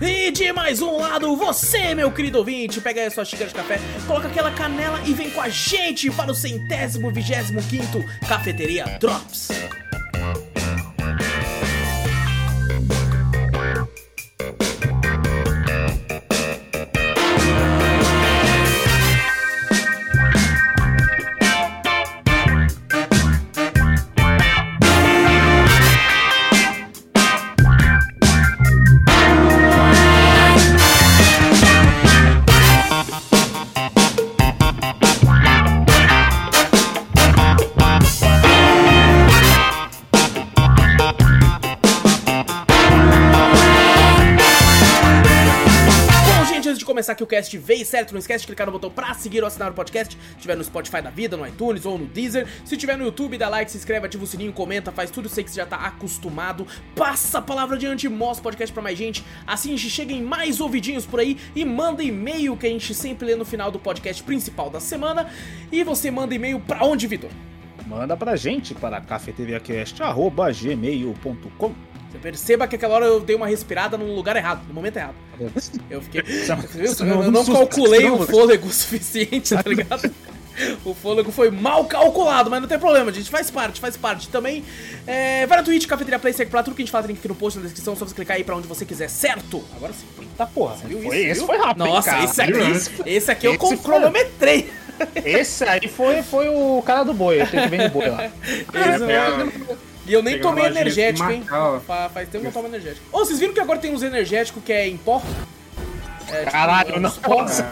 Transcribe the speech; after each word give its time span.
E 0.00 0.30
de 0.30 0.50
mais 0.50 0.80
um 0.80 0.96
lado, 0.96 1.36
você, 1.36 1.94
meu 1.94 2.10
querido 2.10 2.38
ouvinte, 2.38 2.80
pega 2.80 3.02
aí 3.02 3.06
a 3.08 3.10
sua 3.10 3.22
xícara 3.22 3.48
de 3.48 3.54
café, 3.54 3.78
coloca 4.06 4.28
aquela 4.28 4.50
canela 4.50 4.98
e 5.04 5.12
vem 5.12 5.30
com 5.30 5.42
a 5.42 5.48
gente 5.50 6.10
para 6.10 6.30
o 6.30 6.34
centésimo 6.34 7.10
vigésimo 7.10 7.62
quinto 7.62 8.02
Cafeteria 8.26 8.84
Drops. 8.98 9.50
Aqui 47.12 47.22
o 47.22 47.26
cast, 47.26 47.56
veio 47.58 47.84
certo? 47.84 48.12
Não 48.12 48.18
esquece 48.18 48.42
de 48.42 48.46
clicar 48.46 48.66
no 48.66 48.72
botão 48.72 48.90
pra 48.90 49.12
seguir 49.14 49.40
ou 49.40 49.46
assinar 49.46 49.70
o 49.70 49.74
podcast. 49.74 50.16
Se 50.16 50.38
tiver 50.38 50.56
no 50.56 50.64
Spotify 50.64 51.02
da 51.02 51.10
vida, 51.10 51.36
no 51.36 51.46
iTunes 51.46 51.84
ou 51.84 51.98
no 51.98 52.06
Deezer. 52.06 52.46
Se 52.64 52.76
tiver 52.76 52.96
no 52.96 53.04
YouTube, 53.04 53.36
dá 53.38 53.48
like, 53.48 53.70
se 53.70 53.76
inscreve, 53.76 54.06
ativa 54.06 54.24
o 54.24 54.26
sininho, 54.26 54.52
comenta, 54.52 54.90
faz 54.92 55.10
tudo 55.10 55.30
aí 55.36 55.44
que 55.44 55.50
você 55.50 55.56
já 55.56 55.66
tá 55.66 55.76
acostumado. 55.76 56.66
Passa 56.94 57.38
a 57.38 57.42
palavra 57.42 57.76
adiante, 57.76 58.08
mostra 58.08 58.40
o 58.40 58.44
podcast 58.44 58.72
pra 58.72 58.82
mais 58.82 58.98
gente. 58.98 59.24
Assim 59.46 59.74
a 59.74 59.76
gente 59.76 59.90
chega 59.90 60.12
em 60.12 60.22
mais 60.22 60.60
ouvidinhos 60.60 61.06
por 61.06 61.20
aí 61.20 61.38
e 61.54 61.64
manda 61.64 62.02
e-mail 62.02 62.56
que 62.56 62.66
a 62.66 62.70
gente 62.70 62.92
sempre 62.94 63.26
lê 63.26 63.36
no 63.36 63.44
final 63.44 63.70
do 63.70 63.78
podcast 63.78 64.22
principal 64.22 64.70
da 64.70 64.80
semana. 64.80 65.28
E 65.70 65.84
você 65.84 66.10
manda 66.10 66.34
e-mail 66.34 66.58
pra 66.60 66.82
onde, 66.84 67.06
Vitor? 67.06 67.30
Manda 67.86 68.16
pra 68.16 68.34
gente 68.36 68.74
para 68.74 68.98
cafeteriacast.gmail.com 69.00 71.89
Você 72.10 72.18
perceba 72.18 72.66
que 72.66 72.74
aquela 72.76 72.94
hora 72.94 73.06
eu 73.06 73.20
dei 73.20 73.36
uma 73.36 73.46
respirada 73.46 73.96
no 73.96 74.12
lugar 74.14 74.34
errado, 74.36 74.62
no 74.66 74.74
momento 74.74 74.96
errado. 74.96 75.14
Eu 75.88 76.02
fiquei. 76.02 76.22
Você 76.22 77.02
Eu 77.02 77.30
não- 77.30 77.44
calculei 77.44 78.10
o 78.10 78.26
fôlego 78.26 78.66
o 78.66 78.72
suficiente, 78.72 79.54
tá 79.54 79.62
ligado? 79.64 80.10
O 80.84 80.92
fôlego 80.92 81.30
foi 81.32 81.50
mal 81.50 81.84
calculado, 81.86 82.50
mas 82.50 82.60
não 82.60 82.68
tem 82.68 82.78
problema, 82.78 83.10
gente. 83.12 83.30
Faz 83.30 83.50
parte, 83.50 83.80
faz 83.80 83.96
parte. 83.96 84.28
Também, 84.28 84.62
é, 85.06 85.46
vai 85.46 85.56
na 85.58 85.64
Twitch, 85.64 85.86
Cafeteria 85.86 86.18
Play, 86.18 86.34
segue 86.34 86.50
pra 86.50 86.62
tudo 86.62 86.74
que 86.74 86.82
a 86.82 86.84
gente 86.84 86.92
fala, 86.92 87.06
tem 87.06 87.16
aqui 87.16 87.28
no 87.28 87.34
post, 87.34 87.58
na 87.58 87.64
descrição, 87.64 87.96
só 87.96 88.04
você 88.04 88.14
clicar 88.14 88.36
aí 88.36 88.44
pra 88.44 88.56
onde 88.56 88.66
você 88.66 88.84
quiser, 88.84 89.08
certo? 89.08 89.64
Agora 89.74 89.92
sim. 89.94 90.04
Tá 90.36 90.44
porra, 90.46 90.76
Viu 90.84 91.00
foi, 91.02 91.16
isso, 91.16 91.26
esse 91.28 91.34
viu? 91.38 91.46
foi 91.46 91.56
rápido, 91.58 91.84
Nossa, 91.86 92.10
cara? 92.10 92.24
esse 92.24 92.42
aqui, 92.42 92.52
Viu, 92.52 93.06
esse 93.06 93.30
aqui 93.30 93.46
eu 93.46 93.52
Esse 93.54 93.60
foi- 93.60 93.76
cronometrei. 93.78 94.70
Esse 95.24 95.64
aí 95.64 95.88
foi, 95.88 96.22
foi 96.22 96.48
o 96.50 96.82
cara 96.84 97.04
do 97.04 97.14
boi, 97.14 97.40
eu 97.40 97.46
tenho 97.46 97.62
que 97.62 97.68
ver 97.70 97.82
de 97.84 97.88
boi 97.88 98.08
lá. 98.10 98.24
Esse- 98.44 99.06
pegar- 99.06 99.48
E 100.06 100.12
eu 100.12 100.22
nem 100.22 100.40
tomei 100.40 100.66
energético, 100.66 101.30
hein? 101.30 101.44
Faz 101.86 102.28
tempo 102.28 102.30
que 102.30 102.36
eu 102.36 102.42
não 102.44 102.52
tomo 102.52 102.68
energético. 102.68 103.04
Ô, 103.12 103.18
vocês 103.24 103.38
viram 103.38 103.52
que 103.54 103.60
agora 103.60 103.78
tem 103.78 103.94
uns 103.94 104.02
energéticos 104.02 104.62
que 104.64 104.72
é 104.72 104.88
em 104.88 104.96
pó? 104.96 105.22
É, 106.32 106.38
tipo, 106.40 106.50
Caralho, 106.52 107.00
não. 107.00 107.12
Nossa, 107.28 107.70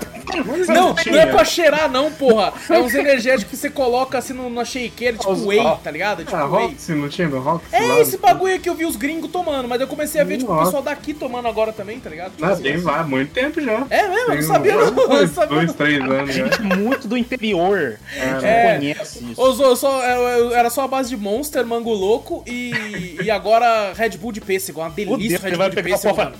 Não, 0.69 0.95
não 0.95 1.19
é 1.19 1.27
pra 1.27 1.45
cheirar, 1.45 1.91
não, 1.91 2.11
porra. 2.13 2.53
É 2.69 2.79
uns 2.79 2.93
energéticos 2.95 3.51
que 3.51 3.57
você 3.57 3.71
coloca 3.71 4.19
assim 4.19 4.33
numa 4.35 4.65
shakeira, 4.65 5.17
tipo 5.17 5.33
Os- 5.33 5.45
whey, 5.45 5.61
tá 5.83 5.91
ligado? 5.91 6.25
Tipo 6.25 6.37
Ah, 6.37 6.45
whey. 6.47 6.67
Roxy, 6.69 6.93
não 6.93 7.09
tinha 7.09 7.29
do 7.29 7.39
Roxy? 7.39 7.65
É 7.73 7.81
lá? 7.81 8.01
esse 8.01 8.19
bagulho 8.19 8.53
aí 8.53 8.59
que 8.59 8.69
eu 8.69 8.75
vi 8.75 8.85
os 8.85 8.97
gringos 8.97 9.31
tomando, 9.31 9.67
mas 9.69 9.81
eu 9.81 9.87
comecei 9.87 10.21
a 10.21 10.25
ver, 10.25 10.39
tipo, 10.39 10.53
o 10.53 10.65
pessoal 10.65 10.83
daqui 10.83 11.15
tomando 11.15 11.49
agora 11.49 11.73
também, 11.73 11.99
tá 11.99 12.11
ligado? 12.11 12.33
Tipo 12.33 12.45
assim, 12.45 12.63
tem 12.63 12.77
lá, 12.83 13.03
muito 13.03 13.33
tempo 13.33 13.61
já. 13.61 13.87
É 13.91 14.03
mesmo? 14.09 14.19
Eu 14.19 14.27
Tem 14.27 14.37
não 14.37 14.43
sabia, 14.43 14.73
não. 14.75 14.81
Eu 14.83 14.91
não 14.93 15.09
dois, 15.09 15.31
sabia. 15.31 15.57
dois, 15.57 15.67
não. 15.69 15.75
três 15.75 16.03
anos 16.03 16.35
já. 16.35 16.45
gente 16.45 16.63
muito 16.63 17.09
do 17.09 17.17
interior. 17.17 17.99
É. 18.17 18.27
Não 18.27 18.79
conhece 18.79 19.25
isso. 19.33 19.41
Ô, 19.41 19.53
Zô, 19.53 19.65
eu 19.65 19.77
só, 19.77 20.03
eu- 20.05 20.29
eu- 20.47 20.55
era 20.55 20.69
só 20.71 20.83
a 20.85 20.89
base 20.89 21.09
de 21.11 21.17
Monster, 21.17 21.65
Mango 21.67 21.93
Louco 21.93 22.43
e, 22.47 23.17
e 23.23 23.31
agora 23.31 23.93
Red 23.95 24.11
Bull 24.11 24.33
de 24.33 24.41
pêssego. 24.41 24.81
Uma 24.81 24.91
delícia 24.91 25.39
Red 25.39 25.51
Bull 25.51 25.59
vai 25.59 25.71
de 25.71 25.83
pêssego. 25.83 26.33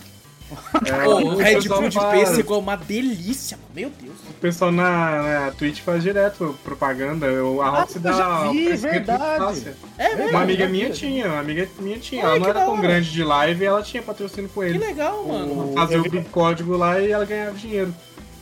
É, 0.87 1.07
o 1.09 1.35
o 1.35 1.37
Red 1.37 1.61
Bull 1.69 1.89
de 1.89 1.99
pêssego 2.01 2.55
é 2.55 2.59
uma 2.59 2.77
delícia, 2.77 3.57
mano. 3.57 3.69
Meu 3.75 3.91
Deus. 3.91 4.17
O 4.31 4.33
pessoal 4.35 4.73
na, 4.73 5.23
na 5.47 5.51
Twitch 5.53 5.81
faz 5.81 6.03
direto 6.03 6.59
propaganda. 6.65 7.27
Eu, 7.27 7.61
a 7.63 7.69
Roxy 7.81 7.97
eu 7.97 8.01
dá 8.03 8.13
já 8.13 8.43
vi, 8.43 8.47
o 8.47 8.69
muito 8.71 8.81
verdade. 8.81 9.75
É 9.99 10.15
mesmo? 10.15 10.31
Uma 10.31 10.41
amiga 10.43 10.59
verdade. 10.67 10.73
minha 10.73 10.91
tinha, 10.91 11.27
uma 11.27 11.41
amiga 11.41 11.69
minha 11.81 11.99
tinha. 11.99 12.23
Ai, 12.25 12.31
ela 12.31 12.39
não 12.39 12.45
que 12.45 12.51
era 12.51 12.65
tão 12.67 12.81
grande 12.81 13.11
de 13.13 13.23
live 13.25 13.63
e 13.63 13.67
ela 13.67 13.83
tinha 13.83 14.03
patrocínio 14.03 14.49
com 14.55 14.61
Que 14.63 14.69
ele. 14.69 14.79
legal, 14.79 15.25
mano. 15.25 15.73
Fazia 15.75 15.99
o 16.01 16.03
vi- 16.03 16.09
big 16.11 16.29
código 16.31 16.77
lá 16.77 16.99
e 17.01 17.11
ela 17.11 17.25
ganhava 17.25 17.57
dinheiro. 17.57 17.95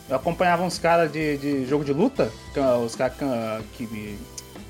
Eu 0.09 0.17
acompanhava 0.17 0.62
uns 0.62 0.78
caras 0.78 1.11
de, 1.11 1.37
de 1.38 1.67
jogo 1.67 1.84
de 1.84 1.93
luta, 1.93 2.31
que- 2.55 2.61
os 2.61 2.94
caras 2.94 3.15
que, 3.17 3.87
que 3.87 4.19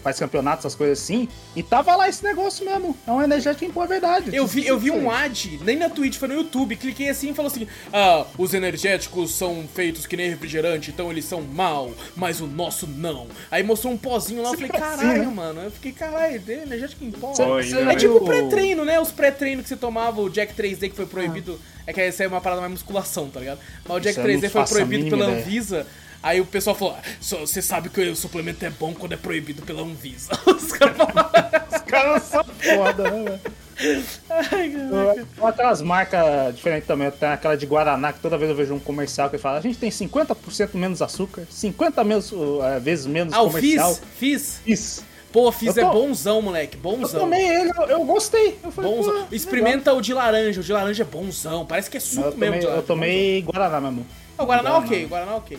faz 0.06 0.20
campeonatos, 0.20 0.64
essas 0.64 0.76
coisas 0.76 1.02
assim, 1.02 1.28
e 1.56 1.64
tava 1.64 1.96
lá 1.96 2.08
esse 2.08 2.22
negócio 2.22 2.64
mesmo. 2.64 2.96
É 3.04 3.10
um 3.10 3.20
energético 3.20 3.64
em 3.64 3.70
boa 3.70 3.88
verdade. 3.88 4.34
Eu 4.34 4.46
vi, 4.46 4.64
eu 4.64 4.78
vi 4.78 4.92
um 4.92 5.10
ad, 5.10 5.58
nem 5.64 5.76
na 5.76 5.90
Twitch, 5.90 6.16
foi 6.16 6.28
no 6.28 6.34
YouTube, 6.34 6.76
cliquei 6.76 7.08
assim 7.08 7.30
e 7.30 7.34
falou 7.34 7.50
assim: 7.50 7.66
Ah, 7.92 8.24
os 8.38 8.54
energéticos 8.54 9.34
são 9.34 9.66
feitos 9.74 10.06
que 10.06 10.16
nem 10.16 10.30
refrigerante, 10.30 10.92
então 10.92 11.10
eles 11.10 11.24
são 11.24 11.42
mal, 11.42 11.90
mas 12.14 12.40
o 12.40 12.46
nosso 12.46 12.86
não. 12.86 13.26
Aí 13.50 13.64
mostrou 13.64 13.92
um 13.92 13.98
pozinho 13.98 14.42
lá, 14.42 14.50
eu 14.50 14.54
falei, 14.54 14.68
caralho, 14.68 15.30
mano. 15.32 15.62
Eu 15.62 15.72
fiquei, 15.72 15.90
caralho, 15.90 16.40
tem 16.40 16.62
energético 16.62 17.04
em 17.04 17.10
pó. 17.10 17.34
Cê 17.34 17.44
né? 17.44 17.92
É 17.92 17.96
tipo 17.96 18.24
pré-treino, 18.24 18.84
né? 18.84 19.00
Os 19.00 19.10
pré-treino 19.10 19.60
que 19.60 19.68
você 19.68 19.76
tomava, 19.76 20.20
o 20.20 20.30
Jack 20.30 20.54
3D 20.54 20.90
que 20.90 20.94
foi 20.96 21.06
proibido. 21.06 21.60
É 21.84 21.92
que 21.92 22.00
essa 22.00 22.22
é 22.22 22.28
uma 22.28 22.40
parada 22.40 22.60
mais 22.60 22.72
musculação, 22.72 23.28
tá 23.28 23.40
ligado? 23.40 23.58
Mas 23.84 23.96
o 23.96 24.00
Jack 24.00 24.18
Isso 24.18 24.20
eu 24.20 24.32
não 24.32 24.40
3D 24.40 24.50
foi 24.50 24.64
proibido 24.66 25.04
mínima 25.04 25.24
pela. 25.24 25.38
Anvisa. 25.38 25.86
Aí 26.26 26.40
o 26.40 26.44
pessoal 26.46 26.74
falou: 26.74 26.96
"Ah, 26.98 27.02
você 27.20 27.62
sabe 27.62 27.88
que 27.88 28.00
o 28.00 28.16
suplemento 28.16 28.64
é 28.66 28.70
bom 28.70 28.92
quando 28.92 29.12
é 29.12 29.16
proibido 29.16 29.62
pela 29.62 29.82
Anvisa. 29.82 30.30
Os 30.44 30.72
caras 30.72 30.96
falaram, 30.96 31.30
Os 31.72 31.82
caras 31.82 32.22
são 32.24 32.44
foda, 32.44 33.10
né, 33.10 33.38
velho? 33.78 34.04
"Ai, 34.28 34.70
cara." 34.70 35.14
Tem 35.14 35.46
aquelas 35.46 35.82
marcas 35.82 36.56
diferentes 36.56 36.88
também. 36.88 37.08
Tem 37.12 37.28
aquela 37.28 37.56
de 37.56 37.64
Guaraná, 37.64 38.12
que 38.12 38.18
toda 38.18 38.36
vez 38.36 38.50
eu 38.50 38.56
vejo 38.56 38.74
um 38.74 38.78
comercial 38.80 39.30
que 39.30 39.38
fala: 39.38 39.58
a 39.58 39.60
gente 39.60 39.78
tem 39.78 39.88
50% 39.88 40.70
menos 40.74 41.00
açúcar, 41.00 41.46
50 41.48 42.02
menos, 42.02 42.32
uh, 42.32 42.60
vezes 42.80 43.06
menos 43.06 43.32
Ah, 43.32 43.42
o 43.42 43.46
comercial. 43.46 43.94
Fizz? 43.94 44.02
Fizz? 44.18 44.60
Isso. 44.66 45.04
Pô, 45.32 45.52
Fizz 45.52 45.76
Eu 45.76 45.84
é 45.84 45.86
tô- 45.86 45.92
bonzão, 45.92 46.42
moleque. 46.42 46.76
Eu 46.76 46.80
Bonzão. 46.80 47.20
tomei 47.20 47.46
ele, 47.46 47.70
eu, 47.76 47.84
eu 47.84 48.04
gostei. 48.04 48.58
Eu 48.64 48.72
falei, 48.72 48.90
Bonzão. 48.90 49.12
pô, 49.12 49.16
legal. 49.18 49.28
Experimenta 49.30 49.92
o 49.92 50.00
de 50.00 50.12
laranja. 50.12 50.60
O 50.60 50.64
de 50.64 50.72
laranja 50.72 51.02
é 51.02 51.06
bonzão. 51.06 51.64
Parece 51.66 51.88
que 51.90 51.98
é 51.98 52.00
suco 52.00 52.28
Eu 52.28 52.36
mesmo 52.36 52.40
tomei, 52.40 52.58
de 52.60 52.64
laranja. 52.66 52.82
eu 52.82 52.86
tomei 52.86 53.42
Guaraná 53.42 53.80
mesmo. 53.80 54.06
Ah, 54.38 54.42
o 54.42 54.46
Guaraná 54.46 54.70
Guaraná. 54.70 54.86
ok, 54.86 55.04
o 55.04 55.08
Guaraná 55.08 55.36
ok. 55.36 55.58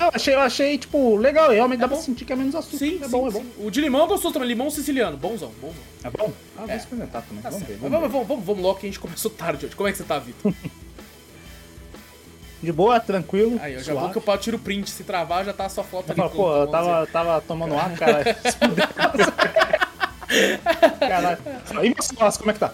Eu 0.00 0.10
achei, 0.14 0.34
eu 0.34 0.40
achei, 0.40 0.78
tipo, 0.78 1.16
legal. 1.16 1.50
Realmente 1.50 1.80
dá 1.80 1.86
bom. 1.88 1.96
pra 1.96 2.04
sentir 2.04 2.24
que 2.24 2.32
é 2.32 2.36
menos 2.36 2.54
açúcar. 2.54 2.76
Sim, 2.78 2.98
é 3.00 3.04
sim, 3.04 3.10
bom, 3.10 3.28
é 3.28 3.30
bom. 3.30 3.40
sim. 3.40 3.52
O 3.58 3.70
de 3.70 3.80
limão 3.80 4.04
é 4.04 4.08
gostoso 4.08 4.32
também. 4.34 4.48
Limão 4.48 4.70
siciliano. 4.70 5.16
Bonzão, 5.16 5.50
bonzão. 5.60 5.82
É 6.04 6.10
bom? 6.10 6.32
Ah, 6.56 6.60
vou 6.62 6.70
É. 6.70 6.76
experimentar 6.76 7.22
também. 7.22 7.42
Tá 7.42 7.50
vamos 7.50 7.66
ver, 7.66 7.76
vamos 7.78 8.00
vamos, 8.10 8.26
vamos, 8.28 8.44
vamos, 8.44 8.62
logo 8.62 8.78
que 8.78 8.86
a 8.86 8.88
gente 8.88 9.00
começou 9.00 9.30
tarde 9.30 9.66
hoje. 9.66 9.74
Como 9.74 9.88
é 9.88 9.92
que 9.92 9.98
você 9.98 10.04
tá, 10.04 10.18
Vitor? 10.18 10.52
De 12.60 12.72
boa, 12.72 12.98
tranquilo. 12.98 13.56
Aí, 13.62 13.74
eu 13.74 13.78
já 13.78 13.84
suave. 13.92 14.00
vou 14.00 14.10
que 14.10 14.18
eu 14.18 14.22
pau 14.22 14.36
tiro 14.36 14.56
o 14.56 14.60
print. 14.60 14.90
Se 14.90 15.04
travar, 15.04 15.44
já 15.44 15.52
tá 15.52 15.66
a 15.66 15.68
sua 15.68 15.84
foto 15.84 16.10
ali. 16.10 16.20
com- 16.20 16.28
pô, 16.28 16.56
eu 16.56 16.66
tava, 16.66 17.06
tava 17.06 17.40
tomando 17.40 17.78
água, 17.78 17.96
cara. 17.96 18.24
Caralho. 20.98 21.38
Meu 21.82 22.02
celular, 22.02 22.32
como 22.36 22.50
é 22.50 22.54
que 22.54 22.58
tá? 22.60 22.72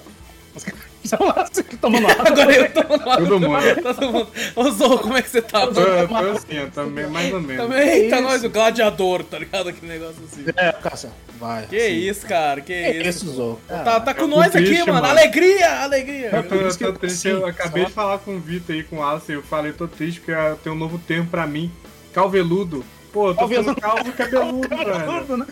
Celular, 1.04 1.48
você 1.52 1.62
que 1.62 1.76
tomando 1.76 2.06
água. 2.06 2.24
Agora 2.28 2.52
eu 2.54 2.70
tô 2.72 2.82
no 2.96 3.06
lado. 3.06 3.26
Todo 3.26 3.40
mundo. 3.40 3.82
Todo 3.82 4.12
mundo. 4.12 4.28
Ô, 4.56 4.70
Zorro, 4.70 4.98
como 4.98 5.16
é 5.16 5.22
que 5.22 5.30
você 5.30 5.42
tá? 5.42 5.64
Eu 5.64 5.72
tô, 5.74 5.80
eu 5.80 6.08
tô 6.08 6.16
assim, 6.16 6.70
eu 6.76 6.86
meio- 6.90 7.10
mais 7.10 7.32
ou 7.34 7.40
menos. 7.40 7.62
Também, 7.66 8.08
tá 8.08 8.16
isso? 8.16 8.24
nós, 8.24 8.44
o 8.44 8.48
gladiador, 8.50 9.22
tá 9.24 9.38
ligado? 9.38 9.68
Aquele 9.68 9.92
negócio 9.92 10.16
assim. 10.24 10.44
É, 10.56 10.72
caça. 10.72 11.12
Vai. 11.38 11.66
Que 11.66 11.86
isso, 11.88 12.26
cara, 12.26 12.60
que 12.60 12.72
Que 12.72 12.98
isso. 13.08 13.26
isso, 13.26 13.34
Zou? 13.34 13.60
Tá, 13.68 14.00
tá 14.00 14.14
com 14.14 14.26
nós 14.26 14.54
aqui, 14.54 14.64
triste, 14.64 14.80
mano. 14.86 14.92
mano. 15.02 15.06
Alegria, 15.08 15.82
alegria. 15.82 16.30
Eu 16.32 16.42
tô, 16.48 16.54
eu 16.54 16.76
tô 16.92 16.98
triste, 16.98 17.28
eu 17.28 17.46
acabei 17.46 17.84
de 17.84 17.92
falar 17.92 18.18
com 18.18 18.36
o 18.36 18.40
Vitor 18.40 18.74
aí, 18.74 18.82
com 18.82 18.96
o 18.98 19.02
Alice, 19.02 19.30
eu 19.30 19.42
falei, 19.42 19.72
tô 19.72 19.86
triste 19.86 20.20
porque 20.20 20.32
eu 20.32 20.56
tenho 20.56 20.74
um 20.74 20.78
novo 20.78 20.98
termo 20.98 21.26
pra 21.28 21.46
mim, 21.46 21.70
calveludo. 22.14 22.84
Pô, 23.12 23.28
eu 23.28 23.34
tô 23.34 23.46
ficando 23.46 23.76
calvo 23.80 24.08
e 24.08 24.12
cabeludo, 24.12 24.68
velho. 24.76 24.84
Cabeludo, 24.92 25.36
né? 25.36 25.46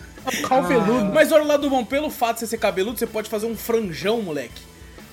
Calveludo. 0.47 1.05
Mas 1.13 1.31
olha 1.31 1.43
lá 1.43 1.57
do 1.57 1.69
bom, 1.69 1.83
pelo 1.85 2.09
fato 2.09 2.35
de 2.35 2.39
você 2.41 2.47
ser 2.47 2.57
cabeludo, 2.57 2.97
você 2.97 3.07
pode 3.07 3.29
fazer 3.29 3.45
um 3.45 3.55
franjão, 3.55 4.21
moleque. 4.21 4.61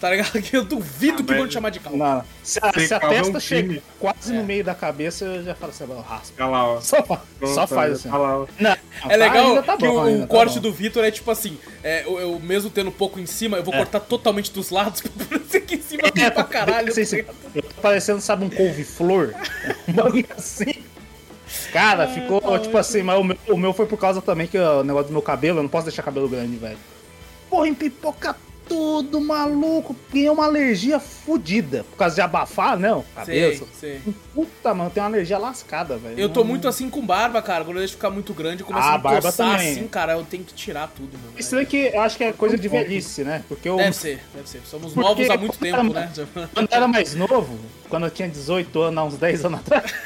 Tá 0.01 0.09
ligado? 0.11 0.41
Que 0.41 0.57
eu 0.57 0.65
duvido 0.65 1.19
Ah, 1.23 1.25
que 1.27 1.35
vão 1.35 1.47
te 1.47 1.53
chamar 1.53 1.69
de 1.69 1.79
calvo. 1.79 1.99
Não, 1.99 2.25
se 2.43 2.59
a, 2.63 2.73
se 2.73 2.95
a 2.95 2.97
é 3.03 3.07
um 3.07 3.11
testa 3.11 3.39
chega 3.41 3.69
crime. 3.69 3.83
quase 3.99 4.35
É. 4.35 4.39
no 4.39 4.45
meio 4.45 4.65
da 4.65 4.75
cabeça, 4.75 5.27
eu 5.27 5.43
já 5.45 5.55
falo 5.55 5.71
assim, 5.73 5.85
raspo. 6.09 6.33
Olha 6.43 6.49
lá, 6.51 6.67
ó. 6.69 6.81
Só, 6.81 7.03
fa- 7.03 7.21
Pronto, 7.39 7.55
só 7.55 7.67
faz 7.67 7.93
assim. 7.93 8.09
Lá, 8.09 8.39
ó. 8.39 8.47
Não, 8.59 8.77
É 9.11 9.17
legal 9.19 9.49
ainda 9.49 9.63
tá 9.63 9.77
que 9.77 9.87
bom, 9.87 9.93
o, 10.07 10.17
o 10.17 10.21
tá 10.23 10.27
corte 10.27 10.55
bom. 10.55 10.61
do 10.63 10.73
Vitor 10.73 11.05
é 11.05 11.11
tipo 11.11 11.31
assim: 11.31 11.59
é, 11.85 12.05
eu, 12.07 12.19
eu 12.19 12.41
mesmo 12.41 12.71
tendo 12.71 12.89
um 12.89 12.93
pouco 12.93 13.21
em 13.21 13.27
cima, 13.27 13.59
eu 13.59 13.63
vou 13.63 13.75
É. 13.75 13.77
cortar 13.77 14.01
totalmente 14.01 14.51
dos 14.53 14.71
lados 14.71 15.03
pra 15.05 15.11
parecer 15.27 15.61
que 15.61 15.75
em 15.75 15.83
cima 15.83 16.03
é, 16.19 16.31
pra 16.31 16.45
caralho. 16.45 16.95
Sim, 16.95 17.05
sim. 17.05 17.23
Eu 17.55 17.63
tô 17.63 17.81
parecendo, 17.83 18.23
sabe, 18.23 18.45
um 18.45 18.51
couve-flor? 18.51 19.35
Um 19.87 19.93
bagulho 19.93 20.27
assim. 20.35 20.73
Cara, 21.73 22.09
ficou 22.09 22.41
tá 22.41 22.59
tipo 22.59 22.79
assim, 22.79 23.03
mas 23.03 23.19
o 23.19 23.25
meu, 23.25 23.37
o 23.51 23.57
meu 23.57 23.73
foi 23.75 23.85
por 23.87 23.99
causa 23.99 24.23
também 24.23 24.47
que 24.47 24.57
o 24.57 24.83
negócio 24.85 25.09
do 25.09 25.13
meu 25.13 25.21
cabelo, 25.23 25.59
eu 25.59 25.63
não 25.63 25.69
posso 25.69 25.85
deixar 25.87 26.03
cabelo 26.03 26.29
grande, 26.29 26.57
velho. 26.57 26.79
Porra, 27.51 27.69
empipoca 27.69 28.37
tudo, 28.71 29.21
maluco. 29.21 29.97
Ganhei 30.13 30.31
uma 30.31 30.45
alergia 30.45 31.01
fodida. 31.01 31.85
Por 31.91 31.97
causa 31.99 32.15
de 32.15 32.21
abafar, 32.21 32.79
não? 32.79 33.05
Cabeça. 33.15 33.65
sei. 33.79 34.01
Puta, 34.33 34.73
mano, 34.73 34.89
tem 34.91 35.03
uma 35.03 35.09
alergia 35.09 35.37
lascada, 35.39 35.97
velho. 35.99 36.19
Eu 36.19 36.29
tô 36.29 36.41
Não- 36.41 36.47
muito 36.47 36.69
assim 36.69 36.89
com 36.89 37.05
barba, 37.05 37.43
cara. 37.43 37.65
Quando 37.65 37.77
eu 37.79 37.81
deixo 37.81 37.95
ficar 37.95 38.11
muito 38.11 38.33
grande, 38.33 38.63
começa 38.63 38.87
Ah, 38.87 38.95
a 38.95 38.99
barba 38.99 39.23
coçar 39.31 39.57
também. 39.57 39.73
assim, 39.73 39.89
cara. 39.89 40.13
Eu 40.13 40.23
tenho 40.25 40.45
que 40.45 40.55
tirar 40.55 40.87
tudo, 40.89 41.19
mano. 41.19 41.33
Estranho 41.37 41.67
que 41.67 41.91
eu 41.93 42.01
acho 42.01 42.17
que 42.17 42.23
é 42.25 42.33
coisa 42.33 42.57
de 42.57 42.69
velhice, 42.69 43.25
né? 43.25 43.43
Porque 43.49 43.69
eu, 43.69 43.77
Deve 43.77 43.93
ser, 43.97 44.23
deve 44.35 44.49
ser. 44.49 44.61
Somos 44.65 44.93
Porque- 44.93 45.09
novos 45.09 45.31
há 45.31 45.37
muito 45.37 45.59
tempo, 45.59 45.83
né? 45.93 46.11
quando 46.55 46.71
eu 46.71 46.77
era 46.77 46.87
mais 46.89 47.15
novo, 47.17 47.59
quando 47.89 48.07
eu 48.07 48.11
tinha 48.11 48.29
18 48.29 48.81
anos, 48.83 48.99
há 48.99 49.05
uns 49.05 49.17
10 49.19 49.45
anos 49.45 49.61
atrás. 49.61 49.93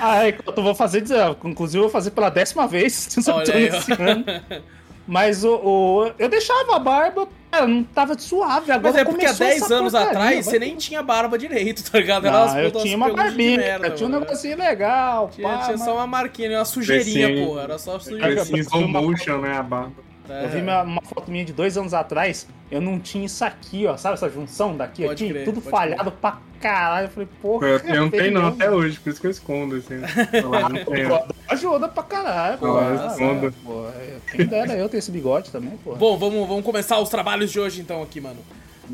Ai, 0.00 0.36
eu 0.56 0.62
vou 0.62 0.74
fazer, 0.76 1.02
inclusive 1.44 1.78
eu 1.78 1.82
vou 1.82 1.90
fazer 1.90 2.12
pela 2.12 2.28
décima 2.30 2.68
vez, 2.68 3.08
Olha 3.28 3.54
aí. 3.54 4.62
Mas 5.08 5.42
o, 5.42 5.54
o- 5.56 6.12
eu 6.18 6.28
deixava 6.28 6.76
a 6.76 6.78
barba, 6.78 7.26
cara, 7.50 7.66
não 7.66 7.82
tava 7.82 8.16
suave. 8.18 8.70
Agora 8.70 8.92
Mas 8.92 9.00
é 9.00 9.04
porque 9.06 9.24
há 9.24 9.28
começou 9.30 9.46
10 9.46 9.62
essa 9.62 9.74
anos 9.74 9.92
porcaria, 9.92 10.10
atrás 10.18 10.44
você 10.44 10.58
nem 10.58 10.76
tinha 10.76 11.02
barba 11.02 11.38
direito, 11.38 11.82
tá 11.90 11.98
ligado? 11.98 12.24
Não, 12.30 12.58
eu 12.60 12.70
tinha 12.70 12.94
uma 12.94 13.10
barbinha, 13.12 13.56
merda, 13.56 13.90
tinha 13.90 14.06
um 14.06 14.12
negocinho 14.12 14.58
legal, 14.58 15.30
Tinha, 15.34 15.48
pá, 15.48 15.58
tinha 15.64 15.76
mas- 15.78 15.84
só 15.86 15.94
uma 15.94 16.06
marquinha, 16.06 16.58
uma 16.58 16.64
sujeirinha, 16.66 17.46
porra. 17.46 17.62
Era 17.62 17.78
só 17.78 17.98
sujeirinha. 17.98 18.42
Em 18.42 18.58
slow 18.60 18.86
motion, 18.86 19.38
né, 19.38 19.56
a 19.56 19.62
barba. 19.62 20.07
É. 20.28 20.44
Eu 20.44 20.48
vi 20.50 20.60
minha- 20.60 20.82
uma 20.82 21.02
foto 21.02 21.30
minha 21.30 21.44
de 21.44 21.52
dois 21.52 21.76
anos 21.78 21.94
atrás, 21.94 22.46
eu 22.70 22.80
não 22.80 22.98
tinha 23.00 23.24
isso 23.26 23.44
aqui, 23.44 23.86
ó, 23.86 23.96
sabe 23.96 24.14
essa 24.14 24.28
junção 24.28 24.76
daqui, 24.76 25.04
Pode 25.04 25.24
aqui? 25.24 25.32
crer, 25.32 25.44
tudo 25.44 25.60
falhado 25.60 26.10
pra 26.12 26.38
caralho. 26.60 27.06
Eu 27.06 27.10
falei, 27.10 27.28
porra. 27.40 27.66
Eu, 27.66 27.78
eu 27.78 28.00
não 28.02 28.10
tenho 28.10 28.32
não 28.32 28.48
até 28.48 28.70
hoje, 28.70 28.98
por 29.00 29.10
isso 29.10 29.20
que 29.20 29.26
eu 29.26 29.30
escondo, 29.30 29.76
assim. 29.76 29.94
Ajuda 31.48 31.88
pra 31.88 32.02
caralho, 32.02 32.58
pô. 32.58 32.66
Esconda. 33.10 33.52
pô, 33.64 33.88
é, 33.88 34.16
Quem 34.30 34.46
dera 34.46 34.74
eu 34.76 34.88
ter 34.88 34.98
esse 34.98 35.10
bigode 35.10 35.50
também, 35.50 35.76
pô. 35.82 35.94
Bom, 35.94 36.16
vamos, 36.18 36.46
vamos 36.46 36.64
começar 36.64 36.98
os 37.00 37.08
trabalhos 37.08 37.50
de 37.50 37.58
hoje 37.58 37.80
então 37.80 38.02
aqui, 38.02 38.20
mano. 38.20 38.38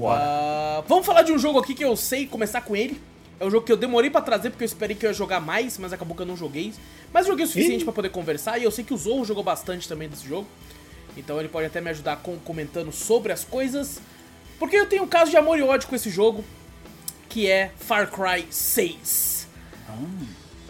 Ah, 0.07 0.83
vamos 0.89 1.07
falar 1.07 1.23
de 1.23 1.33
um 1.33 1.39
jogo 1.39 1.59
aqui 1.59 1.75
que 1.75 1.85
eu 1.85 1.97
sei 1.97 2.27
começar 2.27 2.61
com 2.61 2.75
ele. 2.77 3.01
É 3.41 3.45
um 3.45 3.51
jogo 3.51 3.67
que 3.67 3.73
eu 3.73 3.77
demorei 3.77 4.11
pra 4.11 4.21
trazer 4.21 4.51
porque 4.51 4.63
eu 4.63 4.67
esperei 4.67 4.97
que 4.97 5.05
eu 5.05 5.11
ia 5.11 5.15
jogar 5.15 5.41
mais, 5.41 5.77
mas 5.79 5.93
acabou 5.93 6.15
que 6.17 6.23
eu 6.23 6.27
não 6.27 6.37
joguei. 6.37 6.73
Mas 7.13 7.27
joguei 7.27 7.45
o 7.45 7.49
suficiente 7.49 7.85
pra 7.85 7.93
poder 7.93 8.11
conversar 8.11 8.59
e 8.59 8.65
eu 8.65 8.71
sei 8.71 8.85
que 8.85 8.95
o 8.95 8.97
Zou 8.97 9.25
jogou 9.25 9.43
bastante 9.43 9.89
também 9.89 10.09
desse 10.09 10.27
jogo. 10.27 10.47
Então 11.17 11.39
ele 11.39 11.49
pode 11.49 11.67
até 11.67 11.81
me 11.81 11.91
ajudar 11.91 12.17
com, 12.17 12.37
comentando 12.39 12.91
sobre 12.93 13.33
as 13.33 13.45
coisas. 13.45 14.01
Porque 14.59 14.77
eu 14.77 14.87
tenho 14.87 15.03
um 15.05 15.09
caso 15.09 15.31
de 15.31 15.37
amor 15.37 15.59
e 15.59 15.63
ódio 15.63 15.89
com 15.89 15.95
esse 15.95 16.11
jogo, 16.11 16.45
que 17.29 17.49
é 17.49 17.71
Far 17.79 18.11
Cry 18.11 18.47
6. 18.51 19.47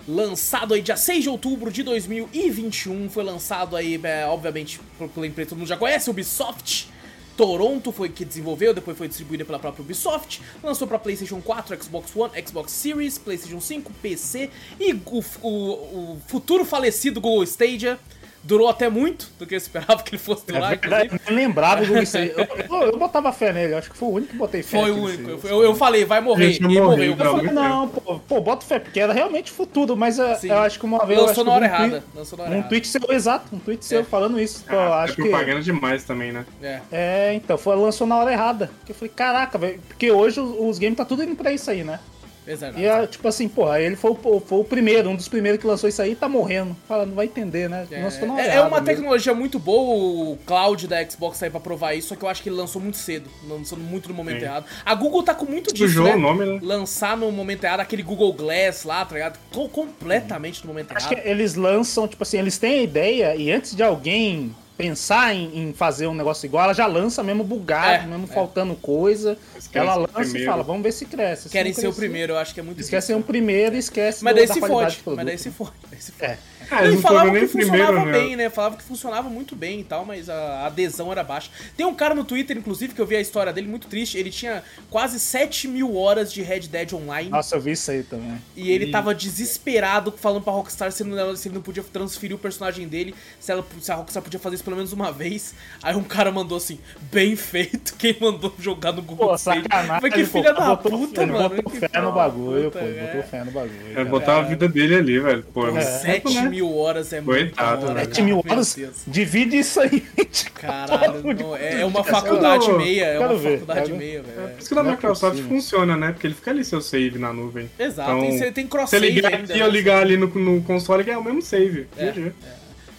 Lançado 0.07 0.75
aí 0.75 0.83
dia 0.83 0.97
6 0.97 1.23
de 1.23 1.29
outubro 1.31 1.73
de 1.73 1.83
2021, 1.83 3.09
foi 3.09 3.25
lançado 3.25 3.75
aí, 3.75 3.99
é, 4.03 4.27
obviamente, 4.27 4.79
pela 5.15 5.27
empresa 5.27 5.51
todo 5.51 5.59
mundo 5.59 5.69
já 5.69 5.77
conhece, 5.79 6.11
Ubisoft. 6.11 6.93
Toronto 7.39 7.91
foi 7.91 8.09
que 8.11 8.25
desenvolveu, 8.25 8.73
depois 8.75 8.97
foi 8.97 9.09
distribuída 9.09 9.45
pela 9.45 9.59
própria 9.59 9.83
Ubisoft. 9.83 10.41
Lançou 10.63 10.87
pra 10.87 10.99
PlayStation 10.99 11.41
4, 11.41 11.83
Xbox 11.83 12.15
One, 12.15 12.33
Xbox 12.47 12.71
Series, 12.73 13.17
PlayStation 13.19 13.61
5, 13.61 13.93
PC 13.95 14.51
e 14.79 14.93
o, 14.93 15.25
o- 15.43 15.49
o 15.49 16.23
futuro 16.29 16.65
falecido 16.65 17.21
Google 17.21 17.43
Stadia. 17.45 17.99
Durou 18.45 18.69
até 18.69 18.91
muito 18.91 19.31
do 19.39 19.47
que 19.47 19.55
eu 19.55 19.59
esperava 19.59 20.03
que 20.03 20.11
ele 20.15 20.23
fosse 20.23 20.47
durar. 20.47 20.73
É 20.73 20.77
verdade, 20.77 21.05
inclusive. 21.07 21.31
eu 21.31 21.35
nem 21.37 21.47
lembrava 21.47 21.85
do 21.85 21.99
Stadia. 22.03 22.35
Eu, 22.37 22.47
eu, 22.79 22.83
eu 22.93 22.99
botava 22.99 23.33
fé 23.33 23.53
nele, 23.55 23.75
acho 23.75 23.91
que 23.91 23.97
foi 23.97 24.09
o 24.09 24.13
único 24.13 24.33
que 24.33 24.37
botei 24.39 24.63
fé. 24.63 24.79
Foi 24.81 24.91
o 24.91 25.03
único. 25.03 25.47
Eu, 25.49 25.63
eu 25.63 25.75
falei, 25.75 26.05
vai 26.05 26.21
morrer. 26.21 26.53
Gente, 26.53 26.65
E 26.75 26.81
morreu. 26.81 27.13
Eu 27.13 27.17
falei, 27.17 27.51
não, 27.53 27.89
pô, 27.89 28.19
pô, 28.21 28.41
bota 28.43 28.65
fé, 28.67 28.79
porque 28.79 29.01
era 29.01 29.13
realmente 29.15 29.51
futuro, 29.51 29.97
mas 29.97 30.19
eu, 30.19 30.35
Sim. 30.37 30.51
eu 30.51 30.59
acho 30.59 30.79
que 30.79 30.85
uma 30.85 31.07
vez. 31.07 31.19
Lançou 31.21 31.43
na 31.45 31.53
hora 31.53 31.63
um 31.63 31.69
errada. 31.69 31.89
tweet- 31.89 32.05
Lançou 32.17 32.37
na 32.39 32.45
hora 32.45 32.51
Um 32.51 32.55
errada. 32.57 32.69
tweet 32.69 32.87
seu, 32.87 33.01
exato, 33.09 33.47
um 33.55 33.59
tweet 33.59 33.85
seu 33.85 34.01
É. 34.01 34.05
falando 34.05 34.39
isso. 34.39 34.63
Pô, 34.69 34.77
Ah, 34.77 35.03
acho 35.05 35.13
é 35.15 35.17
que. 35.17 35.23
propaganda 35.23 35.63
demais 35.63 36.05
também, 36.05 36.31
né? 36.33 36.45
É. 36.63 36.81
É, 36.93 37.35
então, 37.35 37.57
foi, 37.57 37.75
lançou 37.77 38.07
na 38.07 38.17
hora 38.19 38.31
errada. 38.31 38.71
Porque 38.81 38.93
eu 38.93 38.97
falei, 38.97 39.13
caraca, 39.17 39.57
velho. 39.57 39.81
Porque 39.89 40.11
hoje 40.11 40.39
os, 40.39 40.55
os 40.59 40.79
games 40.79 40.97
tá 40.99 41.05
tudo 41.07 41.23
indo 41.23 41.35
pra 41.35 41.51
isso 41.53 41.71
aí, 41.71 41.83
né? 41.83 41.99
Exato. 42.47 42.79
E 42.79 42.85
é, 42.85 43.07
tipo 43.07 43.27
assim, 43.27 43.49
porra, 43.49 43.81
ele 43.81 43.97
foi, 43.97 44.11
o- 44.11 44.41
foi 44.41 44.59
o 44.59 44.65
primeiro, 44.65 45.09
um 45.09 45.17
dos 45.17 45.29
primeiros 45.29 45.61
que 45.61 45.67
lançou 45.67 45.89
isso 45.89 46.03
aí 46.03 46.13
e 46.13 46.15
tá 46.17 46.29
morrendo. 46.29 46.77
Fala, 46.87 47.07
não 47.07 47.15
vai 47.15 47.27
entender, 47.27 47.69
né? 47.71 47.87
Na 47.91 48.33
hora 48.35 48.43
É, 48.43 48.57
é 48.57 48.61
uma 48.61 48.71
mesmo. 48.71 48.85
tecnologia 48.85 49.33
muito 49.35 49.59
boa, 49.59 50.33
o 50.33 50.39
cloud 50.45 50.87
da 50.87 51.03
Xbox 51.09 51.39
tá 51.39 51.47
aí 51.47 51.51
pra 51.51 51.61
provar 51.61 51.95
isso, 51.95 52.09
só 52.09 52.17
que 52.17 52.23
eu 52.25 52.29
acho 52.29 52.43
que 52.43 52.49
ele 52.49 52.57
lançou 52.57 52.83
muito 52.83 52.99
cedo, 52.99 53.31
lançou 53.49 53.79
muito 53.79 54.09
no 54.09 54.15
momento 54.15 54.41
Sim. 54.41 54.45
errado. 54.45 54.67
A 54.85 54.95
Google 54.95 55.23
tá 55.23 55.35
com 55.35 55.47
muito 55.47 55.73
disso, 55.73 55.89
Sujou 55.89 56.05
né? 56.05 56.15
o 56.17 56.19
nome, 56.21 56.45
né? 56.45 56.59
Lançar 56.63 57.17
no 57.17 57.31
momento 57.33 57.65
errado, 57.65 57.81
aquele 57.81 58.03
Google 58.03 58.33
Glass 58.33 58.85
lá, 58.85 59.05
tá 59.05 59.15
ligado? 59.15 59.39
Co- 59.51 59.69
completamente 59.69 60.61
no 60.63 60.69
momento 60.69 60.93
Acho 60.95 61.07
errado. 61.13 61.23
que 61.23 61.29
eles 61.29 61.55
lançam, 61.55 62.07
tipo 62.07 62.23
assim, 62.23 62.39
eles 62.39 62.59
têm 62.59 62.81
a 62.81 62.83
ideia 62.83 63.37
e 63.37 63.51
antes 63.51 63.75
de 63.75 63.83
alguém 63.83 64.55
pensar 64.77 65.35
em, 65.35 65.69
em 65.69 65.73
fazer 65.73 66.07
um 66.07 66.15
negócio 66.15 66.47
igual, 66.47 66.65
ela 66.65 66.75
já 66.75 66.87
lança 66.87 67.23
mesmo 67.23 67.45
bugado, 67.45 68.05
É, 68.05 68.07
mesmo 68.07 68.25
é. 68.25 68.35
faltando 68.35 68.75
coisa. 68.75 69.39
Eles 69.55 69.67
querem 69.69 69.89
Ela 69.89 69.97
o 69.99 70.01
lança 70.03 70.21
e 70.21 70.25
primeiro. 70.25 70.51
fala, 70.51 70.63
vamos 70.63 70.83
ver 70.83 70.93
se 70.93 71.05
cresce. 71.07 71.43
Se 71.45 71.49
Querem 71.51 71.73
ser 71.73 71.87
o 71.89 71.93
primeiro, 71.93 72.33
eu 72.33 72.39
acho 72.39 72.53
que 72.53 72.61
é 72.61 72.63
muito 72.63 72.79
Eles 72.79 72.91
querem 72.91 73.03
ser 73.03 73.15
um 73.15 73.23
primeiro 73.23 73.77
e 73.77 73.79
esquece 73.79 74.25
Mas 74.25 74.35
do- 74.35 74.37
daí 74.39 74.47
da 74.49 74.55
se 74.55 74.61
qualidade 74.61 74.85
fode, 74.87 74.97
do 74.99 75.03
produto. 75.05 75.17
mas 75.17 75.27
daí 75.27 75.39
se 75.39 75.51
fode. 75.51 75.73
Daí 75.91 76.01
se 76.01 76.13
fode. 76.13 76.33
É. 76.33 76.39
Ah, 76.71 76.85
Ele 76.85 76.97
falava 76.99 77.31
que 77.31 77.47
funcionava 77.47 77.93
primeiro, 77.93 78.07
né? 78.07 78.13
bem, 78.13 78.37
né? 78.37 78.51
Falava 78.51 78.77
que 78.77 78.83
funcionava 78.83 79.29
muito 79.29 79.55
bem 79.57 79.81
e 79.81 79.85
tal, 79.85 80.05
mas 80.05 80.29
a 80.29 80.67
adesão 80.67 81.11
era 81.13 81.23
baixa. 81.23 81.51
Tem 81.77 81.85
um 81.87 81.95
cara 81.95 82.15
no 82.15 82.25
Twitter, 82.25 82.57
inclusive, 82.57 82.95
que 82.95 83.01
eu 83.01 83.07
vi 83.07 83.17
a 83.17 83.21
história 83.21 83.53
dele 83.53 83.69
muito 83.69 83.87
triste. 83.89 84.17
Ele 84.19 84.31
tinha 84.31 84.63
quase 84.91 85.19
7 85.21 85.69
mil 85.69 85.97
horas 85.97 86.33
de 86.33 86.43
Red 86.43 86.61
Dead 86.61 86.93
Online. 86.93 87.31
Nossa, 87.31 87.57
eu 87.57 87.61
vi 87.61 87.73
isso 87.73 87.91
aí 87.91 88.03
também. 88.03 88.41
E 88.57 88.71
ele 88.71 88.91
tava 88.91 89.15
desesperado 89.15 90.13
falando 90.17 90.43
pra 90.43 90.53
Rockstar 90.53 90.91
se, 90.93 91.05
não, 91.05 91.37
se 91.37 91.49
ele 91.49 91.55
não 91.57 91.63
podia 91.63 91.83
transferir 91.83 92.37
o 92.37 92.39
personagem 92.39 92.89
dele, 92.89 93.15
se, 93.39 93.51
ela, 93.53 93.65
se 93.81 93.91
a 93.93 93.95
Rockstar 93.95 94.23
podia 94.23 94.39
fazer 94.41 94.57
isso 94.57 94.65
pelo 94.65 94.77
menos 94.77 94.93
uma 94.93 95.13
vez. 95.13 95.55
Aí 95.83 95.95
um 95.95 96.03
cara 96.03 96.31
mandou 96.31 96.57
assim, 96.59 96.79
bem 97.13 97.37
feito, 97.37 97.95
quem 97.99 98.17
mandou 98.21 98.53
jogar 98.59 98.93
no 98.93 99.03
Google 99.03 99.29
Pô, 99.29 99.39
sacanagem. 99.39 100.01
Foi 100.01 100.11
que 100.11 100.25
filha 100.25 100.53
da 100.53 100.75
botou- 100.75 100.91
puta, 100.99 101.23
ele 101.23 101.33
mano. 101.33 101.49
Botou 101.51 101.73
que 101.73 101.81
fé 101.81 102.01
no 102.01 102.13
bagulho, 102.13 102.71
puta, 102.71 102.79
pô. 102.79 102.85
é. 102.87 103.07
Botou 103.07 103.23
fé 103.23 103.45
no 103.45 103.51
bagulho. 103.51 103.99
É 103.99 104.05
botar 104.05 104.37
a 104.39 104.43
vida 104.43 104.69
dele 104.69 104.95
ali, 104.97 105.19
velho. 105.21 105.43
Pô, 105.53 105.67
não 105.67 105.81
7 105.81 106.35
né? 106.35 106.49
Mil 106.55 106.77
horas 106.79 107.13
é 107.13 107.21
muito 107.21 107.39
Coitado, 107.55 107.85
hora, 107.87 107.95
né? 107.95 108.01
cara. 108.03 108.15
7 108.15 108.23
mil 108.23 108.39
horas, 108.39 108.77
divide 109.07 109.59
isso 109.59 109.81
aí. 109.81 110.01
Caralho, 110.55 111.23
não, 111.35 111.57
é, 111.57 111.81
é 111.81 111.85
uma 111.85 112.03
faculdade 112.05 112.73
meia, 112.73 113.05
é 113.05 113.19
uma 113.19 113.35
ver, 113.37 113.59
faculdade 113.59 113.93
meia, 113.93 114.19
É 114.19 114.23
velho. 114.23 114.49
por 114.51 114.59
isso 114.61 114.69
que 114.69 114.75
na 114.75 114.81
é 114.81 114.91
Microsoft 114.93 115.33
possível. 115.37 115.57
funciona, 115.57 115.97
né? 115.97 116.13
Porque 116.13 116.27
ele 116.27 116.35
fica 116.35 116.51
ali 116.51 116.65
seu 116.65 116.81
save 116.81 117.19
na 117.19 117.33
nuvem. 117.33 117.71
Exato, 117.79 118.11
Então, 118.11 118.25
e 118.25 118.39
você 118.39 118.53
tem 118.53 118.67
cross 118.67 118.91
Se 118.91 118.99
ligar 118.99 119.35
aqui, 119.35 119.53
eu 119.59 119.67
né? 119.67 119.69
ligar 119.73 120.01
ali 120.03 120.17
no, 120.17 120.27
no 120.29 120.63
console, 120.63 121.05
que 121.05 121.11
é 121.11 121.19
o 121.19 121.23
mesmo 121.25 121.43
save. 121.43 121.87
É, 121.97 122.11
GG. 122.13 122.33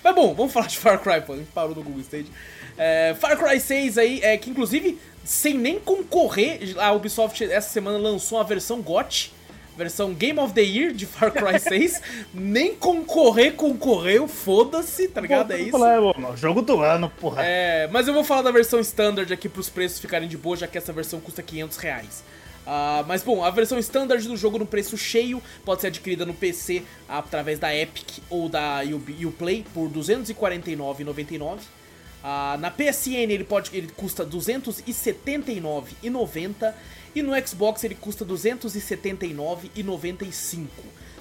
Mas 0.04 0.16
bom, 0.16 0.34
vamos 0.36 0.54
falar 0.54 0.68
de 0.68 0.78
Far 0.78 1.00
Cry, 1.02 1.22
pô. 1.26 1.34
A 1.34 1.38
gente 1.38 1.52
parou 1.52 1.74
no 1.76 1.82
Google 1.82 2.02
Stage. 2.02 2.28
É, 2.78 3.16
Far 3.20 3.38
Cry 3.38 3.60
6 3.60 3.98
aí, 3.98 4.20
é, 4.22 4.38
que 4.38 4.50
inclusive, 4.50 5.00
sem 5.24 5.54
nem 5.58 5.80
concorrer, 5.80 6.60
a 6.78 6.92
Ubisoft 6.92 7.44
essa 7.44 7.70
semana 7.70 7.98
lançou 7.98 8.40
a 8.40 8.44
versão 8.44 8.82
GOT, 8.82 9.34
versão 9.78 10.14
Game 10.14 10.40
of 10.40 10.54
the 10.54 10.62
Year 10.62 10.94
de 10.94 11.06
Far 11.06 11.32
Cry 11.32 11.58
6. 11.60 12.02
nem 12.34 12.76
concorrer, 12.76 13.54
concorreu, 13.54 14.28
foda-se, 14.28 15.08
tá 15.08 15.22
ligado? 15.22 15.52
É 15.52 15.62
isso. 15.62 15.78
Mano, 15.78 16.36
jogo 16.38 16.62
do 16.62 16.82
ano, 16.82 17.10
porra. 17.10 17.44
É, 17.46 17.88
mas 17.92 18.08
eu 18.08 18.14
vou 18.14 18.24
falar 18.24 18.42
da 18.42 18.52
versão 18.52 18.80
standard 18.80 19.32
aqui 19.34 19.50
pros 19.50 19.70
preços 19.70 20.00
ficarem 20.00 20.28
de 20.28 20.38
boa, 20.38 20.56
já 20.56 20.68
que 20.68 20.78
essa 20.78 20.94
versão 20.94 21.20
custa 21.20 21.44
500 21.44 21.78
reais. 21.78 22.24
Ah, 22.68 23.04
mas 23.08 23.22
bom, 23.22 23.44
a 23.44 23.52
versão 23.52 23.78
standard 23.78 24.28
do 24.28 24.36
jogo 24.36 24.58
no 24.58 24.66
preço 24.66 24.98
cheio 24.98 25.40
pode 25.64 25.82
ser 25.82 25.88
adquirida 25.88 26.26
no 26.26 26.34
PC 26.34 26.82
através 27.08 27.60
da 27.60 27.76
Epic 27.76 28.24
ou 28.28 28.50
da 28.50 28.82
Uplay 29.24 29.64
por 29.72 29.88
R$ 29.88 29.94
249,99. 30.00 31.60
Ah, 32.24 32.58
na 32.60 32.72
PSN 32.72 33.30
ele 33.32 33.44
pode 33.44 33.70
ele 33.72 33.88
custa 33.96 34.24
R$ 34.24 34.30
279,90 34.32 36.74
e 37.16 37.24
no 37.24 37.32
Xbox 37.48 37.84
ele 37.84 37.96
custa 37.96 38.24
R$ 38.26 38.32
279,95. 38.34 40.68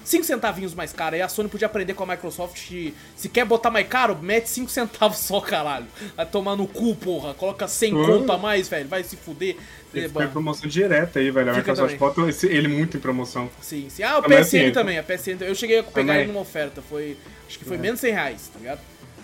5 0.03 0.23
centavinhos 0.23 0.75
mais 0.75 0.93
caro. 0.93 1.15
Aí 1.15 1.21
a 1.23 1.27
Sony 1.27 1.49
podia 1.49 1.65
aprender 1.65 1.95
com 1.95 2.03
a 2.03 2.05
Microsoft 2.05 2.69
de, 2.69 2.93
se 3.15 3.27
quer 3.27 3.43
botar 3.43 3.71
mais 3.71 3.87
caro, 3.87 4.15
mete 4.21 4.45
5 4.47 4.69
centavos 4.69 5.17
só, 5.17 5.41
caralho. 5.41 5.87
Vai 6.15 6.27
tomar 6.27 6.55
no 6.55 6.67
cu, 6.67 6.95
porra. 6.95 7.33
Coloca 7.33 7.67
100 7.67 7.95
Hum. 7.95 8.05
conto 8.05 8.31
a 8.31 8.37
mais, 8.37 8.69
velho. 8.69 8.87
Vai 8.87 9.03
se 9.03 9.15
fuder. 9.17 9.55
Ele 9.91 10.05
É, 10.05 10.07
ficou 10.07 10.21
em 10.21 10.27
promoção 10.27 10.69
direta 10.69 11.17
aí, 11.17 11.31
velho. 11.31 11.49
A 11.49 11.55
Fica 11.55 11.71
Microsoft 11.71 11.97
também. 11.97 12.15
bota 12.15 12.29
esse- 12.29 12.45
ele 12.47 12.67
muito 12.67 12.97
em 12.97 12.99
promoção. 12.99 13.49
Sim, 13.61 13.87
sim. 13.89 14.03
Ah, 14.03 14.19
o 14.19 14.21
Também 14.21 14.37
PSN 14.37 14.65
assim, 14.65 14.71
também. 14.73 14.99
A 14.99 15.03
PSN, 15.03 15.43
eu 15.43 15.55
cheguei 15.55 15.79
a 15.79 15.83
pegar 15.83 15.95
Também. 16.03 16.17
ele 16.17 16.27
numa 16.27 16.41
oferta. 16.41 16.83
Foi, 16.83 17.17
acho 17.47 17.57
que 17.57 17.65
foi 17.65 17.79
menos 17.79 17.99
100 17.99 18.11
reais, 18.13 18.47
tá 18.53 18.59
ligado? 18.59 18.79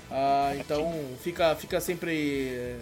Ah, 0.10 0.54
então 0.60 0.92
fica, 1.24 1.56
fica 1.58 1.80
sempre 1.80 2.76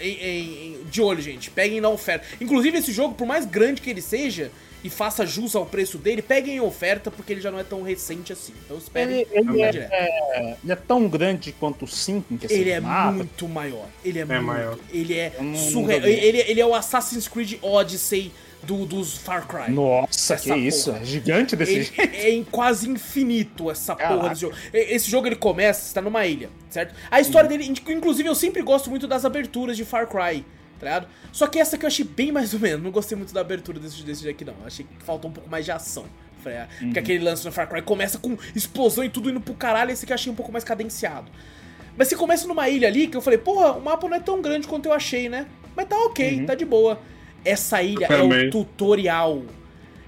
em- 0.00 0.18
em- 0.18 0.66
em- 0.74 0.84
de 0.90 1.00
olho, 1.02 1.20
gente. 1.22 1.50
Peguem 1.50 1.80
na 1.80 1.88
oferta. 1.88 2.24
Inclusive, 2.40 2.78
esse 2.78 2.92
jogo, 2.92 3.14
por 3.14 3.26
mais 3.26 3.44
grande 3.44 3.80
que 3.80 3.90
ele 3.90 4.00
seja 4.02 4.50
e 4.84 4.90
faça 4.90 5.24
jus 5.24 5.54
ao 5.54 5.64
preço 5.64 5.96
dele, 5.96 6.20
peguem 6.22 6.56
em 6.56 6.60
oferta 6.60 7.08
porque 7.10 7.32
ele 7.32 7.40
já 7.40 7.50
não 7.52 7.58
é 7.58 7.62
tão 7.64 7.82
recente 7.82 8.32
assim. 8.32 8.52
Então 8.64 8.76
esperem. 8.78 9.20
Ele, 9.20 9.28
ele 9.32 9.62
é, 9.62 9.70
direto. 9.70 9.92
é- 9.92 10.56
ele 10.62 10.72
é 10.72 10.76
tão 10.76 11.08
grande 11.08 11.52
quanto 11.52 11.84
o 11.84 11.88
5 11.88 12.34
em 12.34 12.36
questão 12.36 12.58
Ele 12.58 12.70
é 12.70 12.80
mapa. 12.80 13.12
muito 13.12 13.48
maior. 13.48 13.86
Ele 14.04 14.18
é, 14.18 14.24
muito. 14.24 14.42
maior. 14.42 14.78
Ele 14.92 15.14
é 15.16 15.32
surreal. 15.70 16.00
Ele, 16.04 16.38
ele 16.38 16.60
é 16.60 16.66
o 16.66 16.74
Assassin's 16.74 17.28
Creed 17.28 17.58
Odyssey 17.62 18.32
do, 18.62 18.86
dos 18.86 19.16
Far 19.18 19.46
Cry. 19.46 19.72
Nossa, 19.72 20.34
Essa 20.34 20.54
que 20.54 20.54
isso. 20.58 20.90
porra. 20.90 21.02
É 21.02 21.04
gigante 21.06 21.56
desse 21.56 21.72
Ele 21.72 21.84
jeito. 21.84 22.00
é 22.14 22.30
em 22.30 22.44
quase 22.44 22.88
infinito 22.88 23.70
essa 23.70 23.94
porra 23.96 24.08
Caraca. 24.08 24.28
desse 24.30 24.40
jogo. 24.42 24.56
Esse 24.72 25.10
jogo 25.10 25.26
ele 25.26 25.36
começa, 25.36 25.82
você 25.88 25.94
tá 25.94 26.00
numa 26.02 26.24
ilha, 26.26 26.48
certo? 26.70 26.94
A 27.10 27.20
história 27.20 27.48
dele, 27.48 27.64
inc- 27.66 27.88
inclusive 27.88 28.28
eu 28.28 28.34
sempre 28.34 28.62
gosto 28.62 28.88
muito 28.90 29.06
das 29.08 29.24
aberturas 29.24 29.76
de 29.76 29.84
Far 29.84 30.06
Cry, 30.06 30.44
tá 30.78 30.86
ligado? 30.86 31.08
Só 31.32 31.46
que 31.46 31.58
essa 31.58 31.76
que 31.76 31.84
eu 31.84 31.88
achei 31.88 32.04
bem 32.04 32.30
mais 32.30 32.54
ou 32.54 32.60
menos. 32.60 32.82
Não 32.82 32.90
gostei 32.90 33.16
muito 33.18 33.32
da 33.34 33.40
abertura 33.40 33.78
desse, 33.80 34.02
desse 34.02 34.28
aqui, 34.28 34.44
não. 34.44 34.54
Eu 34.60 34.66
achei 34.66 34.84
que 34.86 35.04
faltou 35.04 35.30
um 35.30 35.34
pouco 35.34 35.48
mais 35.50 35.64
de 35.64 35.72
ação. 35.72 36.04
Ah, 36.44 36.66
Uhum. 36.80 36.86
Porque 36.88 36.98
aquele 36.98 37.22
lance 37.24 37.44
no 37.44 37.52
Far 37.52 37.68
Cry 37.68 37.82
começa 37.82 38.18
com 38.18 38.36
explosão 38.52 39.04
e 39.04 39.08
tudo 39.08 39.30
indo 39.30 39.40
pro 39.40 39.54
caralho, 39.54 39.92
esse 39.92 40.04
aqui 40.04 40.12
eu 40.12 40.14
achei 40.16 40.32
um 40.32 40.34
pouco 40.34 40.50
mais 40.50 40.64
cadenciado. 40.64 41.30
Mas 41.96 42.08
você 42.08 42.16
começa 42.16 42.48
numa 42.48 42.68
ilha 42.68 42.88
ali 42.88 43.06
que 43.06 43.16
eu 43.16 43.20
falei, 43.20 43.38
porra, 43.38 43.72
o 43.74 43.80
mapa 43.80 44.08
não 44.08 44.16
é 44.16 44.20
tão 44.20 44.42
grande 44.42 44.66
quanto 44.66 44.86
eu 44.86 44.92
achei, 44.92 45.28
né? 45.28 45.46
Mas 45.76 45.86
tá 45.86 45.96
ok, 45.96 46.40
Uhum. 46.40 46.46
tá 46.46 46.56
de 46.56 46.64
boa. 46.64 46.98
Essa 47.44 47.82
ilha 47.82 48.06
é 48.06 48.22
o 48.22 48.50
tutorial. 48.50 49.42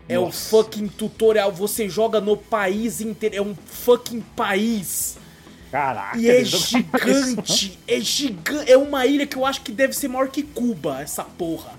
É 0.08 0.18
o 0.18 0.26
Nossa. 0.26 0.50
fucking 0.50 0.88
tutorial. 0.88 1.50
Você 1.52 1.88
joga 1.88 2.20
no 2.20 2.36
país 2.36 3.00
inteiro. 3.00 3.36
É 3.36 3.42
um 3.42 3.54
fucking 3.54 4.20
país. 4.36 5.18
Caraca. 5.70 6.18
E 6.18 6.28
é 6.28 6.44
gigante. 6.44 7.78
É 7.88 8.00
gigante. 8.00 8.70
É 8.70 8.76
uma 8.76 9.06
ilha 9.06 9.26
que 9.26 9.36
eu 9.36 9.44
acho 9.44 9.62
que 9.62 9.72
deve 9.72 9.94
ser 9.94 10.08
maior 10.08 10.28
que 10.28 10.42
Cuba, 10.42 11.00
essa 11.00 11.24
porra. 11.24 11.72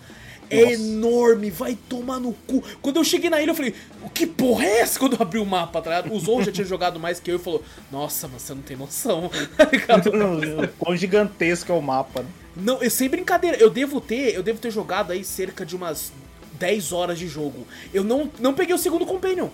É 0.49 0.61
Nossa. 0.61 0.73
enorme, 0.73 1.49
vai 1.49 1.75
tomar 1.89 2.19
no 2.19 2.33
cu. 2.33 2.63
Quando 2.81 2.97
eu 2.97 3.03
cheguei 3.03 3.29
na 3.29 3.41
ilha, 3.41 3.51
eu 3.51 3.55
falei, 3.55 3.73
o 4.03 4.09
que 4.09 4.27
porra 4.27 4.65
é 4.65 4.79
essa? 4.79 4.99
Quando 4.99 5.13
eu 5.13 5.21
abri 5.21 5.39
o 5.39 5.45
mapa, 5.45 5.81
tá 5.81 5.89
ligado? 5.89 6.13
O 6.13 6.19
Zou 6.19 6.43
já 6.43 6.51
tinha 6.51 6.65
jogado 6.65 6.99
mais 6.99 7.19
que 7.19 7.31
eu 7.31 7.37
e 7.37 7.39
falou, 7.39 7.63
nossa, 7.91 8.27
mas 8.27 8.43
você 8.43 8.53
não 8.53 8.61
tem 8.61 8.77
noção? 8.77 9.31
Quão 10.77 10.95
gigantesco 10.95 11.71
é 11.71 11.75
o 11.75 11.81
mapa, 11.81 12.21
né? 12.21 12.29
Não, 12.55 12.81
eu 12.81 12.89
sem 12.89 13.09
brincadeira, 13.09 13.57
eu 13.57 13.69
devo 13.69 13.99
ter, 13.99 14.33
eu 14.33 14.41
devo 14.43 14.59
ter 14.59 14.71
jogado 14.71 15.11
aí 15.11 15.23
cerca 15.23 15.65
de 15.65 15.75
umas 15.75 16.11
10 16.53 16.91
horas 16.93 17.19
de 17.19 17.27
jogo. 17.27 17.67
Eu 17.93 18.03
não, 18.03 18.31
não 18.39 18.53
peguei 18.53 18.73
o 18.73 18.77
segundo 18.77 19.05
companion. 19.05 19.49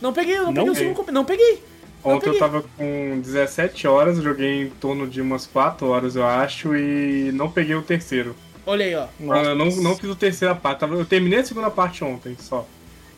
Não 0.00 0.12
peguei, 0.12 0.36
eu 0.36 0.44
não, 0.44 0.52
Não 0.52 0.54
peguei 0.54 0.70
o 0.70 0.74
segundo 0.74 0.96
companion, 0.96 1.14
não 1.20 1.24
peguei. 1.24 1.62
Não 2.04 2.12
Ontem 2.16 2.28
eu 2.28 2.32
peguei. 2.34 2.38
tava 2.38 2.64
com 2.76 3.20
17 3.20 3.86
horas, 3.86 4.16
eu 4.18 4.24
joguei 4.24 4.62
em 4.62 4.70
torno 4.70 5.06
de 5.06 5.20
umas 5.20 5.46
4 5.46 5.86
horas, 5.86 6.16
eu 6.16 6.24
acho, 6.26 6.74
e 6.74 7.30
não 7.32 7.50
peguei 7.50 7.74
o 7.74 7.82
terceiro. 7.82 8.34
Olha 8.66 8.84
aí, 8.84 8.94
ó. 8.94 9.06
Eu 9.36 9.54
não, 9.54 9.66
não 9.66 9.96
fiz 9.96 10.10
a 10.10 10.14
terceira 10.14 10.54
parte, 10.54 10.82
eu 10.84 11.04
terminei 11.04 11.40
a 11.40 11.44
segunda 11.44 11.70
parte 11.70 12.04
ontem 12.04 12.36
só. 12.38 12.66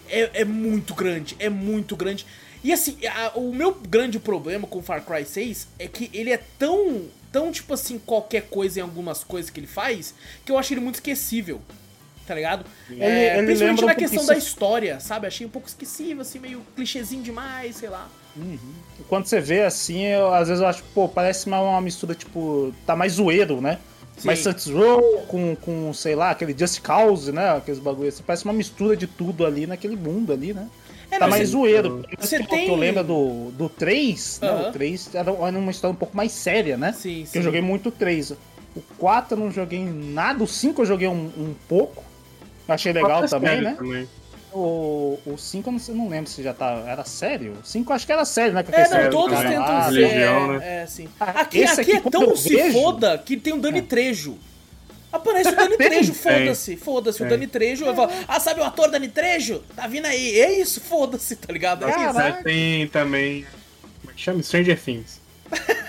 É, 0.08 0.42
é 0.42 0.44
muito 0.44 0.94
grande, 0.94 1.36
é 1.38 1.48
muito 1.48 1.96
grande. 1.96 2.26
E 2.62 2.72
assim, 2.72 2.96
a- 3.06 3.32
o 3.34 3.52
meu 3.52 3.72
grande 3.88 4.18
problema 4.18 4.66
com 4.66 4.82
Far 4.82 5.04
Cry 5.04 5.24
6 5.24 5.68
é 5.78 5.86
que 5.88 6.10
ele 6.12 6.30
é 6.32 6.40
tão, 6.58 7.02
tão 7.32 7.50
tipo 7.50 7.72
assim, 7.74 7.98
qualquer 7.98 8.42
coisa 8.42 8.78
em 8.78 8.82
algumas 8.82 9.24
coisas 9.24 9.50
que 9.50 9.58
ele 9.58 9.66
faz, 9.66 10.14
que 10.44 10.52
eu 10.52 10.58
acho 10.58 10.72
ele 10.72 10.80
muito 10.80 10.96
esquecível. 10.96 11.60
Tá 12.26 12.36
ligado? 12.36 12.64
Ele- 12.88 13.02
É, 13.02 13.36
ele 13.38 13.46
principalmente 13.46 13.58
lembra 13.58 13.84
um 13.84 13.88
na 13.88 13.94
questão 13.96 14.18
pouquinho 14.18 14.26
da 14.26 14.38
história, 14.38 15.00
sabe? 15.00 15.26
Achei 15.26 15.44
um 15.44 15.50
pouco 15.50 15.66
esquecível, 15.66 16.22
assim, 16.22 16.38
meio 16.38 16.62
clichêzinho 16.76 17.22
demais, 17.22 17.76
sei 17.76 17.88
lá. 17.88 18.08
Quando 19.08 19.26
você 19.26 19.40
vê 19.40 19.62
assim, 19.62 20.02
eu- 20.06 20.32
às 20.32 20.46
vezes 20.48 20.62
eu 20.62 20.68
acho, 20.68 20.82
pô, 20.94 21.08
parece 21.08 21.48
mais 21.48 21.62
uma 21.62 21.80
mistura, 21.80 22.14
tipo, 22.14 22.72
tá 22.86 22.94
mais 22.94 23.14
zoeiro, 23.14 23.60
né? 23.60 23.78
Sim. 24.16 24.26
Mais 24.28 24.38
Saints 24.38 24.66
Row 24.66 25.22
com, 25.26 25.56
com, 25.56 25.92
sei 25.92 26.14
lá, 26.14 26.30
aquele 26.30 26.56
Just 26.56 26.80
Cause, 26.80 27.32
né? 27.32 27.56
Aqueles 27.56 27.80
bagulhos 27.80 28.14
assim. 28.14 28.22
Parece 28.24 28.44
uma 28.44 28.52
mistura 28.54 28.96
de 28.96 29.06
tudo 29.06 29.44
ali 29.44 29.66
naquele 29.66 29.96
mundo 29.96 30.32
ali, 30.32 30.52
né? 30.54 30.68
É, 31.12 31.18
tá 31.18 31.26
mais 31.26 31.48
zoeiro. 31.50 32.04
você 32.18 32.36
que, 32.38 32.42
eu- 32.44 32.48
tem- 32.48 32.64
que 32.66 32.70
eu 32.70 32.76
lembro 32.76 33.04
do, 33.04 33.50
do 33.52 33.68
3, 33.68 34.40
né? 34.40 34.48
Aham. 34.48 34.68
O 34.68 34.72
3 34.72 35.14
era, 35.14 35.32
uma 35.32 35.70
história 35.70 35.92
um 35.92 35.96
pouco 35.98 36.16
mais 36.16 36.32
séria, 36.32 36.76
né? 36.76 36.92
Sim, 36.92 37.20
Que 37.22 37.26
sim. 37.28 37.38
eu 37.38 37.42
joguei 37.44 37.60
muito 37.60 37.90
o 37.90 37.92
3. 37.92 38.30
O 38.74 38.80
4 38.98 39.36
eu 39.36 39.44
não 39.44 39.50
joguei 39.50 39.84
nada, 39.84 40.42
o 40.42 40.46
5 40.46 40.82
eu 40.82 40.86
joguei 40.86 41.06
um, 41.08 41.30
um 41.36 41.54
pouco. 41.68 42.02
Achei 42.66 42.92
legal 42.92 43.24
é 43.24 43.28
também, 43.28 43.60
né? 43.60 43.74
também. 43.76 44.08
O, 44.54 45.18
o 45.26 45.36
5 45.38 45.68
eu 45.68 45.72
não, 45.72 45.78
sei- 45.78 45.94
não 45.94 46.08
lembro 46.08 46.30
se 46.30 46.42
já 46.42 46.52
tá. 46.54 46.82
Era 46.86 47.04
sério? 47.04 47.54
O 47.62 47.66
5 47.66 47.90
eu 47.90 47.96
acho 47.96 48.06
que 48.06 48.12
era 48.12 48.24
sério, 48.24 48.52
né? 48.54 48.64
É, 48.72 48.88
não, 48.88 49.04
do 49.04 49.10
todos 49.10 49.38
tentam 49.40 49.82
ser. 49.84 49.90
Legião, 49.90 50.52
né? 50.52 50.82
É, 50.82 50.86
sim. 50.86 51.08
Ah, 51.20 51.40
Aqui, 51.40 51.58
esse 51.58 51.80
aqui 51.80 51.92
aqui, 51.96 52.06
é 52.08 52.10
tão 52.10 52.22
eu 52.22 52.36
se 52.36 52.54
vejo- 52.54 52.78
foda 52.80 53.18
que 53.18 53.36
tem 53.36 53.52
um 53.52 53.58
Dani 53.58 53.82
Trejo. 53.82 54.36
Aparece 55.12 55.50
o 55.50 55.56
Dani? 55.56 55.76
Trejo, 55.78 56.14
foda-se, 56.14 56.76
foda-se. 56.76 57.22
O. 57.22 57.28
Dani 57.28 57.46
Trejo, 57.46 57.84
eu 57.84 57.94
falo, 57.94 58.10
ah, 58.26 58.40
sabe 58.40 58.60
o 58.60 58.64
ator 58.64 58.90
Dani 58.90 59.08
Trejo? 59.08 59.62
Tá 59.76 59.86
vindo 59.86 60.06
aí. 60.06 60.40
É 60.40 60.58
isso, 60.60 60.80
foda-se, 60.80 61.36
tá 61.36 61.52
ligado? 61.52 61.84
Caraca. 61.86 62.42
tem 62.42 62.88
também. 62.88 63.44
Como 64.00 64.10
é 64.10 64.14
que 64.14 64.20
chama? 64.22 64.42
Stranger 64.42 64.80
Things. 64.80 65.20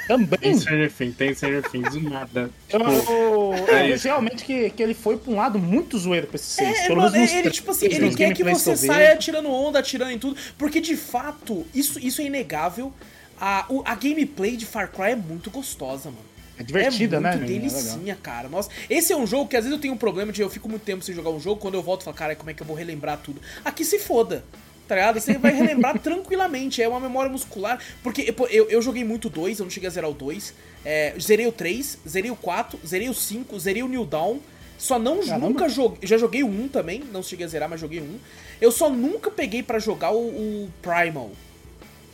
Também. 0.10 0.38
Tem 0.38 0.60
Stranger 0.60 0.92
Things, 0.92 1.16
tem 1.16 1.34
Stranger 1.34 1.70
Things, 1.72 1.94
do 1.94 2.02
nada. 2.10 2.50
Eu, 2.70 2.80
Tipo, 2.80 2.92
eu, 2.92 3.54
eu 3.70 3.76
é 3.78 3.90
isso. 3.90 4.04
realmente 4.06 4.44
que, 4.44 4.70
que 4.72 4.84
ele 4.84 4.94
foi 4.94 5.16
pra 5.18 5.32
um 5.32 5.38
lado 5.38 5.58
muito 5.58 5.98
zoeiro 5.98 6.28
pra 6.28 6.36
esse 6.36 6.48
6. 6.56 6.78
É, 6.80 6.88
pelo 6.88 6.98
mano, 7.02 7.12
menos 7.14 7.32
nos 7.32 7.40
ele, 7.40 7.50
tipo 7.50 7.72
assim, 7.72 7.86
ele 7.86 8.14
quer 8.14 8.34
que 8.34 8.44
você 8.44 8.72
eu 8.72 8.76
saia 8.78 9.16
tirando 9.16 9.50
onda, 9.50 9.80
atirando 9.80 10.12
em 10.12 10.20
tudo, 10.20 10.36
porque 10.58 10.82
de 10.82 10.98
fato, 10.98 11.66
isso, 11.74 11.98
isso 12.06 12.22
é 12.22 12.26
inegável. 12.26 12.92
A, 13.40 13.66
o- 13.70 13.82
a 13.86 13.96
gameplay 13.96 14.58
de 14.58 14.66
Far 14.66 14.92
Cry 14.92 15.12
é 15.12 15.16
muito 15.16 15.50
gostosa, 15.50 16.10
mano. 16.10 16.33
É 16.58 16.64
divertida, 16.64 17.18
é 17.18 17.20
né? 17.20 17.36
muito? 17.36 17.44
É 17.44 17.48
legal. 17.48 17.60
delicinha, 17.60 18.18
cara. 18.22 18.48
Nossa, 18.48 18.70
esse 18.90 19.12
é 19.12 19.18
um 19.18 19.26
jogo 19.26 19.48
que 19.50 19.58
às 19.58 19.64
vezes 19.64 19.76
eu 19.76 19.82
tenho 19.82 19.94
um 19.94 19.98
problema 19.98 20.32
de 20.32 20.42
eu 20.42 20.50
fico 20.50 20.70
muito 20.70 20.84
tempo 20.84 21.04
sem 21.04 21.14
jogar 21.16 21.32
um 21.32 21.40
jogo, 21.40 21.60
quando 21.60 21.74
eu 21.76 21.82
volto 21.82 22.02
eu 22.02 22.06
falo, 22.06 22.18
cara, 22.18 22.36
como 22.36 22.50
é 22.50 22.54
que 22.54 22.62
eu 22.62 22.68
vou 22.68 22.76
relembrar 22.76 23.18
tudo? 23.18 23.42
Aqui 23.66 23.84
se 23.84 24.00
foda. 24.00 24.44
Tá 24.88 24.96
ligado? 24.96 25.20
Você 25.20 25.38
vai 25.38 25.54
relembrar 25.54 25.98
tranquilamente, 26.04 26.82
é 26.82 26.88
uma 26.88 27.00
memória 27.00 27.32
muscular. 27.32 27.80
Porque 28.04 28.34
eu, 28.50 28.70
eu 28.70 28.82
joguei 28.82 29.04
muito 29.04 29.26
o 29.26 29.30
2, 29.30 29.60
eu 29.60 29.64
não 29.66 29.72
cheguei 29.72 29.88
a 29.88 29.92
zerar 29.92 30.10
o 30.10 30.14
2. 30.14 30.54
É, 30.86 31.14
zerei 31.20 31.48
o 31.48 31.52
3, 31.52 32.00
zerei 32.08 32.30
o 32.30 32.36
4, 32.36 32.80
zerei 32.86 33.10
o 33.10 33.14
5, 33.14 33.58
zerei 33.60 33.82
o 33.82 33.88
New 33.88 34.06
Dawn. 34.06 34.40
Só 34.78 35.00
não 35.00 35.20
Caramba. 35.20 35.48
nunca 35.48 35.70
joguei. 35.70 36.00
Já 36.04 36.18
joguei 36.18 36.44
o 36.44 36.48
1 36.48 36.68
também, 36.68 37.02
não 37.12 37.24
cheguei 37.24 37.46
a 37.46 37.50
zerar, 37.50 37.70
mas 37.70 37.80
joguei 37.80 38.02
1. 38.02 38.20
Eu 38.60 38.72
só 38.72 38.90
nunca 38.90 39.32
peguei 39.32 39.64
pra 39.64 39.80
jogar 39.80 40.12
o, 40.12 40.18
o 40.18 40.70
Primal. 40.82 41.32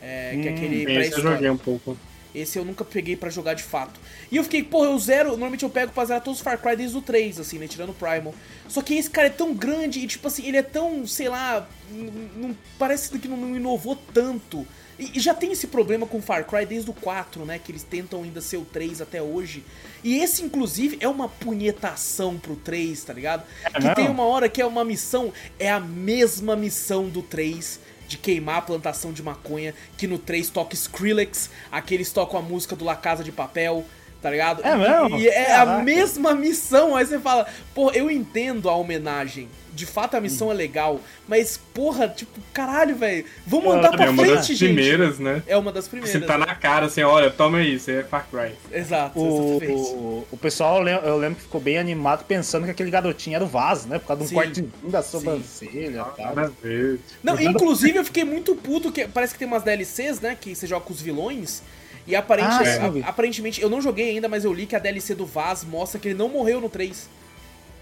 É, 0.00 0.38
que 0.40 0.48
é 0.48 0.52
Hum, 0.52 0.54
aquele 0.54 0.98
esse 1.00 1.12
eu 1.12 1.22
joguei 1.22 1.50
um 1.50 1.56
pouco. 1.56 1.96
Esse 2.34 2.58
eu 2.58 2.64
nunca 2.64 2.84
peguei 2.84 3.16
pra 3.16 3.30
jogar 3.30 3.54
de 3.54 3.62
fato. 3.62 3.98
E 4.30 4.36
eu 4.36 4.44
fiquei, 4.44 4.62
porra, 4.62 4.88
eu 4.90 4.98
zero. 4.98 5.30
Normalmente 5.30 5.64
eu 5.64 5.70
pego 5.70 5.92
pra 5.92 6.04
zerar 6.04 6.22
todos 6.22 6.38
os 6.38 6.44
Far 6.44 6.58
Cry 6.60 6.76
desde 6.76 6.96
o 6.96 7.02
3, 7.02 7.40
assim, 7.40 7.58
né? 7.58 7.66
Tirando 7.66 7.90
o 7.90 7.94
Primal. 7.94 8.34
Só 8.68 8.82
que 8.82 8.94
esse 8.94 9.10
cara 9.10 9.26
é 9.26 9.30
tão 9.30 9.52
grande 9.54 10.00
e, 10.00 10.06
tipo 10.06 10.26
assim, 10.28 10.46
ele 10.46 10.56
é 10.56 10.62
tão, 10.62 11.06
sei 11.06 11.28
lá. 11.28 11.68
Não, 12.36 12.56
parece 12.78 13.18
que 13.18 13.28
não, 13.28 13.36
não 13.36 13.56
inovou 13.56 13.96
tanto. 14.14 14.66
E, 14.98 15.16
e 15.16 15.20
já 15.20 15.34
tem 15.34 15.50
esse 15.50 15.66
problema 15.66 16.06
com 16.06 16.20
Far 16.22 16.44
Cry 16.44 16.66
desde 16.66 16.90
o 16.90 16.94
4, 16.94 17.44
né? 17.44 17.58
Que 17.58 17.72
eles 17.72 17.82
tentam 17.82 18.22
ainda 18.22 18.40
ser 18.40 18.58
o 18.58 18.64
3 18.64 19.00
até 19.00 19.20
hoje. 19.20 19.64
E 20.04 20.18
esse, 20.18 20.44
inclusive, 20.44 20.98
é 21.00 21.08
uma 21.08 21.28
punhetação 21.28 22.38
pro 22.38 22.54
3, 22.54 23.02
tá 23.02 23.12
ligado? 23.12 23.44
É 23.64 23.70
que 23.70 23.80
mesmo? 23.80 23.94
tem 23.94 24.08
uma 24.08 24.24
hora 24.24 24.48
que 24.48 24.60
é 24.60 24.66
uma 24.66 24.84
missão, 24.84 25.32
é 25.58 25.70
a 25.70 25.80
mesma 25.80 26.54
missão 26.54 27.08
do 27.08 27.22
3 27.22 27.80
de 28.10 28.18
queimar 28.18 28.56
a 28.56 28.62
plantação 28.62 29.12
de 29.12 29.22
maconha, 29.22 29.72
que 29.96 30.08
no 30.08 30.18
3 30.18 30.50
toca 30.50 30.74
Skrillex, 30.74 31.48
aqui 31.70 31.94
eles 31.94 32.12
tocam 32.12 32.40
a 32.40 32.42
música 32.42 32.74
do 32.74 32.84
La 32.84 32.96
Casa 32.96 33.22
de 33.22 33.30
Papel, 33.30 33.86
tá 34.20 34.30
ligado? 34.30 34.62
É 34.64 34.76
mesmo? 34.76 35.18
E, 35.18 35.22
e 35.24 35.28
é 35.28 35.52
a 35.54 35.64
Caraca. 35.64 35.82
mesma 35.82 36.34
missão, 36.34 36.94
aí 36.96 37.06
você 37.06 37.18
fala, 37.18 37.46
pô, 37.74 37.90
eu 37.92 38.10
entendo 38.10 38.68
a 38.68 38.74
homenagem. 38.76 39.48
De 39.72 39.86
fato 39.86 40.16
a 40.16 40.20
missão 40.20 40.50
é 40.50 40.54
legal, 40.54 41.00
mas 41.28 41.56
porra, 41.72 42.08
tipo, 42.08 42.38
caralho, 42.52 42.96
velho, 42.96 43.24
vamos 43.46 43.72
andar 43.76 43.92
pra 43.92 44.06
É 44.06 44.10
uma 44.10 44.22
frente, 44.24 44.36
das 44.36 44.46
gente. 44.48 44.58
primeiras, 44.58 45.18
né? 45.20 45.42
É 45.46 45.56
uma 45.56 45.70
das 45.72 45.86
primeiras. 45.86 46.10
Você 46.10 46.26
tá 46.26 46.36
na 46.36 46.54
cara 46.56 46.86
assim, 46.86 47.02
olha, 47.02 47.30
toma 47.30 47.58
aí, 47.58 47.80
é 47.86 48.02
Far 48.02 48.26
Cry. 48.30 48.52
Exato, 48.72 49.18
O, 49.18 49.58
o, 49.62 50.26
o 50.32 50.36
pessoal, 50.36 50.78
eu 50.78 50.82
lem- 50.82 51.00
eu 51.04 51.16
lembro 51.16 51.36
que 51.36 51.42
ficou 51.42 51.60
bem 51.60 51.78
animado 51.78 52.24
pensando 52.26 52.64
que 52.64 52.72
aquele 52.72 52.90
garotinho 52.90 53.36
era 53.36 53.44
o 53.44 53.46
Vaz, 53.46 53.86
né? 53.86 53.98
Por 54.00 54.08
causa 54.08 54.20
de 54.22 54.26
um 54.26 54.28
Sim. 54.28 54.34
cortezinho 54.34 54.72
da 54.90 55.02
sobrancelha 55.02 55.86
e 56.16 56.16
tal. 56.22 56.38
A. 56.38 56.50
Não, 57.22 57.40
inclusive 57.40 57.96
eu 57.96 58.04
fiquei 58.04 58.24
muito 58.24 58.56
puto, 58.56 58.90
que 58.90 59.06
parece 59.06 59.32
que 59.34 59.38
tem 59.38 59.48
umas 59.48 59.62
DLCs, 59.62 60.20
né, 60.20 60.36
que 60.38 60.54
você 60.54 60.66
joga 60.66 60.84
com 60.84 60.92
os 60.92 61.00
vilões, 61.00 61.62
e 62.06 62.16
aparente, 62.16 62.48
Ah, 62.50 62.58
a- 63.06 63.08
aparentemente, 63.10 63.60
eu 63.62 63.68
não 63.70 63.80
joguei 63.80 64.10
ainda, 64.10 64.28
mas 64.28 64.44
eu 64.44 64.52
li 64.52 64.66
que 64.66 64.74
a 64.76 64.78
DLC 64.78 65.14
do 65.14 65.26
Vaz 65.26 65.64
mostra 65.64 65.98
que 66.00 66.08
ele 66.08 66.18
não 66.18 66.28
morreu 66.28 66.60
no 66.60 66.68
3. 66.68 67.08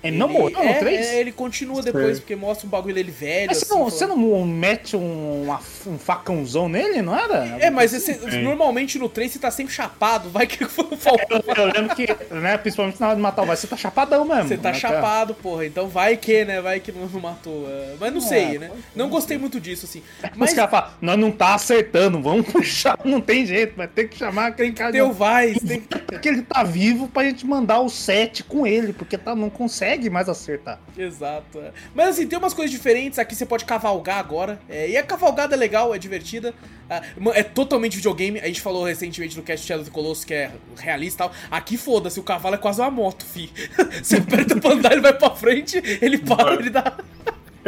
Ele 0.02 0.16
não 0.16 0.28
morreu 0.28 0.58
no 0.62 0.68
é, 0.68 0.74
3? 0.74 1.06
é, 1.06 1.20
ele 1.20 1.32
continua 1.32 1.82
depois, 1.82 2.06
Sei. 2.06 2.14
porque 2.20 2.36
mostra 2.36 2.66
um 2.66 2.70
bagulho 2.70 2.94
dele 2.94 3.10
velho. 3.10 3.48
Mas 3.48 3.58
você, 3.58 3.64
assim, 3.64 3.74
não, 3.74 3.84
você 3.84 4.06
não 4.06 4.44
mete 4.44 4.96
um, 4.96 5.42
uma- 5.42 5.60
um 5.86 5.98
facãozão 5.98 6.68
nele, 6.68 7.02
não 7.02 7.16
era? 7.18 7.56
É, 7.60 7.68
mas 7.70 7.92
esse- 7.92 8.12
É. 8.12 8.40
normalmente 8.42 8.98
no 8.98 9.08
3 9.08 9.32
você 9.32 9.38
tá 9.38 9.50
sempre 9.50 9.72
chapado, 9.74 10.30
vai 10.30 10.46
que 10.46 10.64
faltou. 10.68 11.18
Eu, 11.28 11.54
eu 11.54 11.66
lembro 11.66 11.96
que, 11.96 12.06
né, 12.34 12.56
principalmente 12.58 13.00
na 13.00 13.08
hora 13.08 13.16
de 13.16 13.22
matar 13.22 13.42
o 13.42 13.46
Vai, 13.46 13.56
você 13.56 13.66
tá 13.66 13.76
chapadão 13.76 14.24
mesmo. 14.24 14.48
Você 14.48 14.56
tá 14.58 14.72
né, 14.72 14.78
chapado, 14.78 15.34
porra. 15.34 15.66
Então 15.66 15.88
vai 15.88 16.16
que, 16.16 16.44
né? 16.44 16.60
Vai 16.60 16.78
que 16.80 16.92
não, 16.92 17.08
matou. 17.20 17.66
é, 17.68 17.94
Mas 17.98 18.12
não 18.14 18.20
sei, 18.20 18.58
né? 18.58 18.70
Não 18.94 19.08
gostei 19.08 19.36
muito 19.38 19.58
disso, 19.58 19.86
assim. 19.86 20.02
Mas 20.22 20.32
Mas 20.36 20.50
os 20.50 20.56
caras 20.56 20.70
falam, 20.70 20.90
nós 21.00 21.18
não 21.18 21.30
tá 21.32 21.54
acertando, 21.54 22.20
vamos 22.20 22.46
puxar, 22.52 22.98
não 23.04 23.20
tem 23.20 23.44
jeito, 23.46 23.74
vai 23.76 23.88
ter 23.88 24.08
que 24.08 24.16
chamar 24.16 24.48
aquele 24.48 24.72
cara 24.72 24.92
tem 24.92 25.02
o 25.02 25.12
Vice, 25.12 25.66
tem 25.66 25.80
que... 25.80 26.18
que 26.18 26.28
ele 26.28 26.42
tá 26.42 26.62
vivo 26.62 27.08
pra 27.08 27.24
gente 27.24 27.44
mandar 27.46 27.80
o 27.80 27.88
7 27.88 28.44
com 28.44 28.66
ele, 28.66 28.92
porque 28.92 29.16
tá, 29.18 29.34
não 29.34 29.48
consegue 29.50 29.87
mais 30.10 30.28
acertar. 30.28 30.80
Exato. 30.96 31.58
é. 31.58 31.72
Mas 31.94 32.08
assim, 32.08 32.26
tem 32.26 32.38
umas 32.38 32.52
coisas 32.54 32.70
diferentes. 32.70 33.18
Aqui 33.18 33.34
você 33.34 33.46
pode 33.46 33.64
cavalgar 33.64 34.18
agora. 34.18 34.58
é, 34.68 34.90
e 34.90 34.96
a 34.96 35.02
cavalgada 35.02 35.54
é 35.54 35.58
legal, 35.58 35.94
é 35.94 35.98
divertida. 35.98 36.52
ah, 36.90 37.02
é 37.34 37.42
totalmente 37.42 37.96
videogame. 37.96 38.40
A 38.40 38.46
gente 38.46 38.60
falou 38.60 38.84
recentemente 38.84 39.36
no 39.36 39.42
cast 39.42 39.66
Shadow 39.66 39.82
of 39.82 39.90
the 39.90 39.94
Colossus 39.94 40.24
que 40.24 40.34
é 40.34 40.50
realista 40.76 41.24
e 41.24 41.28
tal. 41.28 41.36
Aqui 41.50 41.76
foda-se, 41.76 42.18
o 42.18 42.22
cavalo 42.22 42.54
é 42.56 42.58
quase 42.58 42.80
uma 42.80 42.90
moto, 42.90 43.24
fi. 43.24 43.50
Você 44.02 44.16
aperta 44.16 44.56
pra 44.60 44.72
andar, 44.72 44.92
ele 44.92 45.00
vai 45.00 45.14
pra 45.14 45.30
frente, 45.30 45.80
ele 46.00 46.18
para, 46.18 46.54
ele 46.54 46.70
dá. 46.70 46.96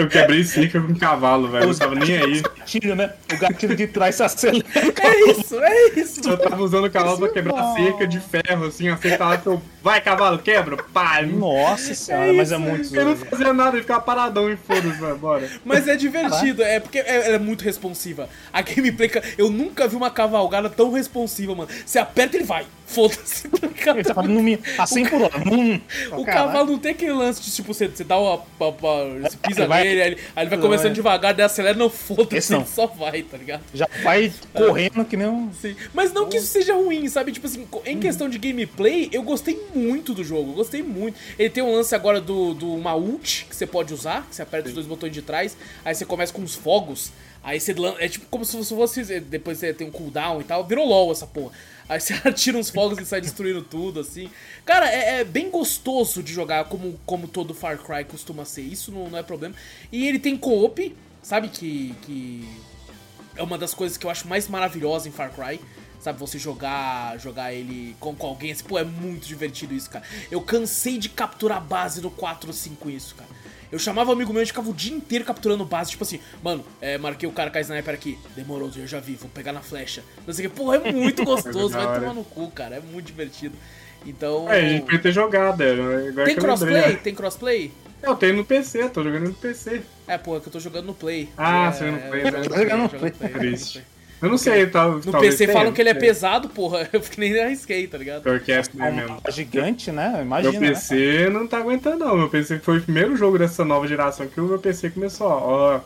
Eu 0.00 0.08
quebrei 0.08 0.44
cerca 0.44 0.80
com 0.80 0.92
um 0.92 0.94
cavalo, 0.94 1.48
velho. 1.48 1.66
Não 1.68 1.74
tava 1.74 1.94
nem 1.94 2.16
aí. 2.16 2.42
Gatilho, 2.42 2.94
né? 2.96 3.12
O 3.32 3.38
gatilho 3.38 3.76
de 3.76 3.86
trás 3.86 4.14
se 4.14 4.22
acelera. 4.22 4.64
É 4.74 5.30
isso, 5.30 5.58
é 5.62 5.88
isso. 6.00 6.20
Eu 6.28 6.38
tava 6.38 6.62
usando 6.62 6.84
o 6.86 6.90
cavalo 6.90 7.18
pra 7.18 7.28
quebrar 7.28 7.74
cerca 7.74 8.06
de 8.06 8.20
ferro, 8.20 8.66
assim, 8.66 8.88
acertava 8.88 9.36
que 9.38 9.46
eu. 9.46 9.60
Vai, 9.82 10.00
cavalo, 10.00 10.38
quebra! 10.38 10.76
Pá! 10.76 11.22
Nossa 11.22 11.94
senhora, 11.94 12.32
mas 12.34 12.52
é 12.52 12.58
muito 12.58 12.94
Eu 12.94 13.04
não 13.06 13.16
zoado. 13.16 13.30
fazia 13.30 13.52
nada, 13.54 13.76
eu 13.78 13.80
ficava 13.80 14.00
paradão 14.02 14.50
e 14.52 14.56
foda-se, 14.56 14.98
vai, 15.00 15.14
bora. 15.14 15.48
Mas 15.64 15.88
é 15.88 15.96
divertido, 15.96 16.62
é 16.62 16.78
porque 16.78 16.98
é- 16.98 17.26
ela 17.26 17.36
é 17.36 17.38
muito 17.38 17.62
responsiva. 17.64 18.28
A 18.52 18.60
gameplay, 18.60 19.10
eu 19.38 19.48
nunca 19.50 19.88
vi 19.88 19.96
uma 19.96 20.10
cavalgada 20.10 20.68
tão 20.68 20.92
responsiva, 20.92 21.54
mano. 21.54 21.70
Você 21.86 21.98
aperta 21.98 22.36
ele 22.36 22.44
vai. 22.44 22.66
Foda-se, 22.86 23.48
tá 23.48 23.68
ligado? 23.68 23.98
Ele 24.00 24.04
tava 24.04 24.22
no, 24.24 24.42
mi- 24.42 24.58
a 24.76 24.84
100 24.84 25.06
por 25.08 25.22
hora. 25.22 25.32
Hum, 25.50 25.80
O 26.12 26.24
cavalo 26.24 26.72
não 26.72 26.78
tem 26.78 26.90
aquele 26.90 27.12
lance 27.12 27.40
de 27.40 27.50
tipo, 27.52 27.72
você, 27.72 27.86
você 27.86 28.02
dá 28.02 28.18
uma. 28.18 28.40
uma- 28.58 28.68
uma- 28.68 29.20
você 29.30 29.36
pisa 29.36 29.68
nele, 29.68 29.89
ele, 29.90 30.18
aí 30.34 30.44
ele 30.44 30.50
vai 30.50 30.58
começando 30.58 30.92
é. 30.92 30.94
devagar, 30.94 31.34
daí 31.34 31.44
acelera, 31.44 31.76
não 31.76 31.90
foda-se, 31.90 32.54
ele 32.54 32.64
só 32.66 32.86
vai, 32.86 33.22
tá 33.22 33.36
ligado? 33.36 33.62
Já 33.74 33.88
vai 34.02 34.32
correndo 34.52 35.04
que 35.04 35.16
nem 35.16 35.26
um. 35.26 35.52
Sim. 35.52 35.76
Mas 35.92 36.12
não 36.12 36.28
que 36.28 36.36
isso 36.36 36.46
seja 36.46 36.74
ruim, 36.74 37.08
sabe? 37.08 37.32
Tipo 37.32 37.46
assim, 37.46 37.66
em 37.86 37.98
questão 37.98 38.28
de 38.28 38.38
gameplay, 38.38 39.08
eu 39.12 39.22
gostei 39.22 39.60
muito 39.74 40.14
do 40.14 40.24
jogo, 40.24 40.52
eu 40.52 40.54
gostei 40.54 40.82
muito. 40.82 41.18
Ele 41.38 41.50
tem 41.50 41.62
um 41.62 41.74
lance 41.74 41.94
agora 41.94 42.20
do, 42.20 42.54
do 42.54 42.74
uma 42.74 42.94
ult 42.94 43.46
que 43.48 43.56
você 43.56 43.66
pode 43.66 43.92
usar, 43.92 44.26
que 44.28 44.36
você 44.36 44.42
aperta 44.42 44.68
os 44.68 44.74
dois 44.74 44.86
botões 44.86 45.12
de 45.12 45.22
trás, 45.22 45.56
aí 45.84 45.94
você 45.94 46.04
começa 46.04 46.32
com 46.32 46.42
os 46.42 46.54
fogos, 46.54 47.12
aí 47.42 47.60
você 47.60 47.74
É 47.98 48.08
tipo 48.08 48.26
como 48.30 48.44
se 48.44 48.64
fosse. 48.66 49.20
Depois 49.20 49.58
você 49.58 49.72
tem 49.72 49.86
um 49.86 49.90
cooldown 49.90 50.40
e 50.40 50.44
tal, 50.44 50.64
virou 50.64 50.86
LOL 50.86 51.12
essa 51.12 51.26
porra. 51.26 51.52
Aí 51.90 51.98
você 51.98 52.14
atira 52.24 52.56
uns 52.56 52.70
fogos 52.70 53.00
e 53.00 53.04
sai 53.04 53.20
destruindo 53.20 53.62
tudo, 53.62 53.98
assim. 53.98 54.30
Cara, 54.64 54.88
é, 54.88 55.20
é 55.20 55.24
bem 55.24 55.50
gostoso 55.50 56.22
de 56.22 56.32
jogar 56.32 56.66
como, 56.66 56.98
como 57.04 57.26
todo 57.26 57.52
Far 57.52 57.78
Cry 57.78 58.04
costuma 58.04 58.44
ser. 58.44 58.62
Isso 58.62 58.92
não, 58.92 59.10
não 59.10 59.18
é 59.18 59.24
problema. 59.24 59.56
E 59.90 60.06
ele 60.06 60.20
tem 60.20 60.36
co-op, 60.36 60.96
sabe? 61.20 61.48
Que. 61.48 61.92
que 62.02 62.48
é 63.34 63.42
uma 63.42 63.58
das 63.58 63.74
coisas 63.74 63.98
que 63.98 64.06
eu 64.06 64.10
acho 64.10 64.28
mais 64.28 64.46
maravilhosa 64.46 65.08
em 65.08 65.12
Far 65.12 65.32
Cry. 65.32 65.60
Sabe, 65.98 66.18
você 66.18 66.38
jogar 66.38 67.18
jogar 67.18 67.52
ele 67.52 67.94
com, 68.00 68.14
com 68.14 68.26
alguém, 68.28 68.52
assim, 68.52 68.64
pô, 68.64 68.78
é 68.78 68.84
muito 68.84 69.26
divertido 69.26 69.74
isso, 69.74 69.90
cara. 69.90 70.04
Eu 70.30 70.40
cansei 70.40 70.96
de 70.96 71.08
capturar 71.08 71.60
base 71.60 72.00
no 72.00 72.10
4 72.10 72.48
ou 72.48 72.54
5 72.54 72.76
com 72.76 72.88
isso, 72.88 73.16
cara. 73.16 73.28
Eu 73.72 73.78
chamava 73.78 74.10
um 74.10 74.14
amigo 74.14 74.32
meu, 74.32 74.40
gente 74.40 74.48
ficava 74.48 74.68
o 74.68 74.74
dia 74.74 74.94
inteiro 74.94 75.24
capturando 75.24 75.64
base, 75.64 75.90
tipo 75.90 76.02
assim, 76.02 76.18
mano, 76.42 76.64
é, 76.80 76.98
marquei 76.98 77.28
o 77.28 77.32
cara 77.32 77.50
com 77.50 77.58
a 77.58 77.60
sniper 77.60 77.94
aqui, 77.94 78.18
demorou, 78.34 78.70
eu 78.74 78.86
já 78.86 78.98
vi, 78.98 79.14
vou 79.14 79.30
pegar 79.30 79.52
na 79.52 79.60
flecha. 79.60 80.02
Não 80.26 80.34
sei 80.34 80.46
o 80.46 80.50
que, 80.50 80.56
pô, 80.56 80.74
é 80.74 80.78
muito 80.92 81.24
gostoso, 81.24 81.70
Da 81.70 81.86
vai 81.86 82.00
tomar 82.00 82.14
no 82.14 82.24
cu, 82.24 82.50
cara, 82.50 82.76
é 82.76 82.80
muito 82.80 83.06
divertido. 83.06 83.56
Então. 84.04 84.50
É, 84.50 84.58
a 84.58 84.68
gente 84.68 84.82
podia 84.82 84.98
ter 84.98 85.12
jogado, 85.12 85.62
é, 85.62 85.72
agora 85.72 85.84
Tem 85.84 86.16
eu 86.16 86.26
lembrei, 86.26 86.36
crossplay? 86.36 86.82
é. 86.82 86.96
Tem 86.96 87.14
crossplay? 87.14 87.72
Eu 88.02 88.16
tenho 88.16 88.36
no 88.36 88.44
PC, 88.44 88.88
tô 88.88 89.02
jogando 89.02 89.28
no 89.28 89.34
PC. 89.34 89.82
É, 90.06 90.16
pô, 90.16 90.36
é 90.36 90.40
que 90.40 90.48
eu 90.48 90.52
tô 90.52 90.58
jogando 90.58 90.86
no 90.86 90.94
Play. 90.94 91.28
Ah, 91.36 91.68
é, 91.68 91.72
você 91.72 91.84
joga 91.84 91.92
no 91.92 92.08
Play, 92.08 92.20
eu 92.22 92.24
né? 92.24 92.48
Tá 92.48 92.58
jogando 92.58 92.82
no 92.82 92.88
Play. 92.88 93.10
Triste. 93.10 93.84
Eu 94.22 94.28
não 94.28 94.36
sei, 94.36 94.66
tal, 94.66 94.92
No 94.98 95.18
PC 95.20 95.46
tenha, 95.46 95.52
falam 95.58 95.72
que 95.72 95.80
ele 95.80 95.88
é 95.88 95.94
pesado, 95.94 96.48
porra. 96.48 96.88
Eu 96.92 97.02
nem 97.16 97.40
arrisquei, 97.40 97.86
tá 97.86 97.96
ligado? 97.96 98.22
Pior 98.22 98.38
que 98.40 98.52
é 98.52 98.58
assim 98.58 98.80
É 98.80 98.90
mesmo. 98.90 99.18
gigante, 99.30 99.90
né? 99.90 100.10
Meu 100.12 100.22
Imagina. 100.22 100.60
né? 100.60 100.68
PC 100.68 101.30
não 101.30 101.46
tá 101.46 101.58
aguentando, 101.58 102.04
não. 102.04 102.16
Meu 102.16 102.28
PC 102.28 102.58
foi 102.58 102.78
o 102.78 102.82
primeiro 102.82 103.16
jogo 103.16 103.38
dessa 103.38 103.64
nova 103.64 103.86
geração 103.88 104.26
que 104.26 104.40
o 104.40 104.44
meu 104.44 104.58
PC 104.58 104.90
começou, 104.90 105.26
ó. 105.28 105.80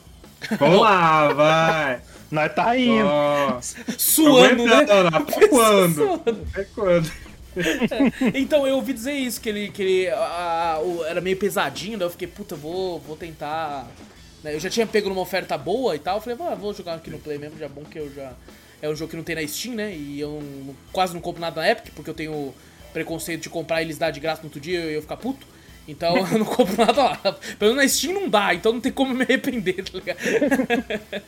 Vamos 0.58 0.80
lá, 0.80 1.28
vai. 1.34 2.00
Nós 2.30 2.52
tá 2.54 2.76
indo. 2.76 3.06
Ó. 3.06 3.58
Suando, 3.96 4.64
né? 4.64 4.86
Até 5.12 5.46
quando? 5.48 5.94
Suando. 5.94 6.22
Até 6.52 6.64
quando? 6.74 7.10
Então, 8.34 8.66
eu 8.66 8.74
ouvi 8.74 8.92
dizer 8.92 9.12
isso, 9.12 9.40
que 9.40 9.48
ele, 9.48 9.68
que 9.70 9.80
ele 9.82 10.08
ah, 10.10 10.80
o- 10.82 11.04
era 11.04 11.20
meio 11.20 11.36
pesadinho, 11.36 11.96
daí 11.96 12.06
eu 12.06 12.10
fiquei, 12.10 12.26
puta, 12.26 12.56
vou, 12.56 12.98
vou 12.98 13.16
tentar. 13.16 13.86
Né, 14.44 14.54
Eu 14.54 14.60
já 14.60 14.70
tinha 14.70 14.86
pego 14.86 15.08
numa 15.08 15.22
oferta 15.22 15.56
boa 15.58 15.96
e 15.96 15.98
tal, 15.98 16.18
eu 16.18 16.20
falei, 16.20 16.38
ah, 16.40 16.54
vou 16.54 16.72
jogar 16.72 16.94
aqui 16.94 17.10
no 17.10 17.18
Play 17.18 17.38
mesmo, 17.38 17.58
já 17.58 17.64
é 17.64 17.68
bom 17.68 17.82
que 17.82 17.98
eu 17.98 18.12
já. 18.14 18.32
É 18.82 18.88
um 18.88 18.94
jogo 18.94 19.10
que 19.10 19.16
não 19.16 19.24
tem 19.24 19.34
na 19.34 19.46
Steam, 19.48 19.74
né? 19.74 19.94
E 19.96 20.20
eu 20.20 20.42
não- 20.66 20.76
quase 20.92 21.14
não 21.14 21.20
compro 21.20 21.40
nada 21.40 21.60
na 21.62 21.68
Epic, 21.70 21.94
porque 21.94 22.10
eu 22.10 22.14
tenho 22.14 22.54
preconceito 22.92 23.42
de 23.42 23.48
comprar 23.48 23.80
e 23.80 23.86
eles 23.86 23.96
dar 23.98 24.10
de 24.10 24.20
graça 24.20 24.42
no 24.42 24.48
outro 24.48 24.60
dia 24.60 24.78
e 24.80 24.94
eu 24.94 25.00
ficar 25.02 25.16
puto. 25.16 25.46
Então 25.86 26.16
eu 26.32 26.38
não 26.38 26.46
compro 26.46 26.76
nada 26.84 27.02
lá. 27.02 27.16
Pelo 27.58 27.74
menos 27.74 27.76
na 27.76 27.88
Steam 27.88 28.14
não 28.14 28.28
dá, 28.28 28.54
então 28.54 28.72
não 28.72 28.80
tem 28.80 28.92
como 28.92 29.14
me 29.14 29.22
arrepender, 29.22 29.84
tá 29.84 29.98
ligado? 29.98 30.18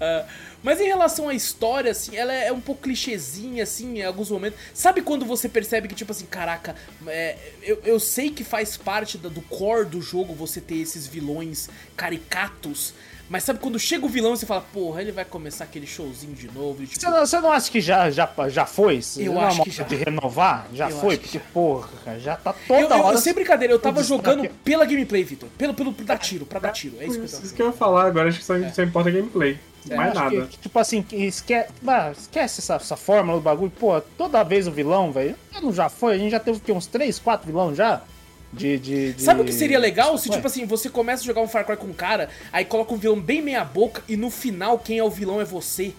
Ah, 0.00 0.24
mas 0.62 0.80
em 0.80 0.86
relação 0.86 1.28
à 1.28 1.34
história, 1.34 1.90
assim, 1.90 2.16
ela 2.16 2.32
é 2.32 2.50
um 2.52 2.60
pouco 2.60 2.82
clichêzinha, 2.82 3.62
assim, 3.62 3.98
em 3.98 4.02
alguns 4.04 4.30
momentos. 4.30 4.58
Sabe 4.74 5.02
quando 5.02 5.24
você 5.24 5.48
percebe 5.48 5.86
que, 5.88 5.94
tipo 5.94 6.10
assim, 6.10 6.26
caraca, 6.26 6.74
é, 7.06 7.36
eu, 7.62 7.80
eu 7.84 8.00
sei 8.00 8.30
que 8.30 8.42
faz 8.44 8.76
parte 8.76 9.16
da- 9.18 9.28
do 9.28 9.40
core 9.42 9.86
do 9.86 10.00
jogo 10.00 10.34
você 10.34 10.60
ter 10.60 10.76
esses 10.76 11.06
vilões 11.06 11.68
caricatos, 11.96 12.92
mas 13.28 13.44
sabe 13.44 13.58
quando 13.58 13.78
chega 13.78 14.04
o 14.04 14.08
vilão 14.08 14.34
e 14.34 14.36
você 14.36 14.46
fala, 14.46 14.60
porra, 14.72 15.00
ele 15.02 15.12
vai 15.12 15.24
começar 15.24 15.64
aquele 15.64 15.86
showzinho 15.86 16.34
de 16.34 16.50
novo, 16.50 16.84
tipo, 16.86 17.00
Você 17.00 17.08
não, 17.10 17.26
você 17.26 17.40
não 17.40 17.52
acha 17.52 17.70
que 17.70 17.80
já, 17.80 18.10
já, 18.10 18.28
já 18.48 18.64
foi? 18.66 19.00
Eu 19.18 19.34
Não 19.34 19.42
é 19.42 19.46
acho 19.46 19.56
uma 19.56 19.64
que 19.64 19.70
já. 19.70 19.84
De 19.84 19.96
renovar? 19.96 20.66
Já 20.72 20.90
Eu 20.90 20.96
foi? 20.98 21.16
que 21.18 21.24
Porque, 21.24 21.38
já. 21.38 21.44
porra, 21.52 22.18
já 22.18 22.36
tá 22.36 22.54
Eu, 22.68 22.82
toda 22.82 22.96
eu, 22.96 23.04
hora. 23.04 23.18
sem 23.18 23.34
brincadeira, 23.34 23.72
eu 23.74 23.78
tava 23.78 24.02
jogando 24.02 24.42
destaque. 24.42 24.60
pela 24.64 24.84
gameplay, 24.84 25.24
Vitor. 25.24 25.48
Pelo, 25.58 25.74
pelo, 25.74 25.92
pra 25.92 26.04
dar 26.04 26.18
tiro, 26.18 26.46
pra 26.46 26.58
dar 26.58 26.70
tiro. 26.72 26.96
É 27.00 27.06
isso 27.06 27.14
que 27.14 27.20
eu 27.20 27.24
Isso 27.26 27.54
que 27.54 27.62
eu 27.62 27.66
ia 27.66 27.72
falar, 27.72 28.06
agora 28.06 28.28
acho 28.28 28.38
que 28.38 28.44
só, 28.44 28.54
só 28.74 28.82
importa 28.82 29.10
gameplay. 29.10 29.58
Mais 29.88 30.10
Acho 30.16 30.28
que, 30.30 30.36
nada. 30.36 30.46
que, 30.48 30.58
tipo 30.58 30.78
assim, 30.78 31.02
que 31.02 31.16
esquece, 31.16 31.68
bah, 31.80 32.10
esquece 32.10 32.60
essa, 32.60 32.74
essa 32.74 32.96
fórmula 32.96 33.38
do 33.38 33.42
bagulho. 33.42 33.70
Pô, 33.70 33.98
toda 34.18 34.42
vez 34.42 34.66
o 34.66 34.70
vilão, 34.72 35.10
velho. 35.12 35.34
Não 35.62 35.72
já 35.72 35.88
foi? 35.88 36.14
A 36.14 36.18
gente 36.18 36.30
já 36.30 36.40
teve 36.40 36.58
o 36.58 36.60
quê? 36.60 36.72
Uns 36.72 36.86
3, 36.86 37.18
4 37.18 37.46
vilões 37.46 37.76
já? 37.76 38.02
De, 38.52 38.78
de, 38.78 39.12
de- 39.12 39.22
Sabe 39.22 39.42
o 39.42 39.44
que 39.44 39.52
seria 39.52 39.78
legal? 39.78 40.16
Se, 40.16 40.28
Ué, 40.30 40.34
tipo 40.36 40.46
assim, 40.46 40.64
você 40.64 40.88
começa 40.88 41.22
a 41.22 41.26
jogar 41.26 41.42
um 41.42 41.48
Far 41.48 41.64
Cry 41.66 41.76
com 41.76 41.86
um 41.88 41.92
cara, 41.92 42.30
aí 42.52 42.64
coloca 42.64 42.94
um 42.94 42.96
vilão 42.96 43.20
bem 43.20 43.42
meia 43.42 43.62
boca 43.64 44.02
e 44.08 44.16
no 44.16 44.30
final 44.30 44.78
quem 44.78 44.98
é 44.98 45.04
o 45.04 45.10
vilão 45.10 45.38
é 45.40 45.44
você. 45.44 45.92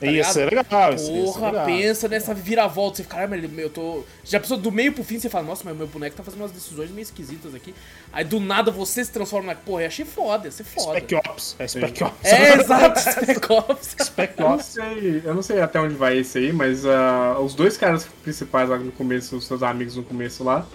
tá 0.00 0.06
Isso 0.06 0.40
é 0.40 0.44
legal. 0.46 0.94
Isso, 0.94 1.04
isso 1.04 1.12
é 1.12 1.24
Porra, 1.24 1.46
legal. 1.50 1.66
pensa 1.66 2.08
nessa 2.08 2.32
viravolta. 2.34 2.96
Você 2.96 3.02
fica, 3.02 3.16
caramba, 3.16 3.36
ele- 3.36 3.50
eu 3.62 3.68
tô. 3.68 4.02
Já 4.24 4.40
pensou 4.40 4.56
do 4.56 4.72
meio 4.72 4.92
pro 4.94 5.04
fim, 5.04 5.18
você 5.18 5.28
fala, 5.28 5.44
nossa, 5.46 5.62
mas 5.62 5.76
meu 5.76 5.86
boneco 5.86 6.16
tá 6.16 6.22
fazendo 6.22 6.40
umas 6.40 6.52
decisões 6.52 6.90
meio 6.90 7.02
esquisitas 7.02 7.54
aqui. 7.54 7.74
Aí 8.10 8.24
do 8.24 8.40
nada 8.40 8.70
você 8.70 9.04
se 9.04 9.12
transforma 9.12 9.48
na. 9.52 9.54
Porra, 9.54 9.82
eu 9.82 9.86
achei 9.88 10.06
foda, 10.06 10.46
ia 10.46 10.50
ser 10.52 10.64
foda. 10.64 10.98
Spec 10.98 11.14
Ops. 11.16 11.56
É 11.58 11.68
Spec 11.68 12.02
Ops. 12.02 12.24
É, 12.24 12.54
exato, 12.60 12.98
Spec 13.12 13.44
Ops. 13.52 13.96
Spec 14.02 14.34
Eu 14.40 14.44
não 14.48 14.54
Ops. 14.54 14.64
sei, 14.64 15.22
eu 15.22 15.34
não 15.34 15.42
sei 15.42 15.60
até 15.60 15.78
onde 15.78 15.94
vai 15.94 16.16
esse 16.18 16.38
aí, 16.38 16.50
mas 16.52 16.86
ah, 16.86 17.36
os 17.40 17.54
dois 17.54 17.76
caras 17.76 18.06
principais 18.22 18.70
lá 18.70 18.78
no 18.78 18.90
começo, 18.90 19.36
os 19.36 19.46
seus 19.46 19.62
amigos 19.62 19.96
no 19.96 20.02
começo 20.02 20.42
lá, 20.42 20.66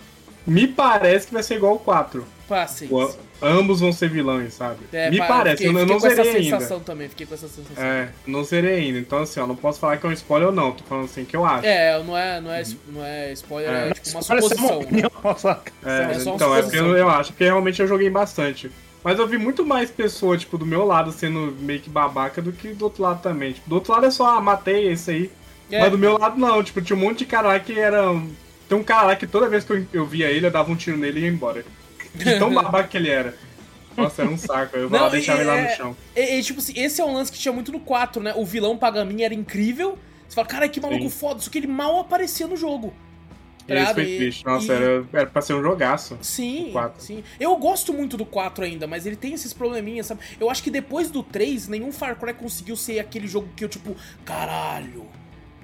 me 0.50 0.68
parece 0.68 1.28
que 1.28 1.34
vai 1.34 1.44
ser 1.44 1.56
igual 1.56 1.76
o 1.76 1.80
4. 1.80 2.26
Pá, 2.48 2.66
sim. 2.68 2.88
O- 2.90 3.14
ambos 3.42 3.80
vão 3.80 3.92
ser 3.94 4.10
vilões, 4.10 4.56
sabe? 4.56 4.80
É, 4.92 5.10
me 5.12 5.20
pá, 5.20 5.28
parece, 5.28 5.58
fiquei, 5.58 5.68
eu 5.70 5.74
não- 5.74 5.80
eu 5.82 5.86
fiquei 5.88 5.94
não 5.96 6.16
com 6.16 6.22
essa 6.22 6.32
sensação 6.32 6.78
ainda. 6.78 6.86
também, 6.86 7.10
fiquei 7.10 7.26
com 7.28 7.34
essa 7.36 7.48
sensação. 7.48 7.84
É, 7.84 8.10
não 8.26 8.44
zerei 8.44 8.76
ainda, 8.80 8.98
então 9.00 9.20
assim, 9.20 9.40
ó, 9.40 9.46
não 9.48 9.56
posso 9.56 9.80
falar 9.80 9.98
que 9.98 10.06
é 10.06 10.10
um 10.10 10.14
spoiler 10.14 10.48
ou 10.50 10.54
não, 10.54 10.72
tô 10.72 10.84
falando 10.84 11.06
assim 11.06 11.24
que 11.26 11.36
eu 11.36 11.46
acho. 11.46 11.66
É, 11.66 12.02
não 12.04 12.18
é, 12.18 12.42
não 12.42 12.52
é, 12.52 12.64
não 12.88 13.06
é 13.06 13.32
spoiler, 13.34 13.70
é, 13.72 13.90
É. 13.90 13.94
tipo 13.94 14.10
uma 14.10 14.24
Parece 14.24 14.32
uma 14.32 14.42
suposição. 14.56 14.80
opinião, 14.80 15.12
nossa. 15.24 15.62
É, 15.86 16.02
é 16.12 16.20
só 16.20 16.30
uma 16.32 16.36
então, 16.36 16.56
é 16.56 16.62
porque 16.62 16.78
suposição. 16.78 16.88
eu, 16.88 16.98
eu 16.98 17.10
acho 17.10 17.34
que 17.34 17.44
realmente 17.44 17.82
eu 17.82 17.88
joguei 17.88 18.10
bastante. 18.10 18.72
Mas 19.04 19.18
eu 19.18 19.28
vi 19.28 19.38
muito 19.38 19.64
mais 19.66 19.90
pessoas, 19.92 20.42
tipo, 20.42 20.58
do 20.58 20.66
meu 20.66 20.84
lado 20.86 21.12
sendo 21.12 21.56
meio 21.62 21.80
que 21.80 21.90
babaca 21.90 22.42
do 22.42 22.52
que 22.52 22.70
do 22.74 22.84
outro 22.86 23.02
lado 23.04 23.22
também. 23.22 23.54
Tipo, 23.54 23.70
do 23.70 23.76
outro 23.76 23.94
lado 23.94 24.06
é 24.08 24.12
só, 24.12 24.38
ah, 24.38 24.42
matei 24.42 24.92
esse 24.92 25.12
aí. 25.12 25.32
É. 25.72 25.80
Mas 25.80 25.92
do 25.92 25.98
meu 25.98 26.18
lado 26.18 26.38
não, 26.38 26.62
tipo, 26.64 26.82
tinha 26.82 26.98
um 26.98 27.00
monte 27.00 27.20
de 27.20 27.26
cara 27.28 27.48
lá 27.50 27.60
que 27.60 27.80
era. 27.80 28.02
Tem 28.70 28.78
um 28.78 28.84
cara 28.84 29.08
lá 29.08 29.16
que 29.16 29.26
toda 29.26 29.50
vez 29.50 29.64
que 29.66 29.72
eu, 29.74 29.86
eu 29.92 30.06
via 30.06 30.30
ele, 30.30 30.46
eu 30.46 30.52
dava 30.52 30.72
um 30.72 30.76
tiro 30.76 30.96
nele 30.96 31.20
e 31.22 31.24
ia 31.24 31.30
embora. 31.30 31.66
De 32.14 32.38
tão 32.38 32.54
babaca 32.54 32.88
que 32.88 32.96
ele 32.96 33.10
era. 33.10 33.36
Nossa, 33.98 34.22
era 34.22 34.32
um 34.32 34.38
saco. 34.38 34.78
Eu 34.78 34.90
Não, 34.90 35.00
não, 35.00 35.10
deixava 35.10 35.42
ele 35.42 35.50
lá 35.50 35.58
é- 35.58 35.70
no 35.72 35.76
chão. 35.76 35.98
E, 36.16 36.36
e, 36.38 36.44
tipo 36.44 36.60
assim, 36.60 36.74
esse 36.80 37.02
é 37.02 37.04
um 37.06 37.14
lance 37.14 37.32
que 37.32 37.40
tinha 37.40 37.52
muito 37.52 37.72
no 37.72 37.80
4, 37.80 38.22
né? 38.22 38.34
O 38.38 38.46
vilão 38.46 38.78
Pagamin 38.78 39.24
era 39.24 39.34
incrível. 39.34 39.98
Você 40.28 40.36
fala, 40.36 40.48
cara, 40.48 40.70
que 40.70 40.80
maluco 40.80 41.04
Sim. 41.04 41.10
foda, 41.10 41.40
só 41.42 41.50
que 41.50 41.58
ele 41.58 41.68
mal 41.68 42.00
aparecia 42.00 42.48
no 42.48 42.56
jogo. 42.56 42.94
Ligado? 43.68 43.96
foi 43.96 44.06
triste. 44.06 44.46
Nossa, 44.46 44.72
e- 44.74 44.76
era, 44.76 45.06
era 45.14 45.26
pra 45.28 45.42
ser 45.42 45.54
um 45.54 45.62
jogaço. 45.62 46.18
Sim, 46.22 46.72
sim. 46.98 47.24
Eu 47.40 47.56
gosto 47.58 47.92
muito 47.94 48.16
do 48.18 48.26
4 48.26 48.64
ainda, 48.64 48.88
mas 48.88 49.06
ele 49.06 49.16
tem 49.16 49.34
esses 49.34 49.54
probleminhas, 49.54 50.06
sabe? 50.08 50.22
Eu 50.40 50.50
acho 50.50 50.64
que 50.64 50.72
depois 50.72 51.10
do 51.12 51.22
3, 51.24 51.68
nenhum 51.68 51.92
Far 51.92 52.16
Cry 52.16 52.34
conseguiu 52.34 52.76
ser 52.76 53.00
aquele 53.00 53.28
jogo 53.28 53.48
que 53.56 53.64
eu, 53.64 53.70
tipo, 53.70 53.96
caralho. 54.24 55.06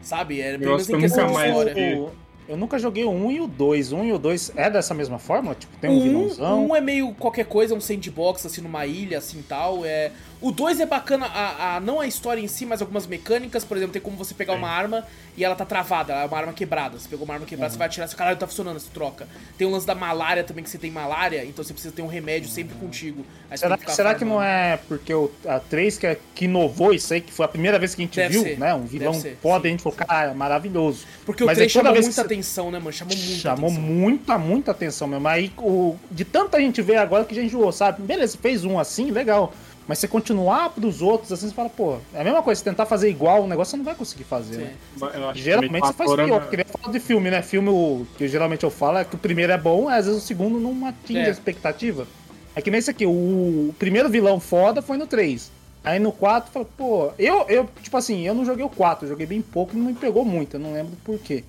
Sabe? 0.02 0.40
É, 0.42 0.58
pelo 0.58 0.72
menos 0.72 0.90
em 0.90 1.00
questão 1.00 1.28
de 1.28 1.34
mais 1.34 1.50
história. 1.50 1.74
vi. 1.74 2.25
O- 2.48 2.52
Eu 2.52 2.58
nunca 2.58 2.78
joguei 2.80 3.04
o 3.04 3.10
1 3.12 3.32
e 3.32 3.42
o 3.42 3.48
2. 3.48 3.92
O 3.92 3.98
1 3.98 4.06
e 4.06 4.14
o 4.14 4.18
2 4.20 4.52
é 4.56 4.70
dessa 4.70 4.94
mesma 4.94 5.18
forma? 5.20 5.56
Tipo, 5.56 5.76
tem 5.80 5.90
um 5.90 5.98
O 5.98 6.02
vilãozão. 6.02 6.66
1 6.68 6.76
é 6.76 6.82
meio 6.82 7.14
qualquer 7.16 7.46
coisa, 7.46 7.74
um 7.76 7.82
sandbox, 7.82 8.46
assim, 8.46 8.62
numa 8.62 8.86
ilha, 8.86 9.18
assim, 9.18 9.44
tal. 9.48 9.86
É... 9.86 10.12
O 10.48 10.52
2 10.52 10.80
é 10.80 10.86
bacana, 10.86 11.26
a, 11.26 11.78
a- 11.78 11.80
não 11.80 12.00
a 12.00 12.06
história 12.06 12.40
em 12.40 12.48
si, 12.48 12.68
mas 12.68 12.80
algumas 12.80 13.08
mecânicas. 13.08 13.66
Por 13.66 13.78
exemplo, 13.78 13.94
tem 13.94 14.02
como 14.02 14.16
você 14.16 14.32
pegar 14.36 14.54
Sim. 14.54 14.60
uma 14.60 14.70
arma 14.70 15.04
e 15.36 15.44
ela 15.44 15.56
tá 15.56 15.66
travada, 15.66 16.14
ela 16.14 16.22
é 16.22 16.26
uma 16.28 16.38
arma 16.38 16.54
quebrada. 16.54 17.00
Você 17.00 17.10
pegou 17.10 17.26
uma 17.26 17.34
arma 17.34 17.48
quebrada, 17.48 17.72
você 17.74 17.80
vai 17.80 17.88
atirar, 17.88 18.08
seu 18.08 18.16
caralho 18.16 18.38
tá 18.38 18.46
funcionando, 18.46 18.80
você 18.80 18.90
troca. 18.94 19.28
Tem 19.58 19.66
o 19.66 19.72
lance 19.72 19.88
da 19.88 19.96
malária 19.96 20.44
também, 20.44 20.64
que 20.64 20.70
você 20.70 20.78
tem 20.78 20.92
malária, 20.92 21.44
então 21.44 21.64
você 21.66 21.74
precisa 21.74 21.92
ter 21.92 22.04
um 22.04 22.08
remédio 22.08 22.48
sempre 22.48 22.76
contigo. 22.78 23.26
Será, 23.56 23.76
ficar 23.76 23.92
será 23.94 24.14
que 24.14 24.24
não 24.24 24.40
é 24.40 24.78
porque 24.88 25.12
o, 25.16 25.32
a 25.48 25.60
3 25.60 25.98
que, 25.98 26.06
é- 26.06 26.20
que 26.36 26.46
inovou 26.46 26.94
isso 26.94 27.12
aí, 27.12 27.22
que 27.22 27.34
foi 27.34 27.44
a 27.46 27.50
primeira 27.50 27.80
vez 27.80 27.96
que 27.96 28.04
a 28.04 28.06
gente 28.06 28.16
Deve 28.16 28.34
viu, 28.34 28.44
ser, 28.44 28.60
né? 28.60 28.72
Um 28.76 28.86
vilão 28.86 29.14
deve 29.14 29.24
ser, 29.24 29.38
foda, 29.42 29.62
sim, 29.64 29.68
a 29.68 29.72
gente 29.72 29.82
falou, 29.82 29.98
cara, 29.98 30.34
maravilhoso. 30.36 31.08
Porque 31.26 31.44
o 31.44 31.48
Mas 31.48 31.58
3 31.58 31.72
é 31.72 31.74
chamou 31.74 31.92
muita 31.92 32.08
que 32.08 32.14
você- 32.14 32.22
atenção, 32.22 32.70
né, 32.70 32.78
mano? 32.78 32.94
Chamou 32.94 33.18
muita 33.18 33.34
Chamou 33.40 33.70
atenção. 33.72 33.84
muita, 33.84 34.38
muita 34.38 34.72
atenção 34.72 35.08
mesmo. 35.08 35.28
Aí, 35.28 35.52
o, 35.58 35.96
de 36.12 36.24
tanta 36.24 36.60
gente 36.60 36.84
ver 36.84 36.98
agora 36.98 37.26
que 37.26 37.34
já 37.34 37.42
enjoou, 37.42 37.72
sabe? 37.72 38.04
Beleza, 38.04 38.38
fez 38.40 38.64
um 38.64 38.78
assim, 38.78 39.10
legal. 39.10 39.52
Mas 39.88 40.00
você 40.00 40.08
continuar 40.08 40.70
pros 40.72 41.02
outros, 41.02 41.32
assim, 41.32 41.48
você 41.48 41.54
fala, 41.54 41.70
pô, 41.70 41.98
é 42.14 42.22
a 42.22 42.24
mesma 42.24 42.42
coisa, 42.42 42.60
você 42.60 42.70
tentar 42.70 42.86
fazer 42.88 43.10
igual 43.10 43.44
o 43.44 43.48
negócio, 43.48 43.72
você 43.72 43.78
não 43.78 43.86
vai 43.86 43.94
conseguir 43.94 44.24
fazer, 44.24 44.56
Sim. 44.56 44.62
né? 44.62 44.74
Eu 45.14 45.36
Geralmente 45.36 45.86
você 45.86 45.94
faz 45.94 46.16
pior, 46.16 46.42
porque 46.42 46.58
nem 46.58 46.66
falar 46.66 46.92
de 46.92 47.00
filme, 47.00 47.30
né? 47.30 47.42
Filme, 47.44 47.70
o 47.70 48.08
que 48.18 48.28
geralmente 48.28 48.64
eu 48.64 48.72
falo 48.72 48.98
é 48.98 49.06
que 49.06 49.14
o 49.14 49.18
primeiro 49.18 49.54
é 49.54 49.58
bom, 49.58 49.88
às 49.88 50.06
vezes 50.08 50.24
o 50.24 50.26
segundo 50.26 50.60
não 50.60 50.88
atinge 50.88 51.20
É. 51.20 51.28
a 51.28 51.30
expectativa. 51.30 52.08
É 52.56 52.62
que 52.62 52.72
nem 52.72 52.80
esse 52.80 52.90
aqui, 52.90 53.06
o, 53.06 53.10
o 53.12 53.76
primeiro 53.78 54.10
vilão 54.10 54.40
foda 54.40 54.82
foi 54.82 54.98
no 54.98 55.06
3. 55.06 55.52
Aí 55.84 56.00
no 56.00 56.12
4, 56.12 56.52
fala, 56.52 56.66
pô, 56.76 57.12
eu, 57.20 57.46
eu, 57.48 57.70
tipo 57.84 57.96
assim, 57.96 58.26
eu 58.26 58.34
não 58.34 58.44
joguei 58.44 58.66
o 58.66 58.70
4, 58.70 59.06
eu 59.06 59.10
joguei 59.10 59.28
bem 59.28 59.40
pouco 59.40 59.76
e 59.76 59.78
não 59.78 59.86
me 59.86 59.94
pegou 59.94 60.26
muito, 60.26 60.56
eu 60.56 60.60
não 60.60 60.74
lembro 60.74 60.94
por 61.04 61.20
quê. 61.20 61.44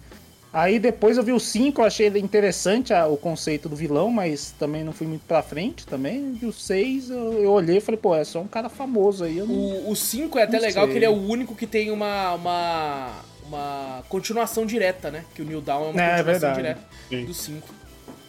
Aí 0.53 0.79
depois 0.79 1.19
eu 1.19 1.23
vi 1.23 1.33
o 1.33 1.41
5, 1.41 1.81
eu 1.83 1.85
achei 1.85 2.07
interessante 2.09 2.95
a- 2.95 3.07
o 3.07 3.17
conceito 3.17 3.69
do 3.69 3.77
vilão, 3.77 4.11
mas 4.11 4.55
também 4.59 4.83
não 4.83 4.93
fui 4.93 5.07
muito 5.07 5.23
pra 5.27 5.43
frente 5.43 5.87
também. 5.87 6.39
E 6.41 6.47
o 6.47 6.53
6, 6.53 7.11
eu, 7.11 7.43
eu 7.43 7.51
olhei 7.53 7.77
e 7.77 7.81
falei, 7.81 8.01
pô, 8.01 8.15
é 8.15 8.25
só 8.25 8.41
um 8.41 8.47
cara 8.49 8.69
famoso 8.71 9.25
aí. 9.25 9.37
Eu 9.37 9.47
não... 9.47 9.55
O, 9.55 9.91
o 9.91 9.97
5 9.97 10.39
é 10.39 10.45
até 10.45 10.59
legal 10.59 10.85
sei. 10.85 10.93
que 10.93 10.99
ele 10.99 11.05
é 11.05 11.11
o 11.11 11.13
único 11.29 11.55
que 11.55 11.67
tem 11.67 11.91
uma, 11.91 12.33
uma, 12.35 13.11
uma 13.47 14.03
continuação 14.09 14.65
direta, 14.65 15.11
né? 15.11 15.25
Que 15.35 15.43
o 15.43 15.45
New 15.45 15.61
Dawn 15.61 15.89
é 15.89 15.91
uma 15.91 16.01
É, 16.03 16.05
é 16.05 16.17
continuação 16.17 16.25
verdade. 16.55 16.57
direta 16.57 16.81
Sim. 17.11 17.25
do 17.27 17.35
5. 17.35 17.69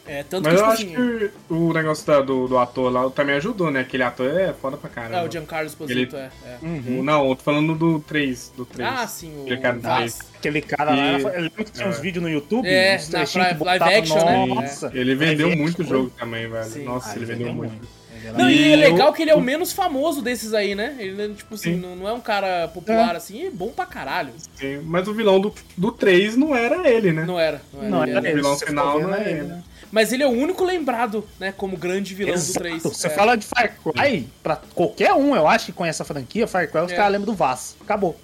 É, 0.07 0.23
tanto 0.23 0.45
Mas 0.45 0.53
que, 0.53 0.59
eu 0.61 0.63
tipo 0.63 0.71
acho 0.71 0.83
assim. 0.83 1.29
que 1.47 1.53
o 1.53 1.73
negócio 1.73 2.05
da- 2.07 2.21
do, 2.21 2.47
do 2.47 2.57
ator 2.57 2.91
lá 2.91 3.09
também 3.09 3.35
ajudou, 3.35 3.69
né? 3.69 3.81
Aquele 3.81 4.03
ator 4.03 4.29
é 4.39 4.53
foda 4.53 4.77
pra 4.77 4.89
caramba. 4.89 5.17
É, 5.17 5.27
o 5.27 5.31
Giancarlo 5.31 5.67
Esposito, 5.67 6.15
Ele- 6.15 6.25
é. 6.25 6.29
é. 6.45 6.57
Uhum. 6.61 6.99
O- 6.99 7.03
Não, 7.03 7.29
eu 7.29 7.35
tô 7.35 7.43
falando 7.43 7.75
do 7.75 7.99
3. 7.99 8.51
Do 8.55 8.65
3. 8.65 8.89
Ah, 8.89 9.05
sim, 9.07 9.33
o. 9.37 9.41
Aquele 9.43 9.57
cara 9.61 9.75
do 9.75 9.81
Vaz. 9.81 10.13
3. 10.17 10.31
Aquele 10.37 10.61
cara 10.61 10.91
lá, 10.91 10.95
E- 10.97 10.99
era- 11.23 11.33
eu 11.35 11.41
lembro 11.41 11.65
que 11.65 11.71
tinha 11.71 11.87
uns 11.87 11.97
é. 11.97 12.01
vídeos 12.01 12.23
no 12.23 12.29
YouTube, 12.29 12.67
É, 12.67 12.95
uns 12.95 13.09
na 13.09 13.25
que 13.25 13.33
pra- 13.33 13.57
live 13.65 13.83
action, 13.83 14.25
né? 14.25 14.45
Nossa, 14.45 14.91
Ele 14.93 15.15
vendeu 15.15 15.47
live 15.47 15.61
muito 15.61 15.81
o 15.81 15.85
jogo 15.85 16.09
também, 16.17 16.47
velho. 16.49 16.65
Sim. 16.65 16.83
Nossa, 16.83 17.11
Ah, 17.11 17.15
ele 17.15 17.25
vendeu 17.25 17.53
muito. 17.53 17.73
Ele 18.17 18.27
era 18.29 18.37
Não, 18.37 18.49
e, 18.49 18.55
E 18.69 18.73
é 18.73 18.75
legal 18.75 19.07
eu- 19.09 19.13
que 19.13 19.21
ele 19.21 19.29
é 19.31 19.35
o 19.35 19.39
menos 19.41 19.71
famoso 19.71 20.23
desses 20.23 20.51
aí, 20.53 20.73
né? 20.73 20.95
Ele, 20.97 21.35
tipo 21.35 21.53
assim, 21.53 21.75
Sim. 21.75 21.79
não, 21.79 21.95
não 21.95 22.07
é 22.07 22.13
um 22.13 22.19
cara 22.19 22.67
popular 22.69 23.15
assim, 23.15 23.45
é 23.45 23.51
bom 23.51 23.69
pra 23.69 23.85
caralho. 23.85 24.31
Sim, 24.55 24.79
Mas 24.83 25.07
o 25.07 25.13
vilão 25.13 25.39
do, 25.39 25.53
do 25.77 25.91
3 25.91 26.35
não 26.35 26.55
era 26.55 26.89
ele, 26.89 27.11
né? 27.13 27.25
Não 27.25 27.39
era, 27.39 27.61
não 27.71 27.81
era. 27.81 27.89
Não, 27.89 28.01
ele 28.03 28.11
era 28.11 28.19
era- 28.19 28.27
O 28.27 28.31
ele, 28.31 28.35
vilão 28.41 28.57
final 28.57 28.95
ver, 28.97 29.01
não 29.03 29.09
não 29.09 29.15
é 29.15 29.19
é 29.19 29.21
ele. 29.29 29.39
ele, 29.39 29.47
né? 29.49 29.63
Mas 29.91 30.11
ele 30.11 30.23
é 30.23 30.27
o 30.27 30.31
único 30.31 30.63
lembrado, 30.63 31.27
né, 31.39 31.53
como 31.55 31.77
grande 31.77 32.13
vilão 32.13 32.33
do 32.33 32.39
Exato. 32.39 32.59
3. 32.59 32.83
Você 32.83 33.07
é. 33.07 33.09
fala 33.09 33.35
de 33.35 33.45
Far 33.45 33.73
Cry, 33.77 34.27
pra 34.43 34.59
qualquer 34.75 35.13
um, 35.13 35.35
eu 35.35 35.47
acho 35.47 35.67
que 35.67 35.71
conhece 35.71 36.01
a 36.01 36.05
franquia, 36.05 36.47
Far 36.47 36.69
Cry, 36.69 36.81
os 36.81 36.91
É. 36.91 36.95
caras 36.95 37.11
lembram 37.13 37.33
do 37.33 37.37
Vaz. 37.37 37.75
Acabou. 37.81 38.17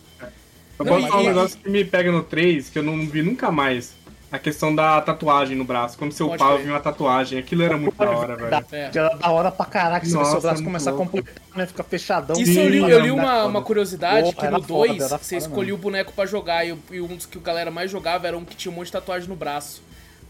Eu 0.80 0.86
Não, 0.86 0.96
posso 0.96 1.08
falar 1.08 1.22
um 1.22 1.28
negócio 1.28 1.58
que 1.58 1.70
me 1.70 1.86
pega 1.86 2.12
no 2.12 2.24
3, 2.24 2.70
que 2.70 2.80
eu 2.80 2.84
não 2.84 3.08
vi 3.08 3.22
nunca 3.22 3.52
mais. 3.52 3.94
A 4.32 4.40
questão 4.40 4.74
da 4.74 5.00
tatuagem 5.00 5.56
no 5.56 5.64
braço. 5.64 5.96
Quando 5.96 6.12
seu 6.12 6.28
Pode 6.28 6.40
pau 6.40 6.58
vinha 6.58 6.74
uma 6.74 6.80
tatuagem. 6.80 7.38
Aquilo 7.38 7.62
era 7.62 7.78
muito 7.78 7.96
da 7.96 8.10
hora, 8.10 8.36
velho. 8.36 8.66
É. 8.72 8.90
Era 8.92 9.10
da 9.10 9.30
hora 9.30 9.52
pra 9.52 9.64
caraca, 9.68 10.04
vê 10.04 10.12
Nossa, 10.12 10.32
seu 10.32 10.42
braço 10.42 10.64
começar 10.64 10.90
a 10.90 10.94
completar, 10.94 11.36
né? 11.56 11.68
Fica 11.68 11.84
fechadão. 11.84 12.36
Isso 12.42 12.58
eu 12.60 12.68
li, 12.68 12.80
eu 12.80 13.00
li 13.00 13.12
uma, 13.12 13.46
uma 13.46 13.62
curiosidade 13.62 14.34
que 14.34 14.48
no 14.48 14.60
foda, 14.64 14.88
2 14.88 15.04
era 15.04 15.18
você 15.20 15.38
escolhia 15.38 15.76
o 15.76 15.78
boneco 15.78 16.12
pra 16.14 16.26
jogar 16.26 16.66
e, 16.66 16.76
e 16.90 17.00
um 17.00 17.16
dos 17.16 17.28
que 17.28 17.38
o 17.38 17.42
galera 17.42 17.70
mais 17.70 17.92
jogava 17.92 18.28
era 18.28 18.36
um 18.36 18.44
que 18.44 18.56
tinha 18.56 18.72
um 18.72 18.76
monte 18.76 18.88
de 18.88 18.94
tatuagem 18.94 19.30
no 19.30 19.36
braço. 19.36 19.84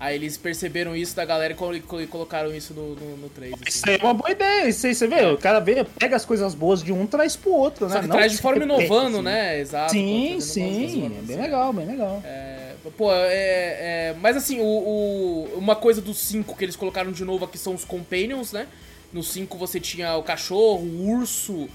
Aí 0.04 0.16
eles 0.16 0.36
perceberam 0.36 0.94
isso 0.94 1.16
da 1.16 1.24
galera 1.24 1.54
e 1.54 1.56
colo- 1.56 1.80
colo- 1.84 2.06
colocaram 2.08 2.54
isso 2.54 2.74
no, 2.74 2.94
no, 2.94 3.16
no 3.16 3.30
3. 3.30 3.54
assim. 3.54 3.64
Isso 3.70 3.90
aí 3.90 3.98
é 4.02 4.04
uma 4.04 4.14
boa 4.14 4.30
ideia, 4.30 4.68
isso 4.68 4.86
aí 4.86 4.94
você 4.94 5.08
vê, 5.08 5.26
o 5.28 5.38
cara 5.38 5.62
vê, 5.62 5.82
pega 5.98 6.18
as 6.18 6.26
coisas 6.26 6.54
boas 6.54 6.84
de 6.84 6.92
um, 6.92 7.08
traz 7.08 7.38
pro 7.38 7.52
outro, 7.54 7.86
né? 7.88 7.94
Só 7.94 8.02
que 8.02 8.08
Não 8.08 8.16
traz 8.18 8.34
de 8.34 8.38
forma 8.40 8.62
inovando, 8.64 9.16
assim. 9.20 9.22
né? 9.24 9.60
Exato. 9.62 9.92
Sim, 9.94 10.42
sim, 10.42 11.06
é 11.06 11.10
bem 11.10 11.22
assim. 11.36 11.42
legal, 11.42 11.72
bem 11.72 11.86
legal. 11.86 12.22
É, 12.26 12.74
pô, 12.98 13.14
é, 13.14 13.28
é- 14.10 14.16
Mas 14.20 14.36
assim, 14.36 14.60
o, 14.60 14.66
o- 14.66 15.50
uma 15.58 15.76
coisa 15.78 16.02
dos 16.02 16.18
5 16.18 16.54
que 16.58 16.66
eles 16.66 16.76
colocaram 16.76 17.14
de 17.14 17.24
novo 17.24 17.46
aqui 17.46 17.58
são 17.58 17.74
os 17.74 17.86
Companions, 17.86 18.52
né? 18.52 18.68
No 19.14 19.24
5 19.24 19.58
você 19.58 19.80
tinha 19.80 20.18
o 20.18 20.24
cachorro, 20.24 20.84
o 20.84 21.12
urso 21.12 21.70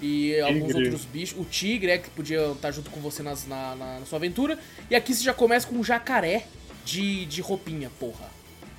e 0.00 0.40
alguns 0.40 0.68
Tigre. 0.68 0.84
outros 0.84 1.04
bichos. 1.04 1.38
O 1.38 1.44
tigre, 1.44 1.90
é, 1.90 1.98
que 1.98 2.08
podia 2.08 2.46
estar 2.52 2.70
junto 2.70 2.90
com 2.90 3.00
você 3.00 3.22
nas- 3.22 3.46
na, 3.46 3.74
na- 3.74 4.00
na 4.00 4.06
sua 4.06 4.16
aventura. 4.18 4.58
E 4.90 4.94
aqui 4.96 5.12
você 5.14 5.22
já 5.22 5.34
começa 5.34 5.66
com 5.66 5.76
um 5.76 5.84
jacaré 5.84 6.44
de, 6.84 7.26
de 7.26 7.40
roupinha, 7.40 7.90
porra. 7.98 8.30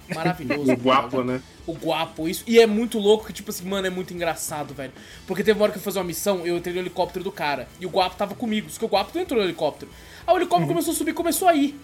Maravilhoso. 0.13 0.72
O 0.72 0.76
guapo, 0.76 1.24
né? 1.24 1.41
o 1.68 1.74
guapo, 1.74 2.28
isso. 2.28 2.44
E 2.46 2.60
é 2.60 2.68
muito 2.68 3.00
louco 3.00 3.26
que, 3.26 3.34
tipo 3.34 3.50
assim, 3.50 3.65
mano, 3.65 3.88
é 3.88 3.89
muito 3.89 4.13
engraçado, 4.13 4.74
velho. 4.74 4.94
Porque 5.26 5.44
teve 5.44 5.58
uma 5.58 5.63
hora 5.63 5.72
que 5.72 5.78
eu 5.78 5.82
fui 5.82 5.91
fazer 5.91 6.00
uma 6.00 6.06
missão, 6.06 6.46
eu 6.46 6.58
entrei 6.58 6.74
no 6.74 6.82
helicóptero 6.82 7.24
do 7.24 7.32
cara. 7.32 7.68
E 7.80 7.86
o 7.86 7.89
guapo 7.89 8.15
tava 8.15 8.36
comigo, 8.36 8.70
só 8.70 8.80
que 8.80 8.86
o 8.86 8.88
guapo 8.88 9.12
não 9.15 9.22
entrou 9.22 9.39
no 9.39 9.46
helicóptero. 9.48 9.91
Aí 10.26 10.34
o 10.34 10.38
helicóptero 10.38 10.70
começou 10.70 10.94
a 10.94 10.96
subir 10.96 11.13
começou 11.13 11.48
a 11.48 11.56
ir. 11.56 11.80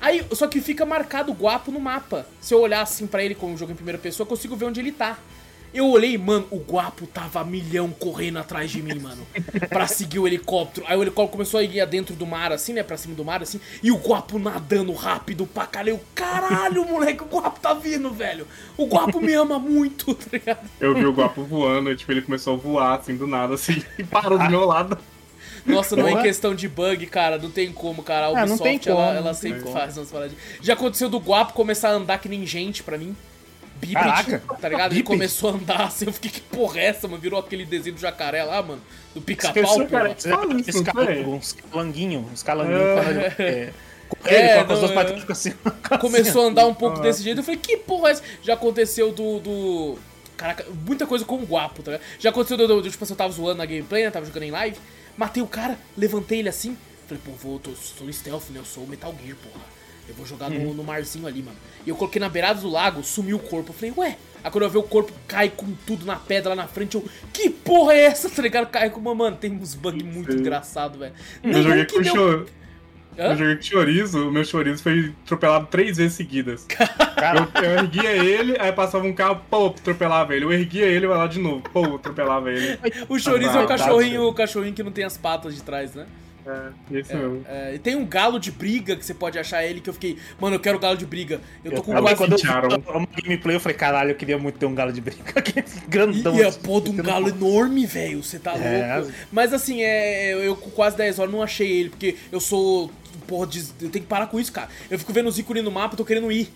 Aí, 0.00 0.24
só 0.32 0.46
que 0.46 0.60
fica 0.60 0.84
marcado 0.84 1.32
o 1.32 1.34
guapo 1.34 1.70
no 1.70 1.80
mapa. 1.80 2.26
Se 2.40 2.52
eu 2.52 2.60
olhar 2.60 2.82
assim 2.82 3.06
pra 3.06 3.24
ele 3.24 3.34
como 3.34 3.54
um 3.54 3.58
jogo 3.58 3.72
em 3.72 3.76
primeira 3.76 3.98
pessoa, 3.98 4.24
eu 4.24 4.28
consigo 4.28 4.56
ver 4.56 4.66
onde 4.66 4.80
ele 4.80 4.92
tá. 4.92 5.18
Eu 5.76 5.90
olhei, 5.90 6.16
mano, 6.16 6.46
o 6.50 6.56
guapo 6.56 7.06
tava 7.06 7.40
a 7.40 7.44
milhão 7.44 7.90
correndo 7.90 8.38
atrás 8.38 8.70
de 8.70 8.82
mim, 8.82 8.98
mano. 8.98 9.26
pra 9.68 9.86
seguir 9.86 10.18
o 10.18 10.26
helicóptero. 10.26 10.86
Aí 10.88 10.96
o 10.96 11.02
helicóptero 11.02 11.32
começou 11.32 11.60
a 11.60 11.62
ir 11.62 11.86
dentro 11.86 12.14
do 12.14 12.24
mar, 12.26 12.50
assim, 12.50 12.72
né? 12.72 12.82
Pra 12.82 12.96
cima 12.96 13.14
do 13.14 13.22
mar, 13.22 13.42
assim. 13.42 13.60
E 13.82 13.92
o 13.92 13.96
guapo 13.96 14.38
nadando 14.38 14.92
rápido 14.94 15.46
pra 15.46 15.66
caralho. 15.66 15.90
Eu, 15.90 16.00
Caralho, 16.14 16.84
moleque, 16.86 17.22
o 17.22 17.26
guapo 17.26 17.60
tá 17.60 17.74
vindo, 17.74 18.10
velho. 18.10 18.46
O 18.76 18.86
guapo 18.86 19.20
me 19.20 19.34
ama 19.34 19.58
muito, 19.58 20.12
tá 20.16 20.26
ligado? 20.32 20.68
Eu 20.80 20.94
vi 20.94 21.04
o 21.04 21.12
guapo 21.12 21.44
voando, 21.44 21.90
e, 21.90 21.96
tipo, 21.96 22.10
ele 22.10 22.22
começou 22.22 22.54
a 22.54 22.56
voar, 22.56 22.98
assim, 22.98 23.16
do 23.16 23.26
nada, 23.26 23.54
assim, 23.54 23.82
e 23.98 24.04
parou 24.04 24.38
do 24.38 24.48
meu 24.48 24.64
lado. 24.64 24.98
Nossa, 25.66 25.96
não 25.96 26.08
é 26.08 26.22
questão 26.22 26.54
de 26.54 26.68
bug, 26.68 27.06
cara, 27.06 27.38
não 27.38 27.50
tem 27.50 27.72
como, 27.72 28.02
cara. 28.02 28.28
A 28.28 28.32
não 28.46 28.54
Ubisoft, 28.54 28.62
tem 28.62 28.80
ela, 28.86 29.06
como, 29.06 29.18
ela 29.18 29.34
sempre 29.34 29.72
faz 29.72 29.96
umas 29.98 30.10
paradinhas. 30.10 30.40
Já 30.62 30.74
aconteceu 30.74 31.08
do 31.08 31.18
Guapo 31.18 31.52
começar 31.52 31.90
a 31.90 31.92
andar 31.92 32.18
que 32.18 32.28
nem 32.28 32.46
gente 32.46 32.82
pra 32.82 32.96
mim. 32.96 33.16
Bípede, 33.80 33.94
Caraca, 33.94 34.42
tá 34.60 34.68
ligado? 34.68 34.92
Ele 34.92 35.02
começou 35.02 35.50
a 35.50 35.52
andar 35.54 35.80
assim, 35.82 36.06
eu 36.06 36.12
fiquei, 36.12 36.30
que 36.30 36.40
porra 36.40 36.80
é 36.80 36.84
essa, 36.86 37.06
mano? 37.06 37.20
Virou 37.20 37.38
aquele 37.38 37.64
desenho 37.64 37.94
do 37.94 38.00
jacaré 38.00 38.42
lá, 38.44 38.62
mano. 38.62 38.80
Do 39.14 39.20
pica-pau, 39.20 39.78
uns 39.80 41.52
calanguinhos, 41.52 42.32
uns 42.32 42.42
calanguinhos, 42.42 42.80
é, 43.38 43.72
com 44.08 44.28
É, 44.28 44.58
as 44.60 44.68
não, 44.68 44.78
duas 44.78 44.90
é. 44.90 44.94
patinhas 44.94 45.20
fica 45.22 45.32
assim. 45.32 45.52
Começou 46.00 46.44
a 46.44 46.48
andar 46.48 46.66
um 46.66 46.74
pouco 46.74 46.98
Ah. 46.98 47.02
desse 47.02 47.22
jeito, 47.22 47.38
eu 47.40 47.44
falei, 47.44 47.60
que 47.60 47.76
porra 47.76 48.08
é 48.08 48.12
essa? 48.12 48.22
Já 48.42 48.54
aconteceu 48.54 49.12
do... 49.12 49.38
do... 49.40 49.98
Caraca, 50.36 50.66
muita 50.86 51.06
coisa 51.06 51.24
com 51.24 51.36
o 51.36 51.44
Guapo, 51.44 51.82
tá 51.82 51.92
ligado? 51.92 52.06
Já 52.18 52.28
aconteceu 52.30 52.56
do, 52.58 52.68
do, 52.68 52.82
do- 52.82 52.90
tipo 52.90 53.02
assim, 53.02 53.14
eu 53.14 53.16
tava 53.16 53.32
zoando 53.32 53.56
na 53.58 53.64
gameplay, 53.64 54.04
né? 54.04 54.10
Tava 54.10 54.26
jogando 54.26 54.42
em 54.42 54.50
live, 54.50 54.76
matei 55.16 55.42
o 55.42 55.46
cara, 55.46 55.78
levantei 55.96 56.40
ele 56.40 56.48
assim, 56.50 56.76
falei, 57.08 57.22
pô, 57.24 57.32
vou, 57.32 57.58
tô, 57.58 57.70
sou 57.72 58.12
stealth, 58.12 58.50
né? 58.50 58.60
Eu 58.60 58.64
sou 58.66 58.84
o 58.84 58.86
Metal 58.86 59.14
Gear, 59.24 59.36
porra. 59.42 59.64
Eu 60.08 60.14
vou 60.14 60.24
jogar 60.26 60.48
no, 60.50 60.72
no 60.72 60.84
marzinho 60.84 61.26
ali, 61.26 61.42
mano. 61.42 61.56
E 61.84 61.90
eu 61.90 61.96
coloquei 61.96 62.20
na 62.20 62.28
beirada 62.28 62.60
do 62.60 62.68
lago, 62.70 63.02
sumiu 63.02 63.36
o 63.36 63.40
corpo. 63.40 63.70
Eu 63.70 63.74
falei, 63.74 63.92
ué. 63.96 64.16
Aí 64.44 64.50
quando 64.50 64.64
eu 64.64 64.70
vi 64.70 64.78
o 64.78 64.82
corpo 64.82 65.12
cai 65.26 65.48
com 65.48 65.66
tudo 65.86 66.06
na 66.06 66.14
pedra 66.16 66.50
lá 66.50 66.56
na 66.56 66.68
frente, 66.68 66.94
eu, 66.94 67.04
que 67.32 67.50
porra 67.50 67.94
é 67.94 68.04
essa? 68.04 68.30
Tá 68.36 68.40
ligado? 68.42 68.68
Cai 68.68 68.90
com 68.90 69.00
uma, 69.00 69.14
mano, 69.14 69.36
tem 69.36 69.50
uns 69.52 69.74
bugs 69.74 70.02
muito 70.04 70.32
engraçados, 70.32 70.98
velho. 70.98 71.12
Eu 71.42 71.62
joguei 71.62 71.84
com 71.86 72.00
deu- 72.02 72.14
chor... 72.14 72.46
Hã? 73.18 73.30
Eu 73.30 73.36
joguei 73.36 73.56
com 73.56 73.62
chorizo, 73.62 74.28
o 74.28 74.30
meu 74.30 74.44
chorizo 74.44 74.82
foi 74.82 75.14
atropelado 75.24 75.66
três 75.70 75.96
vezes 75.96 76.12
seguidas. 76.12 76.66
Eu, 77.56 77.62
eu 77.64 77.70
erguia 77.78 78.10
ele, 78.12 78.56
aí 78.60 78.70
passava 78.72 79.06
um 79.06 79.12
carro, 79.14 79.40
pô, 79.50 79.68
atropelava 79.68 80.36
ele. 80.36 80.44
Eu 80.44 80.52
erguia 80.52 80.84
ele, 80.84 81.06
vai 81.06 81.16
lá 81.16 81.26
de 81.26 81.38
novo, 81.38 81.62
pô, 81.72 81.96
atropelava 81.96 82.50
ele. 82.52 82.78
O 83.08 83.18
chorizo 83.18 83.56
é 83.56 83.60
o 83.62 83.64
Ah, 83.64 83.66
cachorrinho, 83.66 84.22
o 84.28 84.34
cachorrinho 84.34 84.74
que 84.74 84.82
não 84.82 84.92
tem 84.92 85.02
as 85.04 85.16
patas 85.16 85.54
de 85.54 85.62
trás, 85.62 85.94
né? 85.94 86.06
É, 86.46 86.98
isso 86.98 87.16
mesmo. 87.16 87.44
É, 87.48 87.74
e 87.74 87.78
tem 87.78 87.96
um 87.96 88.06
galo 88.06 88.38
de 88.38 88.52
briga 88.52 88.94
que 88.94 89.04
você 89.04 89.12
pode 89.12 89.36
achar 89.38 89.64
ele 89.64 89.80
que 89.80 89.90
eu 89.90 89.94
fiquei, 89.94 90.16
mano, 90.40 90.54
eu 90.56 90.60
quero 90.60 90.78
galo 90.78 90.96
de 90.96 91.04
briga. 91.04 91.40
Eu 91.64 91.72
tô 91.72 91.82
com 91.82 91.92
eu, 91.92 92.00
quase. 92.02 92.16
quando 92.16 92.32
eu 92.32 92.38
uma 92.98 93.08
gameplay, 93.20 93.56
eu 93.56 93.60
falei, 93.60 93.76
caralho, 93.76 94.10
eu 94.12 94.14
queria 94.14 94.38
muito 94.38 94.58
ter 94.58 94.66
um 94.66 94.74
galo 94.74 94.92
de 94.92 95.00
briga 95.00 95.22
aqui, 95.34 95.58
E, 95.60 95.90
grandão. 95.90 96.36
e 96.36 96.42
a 96.44 96.48
assim, 96.48 96.60
pô 96.60 96.80
de 96.80 96.90
um 96.90 96.96
galo 96.96 97.28
enorme, 97.28 97.84
velho. 97.84 98.22
Você 98.22 98.38
tá 98.38 98.56
É. 98.56 98.96
louco. 98.98 99.12
Mas 99.32 99.52
assim, 99.52 99.82
é, 99.82 100.34
eu 100.34 100.54
com 100.54 100.70
quase 100.70 100.96
10 100.96 101.18
horas 101.18 101.32
não 101.32 101.42
achei 101.42 101.70
ele, 101.80 101.90
porque 101.90 102.14
eu 102.30 102.38
sou 102.40 102.90
porra, 103.26 103.48
eu 103.80 103.90
tenho 103.90 104.04
que 104.04 104.08
parar 104.08 104.28
com 104.28 104.38
isso, 104.38 104.52
cara. 104.52 104.68
Eu 104.88 104.98
fico 105.00 105.12
vendo 105.12 105.28
os 105.28 105.38
ícones 105.38 105.64
no 105.64 105.70
mapa, 105.72 105.94
eu 105.94 105.98
tô 105.98 106.04
querendo 106.04 106.30
ir. 106.30 106.48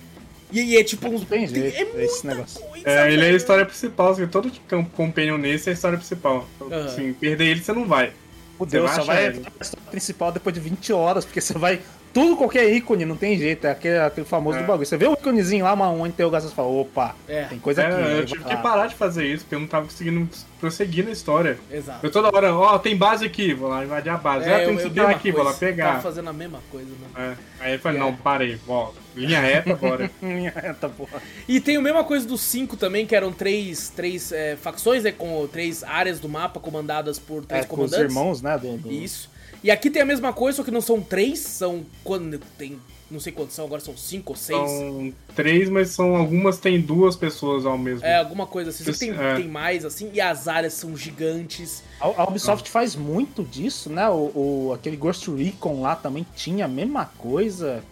E, 0.53 0.61
e 0.61 0.77
é 0.77 0.85
tipo 0.85 1.09
uns. 1.09 1.25
tem 1.25 1.47
jeito, 1.47 1.77
é 1.77 2.05
esse 2.05 2.25
muita 2.25 2.35
negócio. 2.35 2.61
coisa, 2.61 2.89
É, 2.89 3.07
ele 3.13 3.17
é 3.17 3.23
a 3.23 3.25
velho. 3.27 3.37
história 3.37 3.65
principal, 3.67 4.11
assim, 4.13 4.27
todo 4.29 4.51
cam- 4.69 4.85
companion 4.85 5.37
nesse 5.39 5.69
é 5.69 5.73
a 5.73 5.75
história 5.75 5.97
principal. 5.99 6.49
Aham. 6.61 6.85
Assim, 6.87 7.13
perder 7.13 7.47
ele 7.47 7.61
você 7.63 7.73
não 7.73 7.87
vai. 7.87 8.13
Fudeu, 8.61 8.87
Você 8.87 8.95
só 8.97 9.05
vai 9.05 9.25
ele. 9.27 9.41
na 9.41 9.49
história 9.61 9.87
principal 9.91 10.31
depois 10.33 10.53
de 10.55 10.61
20 10.61 10.93
horas, 10.93 11.25
porque 11.25 11.41
você 11.41 11.55
vai. 11.57 11.81
Tudo, 12.13 12.37
qualquer 12.37 12.69
ícone, 12.75 13.05
não 13.05 13.17
tem 13.17 13.39
jeito, 13.39 13.67
é 13.67 13.71
aquele, 13.71 13.99
aquele 14.01 14.27
famoso 14.27 14.59
É. 14.59 14.61
do 14.63 14.67
bagulho. 14.67 14.85
Você 14.85 14.97
vê 14.97 15.07
o 15.07 15.13
íconezinho 15.13 15.65
lá, 15.65 15.73
uma, 15.73 15.89
uma 15.91 16.09
interrogação, 16.09 16.49
você 16.51 16.55
fala, 16.57 16.69
opa, 16.69 17.15
É. 17.29 17.45
tem 17.45 17.59
coisa 17.59 17.83
É, 17.83 17.87
aqui. 17.87 18.03
aí 18.03 18.19
eu 18.19 18.27
tive 18.27 18.45
que 18.45 18.57
parar 18.57 18.89
de 18.89 18.97
fazer 18.97 19.25
isso, 19.27 19.45
porque 19.45 19.55
eu 19.55 19.61
não 19.61 19.67
tava 19.69 19.87
conseguindo 19.87 20.29
prosseguir 20.59 21.05
na 21.05 21.13
história. 21.13 21.57
Exato. 21.71 22.05
Eu 22.05 22.11
toda 22.11 22.27
hora, 22.37 22.53
ó, 22.53 22.77
tem 22.81 22.97
base 22.97 23.25
aqui, 23.25 23.55
vou 23.55 23.69
lá 23.71 23.85
invadir 23.85 24.11
a 24.11 24.17
base. 24.17 24.47
É, 24.49 24.55
ah, 24.55 24.59
tem 24.59 24.67
eu- 24.71 24.75
que 24.77 24.83
eu 24.83 24.89
subir 24.89 25.01
aqui, 25.07 25.31
vou 25.31 25.45
lá 25.45 25.53
coisa. 25.53 25.61
Tava 25.61 25.73
pegar. 25.73 26.01
fazendo 26.03 26.29
a 26.29 26.33
mesma 26.33 26.59
coisa, 26.71 26.89
né? 26.91 27.37
É. 27.61 27.65
Aí 27.65 27.73
eu 27.75 27.79
falei, 27.79 27.99
É. 27.99 28.01
não, 28.03 28.13
parei, 28.17 28.59
ó, 28.69 28.91
linha 29.17 29.41
reta 29.41 29.73
agora. 29.73 30.11
Minha 30.23 30.51
reta, 30.51 30.89
porra. 30.89 31.21
E 31.49 31.61
tem 31.61 31.77
a 31.77 31.81
mesma 31.81 32.05
coisa 32.05 32.27
dos 32.27 32.41
5 32.41 32.77
também, 32.77 33.07
que 33.07 33.15
eram 33.15 33.33
três, 33.33 33.91
três 33.95 34.33
é, 34.33 34.57
facções, 34.57 35.03
né? 35.05 35.13
Com 35.13 35.47
três 35.47 35.83
áreas 35.85 36.19
do 36.21 36.29
mapa 36.29 36.61
comandadas 36.61 37.19
por 37.19 37.45
três 37.45 37.65
É, 37.65 37.69
com 37.69 37.75
os 37.83 37.91
comandantes. 37.91 38.15
irmãos, 38.17 38.43
né? 38.43 38.57
Do, 38.59 38.77
do- 38.77 38.91
Isso. 38.93 39.31
E 39.63 39.71
aqui 39.71 39.91
tem 39.91 40.01
a 40.03 40.07
mesma 40.07 40.33
coisa, 40.33 40.57
só 40.57 40.63
que 40.65 40.71
não 40.71 40.81
são 40.81 41.01
três, 41.03 41.39
são. 41.41 41.85
Quando 42.03 42.39
tem. 42.57 42.79
Não 43.11 43.19
sei 43.19 43.33
quantos 43.33 43.57
são, 43.57 43.65
agora 43.65 43.81
são 43.83 43.97
cinco 43.97 44.33
ou 44.35 44.37
seis. 44.37 44.57
São 44.71 45.13
três, 45.35 45.69
mas 45.69 45.91
são 45.91 46.15
algumas 46.15 46.59
tem 46.59 46.81
duas 46.81 47.17
pessoas 47.17 47.67
ao 47.67 47.77
mesmo 47.77 48.07
É, 48.07 48.15
alguma 48.19 48.47
coisa 48.47 48.71
assim. 48.71 48.85
Tem, 48.93 49.11
É. 49.11 49.35
tem 49.35 49.49
mais, 49.49 49.85
assim, 49.85 50.11
e 50.15 50.21
as 50.21 50.47
áreas 50.47 50.75
são 50.75 50.97
gigantes. 50.97 51.83
A, 52.01 52.07
a 52.07 52.29
Ubisoft 52.29 52.71
faz 52.71 52.95
muito 52.95 53.43
disso, 53.43 53.91
né? 53.91 54.09
O, 54.09 54.31
o- 54.69 54.73
aquele 54.73 54.97
Ghost 54.97 55.29
Recon 55.29 55.81
lá 55.83 55.97
também 55.97 56.25
tinha 56.37 56.67
a 56.67 56.69
mesma 56.69 57.05
coisa. 57.19 57.83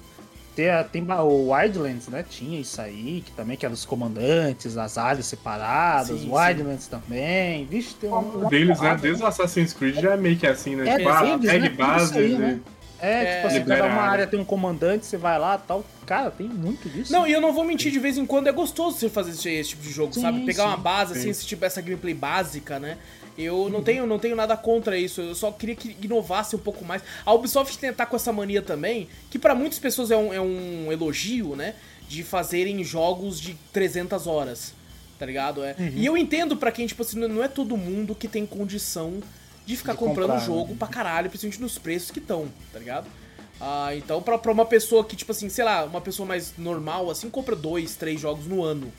Tem, 0.59 0.71
a- 0.71 0.83
tem 0.83 1.07
o 1.09 1.53
Wildlands, 1.53 2.09
né? 2.09 2.25
Tinha 2.29 2.59
isso 2.59 2.81
aí, 2.81 3.23
que 3.25 3.31
também 3.31 3.57
que 3.57 3.65
era 3.65 3.73
dos 3.73 3.85
comandantes, 3.85 4.77
as 4.77 4.99
áreas 4.99 5.27
separadas, 5.27 6.21
Sim, 6.21 6.29
o 6.29 6.35
Wildlands 6.35 6.89
também. 6.89 7.65
Vixe, 7.67 7.95
tem 7.95 8.11
um. 8.11 8.45
Um 8.45 8.49
deles, 8.49 8.81
né? 8.81 8.99
Desde 9.01 9.23
o 9.23 9.27
Assassin's 9.27 9.73
Creed 9.73 10.01
já 10.01 10.15
é 10.15 10.17
meio 10.17 10.37
que 10.37 10.49
assim, 10.49 10.75
né? 10.75 10.89
É, 10.89 10.97
tipo, 10.97 11.09
ah, 11.11 11.37
deles, 11.37 11.47
pegue 11.47 11.61
né? 11.61 11.69
Tudo 11.69 11.79
base, 11.79 12.05
isso 12.07 12.19
aí, 12.19 12.29
né? 12.31 12.39
né? 12.39 12.61
É, 13.01 13.23
É, 13.23 13.35
tipo 13.37 13.47
assim, 13.47 13.59
libera 13.61 13.83
cada 13.83 13.93
uma 13.93 14.03
a 14.03 14.11
área. 14.11 14.27
tem 14.27 14.41
um 14.41 14.45
comandante, 14.45 15.07
você 15.07 15.17
vai 15.17 15.39
lá 15.39 15.57
tal. 15.59 15.85
Cara, 16.05 16.29
tem 16.33 16.49
muito 16.49 16.89
disso. 16.89 17.13
Não, 17.13 17.25
e 17.25 17.31
eu 17.31 17.41
não 17.41 17.53
vou 17.53 17.63
mentir, 17.63 17.93
de 17.93 18.01
vez 18.01 18.19
em 18.19 18.27
quando 18.27 18.49
é 18.49 18.53
gostoso 18.53 18.99
você 18.99 19.09
fazer 19.09 19.31
esse, 19.31 19.49
esse 19.49 19.71
tipo 19.71 19.83
de 19.85 19.93
jogo, 19.93 20.13
Sim, 20.13 20.23
sabe? 20.23 20.45
Pegar 20.45 20.65
uma 20.65 20.77
sim, 20.77 20.83
base, 20.83 21.13
assim, 21.13 21.23
sim. 21.23 21.31
esse 21.31 21.47
tipo, 21.47 21.65
essa 21.65 21.81
gameplay 21.81 22.15
básica, 22.15 22.81
né? 22.81 22.99
Eu 23.39 23.69
não 23.71 23.83
tenho, 23.83 24.05
não 24.05 24.19
tenho 24.19 24.35
nada 24.35 24.57
contra 24.57 24.99
isso, 24.99 25.21
eu 25.21 25.35
só 25.35 25.53
queria 25.53 25.77
que 25.77 25.97
inovasse 26.03 26.57
um 26.57 26.59
pouco 26.59 26.85
mais. 26.85 27.03
A 27.25 27.33
Ubisoft 27.33 27.79
tentar 27.79 28.07
com 28.07 28.17
essa 28.17 28.33
mania 28.33 28.61
também, 28.61 29.09
que 29.31 29.39
pra 29.39 29.55
muitas 29.55 29.79
pessoas 29.79 30.11
é 30.11 30.17
um, 30.17 30.35
é 30.35 30.41
um 30.41 30.91
elogio, 30.91 31.55
né? 31.55 31.75
De 32.09 32.25
fazerem 32.25 32.83
jogos 32.83 33.41
de 33.41 33.55
300 33.73 34.27
horas, 34.27 34.75
tá 35.19 35.25
ligado? 35.25 35.63
É. 35.63 35.77
Uhum. 35.79 35.93
E 35.95 36.05
eu 36.05 36.17
entendo 36.17 36.57
pra 36.57 36.73
quem, 36.73 36.87
tipo 36.87 37.03
assim, 37.03 37.19
não 37.21 37.43
é 37.45 37.47
todo 37.47 37.77
mundo 37.77 38.15
que 38.15 38.27
tem 38.27 38.45
condição 38.45 39.23
de 39.65 39.77
ficar 39.77 39.93
De 39.93 39.99
comprando 39.99 40.31
comprar, 40.31 40.45
jogo 40.45 40.71
né? 40.71 40.77
pra 40.79 40.89
caralho, 40.89 41.29
principalmente 41.29 41.61
nos 41.61 41.79
preços 41.79 42.11
que 42.11 42.19
estão, 42.19 42.49
tá 42.73 42.79
ligado? 42.81 43.07
Ah, 43.61 43.95
então 43.95 44.23
pra, 44.23 44.39
pra 44.39 44.51
uma 44.51 44.65
pessoa 44.65 45.05
que, 45.05 45.15
tipo 45.15 45.31
assim, 45.31 45.49
sei 45.49 45.65
lá, 45.65 45.85
uma 45.85 46.01
pessoa 46.01 46.27
mais 46.27 46.55
normal, 46.57 47.11
assim, 47.11 47.29
compra 47.29 47.55
dois, 47.55 47.95
três 47.95 48.21
jogos 48.21 48.47
no 48.47 48.65
ano. 48.65 48.93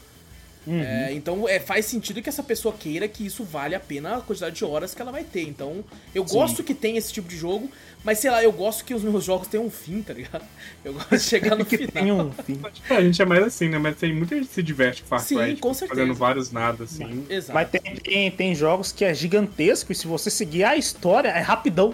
Uhum. 0.68 0.82
É, 0.82 1.14
então 1.14 1.48
é, 1.48 1.60
faz 1.60 1.86
sentido 1.86 2.22
que 2.22 2.30
essa 2.30 2.44
pessoa 2.44 2.76
queira 2.78 3.08
que 3.08 3.26
isso 3.26 3.44
vale 3.44 3.74
a 3.74 3.80
pena 3.80 4.18
a 4.18 4.22
quantidade 4.22 4.56
de 4.58 4.66
horas 4.66 4.94
que 4.94 5.02
ela 5.02 5.12
vai 5.12 5.24
ter. 5.24 5.44
Então, 5.48 5.84
eu 6.14 6.28
Sim. 6.28 6.34
gosto 6.36 6.64
que 6.64 6.74
tem 6.74 6.98
esse 6.98 7.12
tipo 7.14 7.28
de 7.30 7.38
jogo, 7.38 7.70
mas 8.04 8.20
sei 8.20 8.30
lá, 8.30 8.44
eu 8.44 8.52
gosto 8.52 8.84
que 8.84 8.94
os 8.94 9.02
meus 9.04 9.24
jogos 9.24 9.48
tenham 9.48 9.66
um 9.66 9.70
fim, 9.72 10.02
tá 10.02 10.14
ligado? 10.14 10.44
Eu 10.84 10.94
gosto 10.94 11.10
de 11.12 11.20
chegar 11.24 11.56
no 11.56 11.66
que 11.66 11.78
final. 11.78 11.92
tem 11.92 12.12
um 12.12 12.32
fim. 12.32 12.60
É, 12.90 12.96
a 12.98 13.02
gente 13.02 13.22
é 13.22 13.26
mais 13.26 13.44
assim, 13.44 13.68
né? 13.70 13.78
Mas 13.78 13.98
tem 13.98 14.14
muita 14.14 14.36
gente 14.36 14.48
que 14.48 14.54
se 14.54 14.64
diverte 14.64 15.02
com 15.02 15.08
Far 15.10 15.20
Sim, 15.22 15.36
Cry, 15.38 15.48
com 15.48 15.56
tipo, 15.56 15.74
certeza. 15.74 16.00
fazendo 16.02 16.16
vários 16.16 16.52
nada, 16.52 16.84
assim. 16.84 17.26
Exato. 17.30 17.54
Mas 17.54 17.70
tem, 17.70 17.96
tem, 17.96 18.32
tem 18.32 18.56
jogos 18.56 18.92
que 18.92 19.04
é 19.06 19.14
gigantesco 19.14 19.92
e 19.92 19.96
se 19.96 20.08
você 20.08 20.30
seguir 20.30 20.64
a 20.64 20.76
história, 20.78 21.30
é 21.30 21.40
rapidão. 21.40 21.94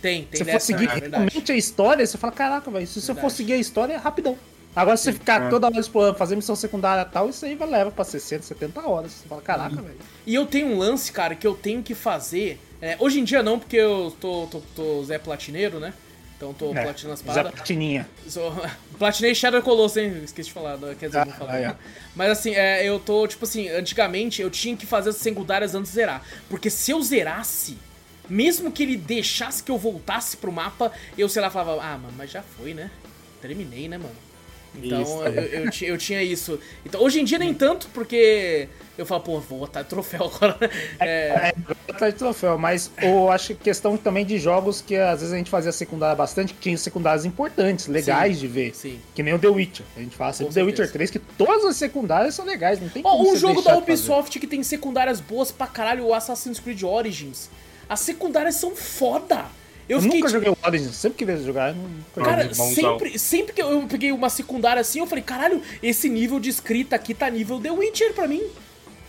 Tem, 0.00 0.24
tem 0.24 0.38
Se 0.38 0.44
você 0.44 0.52
for 0.52 0.60
seguir 0.60 0.84
é 0.88 0.94
verdade. 0.94 1.10
realmente 1.12 1.52
a 1.52 1.56
história, 1.56 2.04
você 2.06 2.18
fala, 2.18 2.32
caraca, 2.32 2.70
velho, 2.70 2.86
se 2.86 3.00
você 3.00 3.14
for 3.14 3.30
seguir 3.30 3.52
a 3.52 3.56
história, 3.56 3.92
é 3.94 3.96
rapidão. 3.96 4.36
Agora, 4.74 4.96
se 4.96 5.04
você 5.04 5.12
ficar 5.12 5.42
é. 5.42 5.48
toda 5.50 5.66
hora 5.66 5.78
explorando, 5.78 6.16
fazer 6.16 6.34
missão 6.36 6.56
secundária 6.56 7.02
e 7.02 7.12
tal, 7.12 7.28
isso 7.28 7.44
aí 7.44 7.54
vai 7.54 7.68
leva 7.68 7.90
pra 7.90 8.04
60, 8.04 8.42
70 8.42 8.80
horas. 8.88 9.12
Você 9.12 9.28
fala, 9.28 9.42
caraca, 9.42 9.76
Uhum. 9.76 9.82
velho. 9.82 9.98
E 10.26 10.34
eu 10.34 10.46
tenho 10.46 10.68
um 10.68 10.78
lance, 10.78 11.12
cara, 11.12 11.34
que 11.34 11.46
eu 11.46 11.54
tenho 11.54 11.82
que 11.82 11.94
fazer. 11.94 12.58
é, 12.80 12.96
hoje 12.98 13.20
em 13.20 13.24
dia 13.24 13.42
não, 13.42 13.58
porque 13.58 13.76
eu 13.76 14.12
tô, 14.20 14.46
tô, 14.50 14.60
tô 14.74 15.04
Zé 15.04 15.18
Platineiro, 15.18 15.78
né? 15.78 15.92
Então 16.36 16.52
tô 16.52 16.74
É, 16.74 16.82
platinando 16.82 17.12
as 17.14 17.20
Zé 17.20 17.26
paradas. 17.26 17.52
Platininha. 17.52 18.08
Sou... 18.28 18.52
Platinei 18.98 19.34
Shadow 19.34 19.62
Colossus, 19.62 19.98
hein? 19.98 20.20
Esqueci 20.24 20.48
de 20.48 20.54
falar, 20.54 20.76
não- 20.78 20.92
quer 20.94 21.06
dizer, 21.06 21.24
não 21.26 21.32
Ah, 21.32 21.36
falar. 21.36 21.58
é. 21.60 21.76
Mas 22.16 22.30
assim, 22.32 22.54
é, 22.54 22.84
eu 22.84 22.98
tô, 22.98 23.26
tipo 23.28 23.44
assim, 23.44 23.68
antigamente 23.68 24.42
eu 24.42 24.50
tinha 24.50 24.76
que 24.76 24.84
fazer 24.86 25.10
as 25.10 25.16
secundárias 25.16 25.74
antes 25.76 25.90
de 25.92 25.94
zerar. 25.96 26.22
Porque 26.48 26.68
se 26.70 26.90
eu 26.90 27.00
zerasse, 27.02 27.78
mesmo 28.28 28.72
que 28.72 28.82
ele 28.82 28.96
deixasse 28.96 29.62
que 29.62 29.70
eu 29.70 29.78
voltasse 29.78 30.36
pro 30.36 30.50
mapa, 30.50 30.90
eu, 31.16 31.28
sei 31.28 31.40
lá, 31.42 31.50
falava, 31.50 31.80
ah, 31.80 31.98
mano, 31.98 32.14
mas 32.16 32.30
já 32.32 32.42
foi, 32.42 32.74
né? 32.74 32.90
Terminei, 33.40 33.86
né, 33.88 33.98
mano? 33.98 34.14
Então 34.74 35.02
Isso. 35.02 35.22
eu, 35.24 35.32
eu, 35.64 35.70
ti- 35.70 35.84
eu 35.84 35.98
tinha 35.98 36.22
isso. 36.22 36.58
Então, 36.84 37.02
hoje 37.02 37.20
em 37.20 37.24
dia 37.24 37.38
nem 37.38 37.52
tanto, 37.52 37.88
porque 37.92 38.68
eu 38.96 39.04
falo, 39.04 39.20
pô, 39.22 39.38
vou 39.40 39.58
botar 39.60 39.84
troféu 39.84 40.24
agora. 40.34 40.56
né? 40.60 40.70
É, 40.98 41.06
É, 41.08 41.54
atrás 41.92 42.14
de 42.14 42.18
troféu, 42.18 42.56
mas 42.56 42.90
eu 43.02 43.30
acho 43.30 43.48
que 43.48 43.64
questão 43.64 43.96
também 43.98 44.24
de 44.24 44.38
jogos 44.38 44.80
que 44.80 44.96
às 44.96 45.20
vezes 45.20 45.34
a 45.34 45.36
gente 45.36 45.50
fazia 45.50 45.72
secundária 45.72 46.16
bastante, 46.16 46.54
que 46.54 46.60
tinha 46.60 46.78
secundárias 46.78 47.24
importantes, 47.26 47.86
legais 47.86 48.40
de 48.40 48.46
ver. 48.48 48.74
sim. 48.74 48.98
Que 49.14 49.22
nem 49.22 49.34
o 49.34 49.38
The 49.38 49.48
Witcher. 49.48 49.84
A 49.96 50.00
gente 50.00 50.16
fala 50.16 50.32
sempre 50.32 50.54
The. 50.54 50.62
Witcher 50.62 50.90
3, 50.90 51.10
que 51.10 51.18
todas 51.18 51.64
as 51.66 51.76
secundárias 51.76 52.34
são 52.34 52.44
legais, 52.46 52.80
não 52.80 52.88
tem 52.88 53.02
Ó, 53.04 53.10
como 53.16 53.30
um 53.32 53.36
jogo 53.36 53.60
da. 53.60 53.76
Ubisoft 53.76 54.38
que 54.40 54.46
tem 54.46 54.62
secundárias 54.62 55.20
boas 55.20 55.52
pra 55.52 55.66
caralho, 55.66 56.06
o 56.06 56.14
Assassin's 56.14 56.58
Creed 56.58 56.82
Origins. 56.82 57.50
As 57.88 58.00
secundárias 58.00 58.54
são 58.54 58.74
foda. 58.74 59.44
Eu, 59.88 59.96
Eu 59.98 60.02
fiquei 60.02 60.20
nunca 60.20 60.28
tipo, 60.28 60.44
joguei 60.44 60.50
o 60.50 60.66
Origins, 60.66 60.94
sempre 60.94 61.18
que 61.18 61.24
vejo 61.24 61.44
jogar, 61.44 61.70
eu 61.70 61.74
não 61.76 62.24
Cara, 62.24 62.54
sempre, 62.54 63.18
sempre 63.18 63.52
que 63.52 63.60
eu 63.62 63.82
peguei 63.88 64.12
uma 64.12 64.30
secundária 64.30 64.80
assim, 64.80 65.00
eu 65.00 65.06
falei, 65.06 65.24
caralho, 65.24 65.60
esse 65.82 66.08
nível 66.08 66.38
de 66.38 66.48
escrita 66.50 66.94
aqui 66.96 67.12
tá 67.14 67.28
nível 67.28 67.60
The 67.60 67.70
Witcher 67.70 68.12
pra 68.14 68.28
mim. 68.28 68.42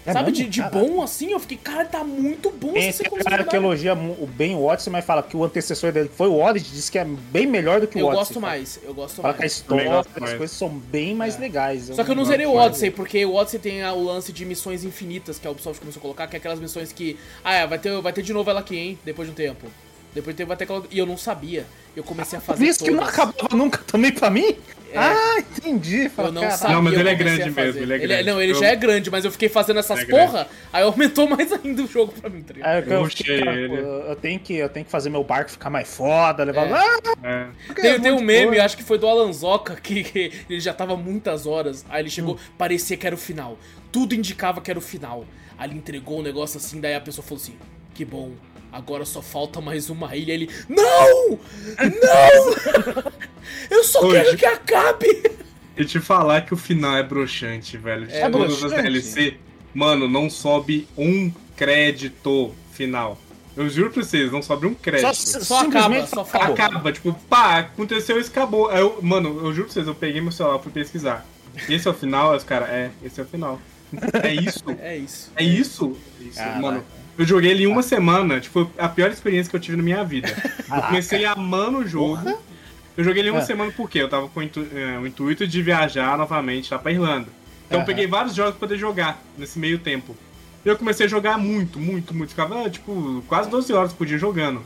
É 0.06 0.12
Sabe, 0.12 0.32
mesmo? 0.32 0.44
de, 0.44 0.50
de 0.50 0.62
bom 0.70 1.02
assim, 1.02 1.32
eu 1.32 1.40
fiquei, 1.40 1.56
cara, 1.56 1.86
tá 1.86 2.04
muito 2.04 2.52
bom 2.52 2.74
Tem 2.74 2.90
essa 2.90 3.04
secundária. 3.04 3.30
cara 3.38 3.44
que 3.46 3.56
elogia 3.56 3.94
o 3.94 4.28
bem 4.28 4.54
o 4.54 4.66
Odyssey, 4.66 4.92
mas 4.92 5.06
fala 5.06 5.24
que 5.24 5.38
o 5.38 5.46
antecessor 5.46 5.94
dele 5.94 6.10
foi 6.14 6.28
o 6.28 6.42
Odyssey, 6.42 6.72
diz 6.74 6.90
que 6.90 7.00
é 7.00 7.06
bem 7.06 7.48
melhor 7.48 7.80
do 7.80 7.88
que 7.88 7.98
o 7.98 8.00
Eu 8.02 8.08
Odyssey. 8.08 8.20
gosto 8.20 8.34
fala. 8.34 8.48
mais, 8.48 8.80
eu 8.84 8.94
gosto 8.94 9.22
Fala 9.22 9.34
que 9.34 9.40
a 9.40 9.44
mais. 9.44 9.52
história, 9.54 10.00
as 10.00 10.08
mais. 10.20 10.34
coisas 10.34 10.58
são 10.58 10.68
bem 10.68 11.16
mais 11.16 11.40
legais. 11.40 11.84
Só 11.86 12.04
que 12.04 12.12
eu 12.12 12.16
não 12.16 12.26
zerei 12.26 12.46
o 12.46 12.56
mais. 12.56 12.66
Odyssey, 12.68 12.92
porque 12.92 13.26
o 13.26 13.34
Odyssey 13.36 13.62
tem 13.62 13.82
o 13.86 14.04
lance 14.04 14.34
de 14.34 14.44
missões 14.46 14.84
infinitas 14.84 15.40
que 15.40 15.48
a 15.48 15.52
Ubisoft 15.52 15.80
começou 15.80 16.00
a 16.00 16.02
colocar, 16.02 16.28
que 16.28 16.36
é 16.36 16.40
aquelas 16.40 16.60
missões 16.60 16.92
que. 16.92 17.18
Ah, 17.42 17.54
é, 17.54 17.66
vai 17.66 17.80
ter, 17.80 18.02
vai 18.02 18.12
ter 18.12 18.24
de 18.24 18.34
novo 18.34 18.50
ela 18.50 18.60
aqui, 18.60 18.76
hein? 18.76 19.00
Depois 19.06 19.26
de 19.26 19.32
um 19.32 19.36
tempo. 19.36 19.68
Depois 20.14 20.36
ter 20.36 20.44
aquela. 20.44 20.84
E 20.92 20.98
eu 21.00 21.06
não 21.06 21.18
sabia. 21.18 21.66
Eu 21.96 22.04
comecei 22.04 22.38
a 22.38 22.42
Por 22.42 22.48
fazer. 22.48 22.66
isso 22.66 22.84
que 22.84 22.92
não 22.92 23.00
todas. 23.00 23.14
acabava 23.14 23.56
nunca 23.56 23.80
também 23.80 24.12
pra 24.12 24.30
mim? 24.30 24.56
Ah, 24.96 25.40
entendi. 25.40 26.08
Fala, 26.08 26.28
Eu 26.28 26.32
não 26.34 26.42
cara, 26.44 26.56
sabia. 26.58 26.76
Não, 26.76 26.84
mas 26.84 26.94
ele 26.94 27.10
é 27.10 27.14
eu 27.14 27.18
comecei 27.18 27.38
grande 27.40 27.52
mesmo, 27.62 27.82
ele 27.82 27.94
é 27.94 27.98
grande. 27.98 28.24
não, 28.30 28.40
ele 28.42 28.52
Eu- 28.52 28.60
já 28.60 28.68
é 28.68 28.76
grande, 28.76 29.10
mas 29.10 29.26
eu 29.26 29.32
fiquei 29.32 29.50
fazendo 29.50 29.80
essas 29.80 30.00
Ele 30.02 30.08
é 30.08 30.12
grande. 30.14 30.32
porra, 30.32 30.48
aí 30.72 30.84
aumentou 30.84 31.28
mais 31.30 31.52
ainda 31.52 31.82
o 31.82 31.88
jogo 31.88 32.14
pra 32.14 32.30
mim, 32.30 32.44
tá 32.44 32.54
ligado? 32.54 32.70
Aí 32.70 32.78
eu, 32.82 32.86
Eu 32.88 32.92
eu, 32.94 33.02
rushei 33.04 33.40
cara, 33.44 33.60
ele. 33.60 33.74
eu 33.76 34.16
tenho 34.22 34.40
que, 34.40 34.54
eu 34.54 34.70
tenho 34.70 34.86
que 34.86 34.92
fazer 34.92 35.10
meu 35.10 35.24
barco 35.24 35.50
ficar 35.50 35.72
mais 35.72 35.92
foda, 35.92 36.44
levar. 36.44 36.68
É. 36.68 36.74
Ah, 36.74 37.00
É. 37.24 37.74
Tem, 37.74 37.90
é 37.92 38.00
tem 38.00 38.12
um 38.12 38.22
meme, 38.22 38.48
coisa. 38.50 38.66
acho 38.66 38.78
que 38.78 38.84
foi 38.84 39.00
do 39.00 39.08
Alan 39.08 39.34
Zoca, 39.34 39.76
que, 39.82 40.04
que 40.04 40.32
ele 40.48 40.60
já 40.60 40.74
tava 40.76 40.96
muitas 40.96 41.48
horas. 41.48 41.84
Aí 41.90 42.04
ele 42.04 42.12
chegou, 42.12 42.38
parecia 42.56 42.96
que 42.96 43.08
era 43.08 43.16
o 43.16 43.20
final. 43.20 43.58
Tudo 43.92 44.14
indicava 44.14 44.62
que 44.62 44.70
era 44.70 44.78
o 44.78 44.82
final. 44.82 45.26
Aí 45.58 45.68
ele 45.70 45.78
entregou 45.80 46.20
um 46.20 46.24
negócio 46.24 46.58
assim, 46.58 46.80
daí 46.80 46.94
a 46.94 47.02
pessoa 47.02 47.26
falou 47.26 47.42
assim: 47.42 47.56
Que 47.96 48.06
bom, 48.06 48.32
agora 48.74 49.06
só 49.06 49.22
falta 49.22 49.62
mais 49.62 49.90
uma 49.90 50.14
ilha. 50.16 50.34
Ele: 50.34 50.50
Não! 50.68 51.40
Não! 51.78 53.04
Eu 53.70 53.84
só 53.84 54.02
Hoje- 54.02 54.22
quero 54.24 54.38
que 54.38 54.46
acabe! 54.46 55.32
E 55.78 55.86
te 55.86 56.00
falar 56.00 56.42
que 56.42 56.54
o 56.54 56.58
final 56.58 56.96
é 56.98 57.04
broxante, 57.04 57.78
velho. 57.78 58.06
De 58.08 58.14
É 58.14 58.30
todas 58.30 58.54
as 58.54 58.60
broxante. 58.60 58.82
DLC, 58.84 59.38
mano, 59.74 60.08
não 60.08 60.30
sobe 60.30 60.88
um 60.98 61.32
crédito 61.56 62.54
final. 62.72 63.18
Eu 63.56 63.70
juro 63.70 63.92
pra 63.92 64.04
vocês, 64.04 64.32
não 64.32 64.42
sobe 64.42 64.66
um 64.68 64.74
crédito. 64.74 65.14
Só 65.16 65.60
acaba, 65.60 65.84
simplesmente 65.84 66.10
só 66.10 66.22
acabou. 66.22 66.54
Acaba, 66.54 66.92
tipo, 66.92 67.14
pá, 67.30 67.60
aconteceu 67.60 68.20
isso, 68.20 68.30
acabou. 68.32 68.72
Eu, 68.72 69.00
mano, 69.02 69.30
eu 69.46 69.54
juro 69.54 69.66
pra 69.66 69.74
vocês, 69.74 69.88
eu 69.88 69.96
peguei 69.96 70.22
meu 70.22 70.32
celular, 70.32 70.60
fui 70.60 70.72
pesquisar. 70.72 71.26
Esse 71.70 71.88
é 71.88 71.92
o 71.92 71.94
final? 71.94 72.36
Os 72.36 72.44
caras, 72.44 72.70
é, 72.70 72.92
esse 73.04 73.20
é 73.20 73.24
o 73.24 73.28
final. 73.28 73.60
É 74.24 74.34
isso? 74.34 74.64
É 74.80 74.98
isso. 74.98 75.32
É 75.36 75.44
isso? 75.44 75.98
Isso, 76.20 76.38
Caraca. 76.38 76.60
mano. 76.60 76.84
Eu 77.18 77.26
joguei 77.26 77.52
ele 77.52 77.64
em 77.64 77.68
uma 77.68 77.84
semana, 77.84 78.40
tipo, 78.40 78.70
a 78.78 78.90
pior 78.90 79.12
experiência 79.12 79.50
que 79.50 79.56
eu 79.56 79.60
tive 79.60 79.78
na 79.78 79.84
minha 79.84 80.04
vida. 80.04 80.28
Eu 80.74 80.82
comecei 80.84 81.26
amando 81.26 81.80
o 81.80 81.88
jogo. 81.88 82.38
Eu 82.98 83.04
joguei 83.04 83.22
ele 83.22 83.30
em 83.30 83.32
uma 83.32 83.40
Ah. 83.42 83.46
semana 83.46 83.72
porque 83.76 84.00
eu 84.00 84.10
tava 84.10 84.28
com 84.30 84.40
o, 84.40 84.44
intu- 84.44 84.68
é, 84.74 84.98
o 85.00 85.06
intuito 85.06 85.46
de 85.48 85.62
viajar 85.62 86.18
novamente 86.18 86.72
lá 86.74 86.80
pra 86.80 86.92
Irlanda. 86.92 87.28
Então 87.68 87.78
eu 87.78 87.78
Aham. 87.80 87.86
peguei 87.86 88.08
vários 88.08 88.34
jogos 88.36 88.54
pra 88.56 88.68
poder 88.68 88.78
jogar 88.80 89.22
nesse 89.38 89.58
meio 89.60 89.78
tempo. 89.80 90.16
E 90.66 90.70
eu 90.70 90.78
comecei 90.78 91.06
a 91.06 91.10
jogar 91.10 91.38
muito, 91.38 91.80
muito, 91.80 92.14
muito. 92.16 92.30
Ficava, 92.30 92.70
tipo, 92.70 93.24
quase 93.28 93.50
12 93.50 93.72
horas 93.74 93.94
por 93.94 94.06
dia 94.08 94.18
jogando. 94.18 94.62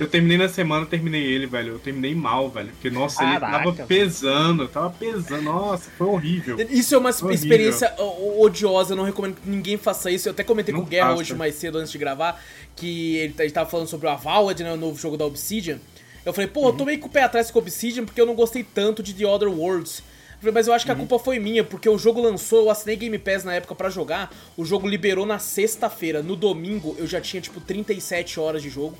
Eu 0.00 0.08
terminei 0.08 0.36
na 0.38 0.48
semana, 0.48 0.84
terminei 0.86 1.22
ele, 1.22 1.46
velho. 1.46 1.74
Eu 1.74 1.78
terminei 1.78 2.14
mal, 2.14 2.48
velho. 2.50 2.70
Porque, 2.70 2.90
nossa, 2.90 3.18
Caraca, 3.18 3.46
ele 3.46 3.52
tava 3.58 3.72
velho. 3.72 3.86
pesando, 3.88 4.68
tava 4.68 4.90
pesando. 4.90 5.42
Nossa, 5.42 5.90
foi 5.96 6.06
horrível. 6.06 6.56
Isso 6.70 6.94
é 6.94 6.98
uma 6.98 7.10
Horrível. 7.10 7.30
experiência 7.32 7.94
odiosa, 8.38 8.92
eu 8.92 8.96
não 8.96 9.04
recomendo 9.04 9.36
que 9.36 9.48
ninguém 9.48 9.76
faça 9.76 10.10
isso. 10.10 10.28
Eu 10.28 10.32
até 10.32 10.42
comentei 10.42 10.72
com 10.74 10.80
Não 10.80 10.86
o 10.86 10.90
Guerra 10.90 11.14
hoje 11.14 11.34
mais 11.34 11.54
cedo 11.54 11.78
antes 11.78 11.92
de 11.92 11.98
gravar, 11.98 12.42
que 12.74 13.16
ele, 13.16 13.34
a 13.38 13.42
gente 13.42 13.52
tava 13.52 13.70
falando 13.70 13.86
sobre 13.86 14.06
o 14.06 14.10
Avowed, 14.10 14.64
né, 14.64 14.72
o 14.72 14.76
novo 14.76 14.98
jogo 14.98 15.16
da 15.16 15.24
Obsidian. 15.24 15.78
Eu 16.24 16.32
falei, 16.32 16.48
pô, 16.48 16.68
eu 16.68 16.72
tô 16.72 16.84
meio 16.84 16.98
com 16.98 17.06
o 17.06 17.10
pé 17.10 17.22
atrás 17.22 17.50
com 17.50 17.58
o 17.58 17.62
Obsidian 17.62 18.04
porque 18.04 18.20
eu 18.20 18.26
não 18.26 18.34
gostei 18.34 18.64
tanto 18.64 19.02
de 19.02 19.12
The 19.12 19.26
Other 19.26 19.48
Worlds. 19.48 19.98
Eu 19.98 20.38
falei, 20.40 20.54
mas 20.54 20.66
eu 20.66 20.72
acho 20.72 20.84
que 20.84 20.90
a 20.90 20.96
culpa 20.96 21.18
foi 21.18 21.38
minha, 21.38 21.62
porque 21.62 21.88
o 21.88 21.96
jogo 21.98 22.20
lançou, 22.20 22.60
eu 22.60 22.70
assinei 22.70 22.96
Game 22.96 23.16
Pass 23.18 23.44
na 23.44 23.54
época 23.54 23.74
pra 23.76 23.88
jogar, 23.90 24.34
o 24.56 24.64
jogo 24.64 24.88
liberou 24.88 25.24
na 25.26 25.38
sexta-feira. 25.38 26.22
No 26.22 26.34
domingo 26.34 26.96
eu 26.98 27.06
já 27.06 27.20
tinha, 27.20 27.40
tipo, 27.40 27.60
37 27.60 28.40
horas 28.40 28.62
de 28.62 28.68
jogo. 28.68 28.96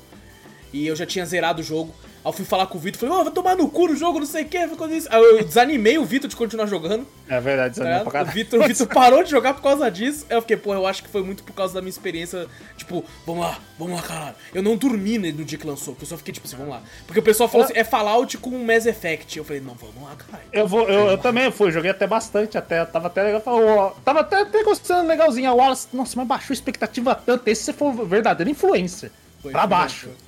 E 0.73 0.87
eu 0.87 0.95
já 0.95 1.05
tinha 1.05 1.25
zerado 1.25 1.61
o 1.61 1.63
jogo. 1.63 1.93
Aí 2.25 2.29
eu 2.29 2.33
fui 2.33 2.45
falar 2.45 2.67
com 2.67 2.77
o 2.77 2.81
Vitor, 2.81 3.01
falei, 3.01 3.15
ô, 3.15 3.23
vai 3.25 3.33
tomar 3.33 3.53
no 3.55 3.67
cu 3.69 3.85
no 3.89 3.97
jogo, 3.97 4.17
não 4.17 4.25
sei 4.25 4.43
o 4.43 4.47
que, 4.47 4.65
ficou 4.69 4.89
isso. 4.89 5.09
Aí 5.11 5.21
eu 5.21 5.43
desanimei 5.43 5.97
o 5.97 6.05
Vitor 6.05 6.29
de 6.29 6.35
continuar 6.37 6.65
jogando. 6.67 7.05
É 7.27 7.37
verdade, 7.39 7.75
Tá 7.75 7.83
desanimou 7.83 7.97
ligado? 7.99 8.03
pra 8.03 8.09
o 8.09 8.11
caralho. 8.13 8.31
Vitor, 8.31 8.59
o 8.61 8.67
Vitor 8.67 8.87
parou 8.95 9.23
de 9.25 9.29
jogar 9.29 9.53
por 9.53 9.61
causa 9.61 9.91
disso. 9.91 10.25
Aí 10.29 10.37
eu 10.37 10.41
fiquei, 10.41 10.55
pô, 10.55 10.73
eu 10.73 10.87
acho 10.87 11.03
que 11.03 11.09
foi 11.09 11.21
muito 11.21 11.43
por 11.43 11.51
causa 11.53 11.73
da 11.73 11.81
minha 11.81 11.89
experiência. 11.89 12.47
Tipo, 12.77 13.03
vamos 13.25 13.43
lá, 13.43 13.59
vamos 13.77 13.95
lá, 13.97 14.01
caralho. 14.01 14.35
Eu 14.53 14.63
não 14.63 14.77
dormi 14.77 15.17
no 15.17 15.43
dia 15.43 15.57
que 15.57 15.67
lançou, 15.67 15.93
porque 15.93 16.05
eu 16.05 16.09
só 16.09 16.17
fiquei 16.17 16.33
tipo 16.33 16.47
assim, 16.47 16.55
vamos 16.55 16.71
lá. 16.71 16.81
Porque 17.05 17.19
o 17.19 17.23
pessoal 17.23 17.49
falou 17.49 17.65
assim, 17.65 17.73
é 17.75 17.83
Fallout 17.83 18.37
com 18.37 18.51
Mass 18.63 18.85
Effect. 18.85 19.37
Eu 19.37 19.43
falei, 19.43 19.61
não, 19.61 19.73
vamos 19.75 20.01
lá, 20.09 20.15
caralho. 20.15 20.47
Eu, 20.53 20.65
vou, 20.65 20.87
eu, 20.87 21.07
eu 21.11 21.17
também 21.17 21.51
fui, 21.51 21.71
joguei 21.73 21.91
até 21.91 22.07
bastante, 22.07 22.57
até, 22.57 22.85
tava 22.85 23.07
até 23.07 23.21
legal, 23.21 23.41
falou, 23.41 23.67
ó, 23.67 23.89
tava 24.03 24.21
até, 24.21 24.43
até 24.43 24.63
gostando 24.63 25.09
legalzinho. 25.09 25.49
A 25.49 25.53
Wallace, 25.53 25.89
nossa, 25.91 26.13
mas 26.15 26.25
baixou 26.25 26.53
a 26.53 26.55
expectativa 26.55 27.13
tanto, 27.15 27.45
esse 27.49 27.63
se 27.65 27.73
for 27.73 27.91
verdadeiro 28.07 28.49
influencer, 28.49 29.11
Foi, 29.41 29.51
pra 29.51 29.61
foi, 29.63 29.69
baixo. 29.69 30.05
foi. 30.07 30.22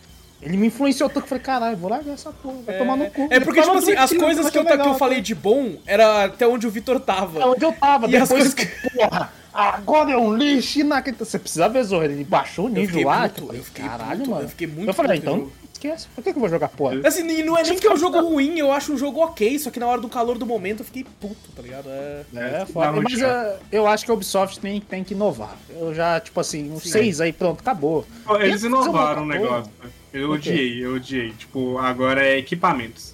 Ele 0.46 0.58
me 0.58 0.68
influenciou 0.68 1.10
tanto 1.10 1.22
que 1.22 1.26
eu 1.26 1.30
falei, 1.30 1.44
caralho, 1.44 1.76
vou 1.78 1.90
largar 1.90 2.14
essa 2.14 2.32
porra, 2.32 2.58
vai 2.66 2.78
tomar 2.78 2.96
no 2.96 3.10
cu. 3.10 3.28
É 3.32 3.40
porque, 3.40 3.62
tipo 3.62 3.78
assim, 3.78 3.94
as 3.94 4.14
coisas 4.14 4.50
que 4.50 4.58
eu, 4.58 4.64
tava 4.64 4.78
que 4.78 4.82
eu 4.82 4.86
legal, 4.86 5.00
falei 5.00 5.20
de 5.20 5.34
bom 5.34 5.76
era 5.88 6.26
até 6.26 6.48
onde 6.48 6.68
o 6.68 6.70
Vitor 6.70 7.00
tava. 7.00 7.40
É 7.40 7.46
onde 7.46 7.66
eu 7.66 7.74
tava, 7.74 8.08
E 8.08 8.16
as 8.16 8.30
depois, 8.30 8.54
coisas 8.54 8.72
porra, 8.96 9.34
agora 9.52 10.12
é 10.12 10.18
um 10.18 10.36
lixo, 10.36 10.80
e 10.80 10.84
naquele... 10.84 11.18
Você 11.18 11.40
precisa 11.40 11.68
ver, 11.68 11.84
Zorro, 11.84 12.04
ele 12.04 12.24
baixou 12.24 12.68
o 12.68 12.70
nível 12.70 13.08
lá, 13.08 13.28
puto, 13.28 13.42
tipo, 13.42 13.54
eu 13.56 13.64
fiquei 13.64 13.86
caralho, 13.86 14.20
puto, 14.20 14.30
mano. 14.30 14.42
eu 14.44 14.50
fiquei 14.50 14.68
muito 14.68 14.90
Eu 14.90 14.94
falei, 14.94 15.18
então, 15.18 15.50
esquece, 15.74 16.08
por 16.14 16.24
que, 16.24 16.32
que 16.32 16.38
eu 16.38 16.42
vou 16.42 16.50
jogar 16.50 16.70
porra? 16.70 17.00
Assim, 17.04 17.28
e 17.28 17.44
não 17.44 17.58
é 17.58 17.64
nem 17.64 17.78
que 17.78 17.88
é 17.88 17.94
um 17.94 17.98
jogo 17.98 18.20
ruim, 18.20 18.58
eu 18.60 18.72
acho 18.72 18.94
um 18.94 18.98
jogo 18.98 19.22
ok, 19.22 19.58
só 19.58 19.72
que 19.72 19.80
na 19.80 19.88
hora 19.88 20.00
do 20.00 20.10
calor 20.10 20.38
do 20.38 20.46
momento 20.46 20.82
eu 20.82 20.86
fiquei 20.86 21.06
puto, 21.20 21.52
tá 21.56 21.62
ligado? 21.62 21.90
É. 21.90 22.22
É, 22.36 22.60
Dá 22.60 22.66
foda. 22.66 22.92
muito 22.92 23.12
Mas 23.12 23.22
é, 23.22 23.58
eu 23.72 23.88
acho 23.88 24.06
que 24.06 24.12
a 24.12 24.14
Ubisoft 24.14 24.60
tem, 24.60 24.80
tem 24.80 25.04
que 25.04 25.14
inovar. 25.14 25.56
Eu 25.70 25.94
já, 25.94 26.20
tipo 26.20 26.40
assim, 26.40 26.72
uns 26.72 26.84
Sim. 26.84 26.90
seis 26.90 27.20
aí, 27.20 27.34
pronto, 27.34 27.62
acabou. 27.62 28.06
Eles 28.40 28.64
inovaram 28.64 29.24
o 29.24 29.26
negócio. 29.26 29.72
Eu 30.16 30.32
O 30.32 30.40
quê? 30.40 30.50
odiei, 30.50 30.86
eu 30.86 30.96
odiei. 30.96 31.32
Tipo, 31.38 31.78
agora 31.78 32.26
é 32.26 32.38
equipamentos. 32.38 33.14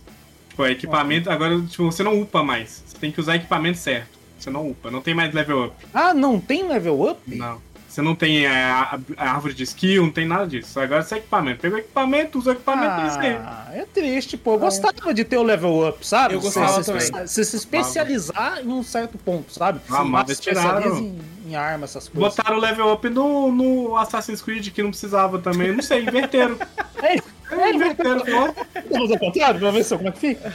Tipo, 0.50 0.66
é 0.66 0.72
equipamento. 0.72 1.30
Agora, 1.32 1.60
tipo, 1.62 1.86
você 1.86 2.04
não 2.04 2.22
upa 2.22 2.44
mais. 2.44 2.84
Você 2.86 2.98
tem 2.98 3.12
que 3.12 3.20
usar 3.20 3.36
equipamento 3.38 3.78
certo. 3.80 4.20
Você 4.38 4.50
não 4.50 4.70
upa. 4.70 4.92
Não 4.92 5.02
tem 5.02 5.14
mais 5.16 5.34
level 5.34 5.66
up. 5.66 5.86
Ah, 5.94 6.14
não 6.14 6.40
tem 6.40 6.68
level 6.68 7.10
up? 7.10 7.20
Não. 7.28 7.60
Você 7.92 8.02
não 8.02 8.16
tem 8.16 8.48
a, 8.48 8.84
a- 8.84 9.00
a 9.18 9.32
árvore 9.34 9.54
de 9.54 9.64
skill, 9.64 10.04
não 10.04 10.12
tem 10.12 10.26
nada 10.26 10.48
disso. 10.48 10.80
Agora 10.80 11.04
você 11.04 11.16
é 11.16 11.18
equipamento. 11.18 11.60
Pegou 11.60 11.78
equipamento, 11.78 12.40
usou 12.40 12.54
equipamento 12.54 13.02
e 13.02 13.10
você. 13.10 13.28
Ah, 13.44 13.68
é 13.74 13.86
triste, 13.86 14.38
pô. 14.38 14.54
Eu 14.54 14.60
gostava 14.60 15.14
de 15.14 15.26
ter 15.26 15.36
o 15.38 15.44
level 15.44 15.90
up, 15.90 16.08
sabe? 16.08 16.36
Eu 16.36 16.40
gostava 16.42 16.82
você, 16.82 16.92
também. 17.10 17.28
Você, 17.28 17.44
se 17.44 17.56
especializar 17.58 18.60
em 18.64 18.68
um 18.70 18.82
certo 18.82 19.18
ponto, 19.18 19.52
sabe? 19.54 19.82
Ah, 19.90 20.06
mas 20.06 20.40
tiraram. 20.40 21.00
em, 21.00 21.20
em 21.48 21.56
arma, 21.56 21.84
essas 21.84 22.08
coisas. 22.08 22.34
Botaram 22.38 22.58
o 22.58 22.62
level 22.62 22.94
up 22.94 23.10
no, 23.10 23.52
no 23.52 23.98
Assassin's 23.98 24.42
Creed 24.42 24.70
que 24.70 24.82
não 24.82 24.92
precisava 24.92 25.38
também. 25.40 25.74
Não 25.76 25.82
sei, 25.84 26.04
inverteram. 26.04 26.58
É, 27.04 27.16
É, 27.52 27.74
inverteram, 27.74 28.20
pô. 28.26 28.54
Vamos 28.90 29.12
ao 29.12 29.20
contrário, 29.20 29.60
pra 29.60 29.72
ver 29.72 29.84
só 29.84 29.98
como 29.98 30.10
é 30.10 30.12
que 30.12 30.20
fica. 30.20 30.54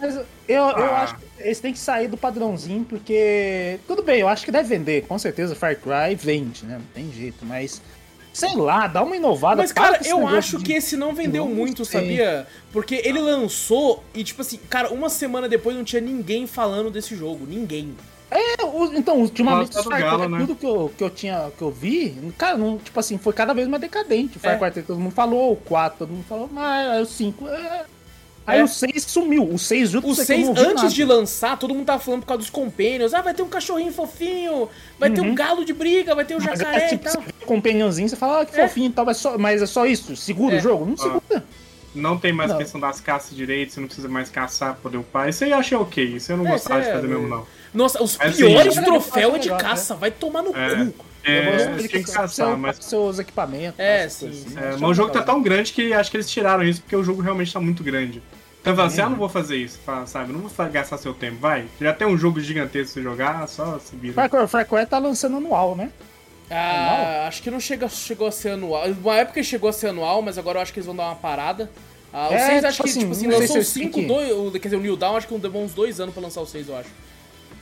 Mas 0.00 0.14
eu, 0.16 0.24
eu 0.48 0.64
Ah. 0.64 1.02
acho 1.02 1.16
que 1.16 1.22
eles 1.40 1.60
têm 1.60 1.72
que 1.72 1.78
sair 1.78 2.08
do 2.08 2.16
padrãozinho, 2.16 2.84
porque. 2.84 3.78
Tudo 3.86 4.02
bem, 4.02 4.20
eu 4.20 4.28
acho 4.28 4.44
que 4.44 4.50
deve 4.52 4.68
vender. 4.68 5.04
Com 5.06 5.18
certeza 5.18 5.54
Far 5.54 5.76
Cry 5.76 6.14
vende, 6.14 6.64
né? 6.64 6.76
Não 6.78 6.86
tem 6.94 7.10
jeito, 7.12 7.44
mas. 7.44 7.80
Sei 8.32 8.54
lá, 8.54 8.86
dá 8.86 9.02
uma 9.02 9.16
inovada. 9.16 9.56
Mas, 9.62 9.72
cara, 9.72 9.98
eu 10.04 10.26
acho 10.28 10.58
de- 10.58 10.64
que 10.64 10.72
esse 10.74 10.94
não 10.94 11.14
vendeu 11.14 11.46
Não 11.46 11.54
muito, 11.54 11.86
sei. 11.86 12.00
sabia? 12.02 12.46
Porque 12.70 13.00
ele 13.02 13.18
lançou 13.18 14.04
e, 14.14 14.22
tipo 14.22 14.42
assim, 14.42 14.58
cara, 14.68 14.92
uma 14.92 15.08
semana 15.08 15.48
depois 15.48 15.74
não 15.74 15.82
tinha 15.82 16.02
ninguém 16.02 16.46
falando 16.46 16.90
desse 16.90 17.16
jogo. 17.16 17.46
Ninguém. 17.48 17.94
É, 18.30 18.64
o- 18.64 18.92
Então, 18.94 19.18
ultimamente, 19.20 19.70
Cry, 19.82 20.00
Galo, 20.02 20.28
né? 20.28 20.38
tudo 20.40 20.54
que 20.56 20.66
eu, 20.66 20.92
que 20.96 21.04
eu 21.04 21.10
tinha, 21.10 21.50
que 21.56 21.62
eu 21.62 21.70
vi, 21.70 22.16
cara, 22.36 22.56
não, 22.56 22.76
tipo 22.78 22.98
assim, 22.98 23.16
foi 23.18 23.32
cada 23.32 23.52
vez 23.54 23.68
mais 23.68 23.80
decadente. 23.80 24.36
O 24.36 24.40
Far 24.40 24.60
É. 24.62 24.70
3 24.70 24.86
todo 24.86 24.98
mundo 24.98 25.12
falou, 25.12 25.52
o 25.52 25.56
4 25.56 26.00
todo 26.00 26.10
mundo 26.10 26.24
falou, 26.28 26.48
mas 26.52 26.88
aí 26.90 27.02
o 27.02 27.06
5. 27.06 27.46
é. 27.48 27.84
Aí 28.46 28.60
É. 28.60 28.64
o 28.64 28.68
6 28.68 29.02
sumiu. 29.04 29.42
O 29.44 29.58
6 29.58 29.90
junto 29.90 30.04
O 30.06 30.08
com 30.10 30.14
você 30.14 30.24
que 30.24 30.32
eu 30.32 30.36
6, 30.36 30.48
não 30.48 30.54
ouvi 30.54 30.62
antes 30.70 30.82
nada. 30.84 30.94
de 30.94 31.04
lançar, 31.04 31.58
todo 31.58 31.74
mundo 31.74 31.86
tava 31.86 31.98
falando 32.00 32.20
por 32.20 32.26
causa 32.28 32.38
dos 32.40 32.50
companions. 32.50 33.12
Ah, 33.14 33.20
vai 33.20 33.34
ter 33.34 33.42
um 33.42 33.48
cachorrinho 33.48 33.92
fofinho, 33.92 34.68
vai 35.00 35.10
ter 35.10 35.20
um 35.20 35.34
galo 35.34 35.64
de 35.64 35.72
briga, 35.72 36.14
vai 36.14 36.24
ter 36.24 36.34
um 36.34 36.38
Uhum. 36.38 36.44
Mas 36.48 36.58
jacaré 36.60 36.84
é, 36.84 36.86
e 36.86 36.90
tipo, 36.90 37.04
tal. 37.04 37.12
você 37.14 37.18
vê 37.20 37.32
o 37.42 37.46
companionzinho, 37.46 38.08
você 38.08 38.14
fala, 38.16 38.42
ah, 38.42 38.46
que 38.46 38.58
É. 38.58 38.68
fofinho 38.68 38.88
e 38.88 38.92
tal, 38.92 39.04
mas, 39.04 39.16
só, 39.16 39.36
mas 39.38 39.62
é 39.62 39.66
só 39.66 39.84
isso? 39.86 40.14
Segura 40.16 40.54
É. 40.56 40.58
o 40.58 40.60
jogo? 40.62 40.84
Não 40.86 40.94
Ah. 40.94 40.96
segura. 40.96 41.44
Não 41.94 42.18
tem 42.18 42.32
mais 42.32 42.50
Não. 42.50 42.58
questão 42.58 42.78
das 42.80 43.00
caças 43.00 43.34
direito, 43.34 43.72
você 43.72 43.80
não 43.80 43.86
precisa 43.86 44.08
mais 44.08 44.28
caçar 44.28 44.74
pra 44.74 44.82
poder 44.82 44.98
upar. 44.98 45.28
Isso 45.28 45.42
aí 45.42 45.50
eu 45.50 45.56
achei 45.58 45.76
ok, 45.78 46.04
isso 46.04 46.30
eu 46.30 46.36
não 46.36 46.46
É, 46.46 46.50
gostava 46.50 46.82
de 46.82 46.88
é- 46.88 46.92
fazer 46.92 47.06
mesmo, 47.08 47.26
não. 47.26 47.46
Nossa, 47.74 48.02
os 48.02 48.16
Mas, 48.16 48.36
piores 48.36 48.76
assim, 48.78 48.86
troféus 48.86 49.34
é 49.34 49.38
de 49.38 49.50
né? 49.50 49.56
caça, 49.58 49.94
vai 49.94 50.10
tomar 50.10 50.42
no 50.42 50.56
É. 50.56 50.86
cu. 50.96 51.06
É, 51.28 51.56
de 51.76 51.88
tinham 51.88 52.04
que 52.04 52.12
caçar, 52.12 52.56
mas. 52.56 52.78
seus 52.84 53.18
equipamentos. 53.18 53.80
É, 53.80 54.08
sim, 54.08 54.28
assim. 54.28 54.56
É, 54.56 54.68
Acho 54.68 54.78
mas 54.80 54.90
o 54.90 54.94
jogo 54.94 55.10
tá 55.10 55.22
tão 55.22 55.42
grande 55.42 55.72
que 55.72 55.92
acho 55.92 56.08
que 56.10 56.16
eles 56.16 56.30
tiraram 56.30 56.62
isso 56.62 56.80
porque 56.80 56.94
o 56.94 57.02
jogo 57.02 57.20
realmente 57.20 57.52
tá 57.52 57.58
muito 57.58 57.82
grande. 57.82 58.22
Então 58.60 58.72
eu 58.72 58.76
falo 58.76 58.88
assim, 58.88 59.00
ah, 59.00 59.08
não 59.08 59.16
vou 59.16 59.28
fazer 59.28 59.56
isso, 59.56 59.78
fala, 59.84 60.06
sabe? 60.06 60.32
Não 60.32 60.40
vou 60.40 60.68
gastar 60.68 60.98
seu 60.98 61.12
tempo, 61.12 61.38
vai. 61.40 61.66
Já 61.80 61.92
tem 61.92 62.06
um 62.06 62.16
jogo 62.16 62.40
gigantesco 62.40 62.94
pra 62.94 63.02
você 63.02 63.08
jogar, 63.08 63.48
só 63.48 63.78
se 63.80 63.94
vira. 63.96 64.14
Far 64.48 64.64
Cry 64.66 64.86
tá 64.86 64.98
lançando 64.98 65.36
anual, 65.36 65.74
né? 65.74 65.90
Ah, 66.50 67.26
acho 67.26 67.42
que 67.42 67.50
não 67.50 67.58
chega, 67.58 67.88
chegou 67.88 68.28
a 68.28 68.32
ser 68.32 68.50
anual. 68.50 68.86
Uma 68.88 69.16
época 69.16 69.42
chegou 69.42 69.68
a 69.68 69.72
ser 69.72 69.88
anual, 69.88 70.22
mas 70.22 70.38
agora 70.38 70.58
eu 70.58 70.62
acho 70.62 70.72
que 70.72 70.78
eles 70.78 70.86
vão 70.86 70.94
dar 70.94 71.06
uma 71.06 71.16
parada. 71.16 71.70
Ah, 72.12 72.28
o 72.30 72.34
É, 72.34 72.38
6 72.38 72.64
acho 72.64 72.76
tipo 72.76 72.84
que, 72.84 72.90
assim, 72.90 73.00
tipo 73.00 73.12
assim, 73.12 73.26
lançou 73.26 73.44
o 73.44 73.48
se 73.48 73.54
eles 73.58 73.68
5, 73.68 73.94
têm 73.94 74.02
que- 74.02 74.08
dois, 74.08 74.30
o- 74.32 74.50
quer 74.52 74.58
dizer, 74.60 74.76
o 74.76 74.80
New 74.80 74.96
Down 74.96 75.16
acho 75.16 75.26
que 75.26 75.34
levou 75.34 75.62
uns 75.62 75.74
dois 75.74 75.98
anos 76.00 76.14
pra 76.14 76.22
lançar 76.22 76.40
o 76.40 76.46
6, 76.46 76.68
eu 76.68 76.76
acho. 76.76 76.88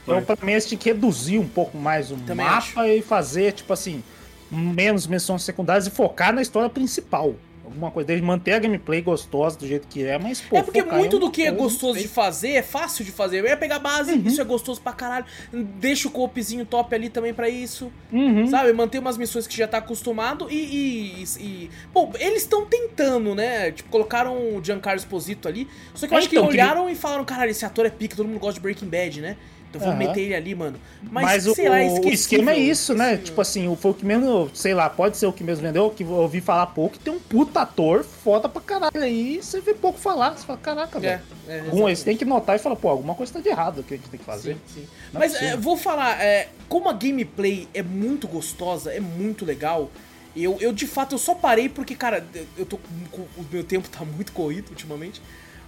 Então, 0.07 0.23
pra 0.23 0.37
mim, 0.45 0.51
eles 0.51 0.65
tinham 0.67 0.79
que 0.79 0.89
reduzir 0.89 1.39
um 1.39 1.47
pouco 1.47 1.77
mais 1.77 2.11
o 2.11 2.15
Também 2.17 2.45
mapa 2.45 2.57
acho. 2.57 2.83
e 2.85 3.01
fazer, 3.01 3.53
tipo 3.53 3.73
assim, 3.73 4.03
menos 4.51 5.07
missões 5.07 5.43
secundárias 5.43 5.87
e 5.87 5.89
focar 5.91 6.33
na 6.33 6.41
história 6.41 6.69
principal. 6.69 7.35
Alguma 7.65 7.89
coisa, 7.89 8.05
desde 8.05 8.23
manter 8.23 8.53
a 8.53 8.59
gameplay 8.59 9.01
gostosa 9.01 9.57
do 9.57 9.67
jeito 9.67 9.87
que 9.87 10.05
é, 10.05 10.19
mas 10.19 10.39
pô. 10.39 10.55
é 10.55 10.61
porque 10.61 10.83
muito 10.83 11.17
do 11.17 11.31
que 11.31 11.41
é 11.41 11.51
gostoso 11.51 11.97
de 11.99 12.07
fazer 12.07 12.49
é 12.51 12.61
fácil 12.61 13.03
de 13.03 13.11
fazer. 13.11 13.43
É 13.43 13.55
pegar 13.55 13.79
base, 13.79 14.13
Uhum. 14.13 14.21
isso 14.27 14.39
é 14.39 14.43
gostoso 14.43 14.79
pra 14.79 14.93
caralho. 14.93 15.25
Deixa 15.51 16.07
o 16.07 16.11
coopzinho 16.11 16.63
top 16.63 16.93
ali 16.93 17.09
também 17.09 17.33
pra 17.33 17.49
isso. 17.49 17.91
Uhum. 18.13 18.45
Sabe? 18.47 18.71
Manter 18.71 18.99
umas 18.99 19.17
missões 19.17 19.47
que 19.47 19.57
já 19.57 19.67
tá 19.67 19.79
acostumado 19.79 20.47
e. 20.51 20.55
e, 20.55 21.23
e- 21.43 21.69
Pô, 21.91 22.11
eles 22.19 22.43
estão 22.43 22.67
tentando, 22.67 23.33
né? 23.33 23.71
Tipo, 23.71 23.89
colocaram 23.89 24.35
o 24.55 24.63
Giancarlo 24.63 24.99
Esposito 24.99 25.47
ali. 25.47 25.67
Só 25.95 26.05
que 26.07 26.13
eu 26.13 26.17
É, 26.17 26.19
acho 26.19 26.29
que 26.29 26.35
então, 26.35 26.47
olharam 26.47 26.87
e 26.87 26.93
falaram, 26.93 27.25
caralho, 27.25 27.49
esse 27.49 27.65
ator 27.65 27.87
é 27.87 27.89
pica, 27.89 28.15
todo 28.15 28.27
mundo 28.27 28.39
gosta 28.39 28.53
de 28.53 28.59
Breaking 28.61 28.87
Bad, 28.87 29.21
né? 29.21 29.37
Vamos 29.79 29.95
Aham. 29.95 30.07
meter 30.07 30.21
ele 30.21 30.35
ali, 30.35 30.55
mano. 30.55 30.79
Mas, 31.11 31.45
Mas, 31.45 31.55
sei 31.55 31.67
o, 31.67 31.71
lá, 31.71 31.77
o 31.77 32.09
esquema 32.09 32.51
é 32.51 32.57
isso, 32.57 32.93
né? 32.93 33.03
esquecível. 33.05 33.25
Tipo 33.25 33.41
assim, 33.41 33.67
o- 33.67 33.75
foi 33.75 33.91
o 33.91 33.93
que 33.93 34.05
menos, 34.05 34.51
sei 34.53 34.73
lá, 34.73 34.89
pode 34.89 35.17
ser 35.17 35.27
o 35.27 35.33
que 35.33 35.43
mesmo 35.43 35.63
vendeu, 35.65 35.89
que 35.91 36.03
eu 36.03 36.09
ouvi 36.11 36.41
falar 36.41 36.67
pouco, 36.67 36.97
tem 36.99 37.13
um 37.13 37.19
puta 37.19 37.61
ator 37.61 38.03
foda 38.03 38.49
pra 38.49 38.61
caralho 38.61 38.91
aí, 38.95 39.41
você 39.41 39.61
vê 39.61 39.73
pouco 39.73 39.99
falar, 39.99 40.35
você 40.37 40.45
fala, 40.45 40.59
caraca, 40.59 40.97
É, 40.99 41.01
velho. 41.01 41.21
é, 41.47 41.59
Algum, 41.59 41.87
eles 41.87 42.03
têm 42.03 42.17
que 42.17 42.25
notar 42.25 42.55
e 42.55 42.59
falar, 42.59 42.75
pô, 42.75 42.89
alguma 42.89 43.13
coisa 43.15 43.33
tá 43.33 43.39
de 43.39 43.49
errado 43.49 43.83
que 43.83 43.93
a 43.93 43.97
gente 43.97 44.09
tem 44.09 44.19
que 44.19 44.25
fazer. 44.25 44.53
Sim, 44.53 44.61
sim. 44.73 44.87
É 45.13 45.17
Mas 45.17 45.35
é, 45.35 45.55
vou 45.55 45.77
falar, 45.77 46.21
é, 46.21 46.49
como 46.67 46.89
a 46.89 46.93
gameplay 46.93 47.67
é 47.73 47.83
muito 47.83 48.27
gostosa, 48.27 48.91
é 48.91 48.99
muito 48.99 49.45
legal. 49.45 49.91
Eu, 50.35 50.57
eu 50.59 50.73
de 50.73 50.85
fato 50.85 51.15
eu 51.15 51.19
só 51.19 51.33
parei 51.33 51.69
porque, 51.69 51.95
cara, 51.95 52.25
eu 52.57 52.65
tô 52.65 52.75
o 52.75 53.45
meu 53.49 53.63
tempo 53.63 53.87
tá 53.87 54.03
muito 54.03 54.33
corrido 54.33 54.69
ultimamente. 54.71 55.21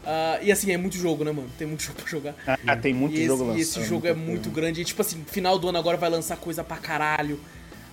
Ah, 0.05 0.39
e 0.41 0.51
assim, 0.51 0.71
é 0.71 0.77
muito 0.77 0.95
jogo, 0.97 1.23
né, 1.23 1.31
mano? 1.31 1.49
Tem 1.57 1.67
muito 1.67 1.83
jogo 1.83 1.99
pra 2.01 2.09
jogar. 2.09 2.35
Ah, 2.65 2.75
tem 2.75 2.93
muito 2.93 3.13
e, 3.15 3.19
esse, 3.19 3.27
jogo 3.27 3.43
e 3.43 3.47
lançando. 3.47 3.59
esse 3.61 3.83
jogo 3.85 4.07
é 4.07 4.13
muito 4.13 4.49
grande. 4.49 4.81
E 4.81 4.85
tipo 4.85 5.01
assim, 5.01 5.23
final 5.25 5.57
do 5.59 5.69
ano 5.69 5.77
agora 5.77 5.97
vai 5.97 6.09
lançar 6.09 6.37
coisa 6.37 6.63
pra 6.63 6.77
caralho. 6.77 7.39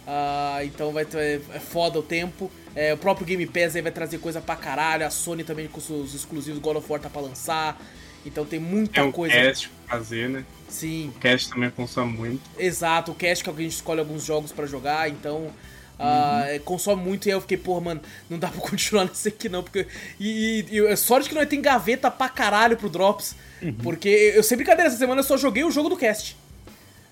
Ah, 0.06 0.60
então 0.64 0.92
vai 0.92 1.04
ter, 1.04 1.40
é 1.52 1.58
foda 1.58 1.98
o 1.98 2.02
tempo. 2.02 2.50
É, 2.76 2.92
o 2.92 2.96
próprio 2.98 3.26
Game 3.26 3.46
Pass 3.46 3.76
aí 3.76 3.82
vai 3.82 3.92
trazer 3.92 4.18
coisa 4.18 4.40
pra 4.40 4.56
caralho. 4.56 5.06
A 5.06 5.10
Sony 5.10 5.44
também 5.44 5.66
com 5.68 5.80
seus 5.80 6.14
exclusivos 6.14 6.60
God 6.60 6.76
of 6.76 6.90
War 6.90 7.00
tá 7.00 7.08
pra 7.08 7.22
lançar. 7.22 7.80
Então 8.26 8.44
tem 8.44 8.58
muita 8.58 8.94
Tem 8.94 9.04
um 9.04 9.12
coisa. 9.12 9.34
cast 9.34 9.68
pra 9.86 9.98
fazer, 9.98 10.28
né? 10.30 10.44
Sim. 10.68 11.12
O 11.14 11.18
cast 11.20 11.50
também 11.50 11.70
consome 11.70 12.12
muito. 12.16 12.40
Exato, 12.58 13.12
o 13.12 13.14
cast 13.14 13.44
que 13.44 13.50
a 13.50 13.52
gente 13.52 13.72
escolhe 13.72 14.00
alguns 14.00 14.24
jogos 14.24 14.50
pra 14.50 14.66
jogar, 14.66 15.08
então. 15.10 15.50
Ah, 15.98 16.44
é, 16.46 16.58
consome 16.58 17.02
muito 17.02 17.26
e 17.26 17.30
aí 17.30 17.36
eu 17.36 17.40
fiquei, 17.40 17.56
porra, 17.56 17.80
mano, 17.80 18.00
não 18.28 18.38
dá 18.38 18.48
pra 18.48 18.60
continuar 18.62 19.04
nesse 19.04 19.28
aqui 19.28 19.48
não, 19.48 19.62
porque. 19.62 19.86
E, 20.18 20.66
e, 20.70 20.76
e 20.76 20.86
é 20.86 20.96
sorte 20.96 21.28
que 21.28 21.34
nós 21.34 21.48
tem 21.48 21.60
gaveta 21.60 22.10
pra 22.10 22.28
caralho 22.28 22.76
pro 22.76 22.88
Drops. 22.88 23.36
Porque 23.82 24.32
eu 24.34 24.42
sem 24.42 24.58
brincadeira, 24.58 24.88
essa 24.88 24.98
semana 24.98 25.20
eu 25.20 25.24
só 25.24 25.38
joguei 25.38 25.64
o 25.64 25.70
jogo 25.70 25.88
do 25.88 25.96
cast. 25.96 26.36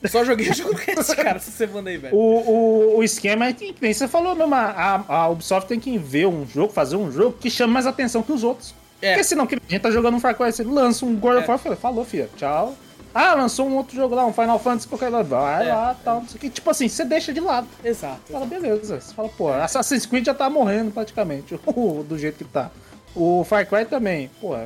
Só 0.09 0.25
joguei 0.25 0.51
o 0.51 0.55
jogo 0.55 0.75
com 0.75 1.01
esse 1.01 1.15
cara 1.17 1.37
essa 1.37 1.51
semana 1.51 1.89
aí, 1.89 1.97
velho. 1.97 2.15
O, 2.15 2.19
o, 2.19 2.99
o 2.99 3.05
esquema 3.05 3.47
é 3.47 3.53
que, 3.53 3.75
nem 3.81 3.95
você 3.95 4.09
falou 4.09 4.35
mesmo, 4.35 4.55
a, 4.55 5.05
a 5.07 5.29
Ubisoft 5.29 5.69
tem 5.69 5.79
que 5.79 5.97
ver 5.97 6.27
um 6.27 6.47
jogo, 6.47 6.73
fazer 6.73 6.97
um 6.97 7.11
jogo 7.11 7.37
que 7.41 7.49
chame 7.49 7.73
mais 7.73 7.87
atenção 7.87 8.23
que 8.23 8.33
os 8.33 8.43
outros. 8.43 8.75
É. 9.01 9.13
Porque 9.13 9.25
senão, 9.25 9.47
que 9.47 9.55
a 9.55 9.59
gente 9.69 9.81
tá 9.81 9.91
jogando 9.91 10.17
um 10.17 10.21
Far 10.21 10.37
Cry, 10.37 10.53
você 10.53 10.63
lança 10.63 11.05
um 11.05 11.17
God 11.17 11.39
of 11.39 11.45
É. 11.45 11.49
War, 11.49 11.59
fala, 11.59 11.77
falou, 11.77 12.05
filha, 12.05 12.29
tchau. 12.37 12.77
Ah, 13.15 13.35
lançou 13.35 13.67
um 13.69 13.77
outro 13.77 13.95
jogo 13.95 14.15
lá, 14.15 14.25
um 14.27 14.33
Final 14.33 14.59
Fantasy, 14.59 14.89
qualquer 14.89 15.09
lado, 15.11 15.29
vai 15.29 15.69
É. 15.69 15.75
lá, 15.75 15.97
tal, 16.05 16.21
não 16.21 16.29
sei 16.29 16.37
o 16.37 16.41
que. 16.41 16.51
Tipo 16.51 16.71
assim, 16.71 16.89
você 16.89 17.05
deixa 17.05 17.33
de 17.33 17.41
lado. 17.41 17.69
Exato. 17.85 18.33
Fala, 18.33 18.47
beleza. 18.47 19.01
Você 19.01 19.15
fala, 19.15 19.29
pô, 19.29 19.49
Assassin's 19.51 20.07
Creed 20.07 20.25
já 20.27 20.35
tá 20.35 20.49
morrendo 20.49 20.91
praticamente, 20.91 21.59
do 22.09 22.19
jeito 22.19 22.39
que 22.39 22.45
tá. 22.45 22.71
O 23.15 23.45
Far 23.45 23.67
Cry 23.67 23.85
também, 23.85 24.31
pô. 24.41 24.57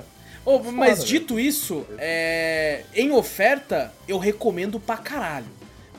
Ô, 0.44 0.58
mas 0.70 0.98
Foda, 0.98 1.08
dito 1.08 1.40
isso, 1.40 1.84
é, 1.98 2.84
em 2.94 3.10
oferta, 3.10 3.92
eu 4.06 4.16
recomendo 4.18 4.78
pra 4.78 4.96
caralho. 4.96 5.46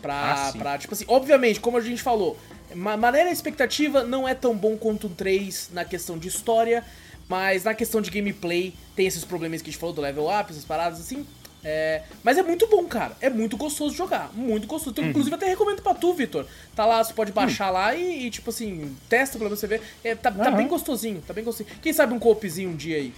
Pra, 0.02 0.14
Ah, 0.48 0.54
pra, 0.58 0.78
tipo 0.78 0.94
assim, 0.94 1.04
obviamente, 1.10 1.60
como 1.60 1.76
a 1.76 1.82
gente 1.82 2.02
falou, 2.02 2.38
ma 2.74 2.96
maneira 2.96 3.30
expectativa 3.30 4.04
não 4.04 4.26
é 4.26 4.34
tão 4.34 4.56
bom 4.56 4.78
quanto 4.78 5.08
o 5.08 5.10
3 5.10 5.72
na 5.74 5.84
questão 5.84 6.18
de 6.18 6.30
história, 6.30 6.82
mas 7.28 7.66
na 7.66 7.74
questão 7.74 8.00
de 8.00 8.10
gameplay 8.10 8.74
tem 8.96 9.06
esses 9.06 9.26
problemas 9.26 9.62
que 9.62 9.70
a 9.70 9.72
gente 9.72 9.80
falou 9.80 9.94
do 9.94 10.00
level 10.02 10.28
up, 10.30 10.50
essas 10.50 10.64
paradas 10.64 11.02
assim. 11.02 11.26
É, 11.70 12.02
mas 12.24 12.38
é 12.38 12.44
muito 12.44 12.66
bom, 12.68 12.86
cara. 12.86 13.18
É 13.20 13.30
muito 13.30 13.58
gostoso 13.58 13.92
de 13.92 13.98
jogar. 13.98 14.32
Muito 14.34 14.66
gostoso. 14.68 14.92
Uhum. 14.92 14.94
Então, 15.02 15.10
Inclusive, 15.10 15.36
até 15.36 15.48
recomendo 15.48 15.82
pra 15.82 15.94
tu, 15.94 16.14
Vitor. 16.14 16.46
Tá 16.74 16.86
lá, 16.86 17.04
você 17.04 17.14
pode 17.14 17.34
baixar 17.34 17.70
lá 17.70 17.94
e, 17.94 18.26
e, 18.26 18.30
tipo 18.30 18.50
assim, 18.52 18.96
testa 19.10 19.38
pra 19.38 19.50
você 19.50 19.68
ver. 19.68 19.82
É, 20.02 20.16
tá, 20.16 20.32
tá 20.32 20.50
bem 20.52 20.66
gostosinho, 20.68 21.22
tá 21.28 21.34
bem 21.34 21.44
gostosinho. 21.44 21.76
Quem 21.82 21.92
sabe 21.92 22.14
um 22.14 22.20
coopzinho 22.20 22.70
um 22.70 22.76
dia 22.76 22.96
aí. 22.96 23.14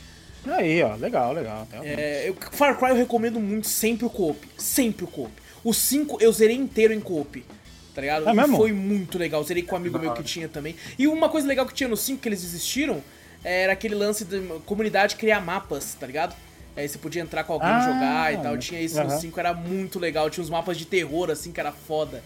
Aí, 0.47 0.81
ó, 0.81 0.95
legal, 0.95 1.31
legal. 1.31 1.67
É, 1.83 2.27
eu- 2.29 2.35
Far 2.53 2.75
Cry 2.79 2.89
eu 2.89 2.95
recomendo 2.95 3.39
muito 3.39 3.67
sempre 3.67 4.05
o 4.05 4.09
co-op. 4.09 4.39
Sempre 4.57 5.03
o 5.03 5.07
co-op. 5.07 5.31
O 5.63 5.71
5 5.71 6.17
eu 6.19 6.31
zerei 6.31 6.55
inteiro 6.55 6.91
em 6.93 6.99
co-op. 6.99 7.45
Tá 7.93 8.01
ligado? 8.01 8.27
É 8.27 8.31
E 8.31 8.35
mesmo? 8.35 8.57
foi 8.57 8.71
muito 8.71 9.17
legal. 9.19 9.43
Zerei 9.43 9.61
com 9.61 9.75
um 9.75 9.77
amigo 9.77 9.99
meu 9.99 10.13
que 10.13 10.23
tinha 10.23 10.47
também. 10.47 10.75
E 10.97 11.07
uma 11.07 11.29
coisa 11.29 11.47
legal 11.47 11.67
que 11.67 11.73
tinha 11.73 11.87
no 11.89 11.97
5 11.97 12.19
que 12.21 12.29
eles 12.29 12.41
desistiram 12.41 13.03
era 13.43 13.73
aquele 13.73 13.93
lance 13.93 14.25
da 14.25 14.37
comunidade 14.65 15.17
criar 15.17 15.39
mapas, 15.41 15.93
tá 15.99 16.07
ligado? 16.07 16.35
Aí 16.75 16.87
você 16.87 16.97
podia 16.97 17.21
entrar 17.21 17.43
com 17.43 17.53
alguém 17.53 17.67
e 17.69 17.71
Ah, 17.71 17.81
jogar 17.81 18.33
e 18.33 18.37
tal. 18.37 18.57
Tinha 18.57 18.79
isso 18.81 18.95
no 19.03 19.09
aham. 19.09 19.19
5, 19.19 19.39
era 19.39 19.53
muito 19.53 19.99
legal. 19.99 20.29
Tinha 20.29 20.43
uns 20.43 20.49
mapas 20.49 20.77
de 20.77 20.85
terror, 20.85 21.29
assim, 21.29 21.51
que 21.51 21.59
era 21.59 21.71
foda. 21.71 22.23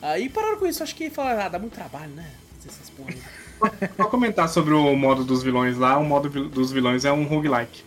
Aí 0.00 0.28
pararam 0.28 0.58
com 0.58 0.66
isso. 0.66 0.82
Acho 0.82 0.94
que 0.94 1.10
falaram, 1.10 1.42
ah, 1.42 1.48
dá 1.48 1.58
muito 1.58 1.72
trabalho, 1.74 2.12
né? 2.12 2.30
Fazer 2.56 2.68
essas 2.68 2.90
porra 2.90 3.10
aí. 3.10 3.88
Só 3.96 4.04
comentar 4.04 4.48
sobre 4.48 4.74
o 4.74 4.94
modo 4.94 5.24
dos 5.24 5.42
vilões 5.42 5.76
lá. 5.78 5.98
O 5.98 6.04
modo 6.04 6.28
dos 6.48 6.70
vilões 6.70 7.04
é 7.04 7.12
um 7.12 7.24
roguelike. 7.24 7.82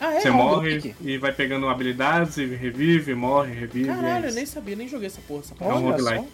Ah, 0.00 0.14
é? 0.14 0.20
Você 0.20 0.30
um 0.30 0.34
morre 0.34 0.74
roguelike? 0.74 0.94
e 1.00 1.18
vai 1.18 1.32
pegando 1.32 1.68
habilidades 1.68 2.36
e 2.36 2.44
revive, 2.46 3.14
morre, 3.14 3.52
revive. 3.52 3.86
Caralho, 3.88 4.26
é 4.26 4.28
eu 4.30 4.34
nem 4.34 4.46
sabia, 4.46 4.76
nem 4.76 4.86
joguei 4.88 5.06
essa 5.06 5.20
porra. 5.26 5.40
Essa 5.40 5.54
É 5.64 5.72
um 5.72 5.90
roguelike. 5.90 6.28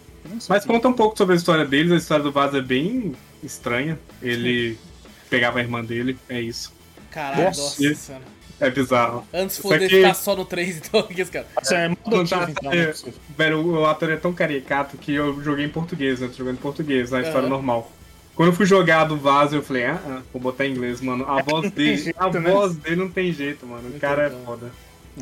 Mas 0.49 0.65
conta 0.65 0.87
um 0.87 0.93
pouco 0.93 1.17
sobre 1.17 1.33
a 1.33 1.37
história 1.37 1.65
deles. 1.65 1.91
A 1.91 1.95
história 1.97 2.23
do 2.23 2.31
Vaz 2.31 2.53
é 2.53 2.61
bem 2.61 3.15
estranha. 3.43 3.97
Ele 4.21 4.77
pegava 5.29 5.59
a 5.59 5.61
irmã 5.61 5.83
dele, 5.83 6.17
é 6.27 6.41
isso. 6.41 6.73
Caralho, 7.11 7.45
Nossa. 7.45 7.81
nossa. 7.89 8.21
É 8.59 8.69
bizarro. 8.69 9.27
Antes 9.33 9.57
foder 9.57 9.89
que- 9.89 9.97
ficar 9.97 10.13
só 10.13 10.35
no 10.35 10.45
3, 10.45 10.77
então, 10.85 11.03
cara. 11.31 11.45
Você 11.61 11.75
é 11.75 11.87
muito 11.89 12.01
tá- 12.29 12.37
adotivo, 12.43 12.51
então, 12.51 12.71
é 12.71 12.77
é, 12.77 12.93
velho, 13.37 13.65
o 13.65 13.85
ator 13.85 14.09
é 14.11 14.15
tão 14.17 14.33
caricato 14.33 14.97
que 14.97 15.13
eu 15.13 15.41
joguei 15.43 15.65
em 15.65 15.69
português, 15.69 16.19
né? 16.21 16.27
Tô 16.27 16.33
jogando 16.35 16.55
em 16.55 16.61
português, 16.61 17.11
na 17.11 17.19
história 17.21 17.41
Aham. 17.41 17.49
normal. 17.49 17.91
Quando 18.35 18.49
eu 18.49 18.53
fui 18.55 18.65
jogar 18.65 19.05
do 19.05 19.15
vaso, 19.17 19.55
eu 19.55 19.61
falei, 19.63 19.85
ah, 19.85 19.99
ah, 20.07 20.21
vou 20.33 20.41
botar 20.41 20.65
em 20.65 20.71
inglês, 20.71 20.99
mano. 21.01 21.25
A 21.29 21.41
voz 21.41 21.71
dele, 21.71 21.97
jeito, 21.97 22.17
a 22.19 22.29
né? 22.31 22.51
voz 22.51 22.75
dele 22.75 22.95
não 22.97 23.09
tem 23.09 23.31
jeito, 23.31 23.65
mano. 23.65 23.89
O 23.95 23.99
cara 23.99 24.27
é 24.27 24.29
foda. 24.45 24.71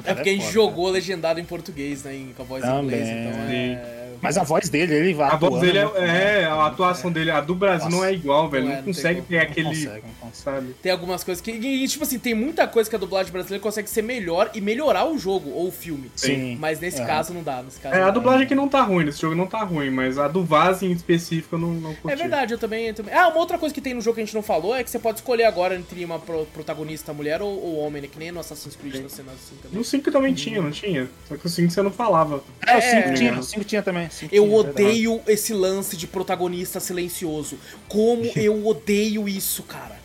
É 0.03 0.13
porque 0.15 0.29
a 0.29 0.33
gente 0.33 0.41
foda, 0.41 0.53
jogou 0.53 0.89
legendado 0.89 1.39
em 1.39 1.45
português, 1.45 2.03
né? 2.03 2.27
Com 2.35 2.41
a 2.41 2.45
voz 2.45 2.63
em 2.63 2.81
inglês, 2.83 3.07
então 3.07 3.31
é. 3.49 4.02
Mas 4.23 4.37
a 4.37 4.43
voz 4.43 4.69
dele, 4.69 4.93
ele 4.95 5.13
vai 5.13 5.29
A 5.29 5.35
voz 5.35 5.59
dele 5.61 5.77
é, 5.79 5.85
né? 6.01 6.41
é, 6.41 6.45
a 6.45 6.65
atuação 6.65 7.11
dele, 7.11 7.29
a 7.29 7.41
do 7.41 7.53
Brasil 7.53 7.85
Nossa. 7.89 7.95
não 7.97 8.03
é 8.05 8.13
igual, 8.13 8.49
velho. 8.49 8.63
Não 8.65 8.71
Não, 8.71 8.77
é, 8.77 8.81
não 8.81 8.85
consegue 8.87 9.15
como. 9.21 9.27
ter 9.27 9.35
Não 9.35 9.43
aquele. 9.43 9.67
consegue, 9.69 9.85
não 10.07 10.29
consegue. 10.29 10.33
Sabe? 10.43 10.75
Tem 10.81 10.91
algumas 10.91 11.23
coisas 11.23 11.41
que. 11.41 11.51
E, 11.51 11.87
tipo 11.87 12.03
assim, 12.03 12.17
tem 12.17 12.33
muita 12.33 12.67
coisa 12.67 12.89
que 12.89 12.95
a 12.95 12.99
dublagem 12.99 13.31
brasileira 13.31 13.61
consegue 13.61 13.89
ser 13.89 14.01
melhor 14.01 14.49
e 14.53 14.61
melhorar 14.61 15.05
o 15.05 15.17
jogo 15.17 15.49
ou 15.51 15.67
o 15.67 15.71
filme. 15.71 16.09
Sim. 16.15 16.57
Mas 16.59 16.79
nesse 16.79 17.01
É. 17.01 17.05
caso 17.05 17.33
não 17.33 17.43
dá. 17.43 17.61
Nesse 17.61 17.79
caso 17.79 17.95
É, 17.95 17.99
não 18.01 18.07
a 18.07 18.11
dublagem 18.11 18.45
aqui 18.45 18.55
não 18.55 18.67
tá 18.67 18.81
ruim, 18.81 19.05
nesse 19.05 19.21
jogo 19.21 19.35
não 19.35 19.45
tá 19.45 19.63
ruim, 19.63 19.89
mas 19.89 20.17
a 20.17 20.27
do 20.27 20.43
Vaz 20.43 20.81
em 20.81 20.91
específico 20.91 21.55
eu 21.55 21.59
não, 21.59 21.69
não 21.73 21.93
curti. 21.95 22.13
É 22.13 22.15
verdade, 22.15 22.53
eu 22.53 22.57
também, 22.57 22.87
eu 22.87 22.93
também. 22.93 23.13
Ah, 23.13 23.27
uma 23.27 23.37
outra 23.39 23.57
coisa 23.57 23.73
que 23.75 23.81
tem 23.81 23.93
no 23.93 24.01
jogo 24.01 24.15
que 24.15 24.21
a 24.21 24.25
gente 24.25 24.33
não 24.35 24.41
falou 24.43 24.75
é 24.75 24.83
que 24.83 24.89
você 24.89 24.99
pode 24.99 25.17
escolher 25.19 25.43
agora 25.45 25.75
entre 25.75 26.03
uma 26.05 26.17
pro- 26.19 26.45
protagonista 26.47 27.13
mulher 27.13 27.41
ou, 27.41 27.49
ou 27.49 27.77
homem, 27.79 28.01
né? 28.01 28.07
Que 28.11 28.17
nem 28.17 28.31
no 28.31 28.39
Assassin's 28.39 28.75
Creed 28.75 29.01
tá 29.03 29.09
sendo 29.09 29.29
assim 29.31 29.55
também. 29.61 29.77
No 29.77 29.83
5 29.83 30.11
também 30.11 30.33
tinha, 30.33 30.61
não 30.61 30.71
tinha? 30.71 31.07
Só 31.27 31.35
que 31.37 31.45
o 31.45 31.49
5 31.49 31.71
você 31.71 31.81
não 31.81 31.91
falava. 31.91 32.43
É, 32.65 32.75
o 32.75 32.77
É, 32.77 32.81
5 33.03 33.13
tinha, 33.15 33.31
é. 33.31 33.37
o 33.39 33.43
5 33.43 33.63
tinha 33.65 33.81
também. 33.83 34.09
Eu 34.31 34.45
é 34.45 34.47
verdade. 34.47 34.69
odeio 34.69 35.21
esse 35.27 35.53
lance 35.53 35.97
de 35.97 36.07
protagonista 36.07 36.79
silencioso. 36.79 37.57
Como 37.87 38.25
eu 38.35 38.65
odeio 38.65 39.27
isso, 39.27 39.63
cara. 39.63 39.99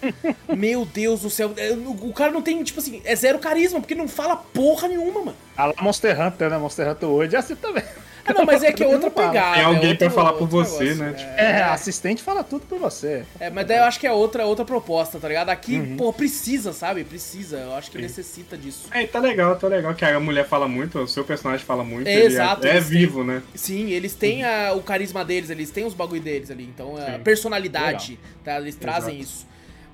Meu 0.56 0.84
Deus 0.84 1.20
do 1.20 1.30
céu. 1.30 1.52
O 2.00 2.12
cara 2.12 2.32
não 2.32 2.42
tem, 2.42 2.62
tipo 2.62 2.80
assim, 2.80 3.00
é 3.04 3.14
zero 3.14 3.38
carisma, 3.38 3.80
porque 3.80 3.94
não 3.94 4.08
fala 4.08 4.36
porra 4.36 4.88
nenhuma, 4.88 5.20
mano. 5.20 5.36
Ah, 5.56 5.66
lá 5.66 5.74
Monster 5.80 6.20
Hunter, 6.20 6.50
né? 6.50 6.58
Monster 6.58 6.90
Hunter 6.90 7.08
hoje 7.08 7.36
é 7.36 7.38
assim 7.38 7.56
também. 7.56 7.84
Ah, 8.28 8.34
não, 8.34 8.44
mas 8.44 8.62
é 8.62 8.72
que 8.72 8.82
é 8.82 8.86
outra 8.86 9.10
pegada. 9.10 9.54
Tem 9.56 9.64
alguém 9.64 9.84
é 9.84 9.88
outro- 9.92 9.98
pra 9.98 10.10
falar 10.10 10.32
por 10.34 10.48
você, 10.48 10.84
negócio. 10.94 11.04
né? 11.04 11.12
Tipo, 11.14 11.30
É, 11.40 11.62
assistente 11.62 12.22
fala 12.22 12.44
tudo 12.44 12.66
por 12.66 12.78
você. 12.78 13.24
É, 13.40 13.48
mas 13.50 13.66
daí 13.66 13.78
eu 13.78 13.84
acho 13.84 13.98
que 13.98 14.06
é 14.06 14.12
outra, 14.12 14.44
outra 14.44 14.64
proposta, 14.64 15.18
tá 15.18 15.28
ligado? 15.28 15.48
Aqui, 15.50 15.76
Uhum. 15.78 15.96
pô, 15.96 16.12
precisa, 16.12 16.72
sabe? 16.72 17.04
Precisa. 17.04 17.56
Eu 17.58 17.74
acho 17.74 17.90
que 17.90 17.98
necessita 17.98 18.56
disso. 18.56 18.88
É, 18.90 19.06
tá 19.06 19.18
legal, 19.18 19.56
tá 19.56 19.66
legal 19.68 19.94
que 19.94 20.04
a 20.04 20.20
mulher 20.20 20.46
fala 20.46 20.68
muito, 20.68 20.98
o 21.00 21.08
seu 21.08 21.24
personagem 21.24 21.64
fala 21.64 21.82
muito. 21.84 22.06
É, 22.06 22.14
ele 22.14 22.26
exato, 22.26 22.66
É, 22.66 22.70
é 22.70 22.72
eles 22.76 22.88
têm- 22.88 22.98
vivo, 22.98 23.24
né? 23.24 23.42
Sim, 23.54 23.90
eles 23.90 24.14
têm 24.14 24.44
a- 24.44 24.72
o 24.74 24.82
carisma 24.82 25.24
deles, 25.24 25.50
eles 25.50 25.70
têm 25.70 25.84
os 25.84 25.94
bagulho 25.94 26.20
deles 26.20 26.50
ali. 26.50 26.64
Então, 26.64 26.96
a 26.96 27.12
Sim. 27.14 27.18
personalidade, 27.22 28.18
tá? 28.44 28.58
Eles 28.58 28.74
trazem 28.76 29.18
isso. 29.20 29.46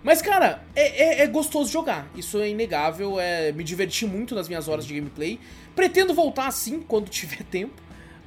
Mas, 0.02 0.20
cara, 0.20 0.62
é, 0.76 1.20
é- 1.20 1.22
é 1.22 1.26
gostoso 1.26 1.72
jogar. 1.72 2.06
Isso 2.14 2.38
é 2.38 2.48
inegável. 2.50 3.18
É, 3.18 3.52
me 3.52 3.64
diverti 3.64 4.04
muito 4.06 4.34
nas 4.34 4.48
minhas 4.48 4.68
horas 4.68 4.84
de 4.86 4.94
gameplay. 4.94 5.40
Pretendo 5.74 6.12
voltar 6.12 6.46
assim 6.46 6.80
quando 6.86 7.08
tiver 7.10 7.42
tempo. 7.44 7.72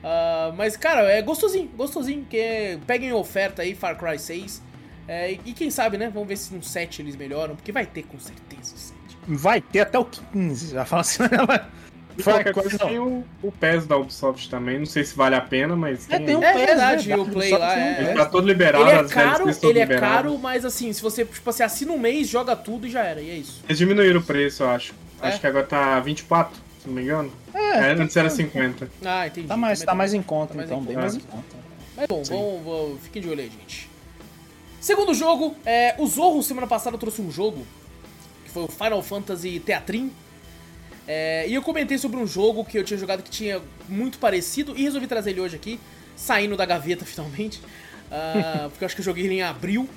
Ah, 0.03 0.53
mas, 0.55 0.77
cara, 0.77 1.01
é 1.11 1.21
gostosinho, 1.21 1.67
gostosinho. 1.75 2.25
Que 2.29 2.77
peguem 2.85 3.11
oferta 3.13 3.61
aí, 3.61 3.75
Far 3.75 3.97
Cry 3.97 4.19
6. 4.19 4.61
É, 5.07 5.31
e, 5.45 5.53
quem 5.53 5.69
sabe, 5.71 5.97
né? 5.97 6.09
Vamos 6.13 6.27
ver 6.27 6.37
se 6.37 6.53
no 6.53 6.61
7 6.61 7.01
eles 7.01 7.15
melhoram. 7.15 7.55
Porque 7.55 7.71
vai 7.71 7.85
ter 7.85 8.03
com 8.03 8.19
certeza 8.19 8.75
o 8.75 8.77
7. 8.77 8.97
Vai 9.27 9.61
ter 9.61 9.79
até 9.81 9.97
o 9.97 10.05
15, 10.05 10.71
já 10.73 10.85
fala 10.85 11.01
assim. 11.01 11.23
né? 11.29 11.29
Far 12.19 12.33
qualquer 12.43 12.51
Cry, 12.51 12.61
coisa 12.63 12.77
não. 12.81 12.87
tem 12.89 12.99
o, 12.99 13.23
o 13.43 13.51
PES 13.51 13.85
da 13.85 13.95
Ubisoft 13.95 14.49
também, 14.49 14.79
não 14.79 14.87
sei 14.87 15.03
se 15.03 15.15
vale 15.15 15.35
a 15.35 15.41
pena, 15.41 15.75
mas 15.75 16.09
É, 16.09 16.17
tem. 16.17 16.25
tem 16.25 16.35
um 16.35 16.41
É 16.43 16.51
PES, 16.53 16.65
verdade, 16.65 17.09
né? 17.09 17.15
o 17.15 17.25
Play 17.25 17.51
lá 17.51 17.77
é- 17.79 18.01
Ele 18.01 18.13
tá 18.15 18.25
todo 18.25 18.47
liberado, 18.47 18.83
Ele 18.89 18.99
é 18.99 19.03
caro, 19.07 19.43
ele 19.47 19.79
é 19.79 19.83
liberadas. 19.83 19.99
caro, 19.99 20.37
mas 20.39 20.65
assim, 20.65 20.91
se 20.91 20.99
você, 20.99 21.23
tipo 21.23 21.47
assim, 21.47 21.61
assina 21.61 21.91
um 21.91 21.99
mês, 21.99 22.27
joga 22.27 22.55
tudo 22.55 22.87
e 22.87 22.89
já 22.89 23.03
era, 23.03 23.21
e 23.21 23.29
é 23.29 23.35
isso. 23.35 23.63
Eles 23.67 23.77
diminuíram 23.77 24.19
o 24.19 24.23
preço, 24.23 24.63
eu 24.63 24.69
acho. 24.71 24.95
É? 25.21 25.27
Acho 25.27 25.39
que 25.39 25.45
agora 25.45 25.65
tá 25.67 25.99
24, 25.99 26.59
se 26.87 26.93
não 26.93 26.93
me 26.93 27.03
engano. 27.03 27.31
É, 27.53 27.59
É, 27.59 27.91
antes 27.93 28.15
era 28.15 28.29
50. 28.29 28.89
Ah, 29.03 29.27
entendi. 29.27 29.47
Tá 29.47 29.57
mais, 29.57 29.81
tá 29.81 29.93
mais 29.95 30.13
em 30.13 30.21
conta, 30.21 30.49
Tá 30.49 30.55
mais 30.55 30.69
então, 30.69 30.81
em 30.81 30.85
bem 30.85 30.95
conta. 30.95 31.01
mais 31.07 31.15
em 31.15 31.19
conta. 31.27 31.57
Mas 31.95 32.07
bom, 32.07 32.23
vamos, 32.23 32.63
vamos- 32.63 33.01
fiquem 33.03 33.21
de 33.21 33.29
olho 33.29 33.41
aí, 33.41 33.49
gente. 33.49 33.89
Segundo 34.79 35.13
jogo, 35.13 35.55
é, 35.65 35.95
o 35.97 36.05
Zorro 36.07 36.41
semana 36.43 36.67
passada 36.67 36.97
trouxe 36.97 37.21
um 37.21 37.31
jogo, 37.31 37.65
que 38.45 38.51
foi 38.51 38.63
o 38.63 38.67
Final 38.67 39.01
Fantasy 39.01 39.59
Teatrim. 39.59 40.11
É, 41.07 41.45
e 41.47 41.53
eu 41.53 41.61
comentei 41.61 41.97
sobre 41.97 42.17
um 42.17 42.27
jogo 42.27 42.63
que 42.65 42.77
eu 42.77 42.83
tinha 42.83 42.97
jogado 42.97 43.23
que 43.23 43.29
tinha 43.29 43.61
muito 43.87 44.19
parecido 44.19 44.73
e 44.77 44.83
resolvi 44.83 45.07
trazer 45.07 45.31
ele 45.31 45.39
hoje 45.41 45.55
aqui, 45.55 45.79
saindo 46.15 46.55
da 46.57 46.65
gaveta 46.65 47.03
finalmente. 47.05 47.61
Ah, 48.11 48.67
porque 48.69 48.83
eu 48.83 48.85
acho 48.85 48.95
que 48.95 49.01
eu 49.01 49.05
joguei 49.05 49.25
ele 49.25 49.35
em 49.35 49.41
abril. 49.41 49.89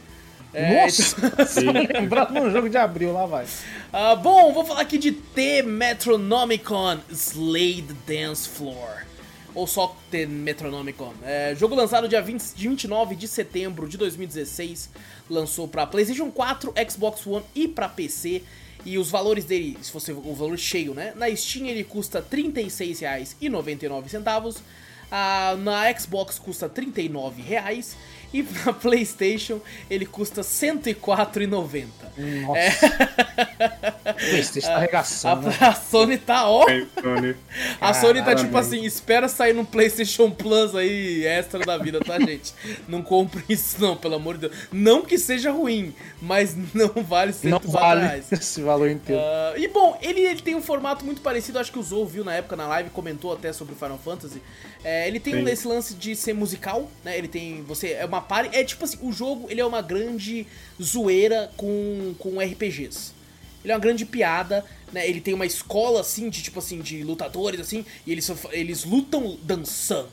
É, 0.52 0.82
Nossa! 0.82 1.16
Só 1.46 1.60
lembrando 1.60 2.40
um 2.40 2.50
jogo 2.50 2.68
de 2.68 2.76
abril, 2.76 3.12
lá 3.12 3.26
vai. 3.26 3.46
Ah, 3.92 4.16
bom, 4.16 4.52
vou 4.52 4.64
falar 4.64 4.80
aqui 4.80 4.98
de 4.98 5.12
The 5.12 5.62
Metronomicon 5.62 6.98
Slade 7.10 7.94
Dance 8.06 8.48
Floor. 8.48 9.04
Ou 9.52 9.66
só 9.66 9.96
The 10.12 10.26
Metronomicon. 10.26 11.12
É, 11.24 11.56
jogo 11.56 11.74
lançado 11.74 12.08
dia 12.08 12.22
20, 12.22 12.54
de 12.54 12.68
29 12.68 13.16
de 13.16 13.26
setembro 13.26 13.88
de 13.88 13.98
2016. 13.98 14.90
Lançou 15.28 15.66
pra 15.66 15.86
PlayStation 15.86 16.30
4, 16.30 16.72
Xbox 16.88 17.26
One 17.26 17.44
e 17.54 17.66
pra 17.66 17.88
PC. 17.88 18.42
E 18.84 18.96
os 18.96 19.10
valores 19.10 19.44
dele, 19.44 19.76
se 19.82 19.90
fosse 19.90 20.12
o 20.12 20.34
valor 20.34 20.56
cheio, 20.56 20.94
né? 20.94 21.12
Na 21.16 21.34
Steam 21.34 21.66
ele 21.66 21.82
custa 21.84 22.20
R$ 22.20 22.42
36,99. 22.42 24.56
Ah, 25.10 25.56
na 25.58 25.92
Xbox 25.98 26.38
custa 26.38 26.66
R$ 26.66 26.86
39,00. 26.86 27.96
E 28.32 28.42
na 28.42 28.72
PlayStation 28.74 29.60
ele 29.88 30.06
custa 30.06 30.42
R$ 30.42 30.46
104,90. 30.46 31.86
Nossa. 32.46 32.58
É. 32.58 34.12
PlayStation 34.12 34.68
tá 34.68 34.76
arregaçando. 34.76 35.46
A, 35.48 35.50
né? 35.50 35.56
a 35.68 35.74
Sony 35.74 36.18
tá 36.18 36.48
ó. 36.48 36.66
Sony. 37.00 37.36
A 37.80 37.94
Sony 37.94 38.22
tá 38.22 38.34
tipo 38.34 38.56
assim, 38.56 38.84
espera 38.84 39.28
sair 39.28 39.52
no 39.52 39.64
PlayStation 39.64 40.30
Plus 40.30 40.74
aí, 40.74 41.24
extra 41.26 41.60
da 41.60 41.78
vida, 41.78 42.00
tá, 42.00 42.18
gente? 42.18 42.52
Não 42.88 43.02
compre 43.02 43.42
isso 43.48 43.80
não, 43.80 43.96
pelo 43.96 44.14
amor 44.16 44.34
de 44.34 44.48
Deus. 44.48 44.56
Não 44.72 45.02
que 45.02 45.18
seja 45.18 45.50
ruim, 45.50 45.94
mas 46.20 46.54
não 46.74 47.02
vale 47.02 47.32
104 47.32 47.66
Não 47.66 47.72
vale 47.72 48.00
reais. 48.00 48.30
esse 48.32 48.62
valor 48.62 48.90
inteiro. 48.90 49.20
Ah, 49.22 49.54
e 49.56 49.68
bom, 49.68 49.98
ele, 50.02 50.20
ele 50.20 50.42
tem 50.42 50.54
um 50.54 50.62
formato 50.62 51.04
muito 51.04 51.20
parecido, 51.20 51.58
acho 51.58 51.72
que 51.72 51.78
o 51.78 51.82
Zou 51.82 52.06
viu 52.06 52.24
na 52.24 52.34
época 52.34 52.56
na 52.56 52.66
live, 52.66 52.90
comentou 52.90 53.32
até 53.32 53.52
sobre 53.52 53.74
o 53.74 53.76
Final 53.76 53.98
Fantasy. 53.98 54.42
É, 54.82 55.06
ele 55.06 55.20
tem 55.20 55.34
Sim. 55.34 55.50
esse 55.50 55.68
lance 55.68 55.94
de 55.94 56.16
ser 56.16 56.32
musical, 56.32 56.90
né? 57.04 57.16
Ele 57.16 57.28
tem. 57.28 57.62
Você. 57.64 57.92
É 57.92 58.04
uma 58.04 58.19
party. 58.20 58.56
É 58.56 58.64
tipo 58.64 58.84
assim, 58.84 58.98
o 59.02 59.12
jogo 59.12 59.46
ele 59.50 59.60
é 59.60 59.66
uma 59.66 59.82
grande 59.82 60.46
zoeira 60.82 61.50
com, 61.56 62.14
com 62.18 62.40
RPGs. 62.40 63.12
Ele 63.62 63.72
é 63.72 63.76
uma 63.76 63.80
grande 63.80 64.04
piada, 64.06 64.64
né? 64.92 65.06
Ele 65.08 65.20
tem 65.20 65.34
uma 65.34 65.44
escola 65.46 66.00
assim, 66.00 66.30
de 66.30 66.42
tipo 66.42 66.58
assim, 66.58 66.80
de 66.80 67.02
lutadores, 67.02 67.60
assim, 67.60 67.84
e 68.06 68.12
eles, 68.12 68.30
eles 68.52 68.84
lutam 68.84 69.38
dançando. 69.42 70.08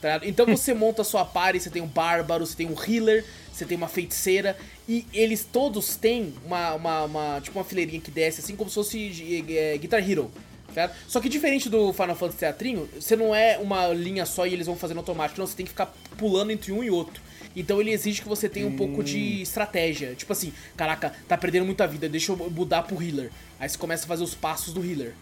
tá? 0.00 0.20
Então 0.22 0.46
você 0.46 0.72
monta 0.74 1.02
a 1.02 1.04
sua 1.04 1.24
party, 1.24 1.60
você 1.60 1.70
tem 1.70 1.82
um 1.82 1.86
bárbaro, 1.86 2.46
você 2.46 2.54
tem 2.56 2.66
um 2.66 2.74
healer, 2.82 3.24
você 3.52 3.64
tem 3.64 3.76
uma 3.76 3.88
feiticeira, 3.88 4.56
e 4.88 5.06
eles 5.12 5.46
todos 5.50 5.96
têm 5.96 6.34
uma, 6.44 6.74
uma, 6.74 7.04
uma- 7.04 7.40
tipo 7.40 7.58
uma 7.58 7.64
fileirinha 7.64 8.00
que 8.00 8.10
desce, 8.10 8.40
assim 8.40 8.54
como 8.54 8.68
se 8.68 8.74
fosse 8.74 9.44
é, 9.50 9.78
Guitar 9.78 10.08
Hero. 10.08 10.30
Certo? 10.74 10.94
Só 11.08 11.20
que 11.20 11.28
diferente 11.30 11.70
do 11.70 11.90
Final 11.94 12.14
Fantasy 12.14 12.38
Teatrinho, 12.38 12.86
você 13.00 13.16
não 13.16 13.34
é 13.34 13.56
uma 13.56 13.88
linha 13.88 14.26
só 14.26 14.46
e 14.46 14.52
eles 14.52 14.66
vão 14.66 14.76
fazendo 14.76 14.98
automático, 14.98 15.40
não, 15.40 15.46
você 15.46 15.56
tem 15.56 15.64
que 15.64 15.70
ficar 15.70 15.86
pulando 16.18 16.50
entre 16.50 16.70
um 16.70 16.84
e 16.84 16.90
outro. 16.90 17.22
Então 17.56 17.80
ele 17.80 17.90
exige 17.90 18.20
que 18.20 18.28
você 18.28 18.50
tenha 18.50 18.66
um 18.66 18.76
pouco 18.76 19.02
de 19.02 19.40
estratégia. 19.40 20.14
Tipo 20.14 20.32
assim, 20.32 20.52
caraca, 20.76 21.14
tá 21.26 21.38
perdendo 21.38 21.64
muita 21.64 21.86
vida, 21.86 22.06
deixa 22.06 22.30
eu 22.30 22.36
mudar 22.50 22.82
pro 22.82 23.02
healer. 23.02 23.32
Aí 23.58 23.66
você 23.66 23.78
começa 23.78 24.04
a 24.04 24.06
fazer 24.06 24.22
os 24.22 24.34
passos 24.34 24.74
do 24.74 24.84
healer. 24.84 25.14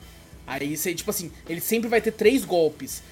Aí 0.44 0.76
você, 0.76 0.92
tipo 0.92 1.10
assim, 1.10 1.30
ele 1.48 1.60
sempre 1.60 1.88
vai 1.88 2.00
ter 2.00 2.10
três 2.10 2.44
golpes. 2.44 3.02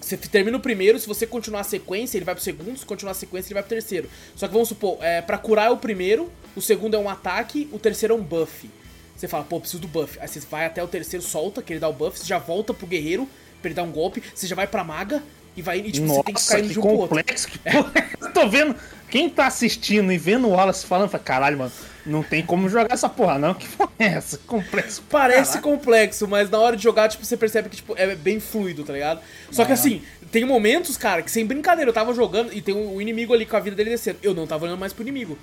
Você 0.00 0.16
termina 0.16 0.56
o 0.56 0.60
primeiro, 0.60 0.98
se 0.98 1.06
você 1.06 1.26
continuar 1.26 1.60
a 1.60 1.64
sequência, 1.64 2.18
ele 2.18 2.24
vai 2.24 2.34
pro 2.34 2.44
segundo, 2.44 2.76
se 2.76 2.84
continuar 2.84 3.12
a 3.12 3.14
sequência, 3.14 3.48
ele 3.48 3.54
vai 3.54 3.62
pro 3.62 3.70
terceiro. 3.70 4.10
Só 4.36 4.46
que 4.46 4.52
vamos 4.52 4.68
supor, 4.68 4.98
é, 5.00 5.22
pra 5.22 5.38
curar 5.38 5.68
é 5.68 5.70
o 5.70 5.76
primeiro, 5.76 6.30
o 6.54 6.60
segundo 6.60 6.94
é 6.94 6.98
um 6.98 7.08
ataque, 7.08 7.68
o 7.72 7.78
terceiro 7.78 8.14
é 8.14 8.16
um 8.16 8.22
buff. 8.22 8.68
Você 9.16 9.26
fala, 9.28 9.44
pô, 9.44 9.60
preciso 9.60 9.80
do 9.80 9.88
buff. 9.88 10.18
Aí 10.20 10.28
você 10.28 10.40
vai 10.40 10.66
até 10.66 10.82
o 10.82 10.88
terceiro, 10.88 11.24
solta, 11.24 11.62
que 11.62 11.72
ele 11.72 11.80
dá 11.80 11.88
o 11.88 11.92
buff, 11.92 12.18
você 12.18 12.26
já 12.26 12.38
volta 12.38 12.74
pro 12.74 12.86
guerreiro 12.86 13.28
pra 13.60 13.68
ele 13.68 13.74
dar 13.74 13.82
um 13.82 13.90
golpe, 13.90 14.22
você 14.34 14.46
já 14.46 14.54
vai 14.54 14.66
pra 14.66 14.84
maga 14.84 15.22
e 15.58 15.62
vai. 15.62 15.78
E 15.78 15.92
tipo, 15.92 16.06
você 16.06 16.22
tem 16.22 16.34
que 16.34 16.40
ficar 16.40 16.54
Nossa, 16.54 16.64
indo 16.64 16.68
que 16.68 16.72
de 16.74 16.78
um 16.78 16.82
pro 16.82 16.90
outro. 16.92 17.08
complexo. 17.16 17.48
Que 17.48 17.60
é? 17.64 18.28
Tô 18.30 18.48
vendo. 18.48 18.74
Quem 19.10 19.28
tá 19.30 19.46
assistindo 19.46 20.12
e 20.12 20.18
vendo 20.18 20.46
o 20.46 20.50
Wallace 20.50 20.84
falando, 20.84 21.08
fala, 21.08 21.24
caralho, 21.24 21.58
mano, 21.58 21.72
não 22.04 22.22
tem 22.22 22.44
como 22.44 22.68
jogar 22.68 22.92
essa 22.92 23.08
porra, 23.08 23.38
não. 23.38 23.54
Que 23.54 23.66
porra 23.68 23.90
é 23.98 24.04
essa? 24.04 24.38
Complexo. 24.46 25.02
Parece 25.08 25.54
caralho. 25.58 25.62
complexo, 25.62 26.28
mas 26.28 26.50
na 26.50 26.58
hora 26.58 26.76
de 26.76 26.82
jogar, 26.82 27.08
tipo, 27.08 27.24
você 27.24 27.36
percebe 27.36 27.70
que 27.70 27.76
tipo, 27.76 27.94
é 27.96 28.14
bem 28.14 28.38
fluido, 28.38 28.84
tá 28.84 28.92
ligado? 28.92 29.20
Só 29.50 29.64
que 29.64 29.72
assim, 29.72 30.02
tem 30.30 30.44
momentos, 30.44 30.96
cara, 30.98 31.22
que 31.22 31.30
sem 31.30 31.46
brincadeira, 31.46 31.88
eu 31.88 31.94
tava 31.94 32.12
jogando 32.12 32.52
e 32.52 32.60
tem 32.60 32.74
o 32.74 33.00
inimigo 33.00 33.32
ali 33.32 33.46
com 33.46 33.56
a 33.56 33.60
vida 33.60 33.74
dele 33.74 33.90
descendo. 33.90 34.18
Eu 34.22 34.34
não 34.34 34.46
tava 34.46 34.66
olhando 34.66 34.78
mais 34.78 34.92
pro 34.92 35.02
inimigo. 35.02 35.38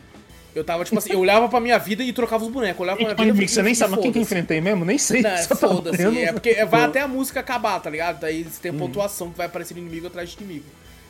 Eu 0.56 0.64
tava, 0.64 0.86
tipo 0.86 0.97
assim, 0.97 1.12
eu 1.12 1.20
olhava 1.20 1.49
pra 1.49 1.60
minha 1.60 1.78
vida 1.78 2.01
e 2.01 2.14
trocava 2.14 2.45
os 2.45 2.49
bonecos. 2.49 2.80
Eu 2.80 2.84
olhava 2.84 2.97
pra 3.14 3.24
minha 3.26 3.34
vida 3.34 3.43
e 3.43 3.47
Você 3.49 3.62
nem 3.62 3.76
sabe 3.76 3.91
mas 3.91 4.01
quem 4.01 4.14
que 4.14 4.20
enfrentei 4.20 4.62
mesmo? 4.62 4.86
Nem 4.86 4.97
sei. 4.97 5.22
Não, 5.22 5.30
é 5.30 5.43
foda-se. 5.43 5.97
vendo. 5.97 6.18
É 6.18 6.32
porque 6.32 6.64
vai 6.64 6.84
até 6.86 7.01
a 7.01 7.08
música 7.10 7.41
acabar, 7.41 7.78
tá 7.82 7.89
ligado? 7.89 8.22
Daí 8.22 8.43
você 8.43 8.62
tem 8.62 8.74
pontuação 8.74 9.30
que 9.32 9.38
vai 9.38 9.47
aparecer 9.47 9.78
inimigo 9.78 10.08
atrás 10.08 10.30
de 10.30 10.41
inimigo. 10.41 10.66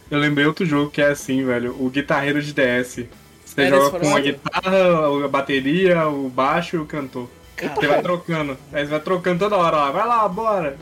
Eu 0.10 0.18
lembrei 0.20 0.48
outro 0.48 0.66
jogo 0.66 0.89
que 0.89 1.00
é 1.02 1.10
assim, 1.10 1.46
velho. 1.46 1.76
O 1.80 1.89
guitarreiro 1.89 2.41
de 2.41 2.54
DS. 2.54 3.06
Você 3.46 3.62
É, 3.62 3.70
joga 3.70 4.00
com 4.00 4.16
a 4.16 4.20
guitarra, 4.20 5.26
a 5.26 5.28
bateria, 5.28 6.08
o 6.08 6.28
baixo 6.28 6.76
e 6.78 6.80
o 6.80 6.86
cantor. 6.86 7.30
Você 7.58 7.88
vai 7.88 8.01
trocando. 8.01 8.58
Aí 8.74 8.84
você 8.86 8.91
vai 8.91 8.99
trocando 8.99 9.39
toda 9.39 9.56
hora 9.56 9.78
lá. 9.78 9.91
Vai 9.91 10.08
lá, 10.08 10.28
bora. 10.28 10.78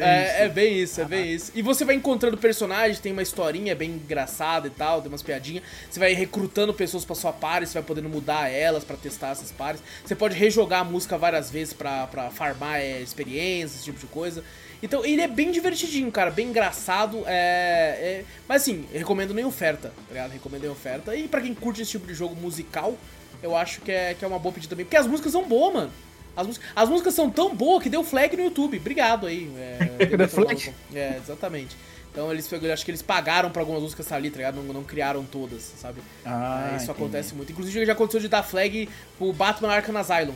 É, 0.00 0.42
é 0.42 0.44
isso. 0.46 0.54
bem 0.54 0.78
isso, 0.78 1.00
é 1.00 1.04
bem 1.04 1.32
isso. 1.32 1.52
E 1.54 1.62
você 1.62 1.84
vai 1.84 1.94
encontrando 1.94 2.36
personagens, 2.38 2.98
tem 2.98 3.12
uma 3.12 3.22
historinha 3.22 3.74
bem 3.74 3.90
engraçada 3.90 4.66
e 4.66 4.70
tal, 4.70 5.00
tem 5.02 5.08
umas 5.10 5.22
piadinhas. 5.22 5.62
Você 5.90 6.00
vai 6.00 6.12
recrutando 6.14 6.72
pessoas 6.72 7.04
pra 7.04 7.14
sua 7.14 7.32
party, 7.32 7.66
você 7.66 7.74
vai 7.74 7.82
podendo 7.82 8.08
mudar 8.08 8.48
elas 8.50 8.84
pra 8.84 8.96
testar 8.96 9.30
essas 9.30 9.52
pares. 9.52 9.82
Você 10.04 10.14
pode 10.14 10.34
rejogar 10.34 10.80
a 10.80 10.84
música 10.84 11.18
várias 11.18 11.50
vezes 11.50 11.74
pra, 11.74 12.06
pra 12.06 12.30
farmar 12.30 12.80
é, 12.80 13.00
experiências, 13.00 13.76
esse 13.76 13.84
tipo 13.84 13.98
de 13.98 14.06
coisa. 14.06 14.42
Então 14.82 15.04
ele 15.04 15.22
é 15.22 15.28
bem 15.28 15.50
divertidinho, 15.50 16.10
cara, 16.12 16.30
bem 16.30 16.48
engraçado. 16.48 17.22
É, 17.26 17.96
é- 18.20 18.24
Mas 18.48 18.62
assim, 18.62 18.84
recomendo 18.92 19.32
nem 19.32 19.44
oferta, 19.44 19.88
tá 19.88 20.02
ligado? 20.08 20.30
Recomendo 20.32 20.64
em 20.64 20.68
oferta. 20.68 21.14
E 21.16 21.26
pra 21.28 21.40
quem 21.40 21.54
curte 21.54 21.80
esse 21.82 21.92
tipo 21.92 22.06
de 22.06 22.14
jogo 22.14 22.34
musical, 22.34 22.94
eu 23.42 23.56
acho 23.56 23.80
que 23.80 23.90
é, 23.90 24.14
que 24.14 24.24
é 24.24 24.28
uma 24.28 24.38
boa 24.38 24.52
pedida 24.52 24.70
também. 24.70 24.84
Porque 24.84 24.96
as 24.96 25.06
músicas 25.06 25.32
são 25.32 25.44
boas, 25.44 25.72
mano. 25.74 25.90
As, 26.36 26.46
músicas- 26.46 26.68
as 26.74 26.88
músicas 26.88 27.14
são 27.14 27.30
tão 27.30 27.54
boas 27.54 27.82
que 27.82 27.88
deu 27.88 28.02
flag 28.04 28.36
no 28.36 28.44
YouTube. 28.44 28.76
Obrigado 28.78 29.26
aí. 29.26 29.50
É, 29.56 30.06
Deu 30.16 30.28
flag? 30.28 30.72
É, 30.94 31.16
exatamente. 31.22 31.76
Então 32.10 32.30
eles, 32.30 32.50
eu 32.52 32.72
acho 32.72 32.84
que 32.84 32.90
eles 32.92 33.02
pagaram 33.02 33.50
pra 33.50 33.62
algumas 33.62 33.82
músicas 33.82 34.10
ali, 34.12 34.30
tá 34.30 34.36
ligado? 34.36 34.56
Não, 34.56 34.72
não 34.72 34.84
criaram 34.84 35.24
todas, 35.24 35.62
sabe? 35.76 36.00
Ah, 36.24 36.70
É, 36.72 36.76
isso 36.76 36.84
entendi. 36.84 36.90
acontece 36.92 37.34
muito. 37.34 37.50
Inclusive 37.52 37.84
já 37.84 37.92
aconteceu 37.92 38.20
de 38.20 38.28
dar 38.28 38.42
flag 38.44 38.88
pro 39.18 39.32
Batman 39.32 39.72
Arkham 39.72 39.96
Asylum. 39.96 40.34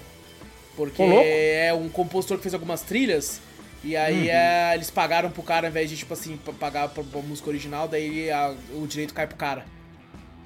Porque 0.76 1.02
Ô, 1.02 1.20
é 1.24 1.72
um 1.74 1.88
compositor 1.88 2.36
que 2.36 2.42
fez 2.44 2.54
algumas 2.54 2.82
trilhas. 2.82 3.40
E 3.84 3.96
aí 3.96 4.22
Uhum. 4.24 4.30
é, 4.34 4.74
eles 4.74 4.90
pagaram 4.90 5.30
pro 5.30 5.42
cara, 5.42 5.68
ao 5.68 5.70
invés 5.70 5.88
de, 5.88 5.96
tipo 5.96 6.12
assim, 6.12 6.36
pa- 6.36 6.52
pagar 6.52 6.88
pra, 6.88 7.02
pra 7.04 7.20
música 7.22 7.48
original, 7.48 7.86
daí 7.86 8.28
a- 8.28 8.54
o 8.74 8.84
direito 8.86 9.14
cai 9.14 9.26
pro 9.28 9.36
cara. 9.36 9.64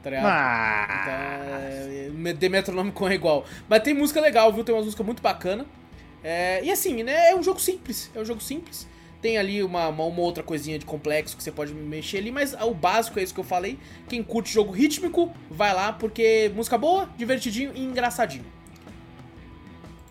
Tá 0.03 0.11
ligado? 0.11 0.27
Ah, 0.27 1.61
Então, 2.11 2.27
é, 2.27 2.35
The 2.35 2.49
Metronômico 2.49 3.07
é 3.07 3.15
igual. 3.15 3.45
Mas 3.69 3.83
tem 3.83 3.95
música 3.95 4.21
legal, 4.21 4.53
viu? 4.53 4.65
Tem 4.65 4.75
uma 4.75 4.83
música 4.83 5.03
muito 5.03 5.23
bacana. 5.23 5.65
É, 6.25 6.63
e 6.65 6.71
assim, 6.71 7.03
né? 7.03 7.31
É 7.31 7.37
um 7.37 7.43
jogo 7.43 7.61
simples. 7.61 8.11
É 8.15 8.21
um 8.21 8.25
jogo 8.25 8.41
simples. 8.41 8.87
Tem 9.21 9.39
ali 9.39 9.63
uma, 9.63 9.87
uma, 9.89 10.05
uma 10.05 10.21
outra 10.21 10.43
coisinha 10.43 10.77
de 10.79 10.85
complexo 10.85 11.37
que 11.37 11.43
você 11.43 11.53
pode 11.53 11.73
mexer 11.73 12.19
ali, 12.19 12.33
mas 12.33 12.55
o 12.55 12.75
básico 12.75 13.21
é 13.21 13.23
isso 13.23 13.33
que 13.33 13.39
eu 13.39 13.45
falei. 13.45 13.79
Quem 14.09 14.21
curte 14.21 14.53
jogo 14.53 14.73
rítmico, 14.73 15.33
vai 15.49 15.73
lá, 15.73 15.93
porque 15.93 16.51
música 16.57 16.77
boa, 16.77 17.09
divertidinho 17.17 17.71
e 17.73 17.85
engraçadinho. 17.85 18.45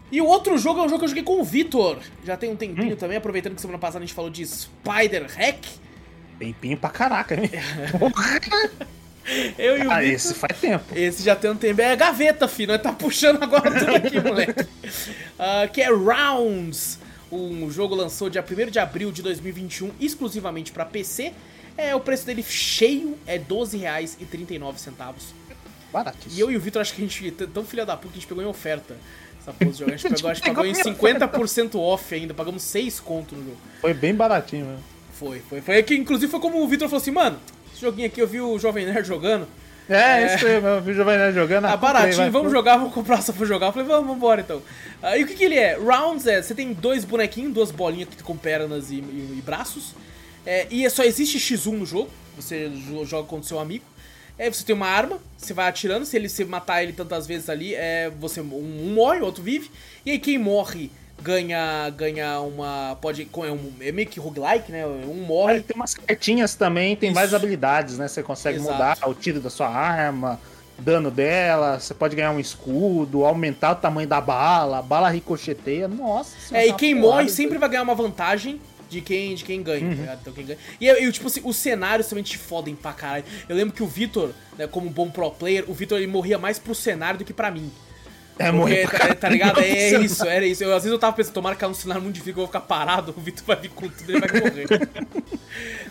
E 0.10 0.22
o 0.22 0.26
outro 0.26 0.58
jogo 0.58 0.80
é 0.80 0.84
um 0.84 0.88
jogo 0.90 1.00
que 1.00 1.06
eu 1.06 1.10
joguei 1.10 1.24
com 1.24 1.42
o 1.42 1.44
Vitor. 1.44 2.00
Já 2.24 2.38
tem 2.38 2.50
um 2.52 2.56
tempinho 2.56 2.96
também, 2.96 3.18
aproveitando 3.18 3.56
que 3.56 3.62
semana 3.62 3.80
passada 3.80 4.04
a 4.04 4.06
gente 4.06 4.16
falou 4.16 4.30
de 4.30 4.46
Spider 4.46 5.26
Hack. 5.38 5.66
tempinho 6.40 6.78
pra 6.78 6.90
caraca, 6.90 7.36
hein? 7.36 7.50
Eu 9.58 9.78
e 9.78 9.88
o 9.88 9.92
Ah, 9.92 10.00
Vitor. 10.00 10.14
esse 10.14 10.34
faz 10.34 10.60
tempo. 10.60 10.86
Esse 10.96 11.24
já 11.24 11.36
tem 11.36 11.52
um 11.52 11.56
tempo. 11.56 11.82
É 11.82 11.96
gaveta, 11.96 12.48
filho. 12.48 12.72
Nós 12.74 12.82
tá 12.82 12.92
puxando 12.92 13.42
agora 13.42 13.72
tudo 13.80 13.96
aqui, 13.96 14.20
moleque. 14.22 14.66
Ah, 15.38 15.68
que 15.72 15.82
é 15.82 15.90
Rounds. 15.90 17.00
Um 17.32 17.70
jogo 17.72 17.96
lançou 17.96 18.30
dia 18.30 18.44
1 18.44 18.70
de 18.72 18.80
abril 18.80 19.10
de 19.12 19.22
2021, 19.22 19.92
exclusivamente 20.02 20.72
pra 20.72 20.84
PC. 20.84 21.32
É, 21.78 21.96
o 21.96 22.00
preço 22.02 22.26
dele 22.26 22.44
cheio 22.44 23.18
é 23.26 23.38
R$12,39. 23.38 25.22
Baratíssimo. 25.94 26.34
E 26.36 26.40
eu 26.40 26.52
e 26.52 26.58
o 26.58 26.60
Vitor, 26.60 26.82
acho 26.82 26.94
que 26.94 27.02
a 27.02 27.06
gente, 27.08 27.32
tão 27.32 27.64
filha 27.66 27.86
da 27.86 27.96
puta, 27.96 28.10
que 28.14 28.18
a 28.18 28.22
gente 28.22 28.28
pegou 28.28 28.44
em 28.44 28.48
oferta. 28.48 28.98
Essa 29.42 29.54
porra 29.54 29.72
de 29.72 29.80
jogo. 29.80 29.92
A 29.94 29.96
gente 29.98 30.14
pegou, 30.14 30.30
a 30.32 30.34
gente 30.34 30.46
pagou 30.48 30.66
em 30.66 30.74
50% 30.74 31.76
off 31.80 32.14
ainda. 32.14 32.34
Pagamos 32.34 32.64
6 32.64 33.00
conto 33.00 33.36
no 33.36 33.44
jogo. 33.44 33.58
Foi 33.80 33.94
bem 33.94 34.14
baratinho, 34.14 34.66
mesmo. 34.66 34.84
Foi, 35.14 35.42
foi. 35.50 35.62
Foi 35.62 35.84
que, 35.84 35.96
inclusive, 35.96 36.30
foi 36.30 36.40
como 36.40 36.62
o 36.62 36.68
Vitor 36.68 36.88
falou 36.90 37.02
assim, 37.02 37.12
mano, 37.12 37.40
esse 37.82 37.86
joguinho 37.86 38.08
aqui 38.08 38.22
eu 38.22 38.28
vi 38.28 38.40
o 38.40 38.60
Jovem 38.60 38.86
Nerd 38.86 39.08
jogando. 39.08 39.48
É, 39.90 40.36
isso 40.36 40.46
aí, 40.46 40.62
meu 40.62 40.82
filho 40.84 41.04
vai 41.04 41.18
lá 41.18 41.32
jogando. 41.32 41.66
Ah, 41.66 41.76
baratinho, 41.76 42.16
vai, 42.18 42.30
vamos 42.30 42.48
pô. 42.50 42.56
jogar, 42.56 42.78
vamos 42.78 42.94
comprar 42.94 43.22
só 43.22 43.34
pra 43.34 43.46
jogar. 43.46 43.68
Eu 43.68 43.72
falei, 43.74 43.88
vamos, 43.88 44.04
vamos 44.04 44.18
embora 44.18 44.40
então. 44.42 44.62
Ah, 45.02 45.18
e 45.18 45.24
o 45.24 45.28
que, 45.28 45.34
que 45.34 45.44
ele 45.44 45.56
é? 45.58 45.76
Rounds 45.76 46.28
é, 46.28 46.42
você 46.42 46.54
tem 46.56 46.72
dois 46.72 47.04
bonequinhos, 47.04 47.52
duas 47.54 47.72
bolinhas 47.72 48.08
que- 48.10 48.24
com 48.24 48.38
pernas 48.38 48.90
e, 48.92 48.96
e- 48.96 49.36
e 49.38 49.42
braços. 49.44 49.94
É, 50.46 50.68
e 50.70 50.86
é 50.86 50.90
só 50.90 51.04
existe 51.04 51.38
X1 51.40 51.72
no 51.80 51.86
jogo, 51.86 52.10
você 52.36 52.70
jo- 52.70 53.04
joga 53.06 53.28
contra 53.28 53.46
o 53.46 53.48
seu 53.48 53.60
amigo. 53.60 53.84
É, 54.38 54.50
você 54.50 54.64
tem 54.64 54.74
uma 54.76 54.88
arma, 54.88 55.20
você 55.38 55.54
vai 55.54 55.68
atirando, 55.68 56.06
se 56.06 56.16
ele 56.16 56.30
se 56.30 56.46
matar 56.46 56.82
ele 56.84 56.94
tantas 56.94 57.28
vezes 57.28 57.50
ali, 57.50 57.76
é, 57.76 58.10
você 58.20 58.40
um, 58.40 58.46
um 58.56 58.94
morre, 58.94 59.20
o 59.20 59.26
outro 59.26 59.44
vive. 59.44 59.70
E 60.06 60.12
aí 60.12 60.20
quem 60.20 60.38
morre 60.38 60.90
ganha 61.22 61.90
ganha 61.92 62.40
uma 62.40 62.98
pode 63.02 63.28
é, 63.34 63.52
um, 63.52 63.72
é 63.80 63.92
meio 63.92 64.08
que 64.08 64.20
roguelike, 64.20 64.72
né? 64.72 64.86
Um 64.86 65.12
Aí 65.12 65.26
morre, 65.28 65.62
tem 65.62 65.76
umas 65.76 65.94
cartinhas 65.94 66.56
também, 66.56 66.96
tem 66.96 67.10
Isso. 67.10 67.16
várias 67.16 67.34
habilidades, 67.34 67.98
né? 67.98 68.08
Você 68.08 68.24
consegue 68.24 68.58
Exato. 68.58 68.74
mudar 68.74 68.98
o 69.08 69.14
tiro 69.14 69.40
da 69.40 69.50
sua 69.50 69.70
arma, 69.70 70.40
dano 70.80 71.12
dela, 71.12 71.80
você 71.80 71.94
pode 71.94 72.16
ganhar 72.16 72.32
um 72.32 72.40
escudo, 72.40 73.24
aumentar 73.24 73.72
o 73.72 73.76
tamanho 73.76 74.08
da 74.08 74.20
bala, 74.20 74.80
a 74.80 74.82
bala 74.82 75.10
ricocheteia, 75.10 75.88
nossa. 75.88 76.58
É, 76.58 76.66
e 76.68 76.70
uma 76.70 76.78
quem 76.78 76.96
morre 76.96 77.30
sempre 77.30 77.58
vai 77.58 77.70
ganhar 77.70 77.84
uma 77.84 77.96
vantagem 77.96 78.60
de 78.90 79.00
quem, 79.00 79.34
de 79.36 79.46
quem 79.46 79.64
ganha, 79.64 79.88
tá 79.88 79.96
ligado? 79.96 80.20
Então, 80.22 80.34
quem 80.34 80.46
ganha. 80.46 80.60
E, 80.80 80.90
e, 80.90 81.12
tipo 81.12 81.28
assim, 81.28 81.42
os 81.46 81.56
cenários 81.56 82.08
também 82.08 82.24
te 82.24 82.38
fodem 82.38 82.76
pra 82.76 82.92
caralho. 82.92 83.24
Eu 83.48 83.56
lembro 83.56 83.74
que 83.74 83.82
o 83.82 83.88
Vitor, 83.88 84.32
né, 84.58 84.68
como 84.68 84.90
bom 84.90 85.10
pro 85.10 85.32
player, 85.32 85.64
o 85.70 85.74
Vitor 85.74 85.98
ele 85.98 86.08
morria 86.08 86.38
mais 86.38 86.60
pro 86.60 86.76
cenário 86.76 87.20
do 87.20 87.24
que 87.24 87.34
pra 87.34 87.50
mim. 87.50 87.72
É, 88.42 88.52
Porque, 88.52 88.58
morrer 88.58 88.88
pra 88.90 89.00
tá, 89.08 89.16
tá 89.16 89.30
ligado? 89.30 89.60
É, 89.60 89.90
é 89.90 89.92
Não, 89.94 90.02
isso, 90.04 90.26
era 90.26 90.46
isso. 90.46 90.64
Eu, 90.64 90.70
às 90.76 90.84
vezes 90.84 90.92
eu 90.92 91.00
tava 91.00 91.16
pensando, 91.16 91.34
tomara 91.34 91.56
que 91.56 91.64
é 91.64 91.68
um 91.68 91.74
cenário 91.74 92.02
muito 92.02 92.16
difícil, 92.16 92.34
eu 92.34 92.38
vou 92.38 92.48
ficar 92.48 92.62
parado, 92.62 93.14
o 93.16 93.22
Vitor 93.22 93.44
vai 93.46 93.56
vir 93.58 93.70
com 93.70 93.88
tudo 93.88 94.12
e 94.12 94.16
ele 94.16 94.20
vai 94.28 94.42
morrer. 94.42 94.68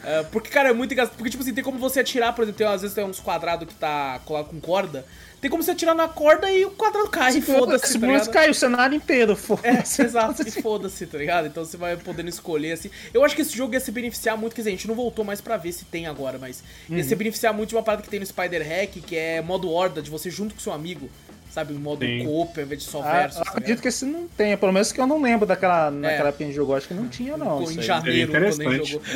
É, 0.05 0.22
porque, 0.32 0.51
cara, 0.51 0.70
é 0.70 0.72
muito 0.72 0.92
engraçado. 0.92 1.16
Porque, 1.16 1.30
tipo 1.30 1.42
assim, 1.42 1.55
tem 1.55 1.64
como 1.64 1.78
você 1.78 2.01
atirar, 2.01 2.34
por 2.34 2.42
exemplo, 2.42 2.59
tem, 2.59 2.66
às 2.66 2.82
vezes 2.82 2.94
tem 2.94 3.05
uns 3.05 3.20
quadrados 3.20 3.68
que 3.68 3.74
tá 3.74 4.20
colado 4.24 4.46
com 4.46 4.61
corda. 4.61 5.05
Tem 5.40 5.51
como 5.51 5.62
você 5.62 5.70
atirar 5.70 5.94
na 5.94 6.07
corda 6.07 6.51
e 6.53 6.66
o 6.66 6.70
quadrado 6.72 7.09
cai, 7.09 7.32
Se 7.32 7.40
foda-se, 7.40 7.98
tá 7.98 8.07
ligado? 8.07 8.28
cai 8.30 8.51
o 8.51 8.55
cenário 8.55 8.94
inteiro, 8.94 9.32
É, 9.32 9.36
foda-se. 9.36 10.03
exato, 10.03 10.46
e 10.46 10.51
foda-se, 10.61 11.07
tá 11.07 11.16
ligado? 11.16 11.46
Então 11.46 11.64
você 11.64 11.78
vai 11.78 11.96
podendo 11.96 12.28
escolher, 12.28 12.72
assim. 12.72 12.90
Eu 13.14 13.24
acho 13.24 13.34
que 13.34 13.40
esse 13.40 13.57
jogo 13.57 13.72
ia 13.72 13.80
se 13.80 13.90
beneficiar 13.90 14.36
muito, 14.36 14.55
quer 14.55 14.61
dizer, 14.61 14.68
a 14.70 14.72
gente 14.72 14.86
não 14.86 14.94
voltou 14.94 15.24
mais 15.24 15.40
pra 15.40 15.57
ver 15.57 15.72
se 15.72 15.86
tem 15.86 16.07
agora, 16.07 16.38
mas 16.38 16.62
ia 16.90 16.98
Uhum. 16.98 17.03
se 17.05 17.14
beneficiar 17.16 17.55
muito 17.55 17.70
de 17.70 17.74
uma 17.74 17.82
parada 17.82 18.03
que 18.03 18.11
tem 18.11 18.20
no 18.20 18.26
Spider 18.26 18.61
Hack, 18.68 19.01
que 19.01 19.16
é 19.16 19.40
modo 19.40 19.70
horda, 19.70 20.03
de 20.03 20.11
você 20.11 20.28
junto 20.28 20.55
com 20.55 20.61
seu 20.61 20.74
amigo, 20.74 21.09
sabe? 21.51 21.72
Modo 21.74 22.05
Sim. 22.05 22.24
co-op, 22.24 22.59
ao 22.59 22.64
invés 22.66 22.82
de 22.82 22.88
só 22.88 23.03
Ah, 23.03 23.12
versus. 23.22 23.38
eu 23.38 23.44
tá 23.44 23.51
acredito 23.51 23.82
que 23.82 23.88
esse 23.88 24.05
não 24.05 24.26
tenha, 24.28 24.57
pelo 24.57 24.72
menos 24.72 24.92
que 24.92 25.01
eu 25.01 25.07
não 25.07 25.20
lembro 25.20 25.46
daquela, 25.46 25.90
naquela 25.90 26.28
época 26.28 26.38
que 26.38 26.44
a 26.44 26.46
gente 26.46 26.57
jogou, 26.57 26.76
acho 26.76 26.88
que 26.88 26.94
não 26.94 27.09
tinha 27.09 27.36
não. 27.36 27.62
em 27.62 27.82
janeiro, 27.82 28.32
Seria 28.32 28.51
quando 28.51 28.68
a 28.68 28.72
gente 28.76 28.90
jogou. 28.92 29.07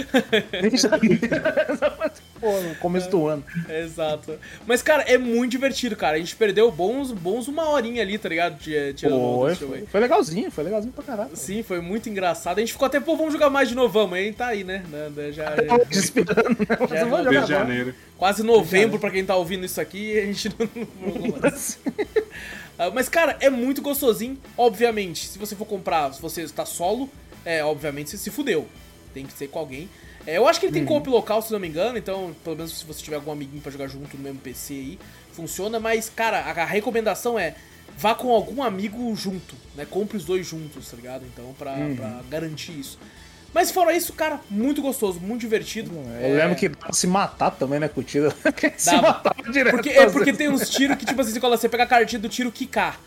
Pô, 2.45 2.61
no 2.61 2.75
começo 2.75 3.09
do 3.09 3.27
ano. 3.27 3.43
Exato. 3.69 4.39
Mas, 4.67 4.83
cara, 4.83 5.03
é 5.05 5.17
muito 5.17 5.53
divertido, 5.53 5.97
cara. 5.97 6.17
A 6.17 6.19
gente 6.19 6.37
perdeu 6.37 6.71
bons, 6.71 7.11
bons 7.11 7.49
uma 7.49 7.71
horinha 7.71 8.03
ali, 8.03 8.19
tá 8.19 8.29
ligado? 8.29 8.59
De- 8.59 8.93
Tirando 8.93 9.19
onda 9.19 9.55
Foi, 9.57 9.67
foi, 9.69 9.87
foi 9.87 10.01
legalzinho, 10.01 10.51
foi 10.51 10.65
legalzinho 10.65 10.93
pra 10.93 11.03
caralho. 11.05 11.31
Sim, 11.35 11.63
foi 11.63 11.81
muito 11.81 12.09
engraçado. 12.11 12.59
A 12.59 12.61
gente 12.61 12.73
ficou 12.73 12.85
até, 12.85 13.01
pô, 13.01 13.17
vamos 13.17 13.33
jogar 13.33 13.49
mais 13.49 13.69
de 13.71 13.75
novo, 13.75 13.93
vamos. 13.95 14.19
Aí 14.19 14.31
tá 14.33 14.49
aí, 14.49 14.63
né? 14.63 14.85
né, 14.91 15.11
né, 15.17 15.33
Já, 15.33 15.55
Eu 15.57 15.79
tô 15.79 15.91
esperando, 15.91 16.51
né? 16.59 16.67
Mas 16.81 16.91
Já 16.91 16.97
é 16.99 17.09
jogar 17.09 17.33
não. 17.41 17.47
janeiro. 17.47 17.95
quase 18.19 18.43
novembro 18.43 18.99
pra 18.99 19.11
quem 19.11 19.25
tá 19.25 19.35
ouvindo 19.37 19.65
isso 19.65 19.81
aqui 19.81 20.19
a 20.19 20.27
gente 20.27 20.51
não, 20.59 20.69
não 20.75 21.13
jogou 21.15 21.39
mais. 21.41 21.79
Ah, 22.79 22.91
Mas, 22.91 23.09
cara, 23.09 23.37
é 23.41 23.49
muito 23.49 23.81
gostosinho. 23.81 24.37
Obviamente, 24.59 25.29
se 25.29 25.39
você 25.39 25.57
for 25.57 25.65
comprar, 25.65 26.13
se 26.13 26.21
você 26.21 26.43
está 26.43 26.67
solo, 26.67 27.09
é, 27.45 27.65
obviamente 27.65 28.11
você 28.11 28.19
se 28.19 28.31
fudeu. 28.31 28.69
Tem 29.15 29.25
que 29.25 29.33
ser 29.33 29.49
com 29.49 29.59
alguém. 29.61 29.89
É, 30.27 30.37
eu 30.39 30.49
acho 30.49 30.59
que 30.61 30.67
ele 30.67 30.73
tem 30.73 30.85
co-op 30.85 31.09
local, 31.09 31.43
se 31.43 31.53
não 31.53 31.61
me 31.61 31.69
engano, 31.69 31.99
então, 31.99 32.35
pelo 32.43 32.57
menos 32.57 32.79
se 32.79 32.85
você 32.85 33.03
tiver 33.03 33.17
algum 33.17 33.31
amiguinho 33.33 33.61
pra 33.63 33.71
jogar 33.71 33.89
junto 33.89 34.17
no 34.17 34.23
mesmo 34.23 34.39
PC 34.39 34.73
aí, 34.75 34.99
funciona. 35.33 35.79
Mas, 35.79 36.11
cara, 36.15 36.41
a, 36.41 36.63
a 36.63 36.65
recomendação 36.65 37.39
é 37.39 37.55
vá 37.97 38.15
com 38.15 38.33
algum 38.33 38.63
amigo 38.63 39.15
junto, 39.15 39.55
né? 39.77 39.87
Compre 39.89 40.17
os 40.17 40.25
dois 40.25 40.47
juntos, 40.47 40.91
tá 40.91 40.97
ligado? 40.97 41.25
Então, 41.33 41.55
pra, 41.59 41.75
pra 41.97 42.21
garantir 42.31 42.73
isso. 42.79 42.99
Mas 43.53 43.71
fora 43.71 43.95
isso, 43.95 44.13
cara, 44.15 44.41
muito 44.51 44.83
gostoso, 44.83 45.21
muito 45.21 45.43
divertido. 45.43 45.93
Eu 46.21 46.35
É, 46.35 46.39
lembro 46.43 46.57
que 46.57 46.69
dá 46.69 46.77
pra 46.77 46.93
se 46.93 47.07
matar 47.07 47.53
também, 47.53 47.79
né, 47.79 47.87
com 47.87 48.01
o 48.01 48.03
tiro. 48.05 48.33
se 48.77 48.97
matava 48.97 49.37
direto. 49.53 49.75
Porque, 49.77 49.91
é 49.91 50.05
às 50.05 50.13
porque 50.13 50.33
tem 50.33 50.49
uns 50.49 50.69
tiros 50.69 50.97
que, 50.97 51.07
tipo 51.07 51.21
assim, 51.21 51.31
você, 51.33 51.39
coloca, 51.39 51.59
você 51.61 51.69
pega 51.69 51.85
a 51.85 51.87
cartinha 51.87 52.19
do 52.19 52.29
tiro 52.29 52.51
quicar. 52.51 52.99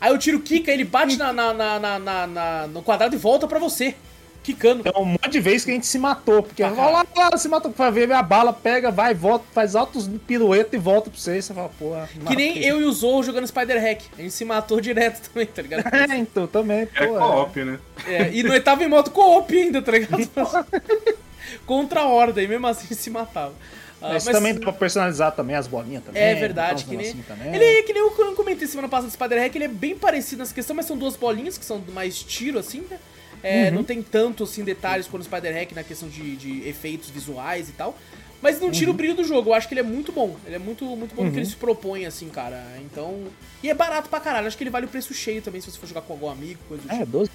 Aí 0.00 0.12
o 0.12 0.18
tiro 0.18 0.40
quica, 0.40 0.72
ele 0.72 0.82
bate 0.82 1.16
na, 1.16 1.32
na, 1.32 1.54
na, 1.54 1.78
na- 1.78 1.98
na- 2.00 2.26
na- 2.26 2.66
no 2.66 2.82
quadrado 2.82 3.14
e 3.14 3.18
volta 3.18 3.46
pra 3.46 3.60
você. 3.60 3.94
Quicando. 4.42 4.82
Tem 4.82 4.92
um 4.96 5.04
monte 5.04 5.28
de 5.28 5.40
vezes 5.40 5.64
que 5.64 5.70
a 5.70 5.74
gente 5.74 5.86
se 5.86 5.98
matou, 5.98 6.42
porque 6.42 6.62
Ah, 6.62 6.70
lá, 6.70 7.06
lá, 7.16 7.36
se 7.36 7.48
matou 7.48 7.70
pra 7.70 7.90
ver, 7.90 8.10
a 8.10 8.22
bala 8.22 8.52
pega, 8.52 8.90
vai, 8.90 9.14
volta, 9.14 9.44
faz 9.52 9.76
altos 9.76 10.10
pirueta 10.26 10.74
e 10.74 10.78
volta 10.78 11.10
pra 11.10 11.18
você. 11.18 11.38
E 11.38 11.42
você 11.42 11.54
fala, 11.54 11.68
porra. 11.78 12.08
Que 12.26 12.34
nem 12.34 12.58
eu 12.58 12.80
e 12.80 12.84
o 12.84 12.92
Zou 12.92 13.22
jogando 13.22 13.46
Spider 13.46 13.80
Hack. 13.80 14.02
A 14.18 14.22
gente 14.22 14.34
se 14.34 14.44
matou 14.44 14.80
direto 14.80 15.28
também, 15.30 15.46
tá 15.46 15.62
ligado? 15.62 15.94
É, 15.94 16.16
então, 16.16 16.46
também, 16.46 16.88
É 16.94 17.06
co-op, 17.06 17.64
né? 17.64 17.78
É, 18.06 18.30
e 18.32 18.42
nós 18.42 18.62
tava 18.64 18.82
em 18.82 18.88
modo 18.88 19.10
co-op 19.10 19.56
ainda, 19.56 19.80
tá 19.80 19.92
ligado? 19.92 20.28
Contra 21.64 22.00
a 22.00 22.06
horda, 22.06 22.42
e 22.42 22.48
mesmo 22.48 22.66
assim 22.66 22.94
se 22.94 23.10
matava. 23.10 23.54
Ah, 24.00 24.14
Mas, 24.14 24.24
também 24.24 24.54
dá 24.54 24.60
pra 24.60 24.72
personalizar 24.72 25.30
também 25.30 25.54
as 25.54 25.68
bolinhas 25.68 26.02
também. 26.02 26.20
É 26.20 26.34
verdade, 26.34 26.82
uns 26.82 26.90
que 26.90 26.96
nem. 26.96 27.14
também. 27.22 27.54
Ele 27.54 27.64
é 27.64 27.82
que 27.82 27.92
nem 27.92 28.02
eu 28.02 28.10
comentei 28.34 28.66
semana 28.66 28.88
passada 28.88 29.08
do 29.08 29.12
Spider 29.12 29.38
Hack, 29.40 29.54
ele 29.54 29.66
é 29.66 29.68
bem 29.68 29.96
parecido 29.96 30.40
nessa 30.40 30.52
questão, 30.52 30.74
mas 30.74 30.86
são 30.86 30.98
duas 30.98 31.14
bolinhas 31.14 31.56
que 31.56 31.64
são 31.64 31.80
mais 31.94 32.20
tiro, 32.20 32.58
assim, 32.58 32.84
né? 32.90 32.98
É, 33.42 33.68
Uhum. 33.68 33.76
Não 33.76 33.84
tem 33.84 34.02
tanto 34.02 34.44
assim 34.44 34.62
detalhes 34.64 35.06
quanto 35.08 35.22
o 35.22 35.24
Spider 35.24 35.52
Hack 35.54 35.72
na 35.72 35.82
questão 35.82 36.08
de, 36.08 36.36
de 36.36 36.68
efeitos 36.68 37.10
visuais 37.10 37.68
e 37.68 37.72
tal. 37.72 37.96
Mas 38.40 38.58
não 38.58 38.66
Uhum. 38.66 38.72
tira 38.72 38.90
o 38.90 38.94
brilho 38.94 39.14
do 39.14 39.22
jogo. 39.24 39.50
Eu 39.50 39.54
acho 39.54 39.68
que 39.68 39.74
ele 39.74 39.80
é 39.80 39.84
muito 39.84 40.10
bom. 40.12 40.36
Ele 40.46 40.56
é 40.56 40.58
muito, 40.58 40.84
muito 40.84 41.14
bom 41.14 41.24
no 41.24 41.30
que 41.30 41.38
ele 41.38 41.46
se 41.46 41.54
propõe, 41.56 42.04
assim, 42.06 42.28
cara. 42.28 42.60
Então. 42.80 43.24
E 43.62 43.70
é 43.70 43.74
barato 43.74 44.08
pra 44.08 44.18
caralho. 44.18 44.48
Acho 44.48 44.56
que 44.56 44.64
ele 44.64 44.70
vale 44.70 44.86
o 44.86 44.88
preço 44.88 45.14
cheio 45.14 45.40
também 45.42 45.60
se 45.60 45.70
você 45.70 45.78
for 45.78 45.86
jogar 45.86 46.00
com 46.02 46.12
algum 46.12 46.28
amigo, 46.28 46.58
coisa 46.68 46.82
do 46.82 46.90
É, 46.92 46.98
tipo. 46.98 47.06
12. 47.06 47.30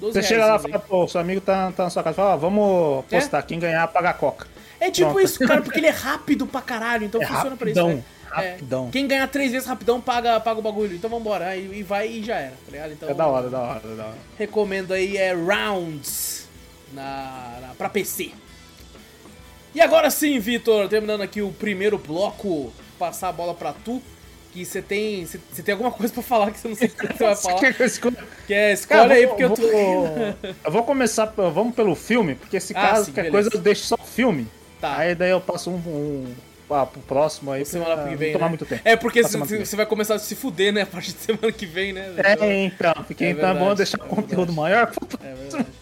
12 0.00 0.12
Você 0.12 0.22
chega 0.22 0.40
lá 0.40 0.46
e 0.46 0.48
reais, 0.50 0.62
fala, 0.62 0.78
pô, 0.80 1.08
seu 1.08 1.20
amigo 1.20 1.40
tá, 1.40 1.72
tá 1.72 1.84
na 1.84 1.90
sua 1.90 2.02
casa, 2.02 2.16
fala, 2.16 2.36
vamos 2.36 3.04
É? 3.10 3.18
postar, 3.20 3.42
quem 3.42 3.58
ganhar 3.58 3.86
paga 3.88 4.10
a 4.10 4.14
coca. 4.14 4.46
É 4.80 4.90
tipo 4.90 5.12
Pronto. 5.12 5.24
isso, 5.24 5.38
cara, 5.38 5.62
porque 5.62 5.78
ele 5.78 5.86
é 5.86 5.90
rápido 5.96 6.46
pra 6.46 6.60
caralho, 6.60 7.04
então 7.06 7.22
É 7.22 7.26
funciona 7.26 7.56
pra 7.56 7.70
isso. 7.70 7.80
rapidão, 7.80 7.96
né? 7.96 8.04
Rapidão. 8.34 8.88
É, 8.88 8.90
quem 8.92 9.06
ganhar 9.06 9.26
três 9.28 9.52
vezes 9.52 9.66
rapidão 9.66 10.00
paga, 10.00 10.38
paga 10.40 10.58
o 10.58 10.62
bagulho. 10.62 10.94
Então 10.96 11.08
vambora. 11.10 11.46
Aí, 11.48 11.70
e 11.72 11.82
vai 11.82 12.08
e 12.08 12.22
já 12.22 12.36
era, 12.36 12.54
tá 12.64 12.70
ligado? 12.72 12.92
Então, 12.92 13.08
É 13.08 13.14
da 13.14 13.26
hora, 13.26 13.48
da 13.50 13.60
hora, 13.60 13.80
da 13.96 14.04
hora. 14.06 14.16
Recomendo 14.38 14.92
aí 14.92 15.16
é 15.16 15.32
Rounds 15.32 16.48
na, 16.92 17.58
na, 17.60 17.68
pra 17.76 17.88
PC. 17.88 18.32
E 19.74 19.80
agora 19.80 20.08
sim, 20.10 20.38
Vitor, 20.38 20.88
terminando 20.88 21.22
aqui 21.22 21.42
o 21.42 21.50
primeiro 21.52 21.98
bloco, 21.98 22.72
passar 22.98 23.28
a 23.28 23.32
bola 23.32 23.54
pra 23.54 23.72
tu. 23.72 24.00
Que 24.52 24.64
você 24.64 24.80
tem. 24.80 25.26
Você 25.26 25.62
tem 25.64 25.72
alguma 25.72 25.90
coisa 25.90 26.12
pra 26.14 26.22
falar 26.22 26.52
que 26.52 26.60
você 26.60 26.68
não 26.68 26.76
sei 26.76 26.86
o 26.86 26.90
que 26.92 27.06
você 27.08 27.24
vai 27.24 27.34
falar. 27.36 27.58
Que? 27.58 27.72
Que 28.46 28.54
é, 28.54 28.72
escolhe 28.72 29.00
Cara, 29.00 29.14
aí, 29.14 29.26
vou- 29.26 29.30
porque 29.30 29.44
eu 29.44 29.50
tô. 29.50 29.62
vou- 29.62 30.52
Eu 30.64 30.70
vou 30.70 30.84
começar, 30.84 31.24
vamos 31.26 31.74
pelo 31.74 31.96
filme, 31.96 32.36
porque 32.36 32.60
se 32.60 32.72
Ah, 32.76 32.80
caso 32.80 33.06
sim, 33.06 33.10
qualquer 33.10 33.32
beleza. 33.32 33.50
coisa 33.50 33.56
eu 33.56 33.60
deixo 33.60 33.82
só 33.84 33.96
o 34.00 34.06
filme. 34.06 34.46
Tá. 34.80 34.96
Aí 34.98 35.12
daí 35.16 35.30
eu 35.30 35.40
passo 35.40 35.70
um, 35.70 35.74
um 35.74 36.34
ah, 36.70 36.86
pro 36.86 37.00
próximo 37.02 37.52
aí 37.52 37.64
Semana 37.64 37.94
pra 37.94 38.04
que 38.04 38.10
não 38.10 38.16
vem, 38.18 38.32
tomar 38.32 38.44
né? 38.46 38.48
muito 38.50 38.64
tempo. 38.66 38.82
É, 38.84 38.96
porque 38.96 39.20
Pra 39.20 39.28
você 39.30 39.58
que 39.58 39.76
vai 39.76 39.86
começar 39.86 40.14
a 40.14 40.18
se 40.18 40.34
fuder, 40.34 40.72
né? 40.72 40.82
A 40.82 40.86
partir 40.86 41.12
de 41.12 41.18
semana 41.24 41.52
que 41.52 41.66
vem, 41.66 41.92
né? 41.92 42.14
É, 42.18 42.64
então, 42.64 42.94
porque 43.06 43.24
É 43.24 43.30
então 43.30 43.48
é 43.50 43.54
bom 43.54 43.74
deixar 43.74 43.98
é 44.00 44.04
o 44.04 44.08
conteúdo 44.08 44.52
maior. 44.52 44.92
É 45.22 45.34
verdade. 45.34 45.66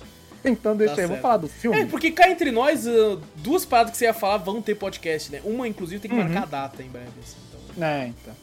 Então 0.44 0.76
deixa 0.76 0.96
Tá 0.96 1.02
aí, 1.02 1.06
vou 1.06 1.18
falar 1.18 1.36
do 1.36 1.46
filme. 1.46 1.78
É, 1.82 1.86
porque 1.86 2.10
cá 2.10 2.28
entre 2.28 2.50
nós, 2.50 2.84
uh, 2.84 3.16
duas 3.36 3.64
paradas 3.64 3.92
que 3.92 3.96
você 3.98 4.06
ia 4.06 4.12
falar 4.12 4.38
vão 4.38 4.60
ter 4.60 4.74
podcast, 4.74 5.30
né? 5.30 5.40
Uma, 5.44 5.68
inclusive, 5.68 6.00
tem 6.00 6.10
que 6.10 6.16
Uhum. 6.16 6.24
marcar 6.24 6.42
a 6.42 6.46
data 6.46 6.82
em 6.82 6.88
breve, 6.88 7.06
assim. 7.22 7.36
Então... 7.76 7.86
É, 7.86 8.06
então. 8.08 8.34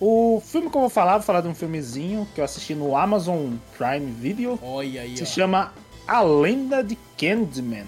O 0.00 0.42
filme 0.42 0.70
que 0.70 0.76
eu 0.76 0.80
vou 0.80 0.88
falar, 0.88 1.18
vou 1.18 1.22
falar 1.22 1.42
de 1.42 1.48
um 1.48 1.54
filmezinho 1.54 2.26
que 2.34 2.40
eu 2.40 2.44
assisti 2.46 2.74
no 2.74 2.96
Amazon 2.96 3.56
Prime 3.76 4.10
Video. 4.10 4.58
Olha 4.62 5.02
aí, 5.02 5.18
Se 5.18 5.22
ó. 5.22 5.26
chama 5.26 5.72
A 6.08 6.22
Lenda 6.22 6.82
de 6.82 6.96
Candyman. 7.18 7.84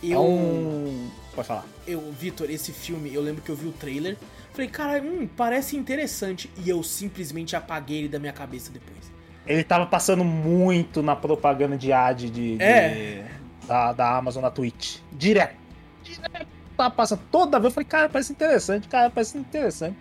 É 0.00 0.06
Eu, 0.06 0.22
um. 0.24 1.10
Pode 1.34 1.48
falar. 1.48 1.66
Eu, 1.86 2.00
Vitor, 2.12 2.50
esse 2.50 2.72
filme, 2.72 3.12
eu 3.14 3.20
lembro 3.22 3.42
que 3.42 3.50
eu 3.50 3.56
vi 3.56 3.66
o 3.66 3.72
trailer. 3.72 4.16
Falei, 4.52 4.68
cara, 4.68 5.02
hum, 5.02 5.28
parece 5.36 5.76
interessante. 5.76 6.50
E 6.64 6.68
eu 6.68 6.82
simplesmente 6.82 7.56
apaguei 7.56 7.98
ele 8.00 8.08
da 8.08 8.18
minha 8.18 8.32
cabeça 8.32 8.70
depois. 8.70 9.12
Ele 9.46 9.62
tava 9.64 9.84
passando 9.86 10.24
muito 10.24 11.02
na 11.02 11.14
propaganda 11.14 11.76
de 11.76 11.92
ad 11.92 12.30
de, 12.30 12.56
de- 12.56 12.62
É. 12.62 13.26
da, 13.66 13.92
da 13.92 14.16
Amazon 14.16 14.42
na 14.42 14.50
Twitch. 14.50 14.98
Direto. 15.12 15.56
Direto. 16.02 16.46
Tava 16.76 16.90
passando 16.94 17.20
toda 17.30 17.58
vez. 17.58 17.70
Eu 17.70 17.74
falei, 17.74 17.86
cara, 17.86 18.08
parece 18.08 18.32
interessante, 18.32 18.88
cara, 18.88 19.10
parece 19.10 19.36
interessante. 19.38 19.96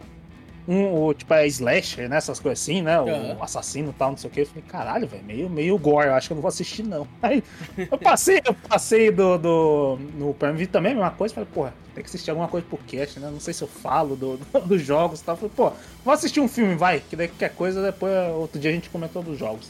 Um, 0.66 0.94
o, 1.04 1.14
tipo, 1.14 1.34
é 1.34 1.46
slasher, 1.48 2.08
né? 2.08 2.16
Essas 2.18 2.40
coisas 2.40 2.62
assim, 2.62 2.82
né? 2.82 3.00
O 3.02 3.10
Aham. 3.10 3.38
assassino 3.42 3.90
e 3.90 3.94
tal, 3.94 4.12
não 4.12 4.18
sei 4.18 4.30
o 4.30 4.34
que. 4.34 4.42
Eu 4.42 4.46
falei, 4.46 4.64
caralho, 4.66 5.08
velho, 5.08 5.24
meio, 5.26 5.50
meio 5.50 5.78
gore, 5.78 6.08
eu 6.08 6.14
acho 6.14 6.28
que 6.28 6.34
eu 6.34 6.36
não 6.36 6.42
vou 6.42 6.48
assistir, 6.50 6.84
não. 6.84 7.06
Aí 7.22 7.44
eu 7.92 7.98
passei, 7.98 8.40
eu 8.46 8.54
passei 8.54 9.12
do, 9.12 9.38
do, 9.38 9.98
no 10.16 10.34
Prime 10.34 10.54
Video 10.54 10.72
também, 10.72 10.94
a 10.94 10.96
mesma 10.96 11.12
coisa. 11.12 11.34
Falei, 11.34 11.50
porra, 11.54 11.74
tem 11.94 12.02
que 12.02 12.08
assistir 12.10 12.30
alguma 12.30 12.48
coisa 12.48 12.66
por 12.70 12.80
cast, 12.88 13.20
né? 13.20 13.30
Não 13.30 13.42
sei 13.42 13.54
se 13.54 13.62
eu 13.62 13.68
falo 13.68 14.16
do, 14.16 14.38
do- 14.38 14.62
dos 14.66 14.82
jogos 14.82 15.20
e 15.20 15.24
tal. 15.26 15.36
Falei, 15.36 15.52
pô, 15.54 15.72
vou 16.06 16.14
assistir 16.14 16.40
um 16.40 16.48
filme, 16.48 16.76
vai, 16.76 17.02
que 17.02 17.16
daí 17.16 17.28
qualquer 17.28 17.54
coisa, 17.56 17.82
depois 17.84 18.14
outro 18.34 18.58
dia 18.60 18.72
a 18.72 18.74
gente 18.74 18.90
comentou 18.90 19.22
dos 19.22 19.38
jogos. 19.38 19.70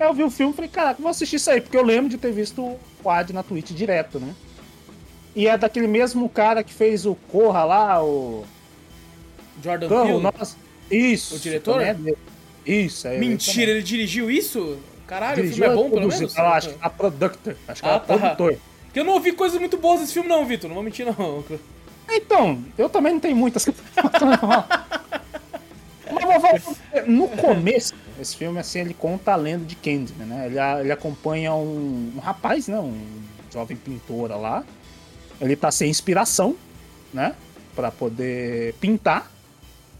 Aí 0.00 0.06
eu 0.08 0.14
vi 0.14 0.24
o 0.24 0.30
filme 0.30 0.52
e 0.52 0.56
falei, 0.56 0.70
caraca, 0.70 1.02
vou 1.02 1.10
assistir 1.10 1.36
isso 1.36 1.50
aí, 1.50 1.60
porque 1.60 1.76
eu 1.76 1.84
lembro 1.84 2.08
de 2.08 2.16
ter 2.16 2.32
visto 2.32 2.62
o 3.04 3.10
ad 3.10 3.30
na 3.32 3.42
Twitch 3.42 3.72
direto, 3.72 4.18
né? 4.18 4.34
E 5.36 5.46
é 5.48 5.58
daquele 5.58 5.86
mesmo 5.86 6.28
cara 6.28 6.64
que 6.64 6.72
fez 6.72 7.04
o 7.04 7.14
Corra 7.14 7.64
lá, 7.64 8.02
o. 8.02 8.44
Jordan 9.62 9.88
Corra, 9.88 10.32
Peele? 10.90 11.12
Isso. 11.12 11.36
O 11.36 11.38
diretor? 11.38 11.80
é. 11.80 11.96
Isso, 12.66 13.06
é. 13.08 13.18
Mentira, 13.18 13.70
ele 13.72 13.82
dirigiu 13.82 14.30
isso? 14.30 14.78
Caralho, 15.06 15.36
Dirigiu, 15.36 15.54
o 15.64 15.68
filme 15.68 15.72
é 15.72 15.76
bom, 15.76 15.90
pelo 15.90 16.08
menos? 16.08 16.32
tá 16.32 16.42
lá, 16.42 16.56
acho 16.56 16.70
que 16.70 16.76
a 16.80 16.88
Productor. 16.90 17.54
Acho 17.68 17.82
que 17.82 17.88
Ah, 17.88 17.92
é 17.92 17.96
a 17.96 18.00
tá. 18.00 18.18
produtor. 18.18 18.56
Porque 18.86 19.00
eu 19.00 19.04
não 19.04 19.12
ouvi 19.14 19.32
coisas 19.32 19.60
muito 19.60 19.76
boas 19.76 20.00
desse 20.00 20.14
filme, 20.14 20.28
não, 20.28 20.46
Vitor. 20.46 20.68
Não 20.68 20.74
vou 20.74 20.82
mentir, 20.84 21.04
não. 21.04 21.44
Então, 22.10 22.62
eu 22.78 22.88
também 22.88 23.12
não 23.12 23.20
tenho 23.20 23.36
muitas. 23.36 23.64
Vou- 23.66 23.74
no 27.06 27.28
começo, 27.28 27.94
esse 28.20 28.36
filme, 28.36 28.58
assim, 28.58 28.80
ele 28.80 28.94
conta 28.94 29.32
a 29.32 29.36
lenda 29.36 29.64
de 29.64 29.74
Candyman, 29.76 30.26
né? 30.26 30.46
Ele, 30.46 30.56
ele 30.80 30.92
acompanha 30.92 31.52
um, 31.54 32.12
um 32.16 32.20
rapaz, 32.20 32.68
né? 32.68 32.78
Um 32.78 32.98
jovem 33.52 33.76
pintora 33.76 34.36
lá. 34.36 34.64
Ele 35.40 35.56
tá 35.56 35.70
sem 35.70 35.90
inspiração, 35.90 36.56
né? 37.12 37.34
Pra 37.74 37.90
poder 37.90 38.74
pintar. 38.80 39.30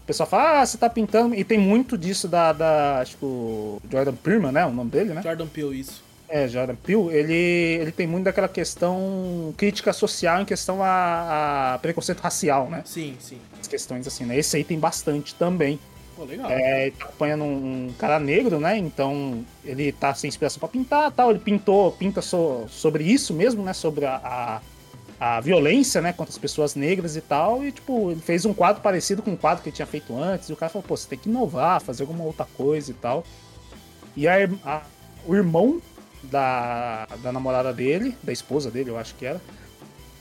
O 0.05 0.07
pessoal 0.07 0.29
fala, 0.29 0.61
ah, 0.61 0.65
você 0.65 0.77
tá 0.77 0.87
pintando. 0.87 1.33
E 1.33 1.43
tem 1.43 1.57
muito 1.57 1.97
disso 1.97 2.27
da, 2.27 2.53
da 2.53 2.99
acho 2.99 3.17
que 3.17 3.25
o 3.25 3.81
Jordan 3.91 4.13
Peele, 4.13 4.51
né? 4.51 4.63
O 4.63 4.69
nome 4.69 4.91
dele, 4.91 5.15
né? 5.15 5.21
Jordan 5.23 5.47
Peele, 5.47 5.79
isso. 5.79 6.03
É, 6.29 6.47
Jordan 6.47 6.75
Peele, 6.75 7.09
ele, 7.11 7.33
ele 7.81 7.91
tem 7.91 8.05
muito 8.05 8.25
daquela 8.25 8.47
questão 8.47 9.51
crítica 9.57 9.91
social 9.91 10.39
em 10.41 10.45
questão 10.45 10.83
a, 10.83 11.73
a 11.73 11.79
preconceito 11.79 12.19
racial, 12.19 12.69
né? 12.69 12.83
Sim, 12.85 13.15
sim. 13.19 13.39
As 13.59 13.67
questões 13.67 14.05
assim, 14.05 14.25
né? 14.25 14.37
Esse 14.37 14.57
aí 14.57 14.63
tem 14.63 14.77
bastante 14.77 15.33
também. 15.33 15.79
Pô, 16.15 16.23
legal. 16.23 16.51
É, 16.51 16.91
tá 16.91 17.05
acompanhando 17.05 17.43
um, 17.43 17.87
um 17.87 17.93
cara 17.97 18.19
negro, 18.19 18.59
né? 18.59 18.77
Então 18.77 19.43
ele 19.65 19.91
tá 19.91 20.13
sem 20.13 20.27
inspiração 20.27 20.59
pra 20.59 20.69
pintar 20.69 21.11
tal. 21.13 21.31
Ele 21.31 21.39
pintou, 21.39 21.91
pinta 21.93 22.21
so- 22.21 22.65
sobre 22.69 23.03
isso 23.03 23.33
mesmo, 23.33 23.63
né? 23.63 23.73
Sobre 23.73 24.05
a, 24.05 24.15
a, 24.23 24.61
a 25.19 25.39
violência, 25.39 26.01
né, 26.01 26.11
contra 26.11 26.31
as 26.31 26.37
pessoas 26.37 26.75
negras 26.75 27.15
e 27.15 27.21
tal, 27.21 27.63
e 27.63 27.71
tipo, 27.71 28.11
ele 28.11 28.19
fez 28.19 28.45
um 28.45 28.53
quadro 28.53 28.81
parecido 28.81 29.21
com 29.21 29.31
um 29.31 29.37
quadro 29.37 29.63
que 29.63 29.69
ele 29.69 29.75
tinha 29.75 29.85
feito 29.85 30.17
antes, 30.17 30.49
e 30.49 30.53
o 30.53 30.55
cara 30.55 30.69
falou, 30.69 30.85
pô, 30.85 30.95
você 30.95 31.07
tem 31.07 31.17
que 31.17 31.29
inovar, 31.29 31.81
fazer 31.81 32.03
alguma 32.03 32.23
outra 32.23 32.45
coisa 32.57 32.91
e 32.91 32.93
tal. 32.93 33.23
E 34.15 34.27
a, 34.27 34.35
a, 34.65 34.81
o 35.25 35.33
irmão 35.33 35.81
da, 36.23 37.07
da 37.21 37.31
namorada 37.31 37.71
dele, 37.73 38.15
da 38.21 38.33
esposa 38.33 38.69
dele, 38.69 38.89
eu 38.89 38.97
acho 38.97 39.15
que 39.15 39.25
era, 39.25 39.39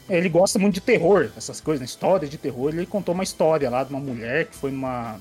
ele 0.08 0.28
gosta 0.28 0.58
muito 0.58 0.74
de 0.74 0.80
terror, 0.80 1.30
essas 1.36 1.60
coisas, 1.60 1.80
né, 1.80 1.86
histórias 1.86 2.30
de 2.30 2.38
terror, 2.38 2.70
ele 2.70 2.86
contou 2.86 3.14
uma 3.14 3.24
história 3.24 3.68
lá 3.68 3.82
de 3.82 3.90
uma 3.90 4.00
mulher 4.00 4.46
que 4.46 4.54
foi 4.54 4.70
numa... 4.70 5.18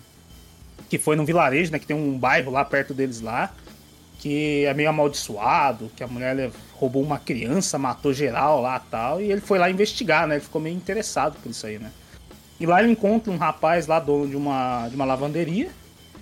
que 0.87 0.99
foi 0.99 1.15
num 1.15 1.25
vilarejo, 1.25 1.71
né, 1.71 1.79
que 1.79 1.87
tem 1.87 1.95
um 1.95 2.17
bairro 2.17 2.51
lá 2.51 2.63
perto 2.63 2.93
deles 2.93 3.21
lá, 3.21 3.53
que 4.23 4.63
é 4.63 4.73
meio 4.73 4.87
amaldiçoado, 4.87 5.91
que 5.97 6.01
a 6.01 6.07
mulher 6.07 6.49
roubou 6.75 7.03
uma 7.03 7.19
criança, 7.19 7.77
matou 7.77 8.13
geral 8.13 8.61
lá 8.61 8.79
tal, 8.79 9.19
e 9.19 9.29
ele 9.29 9.41
foi 9.41 9.59
lá 9.59 9.69
investigar, 9.69 10.25
né? 10.25 10.35
Ele 10.35 10.43
ficou 10.45 10.61
meio 10.61 10.73
interessado 10.73 11.35
por 11.43 11.49
isso 11.49 11.67
aí, 11.67 11.77
né? 11.77 11.91
E 12.57 12.65
lá 12.65 12.81
ele 12.81 12.93
encontra 12.93 13.29
um 13.33 13.35
rapaz 13.35 13.85
lá, 13.85 13.99
dono 13.99 14.25
de 14.29 14.37
uma, 14.37 14.87
de 14.87 14.95
uma 14.95 15.03
lavanderia, 15.03 15.69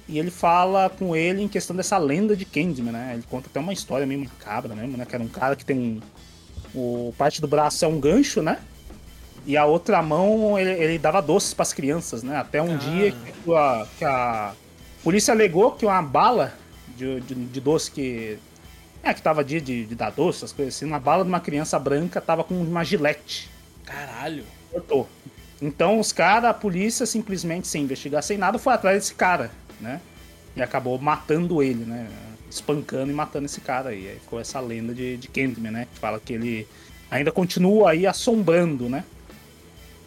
e 0.09 0.17
ele 0.17 0.31
fala 0.31 0.89
com 0.89 1.15
ele 1.15 1.43
em 1.43 1.47
questão 1.47 1.75
dessa 1.75 1.95
lenda 1.99 2.35
de 2.35 2.43
Candyman, 2.43 2.91
né? 2.91 3.11
Ele 3.13 3.23
conta 3.29 3.47
até 3.47 3.59
uma 3.59 3.71
história 3.71 4.07
meio 4.07 4.21
macabra 4.21 4.73
mesmo, 4.73 4.97
né? 4.97 5.05
Que 5.05 5.13
era 5.13 5.23
um 5.23 5.27
cara 5.27 5.55
que 5.55 5.63
tem 5.63 5.77
um. 5.77 5.99
O 6.73 7.13
parte 7.15 7.39
do 7.39 7.47
braço 7.47 7.85
é 7.85 7.87
um 7.87 7.99
gancho, 7.99 8.41
né? 8.41 8.57
E 9.45 9.55
a 9.55 9.65
outra 9.65 10.01
mão 10.01 10.57
ele, 10.57 10.71
ele 10.71 10.97
dava 10.97 11.21
doces 11.21 11.53
para 11.53 11.61
as 11.61 11.71
crianças, 11.71 12.23
né? 12.23 12.35
Até 12.35 12.63
um 12.63 12.73
ah. 12.73 12.77
dia 12.77 13.11
que 13.11 13.53
a, 13.53 13.87
que 13.99 14.05
a 14.05 14.53
polícia 15.03 15.35
alegou 15.35 15.73
que 15.73 15.85
uma 15.85 16.01
bala 16.01 16.59
de, 16.97 17.21
de, 17.21 17.35
de 17.35 17.61
doce 17.61 17.91
que. 17.91 18.37
É, 19.03 19.13
que 19.13 19.21
tava 19.21 19.43
dia 19.43 19.59
de, 19.59 19.85
de, 19.85 19.95
dar 19.95 20.11
doce, 20.11 20.39
essas 20.39 20.51
coisas 20.51 20.75
assim. 20.75 20.85
Uma 20.85 20.99
bala 20.99 21.23
de 21.23 21.29
uma 21.29 21.39
criança 21.39 21.79
branca 21.79 22.21
tava 22.21 22.43
com 22.43 22.53
uma 22.53 22.83
gilete. 22.83 23.49
Caralho. 23.85 24.43
Cortou. 24.71 25.09
Então 25.61 25.99
os 25.99 26.11
caras, 26.11 26.49
a 26.49 26.53
polícia, 26.53 27.05
simplesmente 27.05 27.67
sem 27.67 27.83
investigar, 27.83 28.23
sem 28.23 28.37
nada, 28.37 28.57
foi 28.57 28.73
atrás 28.73 28.97
desse 28.97 29.13
cara, 29.13 29.51
né? 29.79 30.01
E 30.55 30.61
acabou 30.61 30.97
matando 30.97 31.61
ele, 31.61 31.85
né? 31.85 32.07
Espancando 32.49 33.11
e 33.11 33.15
matando 33.15 33.45
esse 33.45 33.61
cara 33.61 33.89
aí. 33.89 34.07
Aí 34.07 34.19
ficou 34.19 34.39
essa 34.39 34.59
lenda 34.59 34.93
de, 34.93 35.17
de 35.17 35.27
Candyman, 35.27 35.71
né? 35.71 35.87
Que 35.93 35.99
fala 35.99 36.19
que 36.19 36.33
ele 36.33 36.67
ainda 37.09 37.31
continua 37.31 37.91
aí 37.91 38.07
assombrando, 38.07 38.89
né? 38.89 39.03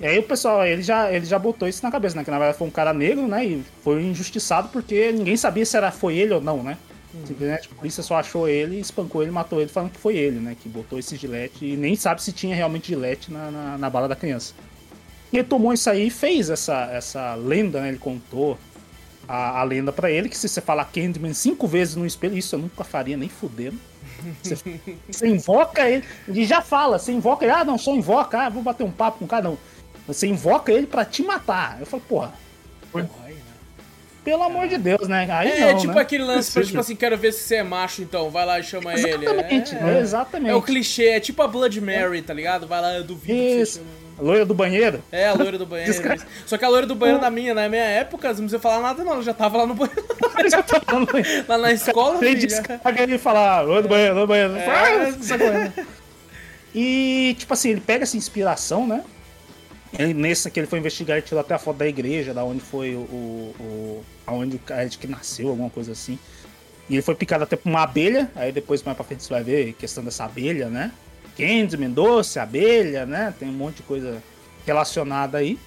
E 0.04 0.06
aí 0.06 0.18
o 0.18 0.22
pessoal, 0.22 0.66
ele 0.66 0.82
já, 0.82 1.10
ele 1.10 1.24
já 1.24 1.38
botou 1.38 1.66
isso 1.66 1.82
na 1.82 1.90
cabeça, 1.90 2.14
né? 2.14 2.22
Que 2.22 2.30
na 2.30 2.38
verdade 2.38 2.58
foi 2.58 2.68
um 2.68 2.70
cara 2.70 2.92
negro, 2.92 3.26
né? 3.26 3.42
E 3.42 3.64
foi 3.82 4.02
injustiçado 4.02 4.68
porque 4.68 5.10
ninguém 5.10 5.34
sabia 5.34 5.64
se 5.64 5.74
era, 5.78 5.90
foi 5.90 6.18
ele 6.18 6.34
ou 6.34 6.42
não, 6.42 6.62
né? 6.62 6.76
Hum. 7.14 7.22
Simplesmente 7.26 7.70
a 7.72 7.74
polícia 7.74 8.02
só 8.02 8.16
achou 8.16 8.46
ele, 8.46 8.78
espancou 8.78 9.22
ele, 9.22 9.30
matou 9.30 9.62
ele, 9.62 9.70
falando 9.70 9.92
que 9.92 9.98
foi 9.98 10.18
ele, 10.18 10.40
né? 10.40 10.54
Que 10.62 10.68
botou 10.68 10.98
esse 10.98 11.16
gilete 11.16 11.64
e 11.64 11.74
nem 11.74 11.96
sabe 11.96 12.22
se 12.22 12.32
tinha 12.32 12.54
realmente 12.54 12.88
gilete 12.88 13.32
na, 13.32 13.50
na, 13.50 13.78
na 13.78 13.88
bala 13.88 14.06
da 14.06 14.14
criança. 14.14 14.52
E 15.32 15.38
ele 15.38 15.48
tomou 15.48 15.72
isso 15.72 15.88
aí 15.88 16.08
e 16.08 16.10
fez 16.10 16.50
essa, 16.50 16.84
essa 16.92 17.34
lenda, 17.34 17.80
né? 17.80 17.88
Ele 17.88 17.96
contou 17.96 18.58
a, 19.26 19.60
a 19.60 19.64
lenda 19.64 19.90
para 19.90 20.10
ele, 20.10 20.28
que 20.28 20.36
se 20.36 20.46
você 20.46 20.60
falar 20.60 20.84
Candyman 20.84 21.32
cinco 21.32 21.66
vezes 21.66 21.96
no 21.96 22.04
espelho, 22.04 22.36
isso 22.36 22.54
eu 22.54 22.58
nunca 22.58 22.84
faria 22.84 23.16
nem 23.16 23.30
fudendo. 23.30 23.78
Você, 24.42 24.58
você 25.08 25.28
invoca 25.32 25.88
ele, 25.88 26.04
ele 26.28 26.44
já 26.44 26.60
fala, 26.60 26.98
você 26.98 27.10
invoca 27.10 27.46
ele, 27.46 27.54
ah, 27.54 27.64
não, 27.64 27.78
só 27.78 27.94
invoca, 27.94 28.38
ah, 28.38 28.50
vou 28.50 28.62
bater 28.62 28.84
um 28.84 28.90
papo 28.90 29.20
com 29.20 29.24
o 29.24 29.28
cara, 29.28 29.44
não. 29.44 29.58
Você 30.06 30.26
invoca 30.26 30.72
ele 30.72 30.86
para 30.86 31.04
te 31.04 31.22
matar. 31.22 31.78
Eu 31.80 31.86
falo, 31.86 32.02
porra. 32.08 32.32
Pelo 34.24 34.42
amor 34.42 34.66
de 34.68 34.78
Deus, 34.78 35.06
né? 35.06 35.28
Aí 35.30 35.50
é, 35.50 35.72
não, 35.72 35.78
tipo 35.78 35.92
né? 35.92 36.00
aquele 36.00 36.24
lance 36.24 36.50
pra, 36.50 36.64
tipo 36.64 36.80
assim, 36.80 36.96
quero 36.96 37.16
ver 37.18 37.30
se 37.32 37.40
você 37.40 37.56
é 37.56 37.62
macho, 37.62 38.00
então. 38.00 38.30
Vai 38.30 38.46
lá 38.46 38.58
e 38.58 38.62
chama 38.62 38.94
exatamente, 38.94 39.74
ele. 39.74 39.84
É, 39.84 39.94
é, 39.94 40.00
exatamente. 40.00 40.50
É 40.50 40.54
o 40.54 40.62
clichê, 40.62 41.08
é 41.08 41.20
tipo 41.20 41.42
a 41.42 41.46
Blood 41.46 41.78
Mary, 41.82 42.22
tá 42.22 42.32
ligado? 42.32 42.66
Vai 42.66 42.80
lá, 42.80 42.94
eu 42.94 43.04
duvido 43.04 43.38
Isso. 43.38 43.82
A 44.18 44.22
loira 44.22 44.46
do 44.46 44.54
banheiro? 44.54 45.02
É, 45.12 45.26
a 45.26 45.34
loira 45.34 45.58
do 45.58 45.66
banheiro. 45.66 45.92
Só 46.46 46.56
que 46.56 46.64
a 46.64 46.68
loira 46.68 46.86
do 46.86 46.94
banheiro 46.94 47.20
na 47.20 47.30
minha, 47.30 47.52
na 47.52 47.68
minha 47.68 47.82
época, 47.82 48.28
não 48.28 48.36
precisa 48.36 48.58
falar 48.58 48.80
nada, 48.80 49.04
não. 49.04 49.12
Ela 49.12 49.22
já 49.22 49.34
tava 49.34 49.58
lá 49.58 49.66
no 49.66 49.74
banheiro. 49.74 50.04
já 50.50 50.62
tava 50.62 51.00
no 51.00 51.06
banheiro. 51.06 51.44
Lá 51.48 51.58
na 51.58 51.72
escola, 51.72 52.18
filho. 52.18 52.48
ele 52.98 53.14
e 53.14 53.18
fala, 53.18 53.60
loira 53.60 53.82
do 53.82 53.88
banheiro, 53.88 54.14
loira 54.14 54.26
do 54.26 54.28
banheiro. 54.28 54.56
É. 54.56 55.84
E, 56.76 57.36
tipo 57.38 57.54
assim, 57.54 57.70
ele 57.70 57.80
pega 57.80 58.02
essa 58.02 58.16
inspiração, 58.16 58.84
né? 58.84 59.04
Ele, 59.98 60.14
nesse 60.14 60.50
que 60.50 60.58
ele 60.58 60.66
foi 60.66 60.78
investigar, 60.78 61.16
ele 61.16 61.26
tirou 61.26 61.40
até 61.40 61.54
a 61.54 61.58
foto 61.58 61.76
da 61.76 61.86
igreja, 61.86 62.34
da 62.34 62.44
onde 62.44 62.60
foi 62.60 62.94
o. 62.94 62.98
o, 62.98 64.04
aonde 64.26 64.56
o 64.56 64.58
cara 64.58 64.88
que 64.88 65.06
nasceu, 65.06 65.48
alguma 65.50 65.70
coisa 65.70 65.92
assim. 65.92 66.18
E 66.88 66.94
ele 66.94 67.02
foi 67.02 67.14
picado 67.14 67.44
até 67.44 67.56
por 67.56 67.68
uma 67.68 67.82
abelha, 67.82 68.30
aí 68.34 68.52
depois 68.52 68.82
mais 68.82 68.96
pra 68.96 69.04
frente 69.04 69.22
você 69.22 69.32
vai 69.32 69.42
ver 69.42 69.72
questão 69.74 70.04
dessa 70.04 70.24
abelha, 70.24 70.68
né? 70.68 70.92
Candyman, 71.36 71.90
doce, 71.90 72.38
abelha, 72.38 73.06
né? 73.06 73.32
Tem 73.38 73.48
um 73.48 73.52
monte 73.52 73.76
de 73.76 73.82
coisa 73.82 74.22
relacionada 74.66 75.38
aí. 75.38 75.58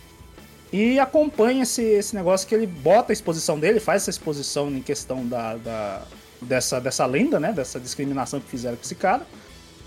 E 0.72 1.00
acompanha 1.00 1.64
esse, 1.64 1.82
esse 1.82 2.14
negócio 2.14 2.48
que 2.48 2.54
ele 2.54 2.68
bota 2.68 3.12
a 3.12 3.14
exposição 3.14 3.58
dele, 3.60 3.80
faz 3.80 4.04
essa 4.04 4.10
exposição 4.10 4.70
em 4.70 4.82
questão 4.82 5.26
da, 5.26 5.56
da 5.56 6.04
dessa, 6.42 6.80
dessa 6.80 7.06
lenda, 7.06 7.40
né? 7.40 7.52
Dessa 7.52 7.80
discriminação 7.80 8.40
que 8.40 8.50
fizeram 8.50 8.76
com 8.76 8.84
esse 8.84 8.96
cara. 8.96 9.26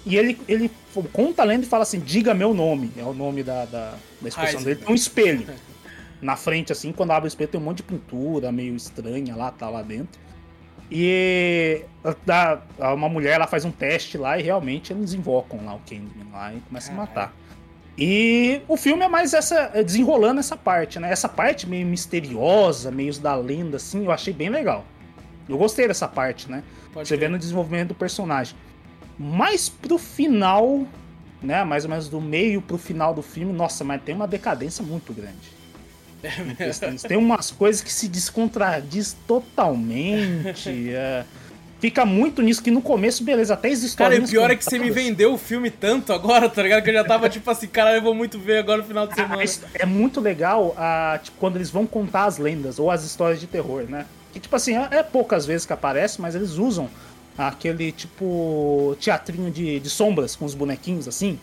E 0.04 0.16
ele, 0.16 0.40
ele 0.48 0.70
conta 1.12 1.42
a 1.42 1.44
lenda 1.44 1.64
e 1.64 1.68
fala 1.68 1.82
assim: 1.82 2.00
diga 2.00 2.34
meu 2.34 2.54
nome. 2.54 2.90
É 2.96 3.02
o 3.02 3.12
nome 3.12 3.42
da, 3.42 3.64
da, 3.64 3.94
da 4.20 4.28
expressão 4.28 4.62
dele. 4.62 4.80
Tem 4.80 4.90
um 4.90 4.94
espelho. 4.94 5.46
Na 6.20 6.36
frente, 6.36 6.70
assim, 6.70 6.92
quando 6.92 7.12
abre 7.12 7.26
o 7.26 7.28
espelho, 7.28 7.50
tem 7.50 7.60
um 7.60 7.64
monte 7.64 7.78
de 7.78 7.84
pintura 7.84 8.52
meio 8.52 8.76
estranha 8.76 9.34
lá, 9.34 9.50
tá 9.50 9.70
lá 9.70 9.80
dentro. 9.80 10.20
E 10.90 11.82
uma 12.78 13.08
mulher 13.08 13.34
ela 13.34 13.46
faz 13.46 13.64
um 13.64 13.70
teste 13.70 14.18
lá 14.18 14.38
e 14.38 14.42
realmente 14.42 14.92
eles 14.92 15.14
invocam 15.14 15.64
lá 15.64 15.74
o 15.74 15.78
Candyman 15.80 16.26
lá 16.32 16.52
e 16.52 16.60
começam 16.60 16.92
a 16.94 16.96
matar. 16.96 17.34
E 17.96 18.60
o 18.66 18.76
filme 18.76 19.04
é 19.04 19.08
mais 19.08 19.32
essa 19.32 19.70
é 19.74 19.84
desenrolando 19.84 20.40
essa 20.40 20.56
parte, 20.56 20.98
né? 20.98 21.12
Essa 21.12 21.28
parte 21.28 21.68
meio 21.68 21.86
misteriosa, 21.86 22.90
meio 22.90 23.16
da 23.20 23.34
lenda, 23.34 23.76
assim, 23.76 24.04
eu 24.04 24.10
achei 24.10 24.32
bem 24.32 24.48
legal. 24.48 24.84
Eu 25.48 25.58
gostei 25.58 25.86
dessa 25.86 26.08
parte, 26.08 26.50
né? 26.50 26.62
Pode 26.92 27.08
Você 27.08 27.16
ver. 27.16 27.26
vê 27.26 27.28
no 27.28 27.38
desenvolvimento 27.38 27.88
do 27.88 27.94
personagem. 27.94 28.56
Mas 29.22 29.68
pro 29.68 29.98
final, 29.98 30.86
né? 31.42 31.62
Mais 31.62 31.84
ou 31.84 31.90
menos 31.90 32.08
do 32.08 32.22
meio 32.22 32.62
pro 32.62 32.78
final 32.78 33.12
do 33.12 33.20
filme, 33.20 33.52
nossa, 33.52 33.84
mas 33.84 34.00
tem 34.02 34.14
uma 34.14 34.26
decadência 34.26 34.82
muito 34.82 35.12
grande. 35.12 35.60
É 36.22 37.06
tem 37.06 37.18
umas 37.18 37.50
coisas 37.50 37.82
que 37.82 37.92
se 37.92 38.08
descontradiz 38.08 39.14
totalmente. 39.26 40.70
É, 40.92 41.24
fica 41.78 42.04
muito 42.04 42.42
nisso 42.42 42.62
que 42.62 42.70
no 42.70 42.80
começo, 42.80 43.22
beleza, 43.22 43.54
até 43.54 43.68
as 43.68 43.82
histórias. 43.82 44.18
Cara, 44.18 44.22
e 44.22 44.26
o 44.26 44.30
pior 44.30 44.50
é 44.50 44.56
que 44.56 44.64
você 44.64 44.78
me 44.78 44.90
vendeu 44.90 45.34
o 45.34 45.38
filme 45.38 45.70
tanto 45.70 46.12
agora, 46.12 46.48
tá 46.48 46.62
ligado? 46.62 46.82
Que 46.82 46.90
eu 46.90 46.94
já 46.94 47.04
tava 47.04 47.28
tipo 47.28 47.50
assim, 47.50 47.66
cara, 47.66 47.94
eu 47.94 48.02
vou 48.02 48.14
muito 48.14 48.38
ver 48.38 48.58
agora 48.58 48.78
no 48.78 48.84
final 48.84 49.06
de 49.06 49.14
semana. 49.14 49.42
É 49.74 49.86
muito 49.86 50.20
legal 50.20 50.74
a, 50.78 51.18
tipo, 51.22 51.36
quando 51.38 51.56
eles 51.56 51.70
vão 51.70 51.86
contar 51.86 52.24
as 52.24 52.38
lendas 52.38 52.78
ou 52.78 52.90
as 52.90 53.04
histórias 53.04 53.38
de 53.38 53.46
terror, 53.46 53.84
né? 53.88 54.06
Que 54.32 54.40
tipo 54.40 54.54
assim, 54.54 54.76
é, 54.76 54.88
é 54.90 55.02
poucas 55.02 55.44
vezes 55.44 55.66
que 55.66 55.72
aparece, 55.72 56.20
mas 56.20 56.34
eles 56.34 56.52
usam 56.52 56.88
aquele 57.48 57.92
tipo 57.92 58.96
teatrinho 59.00 59.50
de, 59.50 59.80
de 59.80 59.90
sombras 59.90 60.36
com 60.36 60.44
os 60.44 60.54
bonequinhos 60.54 61.08
assim. 61.08 61.38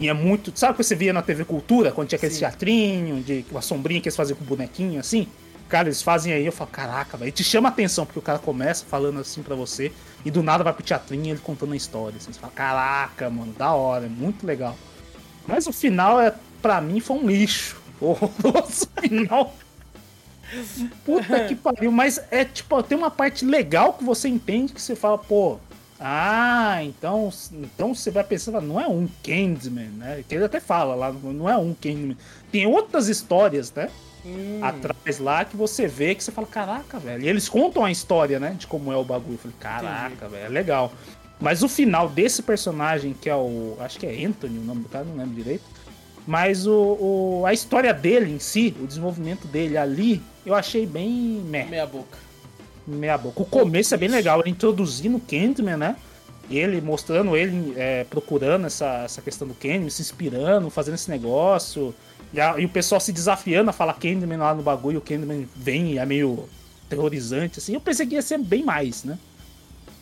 E 0.00 0.08
é 0.08 0.12
muito. 0.12 0.52
Sabe 0.54 0.72
o 0.72 0.76
que 0.76 0.82
você 0.82 0.94
via 0.94 1.12
na 1.12 1.22
TV 1.22 1.44
Cultura, 1.44 1.92
quando 1.92 2.08
tinha 2.08 2.16
aquele 2.16 2.32
Sim. 2.32 2.40
teatrinho, 2.40 3.22
de 3.22 3.44
uma 3.50 3.62
sombrinha 3.62 4.00
que 4.00 4.08
eles 4.08 4.16
faziam 4.16 4.36
com 4.36 4.44
o 4.44 4.46
bonequinho 4.46 4.98
assim? 4.98 5.28
Cara, 5.68 5.88
eles 5.88 6.02
fazem 6.02 6.32
aí, 6.32 6.44
eu 6.44 6.52
falo, 6.52 6.70
caraca, 6.70 7.16
velho. 7.16 7.32
Te 7.32 7.42
chama 7.42 7.68
a 7.68 7.72
atenção, 7.72 8.04
porque 8.04 8.18
o 8.18 8.22
cara 8.22 8.38
começa 8.38 8.84
falando 8.84 9.20
assim 9.20 9.42
para 9.42 9.54
você, 9.54 9.90
e 10.24 10.30
do 10.30 10.42
nada 10.42 10.62
vai 10.62 10.72
pro 10.72 10.82
teatrinho 10.82 11.26
e 11.26 11.30
ele 11.30 11.38
contando 11.38 11.72
a 11.72 11.76
história. 11.76 12.16
Assim, 12.16 12.32
você 12.32 12.38
fala, 12.38 12.52
caraca, 12.52 13.30
mano, 13.30 13.52
da 13.52 13.72
hora, 13.72 14.04
é 14.04 14.08
muito 14.08 14.46
legal. 14.46 14.76
Mas 15.46 15.66
o 15.66 15.72
final, 15.72 16.20
é, 16.20 16.34
para 16.60 16.80
mim, 16.80 17.00
foi 17.00 17.16
um 17.16 17.26
lixo. 17.26 17.80
O 18.02 18.16
final 19.00 19.54
Puta 21.04 21.44
que 21.46 21.54
pariu, 21.54 21.90
mas 21.90 22.20
é 22.30 22.44
tipo, 22.44 22.82
tem 22.82 22.96
uma 22.96 23.10
parte 23.10 23.44
legal 23.44 23.94
que 23.94 24.04
você 24.04 24.28
entende 24.28 24.72
que 24.72 24.80
você 24.80 24.94
fala, 24.94 25.18
pô, 25.18 25.58
ah, 25.98 26.82
então, 26.82 27.32
então 27.52 27.94
você 27.94 28.10
vai 28.10 28.24
pensar, 28.24 28.60
não 28.60 28.80
é 28.80 28.88
um 28.88 29.08
Candyman, 29.22 29.90
né? 29.90 30.24
Que 30.28 30.34
ele 30.34 30.44
até 30.44 30.58
fala 30.58 30.94
lá, 30.94 31.12
não 31.12 31.48
é 31.48 31.56
um 31.56 31.72
Candyman. 31.72 32.16
Tem 32.50 32.66
outras 32.66 33.08
histórias, 33.08 33.72
né? 33.72 33.88
Hum. 34.26 34.60
Atrás 34.62 35.18
lá 35.18 35.44
que 35.44 35.56
você 35.56 35.86
vê 35.86 36.14
que 36.14 36.22
você 36.22 36.32
fala, 36.32 36.46
caraca, 36.46 36.98
velho. 36.98 37.24
E 37.24 37.28
eles 37.28 37.48
contam 37.48 37.84
a 37.84 37.90
história, 37.90 38.40
né? 38.40 38.56
De 38.58 38.66
como 38.66 38.92
é 38.92 38.96
o 38.96 39.04
bagulho. 39.04 39.34
Eu 39.34 39.38
falei, 39.38 39.56
caraca, 39.60 40.28
velho, 40.28 40.46
é 40.46 40.48
legal. 40.48 40.92
Mas 41.40 41.62
o 41.62 41.68
final 41.68 42.08
desse 42.08 42.42
personagem, 42.42 43.12
que 43.12 43.28
é 43.28 43.34
o. 43.34 43.76
Acho 43.80 43.98
que 43.98 44.06
é 44.06 44.24
Anthony 44.24 44.58
o 44.58 44.62
nome 44.62 44.82
do 44.82 44.88
cara, 44.88 45.04
não 45.04 45.16
lembro 45.16 45.34
direito. 45.34 45.64
Mas 46.26 46.66
o, 46.66 46.72
o, 46.72 47.42
a 47.46 47.52
história 47.52 47.92
dele 47.92 48.32
em 48.32 48.38
si, 48.38 48.74
o 48.80 48.86
desenvolvimento 48.86 49.46
dele 49.48 49.76
ali, 49.76 50.22
eu 50.46 50.54
achei 50.54 50.86
bem 50.86 51.10
meh. 51.44 51.64
Meia 51.64 51.86
boca. 51.86 52.18
Meia 52.86 53.18
boca. 53.18 53.42
O 53.42 53.44
começo 53.44 53.94
é 53.94 53.96
bem 53.96 54.08
legal, 54.08 54.40
ele 54.40 54.50
introduzindo 54.50 55.16
o 55.16 55.20
Candyman, 55.20 55.76
né? 55.76 55.96
Ele 56.50 56.80
mostrando 56.80 57.36
ele 57.36 57.74
é, 57.76 58.04
procurando 58.04 58.66
essa, 58.66 59.02
essa 59.04 59.22
questão 59.22 59.48
do 59.48 59.54
Candyman, 59.54 59.90
se 59.90 60.02
inspirando, 60.02 60.70
fazendo 60.70 60.94
esse 60.94 61.10
negócio. 61.10 61.94
E, 62.32 62.40
a, 62.40 62.58
e, 62.58 62.64
o 62.64 62.68
pessoal 62.68 63.00
se 63.00 63.12
desafiando 63.12 63.70
a 63.70 63.72
falar 63.72 63.94
Candyman 63.94 64.38
lá 64.38 64.54
no 64.54 64.62
bagulho, 64.62 64.98
o 64.98 65.02
Candyman 65.02 65.48
vem 65.56 65.92
e 65.92 65.98
é 65.98 66.06
meio 66.06 66.48
terrorizante, 66.88 67.58
assim. 67.58 67.74
Eu 67.74 67.80
pensei 67.80 68.06
que 68.06 68.14
ia 68.14 68.22
ser 68.22 68.38
bem 68.38 68.64
mais, 68.64 69.02
né? 69.04 69.18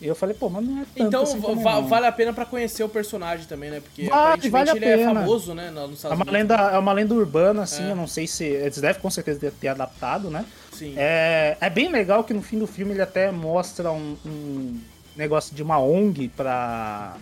E 0.01 0.07
eu 0.07 0.15
falei, 0.15 0.35
pô, 0.35 0.49
mas 0.49 0.65
não 0.65 0.81
é 0.81 0.85
tanto 0.95 1.07
Então 1.07 1.21
assim 1.23 1.39
va- 1.39 1.79
vale 1.81 2.07
a 2.07 2.11
pena 2.11 2.33
pra 2.33 2.43
conhecer 2.43 2.83
o 2.83 2.89
personagem 2.89 3.45
também, 3.45 3.69
né? 3.69 3.79
Porque 3.81 4.05
Vale, 4.09 4.49
vale 4.49 4.71
a 4.71 4.75
ele 4.75 4.85
é 4.85 4.97
pena. 4.97 5.13
famoso, 5.21 5.53
né? 5.53 5.69
no- 5.69 5.81
Nos 5.81 5.91
É 5.91 5.93
Estados 5.93 6.17
uma, 6.17 6.23
Unidos. 6.23 6.33
lenda, 6.33 6.55
é 6.55 6.77
uma 6.79 6.91
lenda 6.93 7.13
urbana, 7.13 7.61
assim, 7.61 7.87
É. 7.87 7.91
eu 7.91 7.95
não 7.95 8.07
sei 8.07 8.25
se. 8.25 8.43
Eles 8.43 8.79
devem 8.81 8.99
com 8.99 9.11
certeza 9.11 9.53
ter 9.61 9.67
adaptado, 9.67 10.31
né? 10.31 10.43
Sim. 10.73 10.95
É, 10.97 11.55
é 11.61 11.69
bem 11.69 11.91
legal 11.91 12.23
que 12.23 12.33
no 12.33 12.41
fim 12.41 12.57
do 12.57 12.65
filme 12.65 12.93
ele 12.93 13.01
até 13.03 13.29
mostra 13.31 13.91
um, 13.91 14.17
um 14.25 14.79
negócio 15.15 15.55
de 15.55 15.61
uma 15.61 15.77
ONG 15.77 16.29
pra, 16.29 17.15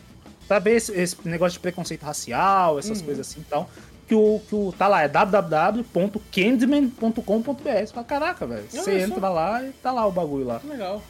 pra 0.48 0.60
ver 0.60 0.76
esse, 0.78 0.94
esse 0.94 1.18
negócio 1.28 1.56
de 1.56 1.60
preconceito 1.60 2.04
racial, 2.04 2.80
essas 2.80 3.00
Uhum. 3.00 3.06
coisas 3.08 3.28
assim 3.28 3.42
então. 3.46 3.68
Que 4.08 4.16
o, 4.16 4.40
que 4.48 4.56
o. 4.56 4.74
Tá 4.78 4.88
lá, 4.88 5.02
é 5.04 5.08
www.candyman.com.br. 5.10 7.64
Você 7.64 7.88
fala, 7.88 8.06
caraca, 8.06 8.48
velho. 8.48 8.64
Você 8.70 9.00
entra 9.02 9.28
lá 9.30 9.62
e 9.64 9.72
tá 9.84 9.92
lá 9.92 10.06
o 10.08 10.12
bagulho 10.12 10.46
lá. 10.46 10.62
Legal. 10.64 11.02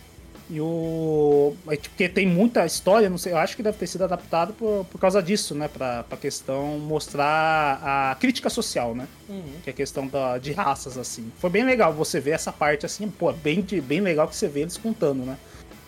E 0.50 0.60
o. 0.60 1.54
é, 1.68 1.76
tipo, 1.76 1.90
Porque 1.90 2.10
tem 2.10 2.26
muita 2.26 2.66
história, 2.66 3.10
não 3.10 3.20
sei, 3.20 3.34
eu 3.34 3.38
acho 3.38 3.56
que 3.56 3.62
deve 3.62 3.78
ter 3.78 3.86
sido 3.86 4.04
adaptado 4.04 4.52
por, 4.54 4.84
por 4.86 5.00
causa 5.00 5.22
disso, 5.22 5.54
né? 5.54 5.68
Pra, 5.68 6.04
pra 6.04 6.18
questão 6.18 6.80
mostrar 6.80 7.80
a 7.84 8.16
crítica 8.16 8.50
social, 8.50 8.96
né? 8.96 9.08
Uhum. 9.30 9.44
Que 9.64 9.70
é 9.70 9.74
a 9.74 9.76
questão 9.76 10.08
da, 10.08 10.40
de 10.40 10.52
raças, 10.52 10.98
assim. 10.98 11.32
Foi 11.38 11.52
bem 11.52 11.64
legal 11.64 11.94
você 11.94 12.20
ver 12.20 12.32
essa 12.32 12.52
parte, 12.52 12.86
assim, 12.86 13.08
pô, 13.10 13.32
bem, 13.32 13.64
bem 13.84 14.02
legal 14.02 14.28
que 14.28 14.36
você 14.36 14.48
vê 14.48 14.62
eles 14.62 14.76
contando, 14.76 15.24
né? 15.24 15.38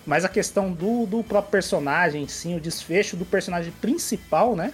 Mas 0.06 0.26
a 0.26 0.30
questão 0.30 0.72
do, 0.72 1.06
do 1.06 1.24
próprio 1.24 1.52
personagem, 1.52 2.28
sim, 2.28 2.56
o 2.56 2.60
desfecho 2.60 3.16
do 3.16 3.26
personagem 3.26 3.72
principal, 3.82 4.56
né? 4.56 4.74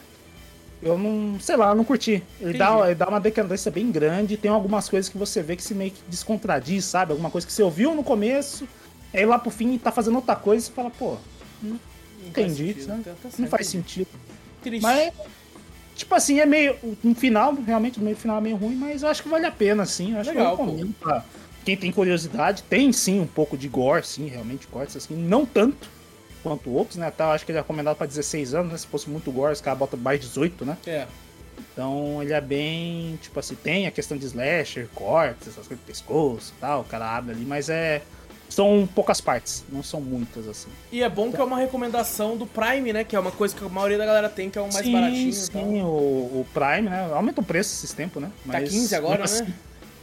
Eu 0.81 0.97
não, 0.97 1.39
sei 1.39 1.55
lá, 1.55 1.69
eu 1.69 1.75
não 1.75 1.83
curti. 1.83 2.23
Ele 2.39 2.57
dá, 2.57 2.85
ele 2.85 2.95
dá 2.95 3.07
uma 3.07 3.19
decadência 3.19 3.71
bem 3.71 3.91
grande, 3.91 4.37
tem 4.37 4.51
algumas 4.51 4.87
coisas 4.87 5.09
que 5.09 5.17
você 5.17 5.41
vê 5.41 5.55
que 5.55 5.63
se 5.63 5.73
meio 5.73 5.91
que 5.91 6.01
descontradis, 6.07 6.85
sabe? 6.85 7.11
Alguma 7.11 7.31
coisa 7.31 7.47
que 7.47 7.53
você 7.53 7.63
ouviu 7.63 7.95
no 7.95 8.03
começo, 8.03 8.67
aí 9.13 9.25
lá 9.25 9.37
pro 9.39 9.49
fim 9.51 9.77
tá 9.77 9.91
fazendo 9.91 10.15
outra 10.15 10.35
coisa 10.35 10.63
e 10.63 10.67
você 10.67 10.73
fala, 10.73 10.89
pô, 10.89 11.17
Não 11.61 11.79
entendi, 12.27 12.73
faz 12.73 12.85
sentido, 12.85 12.87
né? 12.87 13.01
tá- 13.05 13.29
não 13.39 13.47
faz 13.47 13.67
sentido. 13.67 14.07
Triste. 14.61 14.81
Mas, 14.81 15.13
tipo 15.95 16.13
assim, 16.15 16.39
é 16.39 16.45
meio. 16.45 16.75
No 17.03 17.15
final, 17.15 17.53
realmente, 17.53 17.99
no 17.99 18.05
meio 18.05 18.17
final 18.17 18.37
é 18.37 18.41
meio 18.41 18.55
ruim, 18.55 18.75
mas 18.75 19.03
eu 19.03 19.09
acho 19.09 19.23
que 19.23 19.29
vale 19.29 19.45
a 19.45 19.51
pena, 19.51 19.85
sim. 19.85 20.13
Eu 20.13 20.19
acho 20.19 20.29
Legal, 20.29 20.55
que 20.55 20.61
eu 20.61 20.65
recomendo 20.65 20.93
pra 20.99 21.23
quem 21.63 21.77
tem 21.77 21.91
curiosidade. 21.91 22.63
Tem 22.63 22.91
sim 22.91 23.19
um 23.19 23.27
pouco 23.27 23.57
de 23.57 23.67
gore, 23.67 24.05
sim, 24.05 24.27
realmente, 24.27 24.67
cortes 24.67 24.95
assim. 24.97 25.15
Não 25.15 25.45
tanto 25.45 25.89
quanto 26.43 26.69
outros, 26.69 26.97
né? 26.97 27.07
Até 27.07 27.23
eu 27.23 27.27
acho 27.31 27.45
que 27.45 27.51
ele 27.51 27.59
é 27.59 27.61
recomendado 27.61 27.95
pra 27.95 28.07
16 28.07 28.53
anos, 28.53 28.71
né? 28.71 28.77
Se 28.77 28.87
fosse 28.87 29.09
muito 29.09 29.31
gore, 29.31 29.53
os 29.53 29.61
caras 29.61 29.77
botam 29.79 29.99
mais 29.99 30.19
18, 30.19 30.65
né? 30.65 30.77
É. 30.85 31.07
Então 31.73 32.21
ele 32.21 32.33
é 32.33 32.41
bem. 32.41 33.17
Tipo 33.21 33.39
assim, 33.39 33.55
tem 33.55 33.87
a 33.87 33.91
questão 33.91 34.17
de 34.17 34.25
slasher, 34.25 34.87
cortes, 34.93 35.47
essas 35.47 35.67
coisas 35.67 35.79
de 35.79 35.91
pescoço 35.91 36.53
e 36.57 36.59
tal, 36.61 36.81
o 36.81 36.83
cara 36.83 37.15
abre 37.17 37.33
ali, 37.33 37.45
mas 37.45 37.69
é. 37.69 38.01
São 38.49 38.87
poucas 38.95 39.19
partes, 39.19 39.63
não 39.69 39.83
são 39.83 39.99
muitas, 39.99 40.47
assim. 40.47 40.69
E 40.91 41.03
é 41.03 41.09
bom 41.09 41.31
que 41.31 41.39
é 41.39 41.43
uma 41.43 41.57
recomendação 41.57 42.37
do 42.37 42.45
Prime, 42.47 42.93
né? 42.93 43.03
Que 43.03 43.15
é 43.15 43.19
uma 43.19 43.31
coisa 43.31 43.53
que 43.55 43.63
a 43.63 43.67
maioria 43.69 43.97
da 43.97 44.05
galera 44.05 44.29
tem, 44.29 44.49
que 44.49 44.57
é 44.57 44.61
o 44.61 44.71
mais 44.71 44.85
sim, 44.85 44.91
baratinho. 44.93 45.33
Sim, 45.33 45.81
o, 45.81 45.85
o 45.87 46.47
Prime, 46.53 46.89
né? 46.89 47.09
Aumenta 47.13 47.41
o 47.41 47.43
preço 47.43 47.73
esses 47.75 47.93
tempos, 47.93 48.21
né? 48.21 48.31
Tá 48.49 48.61
15 48.61 48.95
agora, 48.95 49.19
mesmo 49.21 49.45
né? 49.47 49.53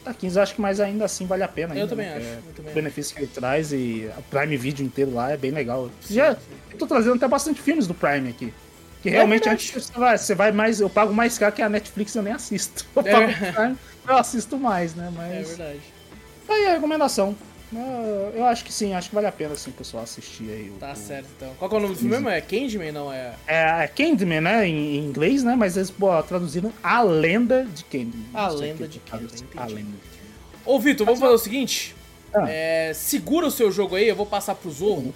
Tá 0.03 0.13
15, 0.13 0.37
eu 0.37 0.43
acho 0.43 0.53
que 0.53 0.61
mais 0.61 0.79
ainda 0.79 1.03
assim 1.05 1.25
vale 1.25 1.41
a 1.41 1.47
pena. 1.47 1.73
Eu 1.73 1.79
ainda, 1.81 1.87
também 1.89 2.05
né? 2.05 2.17
acho, 2.17 2.25
É, 2.25 2.37
eu 2.47 2.53
também 2.55 2.71
o 2.71 2.75
benefício 2.75 3.15
que 3.15 3.21
ele 3.23 3.31
traz 3.33 3.73
e 3.73 4.07
o 4.15 4.21
Prime 4.23 4.55
Video 4.55 4.85
inteiro 4.85 5.11
lá 5.11 5.31
é 5.31 5.37
bem 5.37 5.49
legal. 5.49 5.89
Já, 6.07 6.35
sim. 6.35 6.41
eu 6.71 6.77
tô 6.77 6.85
trazendo 6.85 7.15
até 7.15 7.27
bastante 7.27 7.59
filmes 7.59 7.87
do 7.87 7.95
Prime 7.95 8.29
aqui. 8.29 8.53
Que 9.01 9.09
realmente 9.09 9.47
É 9.49 9.51
antes 9.51 9.71
você 9.71 9.99
vai, 9.99 10.17
você 10.17 10.35
vai 10.35 10.51
mais. 10.51 10.79
Eu 10.79 10.89
pago 10.89 11.11
mais 11.11 11.37
caro 11.39 11.51
que 11.53 11.61
a 11.63 11.69
Netflix 11.69 12.13
eu 12.15 12.21
nem 12.21 12.33
assisto. 12.33 12.85
Eu 12.95 13.01
É. 13.03 13.11
pago 13.11 13.31
o 13.31 13.53
Prime, 13.53 13.77
eu 14.07 14.17
assisto 14.17 14.57
mais, 14.59 14.93
né? 14.93 15.07
É 15.07 15.17
Mas. 15.17 15.47
verdade. 15.49 15.79
Tá 16.47 16.53
aí 16.53 16.67
a 16.67 16.73
recomendação. 16.73 17.35
Eu, 17.79 18.39
eu 18.39 18.45
acho 18.45 18.63
que 18.63 18.71
sim, 18.73 18.93
acho 18.93 19.09
que 19.09 19.15
vale 19.15 19.27
a 19.27 19.31
pena 19.31 19.55
sim 19.55 19.69
o 19.69 19.73
pessoal 19.73 20.03
assistir 20.03 20.49
aí. 20.49 20.69
o- 20.69 20.79
Tá 20.79 20.91
o- 20.91 20.95
certo, 20.95 21.27
então. 21.35 21.53
Qual 21.57 21.69
que 21.69 21.75
é 21.75 21.79
o 21.79 21.81
nome 21.81 21.93
do 21.93 21.99
filme 21.99 22.13
mesmo? 22.15 22.29
É 22.29 22.41
Candyman? 22.41 22.91
Não, 22.91 23.11
é... 23.11 23.33
É, 23.47 23.83
é 23.83 23.87
Candyman, 23.87 24.41
né? 24.41 24.67
Em, 24.67 24.97
em 24.97 25.05
inglês, 25.05 25.43
né? 25.43 25.55
Mas 25.55 25.75
eles 25.77 25.89
pô, 25.91 26.21
traduziram 26.23 26.71
A 26.83 27.01
Lenda 27.01 27.65
de 27.65 27.83
Candyman. 27.85 28.25
A 28.33 28.47
Lenda 28.49 28.87
de 28.87 28.99
Candyman, 28.99 29.29
A. 29.29 29.31
Lenda 29.33 29.35
de 29.35 29.43
Candyman. 29.43 29.95
Ô, 30.65 30.79
Vitor, 30.79 31.05
vamos 31.05 31.19
fazer 31.19 31.33
o 31.33 31.37
seguinte. 31.37 31.95
Ah. 32.33 32.45
É, 32.49 32.91
segura 32.93 33.47
o 33.47 33.51
seu 33.51 33.71
jogo 33.71 33.95
aí, 33.95 34.07
eu 34.07 34.15
vou 34.15 34.25
passar 34.25 34.55
pro 34.55 34.69
Zorro. 34.71 35.13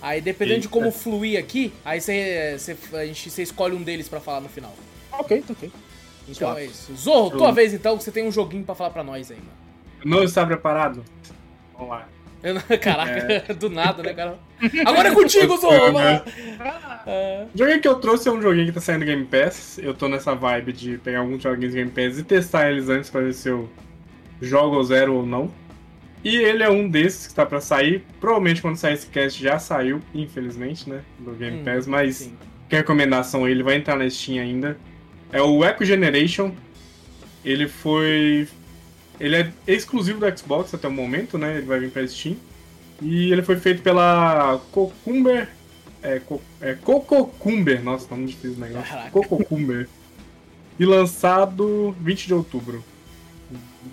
Aí, 0.00 0.20
dependendo 0.20 0.60
de 0.60 0.66
Eita. 0.66 0.72
como 0.78 0.92
fluir 0.92 1.38
aqui, 1.38 1.72
aí 1.84 2.00
você, 2.00 2.56
você, 2.58 2.76
a 2.96 3.04
gente, 3.06 3.30
você 3.30 3.42
escolhe 3.42 3.74
um 3.74 3.82
deles 3.82 4.08
pra 4.08 4.20
falar 4.20 4.40
no 4.40 4.48
final. 4.48 4.72
Ok, 5.12 5.42
tá 5.42 5.52
ok. 5.52 5.72
Então 6.28 6.48
Suave. 6.48 6.60
é 6.60 6.64
isso. 6.66 6.94
Zorro, 6.94 7.30
tua 7.36 7.50
vez 7.52 7.72
então, 7.74 7.96
que 7.98 8.04
você 8.04 8.12
tem 8.12 8.24
um 8.26 8.30
joguinho 8.30 8.62
pra 8.64 8.74
falar 8.74 8.90
pra 8.90 9.02
nós 9.02 9.30
aí, 9.30 9.38
mano. 9.38 9.50
Não 10.04 10.22
está 10.22 10.44
preparado? 10.46 11.02
Vamos 11.78 11.90
lá. 11.90 12.08
Caraca, 12.80 13.54
do 13.58 13.68
nada, 13.68 14.02
né, 14.02 14.14
cara? 14.14 14.38
Agora 14.86 15.08
é 15.08 15.14
contigo, 15.14 15.56
Zorro! 15.56 15.98
É, 17.06 17.46
O 17.52 17.58
joguinho 17.58 17.80
que 17.80 17.88
eu 17.88 17.96
trouxe 17.96 18.28
é 18.28 18.32
um 18.32 18.40
joguinho 18.40 18.66
que 18.66 18.72
tá 18.72 18.80
saindo 18.80 19.04
Game 19.04 19.24
Pass. 19.24 19.78
Eu 19.82 19.92
tô 19.94 20.08
nessa 20.08 20.34
vibe 20.34 20.72
de 20.72 20.98
pegar 20.98 21.20
alguns 21.20 21.42
joguinhos 21.42 21.74
Game 21.74 21.90
Pass 21.90 22.18
e 22.18 22.22
testar 22.22 22.70
eles 22.70 22.88
antes 22.88 23.10
pra 23.10 23.22
ver 23.22 23.32
se 23.34 23.48
eu 23.48 23.68
jogo 24.40 24.76
ao 24.76 24.84
zero 24.84 25.14
ou 25.14 25.26
não. 25.26 25.50
E 26.24 26.36
ele 26.36 26.62
é 26.62 26.70
um 26.70 26.88
desses 26.88 27.26
que 27.28 27.34
tá 27.34 27.44
pra 27.46 27.60
sair. 27.60 28.04
Provavelmente 28.20 28.60
quando 28.62 28.76
sair 28.76 28.94
esse 28.94 29.06
cast 29.08 29.42
já 29.42 29.58
saiu, 29.58 30.00
infelizmente, 30.14 30.88
né? 30.88 31.00
Do 31.18 31.32
Game 31.32 31.60
Hum, 31.60 31.64
Pass, 31.64 31.86
mas 31.86 32.16
sim. 32.16 32.36
que 32.68 32.76
recomendação 32.76 33.48
ele 33.48 33.62
vai 33.62 33.76
entrar 33.76 33.96
na 33.96 34.08
Steam 34.08 34.40
ainda. 34.42 34.76
É 35.32 35.40
o 35.42 35.64
Echo 35.64 35.84
Generation. 35.84 36.52
Ele 37.44 37.66
foi. 37.68 38.48
Ele 39.20 39.36
é 39.36 39.52
exclusivo 39.66 40.20
do 40.20 40.38
Xbox 40.38 40.72
até 40.72 40.86
o 40.86 40.92
momento, 40.92 41.36
né? 41.36 41.58
Ele 41.58 41.66
vai 41.66 41.80
vir 41.80 41.90
pra 41.90 42.06
Steam. 42.06 42.36
E 43.00 43.32
ele 43.32 43.42
foi 43.42 43.56
feito 43.56 43.82
pela 43.82 44.60
Cocumber. 44.72 45.48
É, 46.02 46.20
Co, 46.20 46.40
é 46.60 46.74
Cococumber. 46.74 47.82
Nossa, 47.82 48.06
nome 48.10 48.26
difícil 48.26 48.56
o 48.56 48.60
negócio. 48.60 48.88
Caraca. 48.88 49.10
Cococumber. 49.10 49.88
E 50.78 50.84
lançado 50.84 51.94
20 52.00 52.26
de 52.26 52.34
outubro. 52.34 52.84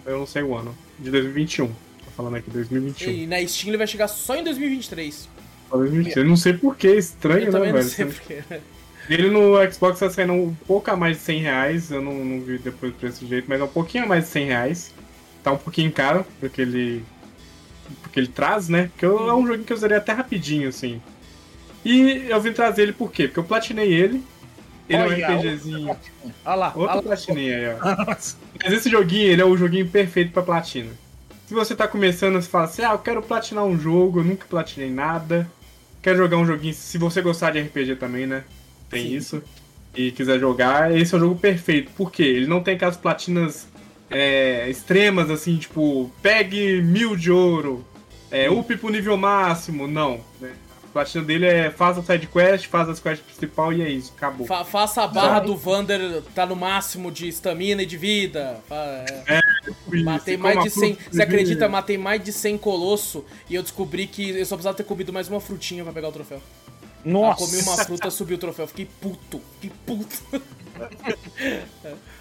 Eu 0.05 0.19
não 0.19 0.27
sei 0.27 0.43
o 0.43 0.55
ano. 0.55 0.75
De 0.99 1.09
2021. 1.09 1.67
Tô 1.67 1.73
falando 2.15 2.35
aqui, 2.35 2.49
2021. 2.49 3.11
E 3.11 3.27
na 3.27 3.45
Steam 3.47 3.69
ele 3.69 3.77
vai 3.77 3.87
chegar 3.87 4.07
só 4.07 4.35
em 4.35 4.43
2023. 4.43 5.29
Só 5.69 5.77
2021. 5.77 6.21
Eu 6.21 6.27
não 6.27 6.35
sei 6.35 6.53
porquê, 6.53 6.95
estranho, 6.95 7.39
eu 7.39 7.45
né, 7.45 7.51
também 7.51 7.73
não 7.73 7.79
velho? 7.79 7.89
sei 7.89 8.05
porquê. 8.05 8.43
Ele 9.09 9.29
no 9.29 9.53
Xbox 9.71 9.99
tá 9.99 10.09
saindo 10.09 10.33
um 10.33 10.55
pouco 10.67 10.89
a 10.89 10.95
mais 10.95 11.17
de 11.17 11.23
100 11.23 11.39
reais, 11.41 11.91
eu 11.91 12.01
não, 12.01 12.13
não 12.25 12.41
vi 12.41 12.57
depois 12.57 12.91
o 12.91 12.95
preço 12.95 13.23
do 13.23 13.27
jeito, 13.27 13.45
mas 13.47 13.61
é 13.61 13.63
um 13.63 13.67
pouquinho 13.67 14.03
a 14.03 14.07
mais 14.07 14.23
de 14.23 14.29
100 14.31 14.45
reais. 14.45 14.93
Tá 15.45 15.51
um 15.51 15.57
pouquinho 15.57 15.91
caro, 15.91 16.25
porque 16.39 16.59
ele. 16.59 17.05
Porque 18.01 18.19
ele 18.19 18.27
traz, 18.27 18.67
né? 18.67 18.87
Porque 18.87 19.05
eu- 19.05 19.29
é 19.29 19.33
um 19.35 19.45
joguinho 19.45 19.63
que 19.63 19.71
eu 19.71 19.77
usaria 19.77 19.97
até 19.97 20.11
rapidinho, 20.11 20.67
assim. 20.69 20.99
E 21.85 22.25
eu 22.27 22.41
vim 22.41 22.51
trazer 22.51 22.81
ele 22.81 22.93
por 22.93 23.11
quê? 23.11 23.27
Porque 23.27 23.39
eu 23.41 23.43
platinei 23.43 23.93
ele. 23.93 24.23
Ele 24.89 25.03
Olha, 25.03 25.23
é 25.23 25.29
um 25.29 25.35
RPGzinho. 25.37 25.97
Olha 26.43 26.55
lá, 26.55 26.73
Outro 26.75 27.03
platinei 27.03 27.53
aí, 27.53 27.75
ó. 27.75 27.77
Mas 28.09 28.73
esse 28.73 28.89
joguinho, 28.89 29.27
ele 29.27 29.39
é 29.43 29.45
o 29.45 29.55
joguinho 29.55 29.87
perfeito 29.87 30.31
pra 30.31 30.41
platina. 30.41 30.89
Se 31.45 31.53
você 31.53 31.75
tá 31.75 31.87
começando, 31.87 32.41
você 32.41 32.49
fala 32.49 32.63
assim, 32.65 32.81
ah, 32.81 32.93
eu 32.93 32.99
quero 32.99 33.21
platinar 33.21 33.65
um 33.65 33.77
jogo, 33.77 34.21
eu 34.21 34.23
nunca 34.23 34.47
platinei 34.49 34.89
nada. 34.89 35.47
Quero 36.01 36.17
jogar 36.17 36.37
um 36.37 36.45
joguinho, 36.47 36.73
se 36.73 36.97
você 36.97 37.21
gostar 37.21 37.51
de 37.51 37.59
RPG 37.59 37.97
também, 37.97 38.25
né? 38.25 38.43
Tem 38.89 39.03
Sim. 39.03 39.15
isso. 39.15 39.43
E 39.95 40.11
quiser 40.11 40.39
jogar, 40.39 40.95
esse 40.97 41.13
é 41.13 41.17
o 41.17 41.21
jogo 41.21 41.35
perfeito. 41.35 41.91
Por 41.91 42.11
quê? 42.11 42.23
Ele 42.23 42.47
não 42.47 42.63
tem 42.63 42.73
aquelas 42.73 42.97
platinas 42.97 43.67
é, 44.09 44.69
extremas, 44.69 45.29
assim, 45.29 45.57
tipo, 45.57 46.11
pegue 46.21 46.81
mil 46.81 47.15
de 47.15 47.31
ouro, 47.31 47.85
é, 48.31 48.49
up 48.49 48.75
pro 48.77 48.89
nível 48.89 49.17
máximo. 49.17 49.87
Não. 49.87 50.19
né? 50.39 50.53
A 50.83 50.87
platina 50.95 51.25
dele 51.25 51.45
é 51.45 51.69
faça 51.69 52.01
side 52.01 52.25
quest, 52.27 52.67
faz 52.67 52.87
as 52.87 53.01
quests 53.01 53.25
principal 53.25 53.73
e 53.73 53.81
é 53.81 53.89
isso, 53.89 54.13
acabou. 54.15 54.47
Fa- 54.47 54.63
faça 54.63 55.01
a 55.03 55.07
barra 55.07 55.41
do 55.41 55.53
Vander 55.57 56.21
tá 56.33 56.45
no 56.45 56.55
máximo 56.55 57.11
de 57.11 57.27
estamina 57.27 57.83
e 57.83 57.85
de 57.85 57.97
vida. 57.97 58.61
Fa- 58.69 59.03
é. 59.27 59.41
Matei 60.03 60.35
Isso, 60.35 60.43
mais 60.43 60.63
de 60.63 60.69
100. 60.69 60.93
fruta 60.95 61.11
Você 61.11 61.21
acredita? 61.21 61.67
Matei 61.67 61.97
mais 61.97 62.23
de 62.23 62.31
100 62.31 62.57
colosso 62.57 63.25
e 63.49 63.55
eu 63.55 63.61
descobri 63.61 64.07
que 64.07 64.29
eu 64.29 64.45
só 64.45 64.55
precisava 64.55 64.77
ter 64.77 64.83
comido 64.85 65.11
mais 65.11 65.27
uma 65.27 65.41
frutinha 65.41 65.83
pra 65.83 65.91
pegar 65.91 66.07
o 66.07 66.11
troféu. 66.13 66.41
Eu 67.03 67.11
Nossa. 67.11 67.45
comi 67.45 67.61
uma 67.61 67.75
fruta, 67.83 68.09
subi 68.09 68.33
o 68.35 68.37
troféu. 68.37 68.65
Fiquei 68.65 68.87
puto. 69.01 69.41
Fiquei 69.59 69.71
puto. 69.85 70.15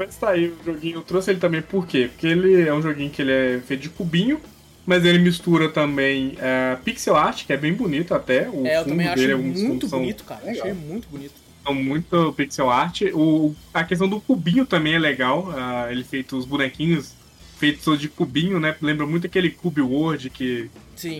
Mas 0.00 0.16
tá 0.16 0.30
aí 0.30 0.48
o 0.48 0.56
joguinho, 0.64 0.96
eu 0.96 1.02
trouxe 1.02 1.30
ele 1.30 1.38
também 1.38 1.60
por 1.60 1.86
quê? 1.86 2.08
Porque 2.10 2.26
ele 2.26 2.66
é 2.66 2.72
um 2.72 2.80
joguinho 2.80 3.10
que 3.10 3.20
ele 3.20 3.32
é 3.32 3.60
feito 3.60 3.82
de 3.82 3.90
cubinho, 3.90 4.40
mas 4.86 5.04
ele 5.04 5.18
mistura 5.18 5.68
também 5.68 6.38
é, 6.40 6.78
pixel 6.82 7.14
art, 7.14 7.44
que 7.44 7.52
é 7.52 7.56
bem 7.58 7.74
bonito 7.74 8.14
até. 8.14 8.48
O 8.48 8.66
é, 8.66 8.78
eu 8.78 8.84
fundo 8.84 8.92
também 8.92 9.06
acho 9.08 9.16
dele, 9.16 9.32
alguns 9.34 9.60
muito 9.60 9.86
bonito, 9.88 10.24
cara. 10.24 10.40
legal. 10.42 10.62
Achei 10.62 10.72
muito 10.72 11.06
bonito. 11.06 11.34
São 11.62 11.74
muito 11.74 12.32
pixel 12.32 12.70
art. 12.70 13.02
O, 13.12 13.54
a 13.74 13.84
questão 13.84 14.08
do 14.08 14.18
cubinho 14.22 14.64
também 14.64 14.94
é 14.94 14.98
legal. 14.98 15.52
ah, 15.54 15.88
ele 15.90 16.02
feito 16.02 16.34
os 16.34 16.46
bonequinhos 16.46 17.12
feitos 17.58 18.00
de 18.00 18.08
cubinho, 18.08 18.58
né? 18.58 18.74
Lembra 18.80 19.06
muito 19.06 19.26
aquele 19.26 19.50
Cube 19.50 19.82
World 19.82 20.30
que 20.30 20.70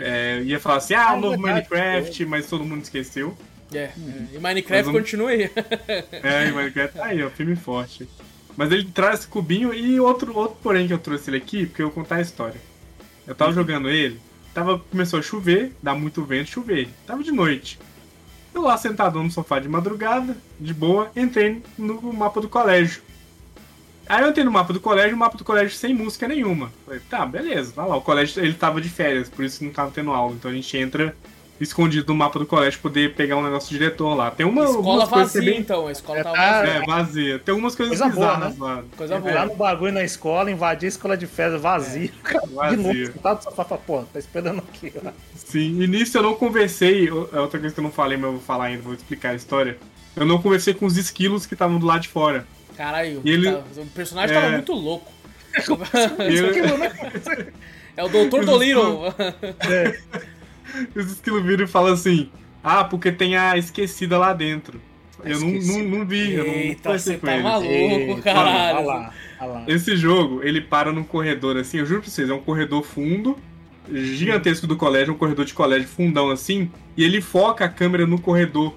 é, 0.00 0.40
ia 0.42 0.58
falar 0.58 0.76
assim, 0.76 0.94
ah, 0.94 1.12
o 1.12 1.20
novo 1.20 1.38
Minecraft, 1.38 2.24
mas 2.24 2.48
todo 2.48 2.64
mundo 2.64 2.82
esqueceu. 2.82 3.36
É. 3.74 3.78
é. 3.78 3.92
E 4.32 4.38
Minecraft 4.38 4.86
Mas 4.86 4.88
um- 4.88 4.92
continua 4.92 5.30
aí. 5.30 5.50
É, 6.22 6.48
e 6.48 6.52
Minecraft 6.56 6.96
tá 6.96 7.04
aí, 7.04 7.22
ó, 7.22 7.28
filme 7.28 7.54
forte. 7.56 8.08
Mas 8.60 8.70
ele 8.72 8.84
traz 8.84 9.20
esse 9.20 9.26
cubinho 9.26 9.72
e 9.72 9.98
outro, 9.98 10.36
outro 10.36 10.58
porém 10.62 10.86
que 10.86 10.92
eu 10.92 10.98
trouxe 10.98 11.30
ele 11.30 11.38
aqui, 11.38 11.64
porque 11.64 11.80
eu 11.80 11.86
vou 11.86 11.94
contar 11.94 12.16
a 12.16 12.20
história. 12.20 12.60
Eu 13.26 13.34
tava 13.34 13.54
jogando 13.54 13.88
ele, 13.88 14.20
tava, 14.52 14.78
começou 14.78 15.18
a 15.18 15.22
chover, 15.22 15.74
dá 15.82 15.94
muito 15.94 16.22
vento, 16.24 16.50
chover. 16.50 16.90
Tava 17.06 17.24
de 17.24 17.32
noite. 17.32 17.78
Eu 18.52 18.60
lá 18.60 18.76
sentado 18.76 19.22
no 19.22 19.30
sofá 19.30 19.60
de 19.60 19.66
madrugada, 19.66 20.36
de 20.60 20.74
boa, 20.74 21.10
entrei 21.16 21.62
no 21.78 22.12
mapa 22.12 22.38
do 22.38 22.50
colégio. 22.50 23.00
Aí 24.06 24.22
eu 24.24 24.28
entrei 24.28 24.44
no 24.44 24.52
mapa 24.52 24.74
do 24.74 24.80
colégio, 24.80 25.16
o 25.16 25.18
mapa 25.18 25.38
do 25.38 25.44
colégio 25.44 25.74
sem 25.74 25.94
música 25.94 26.28
nenhuma. 26.28 26.70
Falei, 26.84 27.00
tá, 27.08 27.24
beleza, 27.24 27.72
vai 27.74 27.88
lá. 27.88 27.96
O 27.96 28.02
colégio 28.02 28.44
ele 28.44 28.52
tava 28.52 28.78
de 28.78 28.90
férias, 28.90 29.30
por 29.30 29.42
isso 29.42 29.64
não 29.64 29.72
tava 29.72 29.90
tendo 29.90 30.10
aula. 30.10 30.34
Então 30.34 30.50
a 30.50 30.54
gente 30.54 30.76
entra 30.76 31.16
escondido 31.60 32.06
no 32.08 32.14
mapa 32.18 32.38
do 32.38 32.46
colégio 32.46 32.80
poder 32.80 33.14
pegar 33.14 33.36
um 33.36 33.42
negócio 33.42 33.68
de 33.68 33.78
diretor 33.78 34.14
lá. 34.14 34.30
Tem 34.30 34.46
uma 34.46 34.64
Escola 34.64 35.04
vazia, 35.06 35.40
é 35.40 35.44
bem... 35.44 35.60
então. 35.60 35.86
A 35.86 35.92
escola 35.92 36.18
É, 36.20 36.22
tá- 36.22 36.32
vazia. 36.32 36.72
É, 36.72 36.86
vazia. 36.86 37.38
Tem 37.38 37.52
algumas 37.52 37.74
coisas 37.74 37.98
Coisa 37.98 38.14
boa, 38.14 38.34
bizarras 38.34 38.58
lá. 38.58 38.84
Coisa 38.96 39.14
É, 39.16 39.18
boa. 39.20 39.34
Lá 39.34 39.46
no 39.46 39.54
bagulho 39.56 39.92
na 39.92 40.02
escola, 40.02 40.50
invadir 40.50 40.86
a 40.86 40.88
escola 40.88 41.16
de 41.16 41.26
férias 41.26 41.60
vazia. 41.60 42.08
De 42.08 42.54
vazia. 42.54 42.76
novo, 42.78 43.06
sentado 43.12 43.36
no 43.36 43.42
sofá, 43.42 43.64
fala, 43.64 43.80
pô, 43.86 44.02
tá 44.12 44.18
esperando 44.18 44.58
aqui. 44.60 44.92
ó. 45.04 45.10
Sim, 45.36 45.82
e 45.82 45.86
nisso 45.86 46.16
eu 46.16 46.22
não 46.22 46.34
conversei. 46.34 47.08
É 47.08 47.40
outra 47.40 47.58
coisa 47.60 47.74
que 47.74 47.80
eu 47.80 47.84
não 47.84 47.92
falei, 47.92 48.16
mas 48.16 48.26
eu 48.26 48.32
vou 48.32 48.40
falar 48.40 48.64
ainda, 48.66 48.82
vou 48.82 48.94
explicar 48.94 49.30
a 49.30 49.34
história. 49.34 49.76
Eu 50.16 50.24
não 50.26 50.40
conversei 50.40 50.72
com 50.74 50.86
os 50.86 50.96
esquilos 50.96 51.44
que 51.46 51.54
estavam 51.54 51.78
do 51.78 51.86
lado 51.86 52.00
de 52.02 52.08
fora. 52.08 52.46
Caralho, 52.76 53.20
E 53.24 53.30
ele- 53.30 53.52
tá- 53.52 53.62
o 53.76 53.86
personagem 53.86 54.34
É. 54.36 54.40
tava 54.40 54.52
muito 54.52 54.72
louco. 54.72 55.10
E 56.30 56.36
eu- 56.36 57.50
É 57.96 58.04
o 58.04 58.08
Dr. 58.08 58.44
Dolittle. 58.44 59.12
É, 59.68 59.98
os 60.94 61.12
esquilos 61.12 61.42
viram 61.44 61.64
e 61.64 61.68
falam 61.68 61.92
assim: 61.92 62.30
Ah, 62.62 62.84
porque 62.84 63.10
tem 63.12 63.36
a 63.36 63.56
esquecida 63.56 64.18
lá 64.18 64.32
dentro. 64.32 64.80
Eu 65.22 65.38
não, 65.40 65.48
não, 65.50 65.98
não 65.98 66.06
vi, 66.06 66.32
eu 66.32 66.46
não 66.46 66.52
Eita, 66.54 66.98
você 66.98 67.18
com 67.18 67.26
tá 67.26 67.32
eles. 67.34 67.44
maluco, 67.44 67.70
Eita, 67.70 68.22
caralho. 68.22 68.78
Olha 68.78 68.86
lá, 68.86 69.12
olha 69.40 69.50
lá. 69.52 69.64
Esse 69.68 69.94
jogo, 69.96 70.40
ele 70.42 70.62
para 70.62 70.92
num 70.92 71.04
corredor 71.04 71.58
assim, 71.58 71.76
eu 71.78 71.84
juro 71.86 72.00
pra 72.00 72.10
vocês, 72.10 72.30
é 72.30 72.32
um 72.32 72.40
corredor 72.40 72.82
fundo, 72.82 73.36
gigantesco 73.92 74.66
do 74.66 74.76
colégio, 74.76 75.12
um 75.12 75.16
corredor 75.18 75.44
de 75.44 75.52
colégio 75.52 75.88
fundão 75.88 76.30
assim, 76.30 76.70
e 76.96 77.04
ele 77.04 77.20
foca 77.20 77.64
a 77.64 77.68
câmera 77.68 78.06
no 78.06 78.18
corredor 78.18 78.74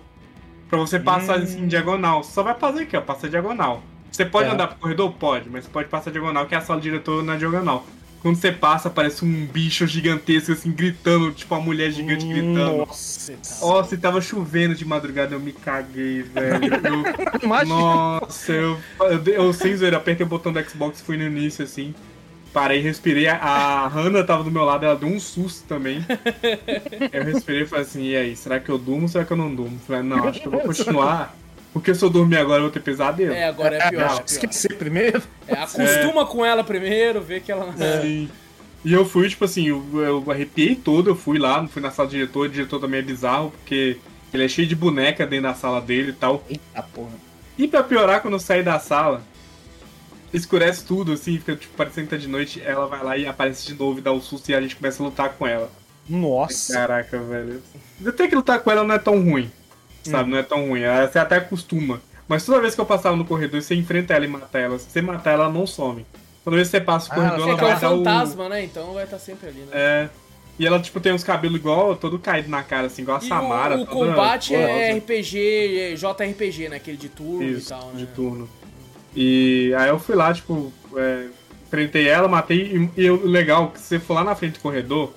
pra 0.70 0.78
você 0.80 1.00
passar 1.00 1.39
Hum. 1.39 1.44
assim 1.44 1.62
em 1.62 1.68
diagonal. 1.68 2.24
Só 2.24 2.44
vai 2.44 2.56
fazer 2.56 2.84
aqui, 2.84 2.98
ó, 2.98 3.02
passa 3.02 3.30
diagonal. 3.30 3.82
Você 4.12 4.26
pode 4.26 4.50
É. 4.50 4.52
andar 4.52 4.68
pro 4.68 4.78
corredor? 4.80 5.12
Pode, 5.14 5.50
mas 5.50 5.64
você 5.66 5.70
pode 5.72 5.88
passar 5.88 6.12
diagonal, 6.12 6.46
que 6.46 6.54
é 6.54 6.58
a 6.58 6.62
sala 6.62 6.80
do 6.80 6.84
diretor 6.84 7.24
na 7.24 7.36
diagonal. 7.36 7.86
Quando 8.24 8.38
você 8.38 8.52
passa, 8.54 8.90
parece 8.90 9.24
um 9.26 9.46
bicho 9.46 9.86
gigantesco, 9.86 10.54
assim, 10.54 10.72
gritando, 10.72 11.32
tipo 11.34 11.54
uma 11.54 11.62
mulher 11.62 11.92
gigante 11.92 12.26
gritando. 12.26 12.78
Nossa. 12.78 13.34
Ó, 13.62 13.84
se 13.84 13.98
tava 13.98 14.22
chovendo 14.22 14.74
de 14.74 14.86
madrugada, 14.86 15.36
eu 15.36 15.40
me 15.42 15.52
caguei, 15.52 16.24
velho. 16.24 16.64
Eu- 17.44 17.66
nossa, 17.68 18.52
eu, 18.54 18.80
eu, 19.02 19.24
eu 19.34 19.54
sem 19.54 19.76
zoeira, 19.76 19.98
apertei 19.98 20.26
o 20.26 20.30
botão 20.30 20.54
do 20.54 20.64
Xbox, 20.64 21.02
fui 21.02 21.18
no 21.18 21.24
início 21.24 21.64
assim. 21.66 21.94
Parei, 22.54 22.80
respirei. 22.82 23.28
A, 23.28 23.36
a 23.36 23.88
Hannah 23.88 24.24
tava 24.24 24.44
do 24.44 24.52
meu 24.52 24.64
lado, 24.64 24.86
ela 24.86 24.96
deu 24.96 25.10
um 25.10 25.20
susto 25.20 25.68
também. 25.68 26.06
Eu 27.12 27.24
respirei 27.24 27.64
e 27.64 27.66
falei 27.66 27.84
assim: 27.84 28.04
e 28.04 28.16
aí, 28.16 28.36
será 28.36 28.60
que 28.60 28.70
eu 28.70 28.78
durmo 28.78 29.02
ou 29.04 29.08
será 29.08 29.26
que 29.26 29.34
eu 29.34 29.38
não 29.38 29.54
durmo? 29.54 29.78
Falei, 29.86 30.04
não, 30.04 30.28
acho 30.28 30.40
que 30.40 30.48
eu 30.48 30.52
vou 30.52 30.62
continuar. 30.64 31.36
Porque 31.74 31.94
se 31.96 32.06
eu 32.06 32.10
dormir 32.10 32.38
agora, 32.38 32.60
eu 32.60 32.66
vou 32.66 32.72
ter 32.72 32.80
pesadelo. 32.80 33.34
É, 33.34 33.46
agora 33.46 33.76
é 33.76 33.90
pior. 33.90 34.00
Não, 34.00 34.06
é 34.06 34.16
pior. 34.18 34.24
Esquecer 34.26 34.78
primeiro. 34.78 35.22
É, 35.48 35.56
acostuma 35.56 36.26
com 36.26 36.46
ela 36.46 36.64
primeiro, 36.64 37.20
vê 37.20 37.40
que 37.40 37.52
ela. 37.52 37.74
Sim. 38.02 38.30
E 38.86 38.94
eu 38.94 39.06
fui, 39.06 39.28
tipo 39.28 39.46
assim, 39.46 39.68
eu, 39.68 39.84
eu 39.94 40.24
arrepiei 40.30 40.76
todo, 40.76 41.10
eu 41.10 41.16
fui 41.16 41.40
lá, 41.40 41.66
fui 41.68 41.82
na 41.82 41.90
sala 41.90 42.08
do 42.08 42.12
diretor, 42.12 42.48
o 42.48 42.50
diretor 42.50 42.80
também 42.80 43.00
é 43.00 43.04
bizarro, 43.04 43.50
porque 43.52 43.98
ele 44.34 44.44
é 44.44 44.48
cheio 44.48 44.68
de 44.68 44.76
boneca 44.76 45.26
dentro 45.26 45.48
da 45.48 45.56
sala 45.56 45.82
dele 45.82 46.10
e 46.10 46.14
tal. 46.14 46.44
Eita 46.50 46.84
porra. 46.94 47.14
E 47.58 47.68
pra 47.68 47.82
piorar, 47.82 48.22
quando 48.22 48.34
eu 48.34 48.40
saí 48.40 48.62
da 48.62 48.78
sala, 48.80 49.24
escurece 50.34 50.84
tudo, 50.86 51.14
assim, 51.14 51.38
fica 51.38 51.56
tipo, 51.56 51.76
parecendo 51.76 52.08
que 52.08 52.16
tá 52.16 52.22
de 52.22 52.28
noite, 52.28 52.62
ela 52.66 52.86
vai 52.88 53.04
lá 53.04 53.18
e 53.18 53.26
aparece 53.26 53.66
de 53.66 53.76
novo 53.76 54.00
e 54.00 54.02
dá 54.02 54.12
o 54.12 54.20
susto 54.20 54.50
e 54.50 54.56
a 54.56 54.62
gente 54.62 54.76
começa 54.76 55.02
a 55.02 55.06
lutar 55.06 55.30
com 55.30 55.48
ela. 55.48 55.72
Nossa. 56.10 56.74
Caraca, 56.74 57.20
velho. 57.20 57.62
Até 58.06 58.28
que 58.28 58.36
lutar 58.36 58.60
com 58.60 58.70
ela 58.70 58.84
não 58.84 58.96
é 58.96 59.00
tão 59.00 59.24
ruim, 59.24 59.50
sabe? 60.12 60.30
Não 60.30 60.38
é 60.38 60.43
tão 60.43 60.68
ruim. 60.70 60.82
Ela- 60.82 61.08
Você 61.08 61.20
até 61.20 61.38
acostuma. 61.38 62.01
Mas 62.28 62.45
toda 62.45 62.62
vez 62.62 62.74
que 62.76 62.82
eu 62.82 62.86
passava 62.86 63.16
no 63.16 63.26
corredor, 63.26 63.62
você 63.62 63.76
enfrenta 63.76 64.14
ela 64.14 64.26
e 64.26 64.28
mata 64.28 64.58
ela. 64.58 64.80
Se 64.80 64.89
você 64.89 65.01
matar 65.01 65.32
ela, 65.32 65.43
ela 65.45 65.54
não 65.54 65.68
some. 65.68 66.06
Toda 66.43 66.56
vez 66.56 66.68
que 66.70 66.78
você 66.78 66.82
passa 66.82 67.10
o 67.10 67.14
Ah, 67.14 67.16
corredor, 67.16 67.39
ela 67.39 67.47
É 67.47 67.51
ela 67.51 67.58
que 67.58 67.64
é 67.66 67.68
vai 67.68 67.76
um 67.76 67.80
dar 67.80 67.91
o... 67.93 67.97
fantasma, 68.16 68.49
né? 68.49 68.64
Então 68.64 68.93
vai 68.93 69.04
estar 69.04 69.20
sempre 69.20 69.49
ali, 69.49 69.60
né? 69.60 69.68
É. 69.74 70.10
E 70.60 70.68
ela, 70.68 70.80
tipo, 70.80 70.99
tem 70.99 71.12
uns 71.14 71.24
cabelos 71.24 71.58
igual, 71.60 71.95
todo 71.95 72.20
caído 72.20 72.47
na 72.49 72.62
cara, 72.62 72.86
assim, 72.88 73.01
igual 73.01 73.18
a 73.18 73.24
E 73.24 73.28
Samara. 73.28 73.76
o, 73.78 73.82
o 73.82 73.86
toda 73.88 74.12
combate 74.12 74.54
é 74.54 74.60
horrorosa. 74.68 74.97
RPG, 74.99 75.80
é 75.80 75.95
JRPG, 75.95 76.70
né? 76.70 76.76
Aquele 76.78 76.97
de 76.97 77.10
turno 77.10 77.43
Isso, 77.43 77.68
e 77.68 77.70
tal, 77.70 77.88
né? 77.88 77.93
de 77.97 78.06
turno. 78.08 78.49
E 79.16 79.74
aí 79.78 79.89
eu 79.89 79.99
fui 79.99 80.16
lá, 80.16 80.34
tipo, 80.34 80.72
é, 80.95 81.26
enfrentei 81.68 82.08
ela, 82.08 82.28
matei. 82.28 82.89
E, 82.95 83.01
e 83.04 83.10
o 83.10 83.26
legal, 83.26 83.70
que 83.72 83.80
se 83.80 83.86
você 83.88 83.99
for 83.99 84.14
lá 84.14 84.24
na 84.24 84.36
frente 84.36 84.54
do 84.54 84.60
corredor, 84.60 85.12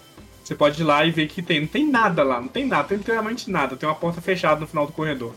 você 0.47 0.55
pode 0.55 0.81
ir 0.81 0.85
lá 0.85 1.05
e 1.05 1.11
ver 1.11 1.27
que 1.29 1.43
tem. 1.43 1.61
Não 1.61 1.67
tem 1.67 1.89
nada 1.91 2.23
lá, 2.23 2.41
não 2.41 2.49
tem 2.49 2.67
nada, 2.67 2.89
tem 2.89 2.99
literalmente 2.99 3.51
nada. 3.51 3.77
Tem 3.77 3.89
uma 3.89 3.95
porta 3.95 4.21
fechada 4.21 4.61
no 4.61 4.67
final 4.67 4.87
do 4.87 4.93
corredor. 4.93 5.35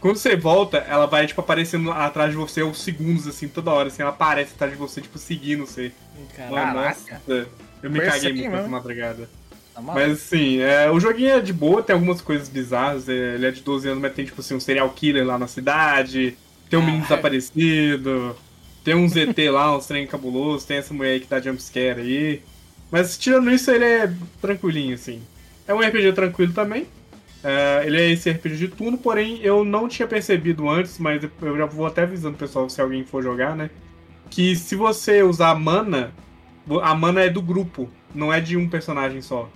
Quando 0.00 0.16
você 0.16 0.36
volta, 0.36 0.78
ela 0.78 1.06
vai, 1.06 1.26
tipo, 1.26 1.40
aparecendo 1.40 1.90
atrás 1.90 2.30
de 2.30 2.36
você 2.36 2.60
aos 2.60 2.82
segundos, 2.82 3.26
assim, 3.26 3.48
toda 3.48 3.70
hora, 3.70 3.88
assim, 3.88 4.02
ela 4.02 4.10
aparece 4.10 4.52
atrás 4.54 4.70
de 4.72 4.78
você, 4.78 5.00
tipo, 5.00 5.16
seguindo 5.18 5.64
você. 5.66 5.92
Caraca. 6.36 6.72
Nossa, 7.26 7.48
eu 7.82 7.90
me 7.90 8.00
caguei 8.00 8.32
muito 8.32 8.42
mesmo. 8.42 8.56
nessa 8.56 8.68
madrugada. 8.68 9.28
Tá. 9.74 9.80
Mas 9.80 10.12
assim, 10.12 10.58
é, 10.60 10.90
o 10.90 11.00
joguinho 11.00 11.30
é 11.30 11.40
de 11.40 11.52
boa, 11.54 11.82
tem 11.82 11.94
algumas 11.94 12.20
coisas 12.20 12.48
bizarras. 12.50 13.08
é, 13.08 13.12
ele 13.34 13.46
é 13.46 13.50
de 13.50 13.62
12 13.62 13.88
anos, 13.88 14.00
mas 14.02 14.12
tem 14.12 14.24
tipo 14.26 14.40
assim, 14.42 14.54
um 14.54 14.60
serial 14.60 14.88
killer 14.90 15.24
lá 15.26 15.38
na 15.38 15.46
cidade, 15.48 16.36
tem 16.68 16.78
um 16.78 16.82
menino 16.84 17.02
Ah. 17.04 17.08
desaparecido, 17.08 18.36
tem 18.84 18.94
um 18.94 19.08
ZT 19.08 19.50
lá, 19.50 19.76
uns 19.76 19.86
trem 19.86 20.06
cabuloso, 20.06 20.66
tem 20.66 20.76
essa 20.76 20.92
mulher 20.94 21.12
aí 21.14 21.20
que 21.20 21.26
dá 21.26 21.40
jumpscare 21.40 22.00
aí. 22.00 22.42
Mas 22.90 23.18
tirando 23.18 23.50
isso, 23.50 23.70
ele 23.70 23.84
é 23.84 24.12
tranquilinho, 24.40 24.94
assim. 24.94 25.22
É 25.66 25.74
um 25.74 25.80
RPG 25.80 26.12
tranquilo 26.12 26.52
também. 26.52 26.86
É, 27.42 27.82
ele 27.84 28.00
é 28.00 28.10
esse 28.10 28.30
RPG 28.30 28.56
de 28.56 28.68
turno, 28.68 28.96
porém 28.96 29.38
eu 29.42 29.64
não 29.64 29.86
tinha 29.88 30.08
percebido 30.08 30.68
antes, 30.68 30.98
mas 30.98 31.22
eu 31.42 31.56
já 31.58 31.66
vou 31.66 31.86
até 31.86 32.02
avisando 32.02 32.36
o 32.36 32.38
pessoal 32.38 32.70
se 32.70 32.80
alguém 32.80 33.04
for 33.04 33.22
jogar, 33.22 33.54
né? 33.54 33.68
Que 34.30 34.56
se 34.56 34.74
você 34.74 35.22
usar 35.22 35.54
mana, 35.54 36.12
a 36.82 36.94
mana 36.94 37.20
é 37.22 37.28
do 37.28 37.42
grupo, 37.42 37.90
não 38.14 38.32
é 38.32 38.40
de 38.40 38.56
um 38.56 38.68
personagem 38.68 39.20
só. 39.20 39.48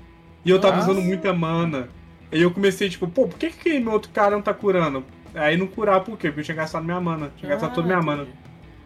E 0.45 0.51
eu 0.51 0.61
tava 0.61 0.77
Ah. 0.77 0.81
usando 0.81 1.01
muita 1.01 1.33
mana. 1.33 1.89
Aí 2.31 2.43
eu 2.43 2.51
comecei, 2.51 2.91
tipo, 2.91 3.09
pô, 3.09 3.27
por 3.27 3.39
que, 3.39 3.49
que 3.51 3.79
meu 3.81 3.93
outro 3.95 4.11
cara 4.11 4.33
não 4.33 4.43
tá 4.43 4.53
curando? 4.53 5.03
Aí 5.35 5.57
não 5.57 5.67
curar, 5.67 6.01
por 6.01 6.19
quê? 6.19 6.29
Porque 6.29 6.41
eu 6.41 6.45
tinha 6.45 6.57
gastado 6.57 6.85
minha 6.85 7.01
mana. 7.01 7.31
Tinha 7.39 7.49
gastado 7.51 7.75
toda 7.75 7.87
minha 7.87 8.03
mana. 8.03 8.27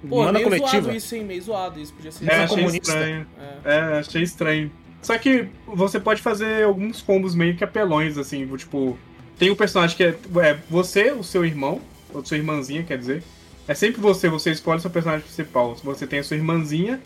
Pô, 0.08 0.24
Mana 0.24 0.32
meio 0.32 0.44
coletiva. 0.44 0.82
zoado 0.82 0.96
isso, 0.96 1.14
hein? 1.14 1.24
Meio 1.24 1.42
zoado 1.42 1.80
isso. 1.80 1.92
Podia 1.92 2.10
ser 2.12 2.28
É, 2.30 2.34
achei 2.42 2.56
comunista. 2.56 2.92
estranho. 2.92 3.26
É. 3.64 3.74
É, 3.74 3.78
achei 3.98 4.22
estranho. 4.22 4.70
Só 5.00 5.16
que 5.18 5.46
você 5.66 5.98
pode 6.00 6.20
fazer 6.22 6.64
alguns 6.64 7.00
combos 7.02 7.34
meio 7.34 7.56
que 7.56 7.64
apelões, 7.64 8.18
assim, 8.18 8.46
tipo. 8.56 8.98
Tem 9.38 9.50
um 9.50 9.56
personagem 9.56 9.96
que 9.96 10.04
é, 10.04 10.16
é 10.42 10.58
você, 10.70 11.10
o 11.12 11.22
seu 11.24 11.44
irmão, 11.44 11.80
ou 12.12 12.24
sua 12.24 12.36
irmãzinha, 12.36 12.82
quer 12.82 12.98
dizer. 12.98 13.22
É 13.66 13.74
sempre 13.74 14.00
você, 14.00 14.28
você 14.28 14.50
escolhe 14.50 14.80
seu 14.80 14.90
personagem 14.90 15.24
principal. 15.24 15.74
Você 15.82 16.06
tem 16.06 16.18
a 16.18 16.24
sua 16.24 16.36
irmãzinha 16.36 17.00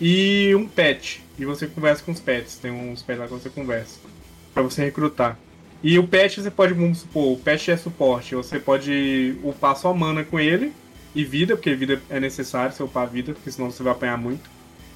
e 0.00 0.54
um 0.54 0.66
pet. 0.66 1.22
E 1.38 1.44
você 1.44 1.66
conversa 1.66 2.02
com 2.02 2.12
os 2.12 2.20
pets. 2.20 2.56
Tem 2.58 2.70
uns 2.70 3.02
pets 3.02 3.20
lá 3.20 3.26
que 3.26 3.32
você 3.32 3.48
conversa. 3.50 3.98
Pra 4.52 4.62
você 4.62 4.82
recrutar. 4.84 5.38
E 5.82 5.98
o 5.98 6.06
pet 6.06 6.40
você 6.42 6.50
pode, 6.50 6.74
vamos 6.74 6.98
supor, 6.98 7.32
o 7.32 7.36
pet 7.38 7.70
é 7.70 7.76
suporte. 7.76 8.34
Você 8.34 8.58
pode 8.58 9.36
upar 9.42 9.76
sua 9.76 9.94
mana 9.94 10.24
com 10.24 10.38
ele. 10.38 10.72
E 11.14 11.24
vida, 11.24 11.56
porque 11.56 11.74
vida 11.74 12.00
é 12.08 12.20
necessário 12.20 12.74
você 12.74 12.82
upar 12.82 13.02
a 13.04 13.06
vida, 13.06 13.32
porque 13.32 13.50
senão 13.50 13.70
você 13.70 13.82
vai 13.82 13.92
apanhar 13.92 14.16
muito. 14.16 14.48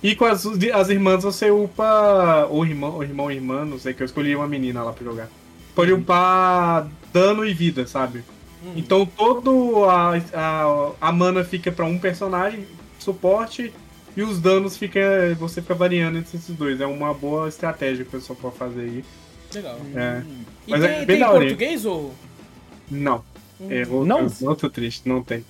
E 0.02 0.14
com 0.14 0.26
as, 0.26 0.46
as 0.46 0.88
irmãs 0.90 1.24
você 1.24 1.50
upa. 1.50 2.46
Ou 2.50 2.64
irmão, 2.66 2.94
ou 2.94 3.02
irmão, 3.02 3.30
irmã, 3.30 3.64
não 3.64 3.78
sei, 3.78 3.94
que 3.94 4.02
eu 4.02 4.06
escolhi 4.06 4.36
uma 4.36 4.46
menina 4.46 4.82
lá 4.82 4.92
pra 4.92 5.04
jogar. 5.04 5.28
Pode 5.74 5.92
upar 5.92 6.86
dano 7.12 7.44
e 7.44 7.52
vida, 7.52 7.86
sabe? 7.86 8.22
Hum. 8.64 8.74
Então 8.76 9.04
todo 9.04 9.84
a, 9.86 10.16
a, 10.34 10.90
a 11.00 11.12
mana 11.12 11.42
fica 11.42 11.72
pra 11.72 11.84
um 11.84 11.98
personagem, 11.98 12.64
suporte, 12.98 13.72
e 14.16 14.22
os 14.22 14.40
danos 14.40 14.76
fica. 14.76 15.00
Você 15.38 15.60
fica 15.60 15.74
variando 15.74 16.18
entre 16.18 16.36
esses 16.36 16.54
dois. 16.54 16.80
É 16.80 16.86
uma 16.86 17.12
boa 17.12 17.48
estratégia 17.48 18.04
que 18.04 18.16
o 18.16 18.20
pessoal 18.20 18.38
pode 18.40 18.56
fazer 18.56 18.82
aí. 18.82 19.04
Legal. 19.52 19.78
É. 19.94 20.22
E 20.66 20.70
Mas 20.70 20.80
tem, 20.80 20.90
é 20.90 20.96
bem 20.98 21.06
tem 21.06 21.16
em 21.16 21.20
da 21.20 21.30
hora. 21.30 21.40
português 21.40 21.84
ou. 21.84 22.14
Não. 22.90 23.24
É, 23.70 23.82
eu, 23.82 24.04
Não? 24.04 24.20
Eu, 24.20 24.32
eu 24.42 24.56
tô 24.56 24.68
triste, 24.68 25.08
não 25.08 25.22
tem. 25.22 25.44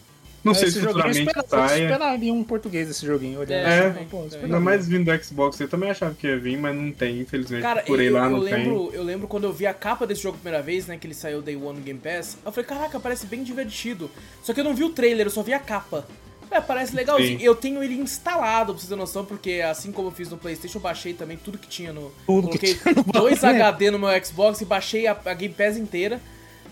Não 0.44 0.52
sei 0.52 0.64
Esse 0.68 0.72
se 0.78 0.84
eu 0.84 0.90
futuramente 0.92 1.20
espera- 1.20 1.40
eu 1.42 1.48
saia. 1.68 1.82
esperaria 1.84 2.32
um 2.32 2.44
português 2.44 2.90
esse 2.90 3.06
joguinho. 3.06 3.40
Olhando. 3.40 3.52
É, 3.52 3.86
assim, 3.86 4.00
é, 4.00 4.06
pô, 4.10 4.26
é. 4.30 4.44
Ainda 4.44 4.60
mais 4.60 4.86
vindo 4.86 5.10
do 5.10 5.24
Xbox, 5.24 5.58
eu 5.58 5.68
também 5.68 5.90
achava 5.90 6.14
que 6.14 6.26
ia 6.26 6.38
vir, 6.38 6.58
mas 6.58 6.76
não 6.76 6.92
tem, 6.92 7.20
infelizmente. 7.20 7.62
Cara, 7.62 7.80
eu, 7.80 7.84
Procurei 7.86 8.10
lá, 8.10 8.24
eu 8.24 8.30
não 8.30 8.38
lembro, 8.40 8.90
eu 8.92 9.02
lembro 9.02 9.26
quando 9.26 9.44
eu 9.44 9.52
vi 9.52 9.66
a 9.66 9.72
capa 9.72 10.06
desse 10.06 10.22
jogo 10.22 10.36
a 10.36 10.40
primeira 10.40 10.62
vez, 10.62 10.86
né? 10.86 10.98
Que 10.98 11.06
ele 11.06 11.14
saiu 11.14 11.40
Day 11.40 11.56
One 11.56 11.78
no 11.78 11.84
Game 11.84 11.98
Pass. 11.98 12.36
Eu 12.44 12.52
falei, 12.52 12.68
caraca, 12.68 13.00
parece 13.00 13.26
bem 13.26 13.42
divertido. 13.42 14.10
Só 14.42 14.52
que 14.52 14.60
eu 14.60 14.64
não 14.64 14.74
vi 14.74 14.84
o 14.84 14.90
trailer, 14.90 15.26
eu 15.26 15.30
só 15.30 15.42
vi 15.42 15.54
a 15.54 15.58
capa. 15.58 16.06
É, 16.50 16.60
parece 16.60 16.94
legalzinho. 16.94 17.38
Sim. 17.38 17.44
Eu 17.44 17.54
tenho 17.54 17.82
ele 17.82 17.94
instalado, 17.94 18.72
pra 18.72 18.80
vocês 18.80 18.88
terem 18.88 19.00
noção, 19.00 19.24
porque 19.24 19.62
assim 19.66 19.90
como 19.90 20.08
eu 20.08 20.12
fiz 20.12 20.28
no 20.28 20.36
Playstation, 20.36 20.78
eu 20.78 20.82
baixei 20.82 21.14
também 21.14 21.36
tudo 21.36 21.56
que 21.58 21.66
tinha 21.66 21.92
no. 21.92 22.12
Tudo 22.26 22.50
que 22.50 22.74
coloquei 22.74 22.74
tinha 22.74 22.94
no 22.94 23.02
dois. 23.12 23.42
HD 23.42 23.90
no 23.90 23.98
meu 23.98 24.08
Xbox 24.24 24.60
e 24.60 24.64
baixei 24.64 25.06
a, 25.06 25.16
a 25.24 25.34
Game 25.34 25.54
Pass 25.54 25.76
inteira. 25.78 26.20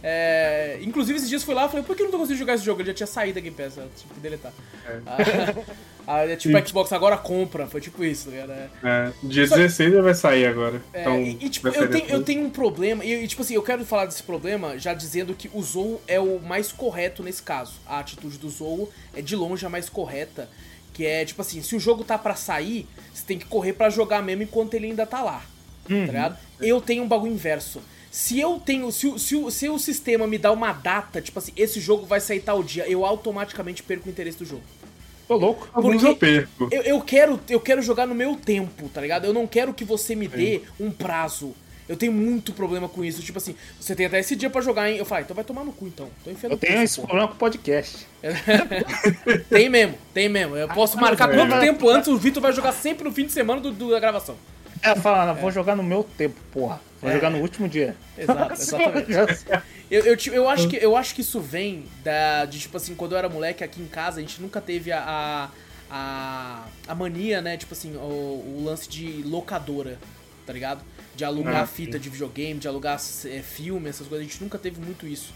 É, 0.03 0.79
inclusive, 0.83 1.17
esses 1.17 1.29
dias 1.29 1.43
fui 1.45 1.55
lá 1.55 1.67
e 1.67 1.69
falei, 1.69 1.85
por 1.85 1.95
que 1.95 2.03
eu 2.03 2.07
não 2.07 2.11
tô 2.11 2.19
conseguindo 2.19 2.41
jogar 2.41 2.55
esse 2.55 2.65
jogo? 2.65 2.81
Ele 2.81 2.89
já 2.89 2.95
tinha 2.95 3.07
saído 3.07 3.35
da 3.35 3.41
Game 3.41 3.57
Pass, 3.57 3.77
eu 3.77 3.89
tive 3.97 4.15
que 4.15 4.21
deletar. 4.21 4.53
É. 4.87 5.63
Ah, 6.05 6.27
é 6.27 6.35
tipo, 6.35 6.69
Xbox 6.69 6.93
agora 6.93 7.17
compra, 7.17 7.67
foi 7.67 7.81
tipo 7.81 8.03
isso, 8.03 8.25
tá 8.25 8.31
ligado? 8.33 8.51
É. 8.83 9.13
Dia 9.23 9.47
16 9.47 9.93
ele 9.93 10.03
vai 10.03 10.15
sair 10.15 10.47
agora. 10.47 10.83
É, 10.93 11.01
então, 11.01 11.21
e, 11.21 11.39
e, 11.41 11.49
tipo, 11.49 11.69
eu 11.69 11.89
tenho, 11.89 12.07
eu 12.09 12.23
tenho 12.23 12.45
um 12.45 12.51
problema, 12.51 13.05
e, 13.05 13.23
e, 13.23 13.29
tipo 13.29 13.43
assim, 13.43 13.55
eu 13.55 13.63
quero 13.63 13.85
falar 13.85 14.07
desse 14.07 14.23
problema 14.23 14.77
já 14.79 14.95
dizendo 14.95 15.33
que 15.33 15.49
o 15.55 15.63
Zou 15.63 16.03
é 16.09 16.19
o 16.19 16.41
mais 16.41 16.73
correto 16.73 17.23
nesse 17.23 17.43
caso. 17.43 17.75
A 17.87 18.01
atitude 18.01 18.37
do 18.37 18.51
Zou 18.51 18.91
é 19.15 19.23
de 19.23 19.37
longe 19.37 19.65
a 19.65 19.69
mais 19.69 19.89
correta. 19.89 20.49
Que 20.93 21.07
é, 21.07 21.25
tipo 21.25 21.41
assim, 21.41 21.63
se 21.63 21.75
o 21.75 21.81
jogo 21.81 22.05
tá 22.05 22.19
pra 22.19 22.35
sair, 22.35 22.87
você 23.15 23.25
tem 23.25 23.39
que 23.39 23.47
correr 23.47 23.73
pra 23.73 23.89
jogar 23.89 24.23
mesmo 24.23 24.43
enquanto 24.43 24.75
ele 24.75 24.87
ainda 24.87 25.07
tá 25.07 25.23
lá. 25.23 25.43
Tá 25.89 25.95
ligado? 25.95 26.39
Eu 26.61 26.81
tenho 26.81 27.03
um 27.03 27.09
bagulho 27.09 27.33
inverso. 27.33 27.81
Se 28.13 28.39
eu 28.39 28.61
tenho. 28.65 28.93
Se, 28.93 29.07
o- 29.07 29.19
se, 29.19 29.35
o- 29.35 29.51
se 29.51 29.69
o 29.71 29.79
sistema 29.79 30.27
me 30.27 30.37
dá 30.37 30.53
uma 30.53 30.71
data, 30.73 31.21
tipo 31.23 31.39
assim, 31.39 31.51
esse 31.57 31.81
jogo 31.81 32.05
vai 32.05 32.21
sair 32.21 32.41
tal 32.41 32.63
dia, 32.63 32.87
eu 32.87 33.07
automaticamente 33.07 33.83
perco 33.83 34.07
o 34.07 34.11
interesse 34.13 34.37
do 34.39 34.45
jogo. 34.45 34.63
Tô 35.27 35.37
louco. 35.37 35.67
Alguns 35.73 35.95
porque- 36.03 36.07
eu 36.09 36.17
perco. 36.17 36.69
Eu, 36.71 36.83
eu 36.83 37.01
quero, 37.01 37.41
eu 37.49 37.59
quero 37.59 37.81
jogar 37.81 38.07
no 38.07 38.15
meu 38.15 38.37
tempo, 38.37 38.87
tá 38.91 39.01
ligado? 39.01 39.25
Eu 39.25 39.33
não 39.33 39.47
quero 39.47 39.73
que 39.73 39.83
você 39.85 40.15
me 40.15 40.29
dê 40.29 40.61
um 40.79 40.91
prazo. 40.91 41.55
Eu 41.89 41.97
tenho 41.97 42.13
muito 42.13 42.53
problema 42.53 42.89
com 42.89 43.03
isso. 43.05 43.23
Tipo 43.23 43.39
assim, 43.39 43.55
você 43.81 43.95
tem 43.97 44.07
até 44.07 44.21
esse 44.21 44.37
dia 44.37 44.49
pra 44.51 44.61
jogar, 44.61 44.91
hein? 44.91 44.99
Eu 44.99 45.05
falo, 45.07 45.21
ah, 45.21 45.23
então 45.23 45.35
vai 45.35 45.45
tomar 45.45 45.65
no 45.65 45.73
cu 45.73 45.87
então. 45.87 46.09
Tô 46.23 46.31
enfiando 46.31 46.53
Eu 46.53 46.59
cu 46.59 46.67
tenho 46.67 46.83
esse 46.83 46.97
porra. 46.97 47.07
problema 47.09 47.29
com 47.29 47.35
o 47.35 47.39
podcast. 47.39 48.07
Tem 49.49 49.69
mesmo, 49.69 49.97
tem 50.15 50.29
mesmo. 50.29 50.57
Eu 50.57 50.69
posso 50.69 50.97
marcar 50.99 51.33
é. 51.33 51.37
quanto 51.37 51.59
tempo 51.61 51.89
antes, 51.89 52.09
o 52.09 52.17
Vitor 52.17 52.43
vai 52.43 52.53
jogar 52.53 52.73
sempre 52.73 53.05
no 53.05 53.13
fim 53.13 53.25
de 53.27 53.33
semana 53.33 53.61
do, 53.61 53.71
do- 53.73 53.91
da 53.91 53.99
gravação. 54.01 54.37
É, 54.83 54.95
fala, 54.97 55.33
vou 55.33 55.51
jogar 55.51 55.77
no 55.77 55.83
meu 55.83 56.03
tempo, 56.05 56.41
porra. 56.53 56.81
Vou 57.01 57.11
É. 57.11 57.15
jogar 57.15 57.31
no 57.31 57.39
último 57.39 57.69
dia. 57.69 57.97
Exato, 58.19 58.53
exatamente. 58.61 59.13
Eu, 59.91 60.05
eu, 60.05 60.17
ti- 60.17 60.31
eu, 60.31 60.49
acho 60.49 60.69
que, 60.69 60.77
eu 60.77 60.97
acho 60.97 61.15
que 61.15 61.21
isso 61.21 61.41
vem 61.41 61.85
da, 62.03 62.45
de, 62.45 62.59
tipo 62.61 62.77
assim, 62.77 62.95
quando 62.95 63.13
eu 63.13 63.19
era 63.19 63.29
moleque 63.29 63.63
aqui 63.63 63.81
em 63.83 63.87
casa, 63.87 64.19
a 64.19 64.21
gente 64.21 64.41
nunca 64.41 64.61
teve 64.61 64.91
a, 64.91 65.01
a, 65.01 65.49
a, 65.91 66.65
a 66.89 66.95
mania, 66.95 67.41
né, 67.43 67.57
tipo 67.57 67.75
assim, 67.75 67.95
o, 67.97 68.01
o 68.01 68.63
lance 68.65 68.89
de 68.89 69.23
locadora, 69.25 69.99
tá 70.47 70.53
ligado? 70.53 70.81
De 71.15 71.25
alugar 71.25 71.63
Ah, 71.63 71.67
fita 71.67 71.99
de 71.99 72.09
videogame, 72.09 72.59
de 72.59 72.67
alugar 72.67 72.99
é, 73.27 73.41
filme, 73.43 73.89
essas 73.89 74.07
coisas, 74.07 74.27
a 74.27 74.31
gente 74.31 74.43
nunca 74.43 74.57
teve 74.59 74.81
muito 74.81 75.07
isso. 75.07 75.33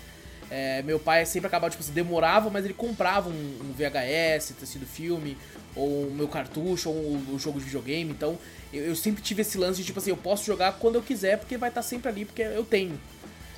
É, 0.51 0.83
meu 0.83 0.99
pai 0.99 1.27
sempre 1.27 1.49
acabava, 1.49 1.71
tipo 1.71 1.83
assim, 1.83 1.93
demorava, 1.93 2.49
mas 2.51 2.65
ele 2.65 2.75
comprava 2.75 3.29
um, 3.29 3.33
um 3.33 3.73
VHS, 3.73 4.55
tecido 4.59 4.87
filme, 4.87 5.37
ou 5.75 6.07
o 6.07 6.15
meu 6.15 6.29
cartucho, 6.29 6.89
ou 6.89 6.95
o, 6.95 7.35
o 7.35 7.39
jogo 7.39 7.59
de 7.59 7.65
videogame, 7.65 8.11
então 8.11 8.39
eu, 8.73 8.85
eu 8.85 8.97
sempre 8.97 9.23
tive 9.23 9.43
esse 9.43 9.59
lance 9.59 9.79
de, 9.81 9.85
tipo 9.85 9.99
assim, 9.99 10.11
eu 10.11 10.17
posso 10.17 10.45
jogar 10.45 10.73
quando 10.75 10.95
eu 10.97 11.03
quiser, 11.03 11.39
porque 11.39 11.57
vai 11.57 11.69
estar 11.69 11.83
sempre 11.83 12.09
ali, 12.09 12.25
porque 12.25 12.43
eu 12.43 12.65
tenho. 12.65 12.99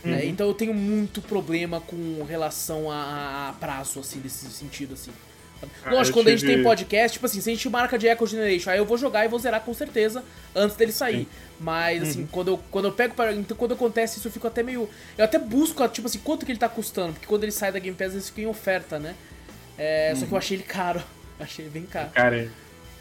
né? 0.02 0.24
Então 0.26 0.46
eu 0.46 0.54
tenho 0.54 0.72
muito 0.72 1.20
problema 1.20 1.80
com 1.80 2.24
relação 2.24 2.90
a, 2.90 3.48
a 3.50 3.52
prazo, 3.54 4.00
assim, 4.00 4.20
desse 4.20 4.46
sentido, 4.50 4.94
assim. 4.94 5.10
Ah, 5.84 5.90
Lógico, 5.92 6.18
quando 6.18 6.28
a 6.28 6.30
gente 6.30 6.40
tive- 6.40 6.54
tem 6.54 6.62
podcast, 6.62 7.14
tipo 7.14 7.26
assim, 7.26 7.40
se 7.40 7.50
a 7.50 7.52
gente 7.54 7.68
marca 7.68 7.98
de 7.98 8.06
Echo 8.06 8.26
Generation, 8.26 8.70
aí 8.70 8.78
eu 8.78 8.84
vou 8.84 8.96
jogar 8.96 9.24
e 9.24 9.28
vou 9.28 9.38
zerar 9.38 9.60
com 9.60 9.74
certeza 9.74 10.22
antes 10.54 10.76
dele 10.76 10.92
sair. 10.92 11.26
Mas, 11.60 12.02
assim, 12.02 12.26
quando, 12.30 12.48
eu, 12.48 12.60
quando 12.70 12.84
eu 12.86 12.92
pego 12.92 13.14
para. 13.14 13.32
Então, 13.32 13.56
quando 13.56 13.72
acontece 13.74 14.18
isso, 14.18 14.28
eu 14.28 14.32
fico 14.32 14.46
até 14.46 14.62
meio. 14.62 14.88
Eu 15.16 15.24
até 15.24 15.38
busco, 15.38 15.86
tipo 15.88 16.06
assim, 16.06 16.18
quanto 16.20 16.46
que 16.46 16.52
ele 16.52 16.58
tá 16.58 16.68
custando, 16.68 17.14
porque 17.14 17.26
quando 17.26 17.42
ele 17.42 17.50
sai 17.52 17.72
da 17.72 17.78
Game 17.80 17.96
Pass, 17.96 18.12
ele 18.12 18.22
fica 18.22 18.40
em 18.42 18.46
oferta, 18.46 18.98
né? 18.98 19.14
É, 19.76 20.14
Só 20.16 20.26
que 20.26 20.32
eu 20.32 20.38
achei 20.38 20.56
ele 20.56 20.64
caro. 20.64 21.02
Achei 21.40 21.64
ele 21.64 21.70
bem 21.70 21.84
caro. 21.84 22.10
Cara, 22.10 22.48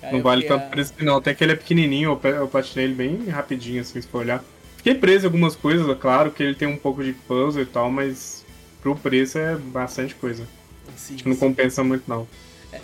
Aí 0.01 0.13
não 0.13 0.21
vale 0.21 0.43
tanto 0.45 0.69
preço 0.69 0.93
não. 0.99 1.17
Até 1.17 1.33
que 1.33 1.43
ele 1.43 1.53
é 1.53 1.55
pequenininho, 1.55 2.19
eu, 2.23 2.29
eu 2.31 2.47
patinei 2.47 2.85
ele 2.85 2.93
bem 2.93 3.25
rapidinho, 3.29 3.81
assim, 3.81 3.99
se 3.99 4.07
for 4.07 4.19
olhar. 4.19 4.43
Fiquei 4.77 4.93
preso 4.93 5.25
em 5.25 5.27
algumas 5.27 5.55
coisas, 5.55 5.89
é 5.89 5.95
claro 5.95 6.31
que 6.31 6.43
ele 6.43 6.53
tem 6.53 6.67
um 6.67 6.77
pouco 6.77 7.03
de 7.03 7.13
puzzle 7.13 7.63
e 7.63 7.65
tal, 7.65 7.89
mas 7.91 8.45
pro 8.81 8.95
preço 8.95 9.39
é 9.39 9.55
bastante 9.55 10.13
coisa. 10.13 10.47
sim, 10.95 11.15
Acho 11.15 11.23
que 11.23 11.29
não 11.29 11.35
sim. 11.35 11.39
compensa 11.39 11.83
muito, 11.83 12.03
não. 12.07 12.27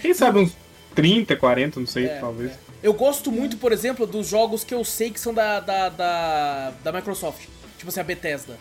Quem 0.02 0.14
sabe 0.14 0.40
uns 0.40 0.52
30, 0.96 1.36
40, 1.36 1.80
não 1.80 1.88
sei, 1.88 2.06
É, 2.06 2.20
talvez. 2.20 2.52
é. 2.52 2.58
Eu 2.84 2.94
gosto 2.94 3.32
muito, 3.32 3.58
por 3.58 3.72
exemplo, 3.72 4.06
dos 4.06 4.28
jogos 4.28 4.64
que 4.64 4.74
eu 4.74 4.84
sei 4.84 5.10
que 5.10 5.20
são 5.20 5.34
da, 5.34 5.60
da, 5.60 5.90
da, 5.90 6.74
da 6.84 6.92
Microsoft. 6.92 7.44
Tipo 7.78 7.90
assim, 7.90 8.00
a 8.00 8.04
Bethesda. 8.04 8.58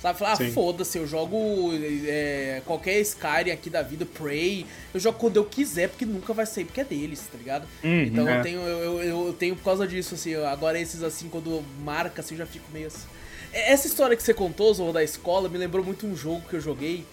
Sabe? 0.00 0.18
Falar, 0.18 0.32
ah, 0.32 0.50
foda-se, 0.52 0.98
eu 0.98 1.06
jogo 1.06 1.70
é, 2.06 2.60
qualquer 2.66 3.00
Skyrim 3.00 3.50
aqui 3.52 3.70
da 3.70 3.82
vida, 3.82 4.04
Prey. 4.04 4.66
Eu 4.92 4.98
jogo 5.00 5.16
quando 5.18 5.36
eu 5.36 5.44
quiser, 5.44 5.88
porque 5.88 6.04
nunca 6.04 6.32
vai 6.34 6.44
sair, 6.44 6.64
porque 6.64 6.80
é 6.80 6.84
deles, 6.84 7.20
tá 7.30 7.38
ligado? 7.38 7.64
Uhum. 7.84 8.02
então 8.02 8.28
É. 8.28 8.38
eu, 8.38 8.42
tenho, 8.42 8.60
eu, 8.60 9.00
eu, 9.02 9.26
eu 9.28 9.32
tenho 9.32 9.54
por 9.56 9.62
causa 9.64 9.86
disso, 9.86 10.14
assim. 10.16 10.34
Agora 10.44 10.78
esses, 10.78 11.02
assim, 11.04 11.28
quando 11.28 11.62
marca, 11.84 12.20
assim, 12.20 12.34
eu 12.34 12.38
já 12.38 12.46
fico 12.46 12.64
meio 12.72 12.88
assim. 12.88 13.06
É- 13.52 13.72
Essa 13.72 13.86
história 13.86 14.16
que 14.16 14.22
você 14.22 14.34
contou, 14.34 14.74
Zorro, 14.74 14.92
da 14.92 15.04
escola, 15.04 15.48
me 15.48 15.56
lembrou 15.56 15.84
muito 15.84 16.04
um 16.06 16.16
jogo 16.16 16.42
que 16.50 16.56
eu 16.56 16.60
joguei. 16.60 17.04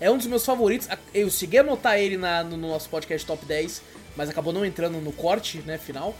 É 0.00 0.10
um 0.10 0.16
dos 0.18 0.26
meus 0.26 0.44
favoritos. 0.44 0.88
Eu 1.14 1.30
cheguei 1.30 1.60
a 1.60 1.62
anotar 1.62 1.98
ele 1.98 2.16
na- 2.16 2.44
no 2.44 2.56
nosso 2.56 2.88
podcast 2.88 3.26
Top 3.26 3.44
10, 3.44 3.82
mas 4.16 4.28
acabou 4.28 4.52
não 4.52 4.64
entrando 4.64 4.98
no 5.00 5.12
corte, 5.12 5.58
né, 5.66 5.78
final. 5.78 6.16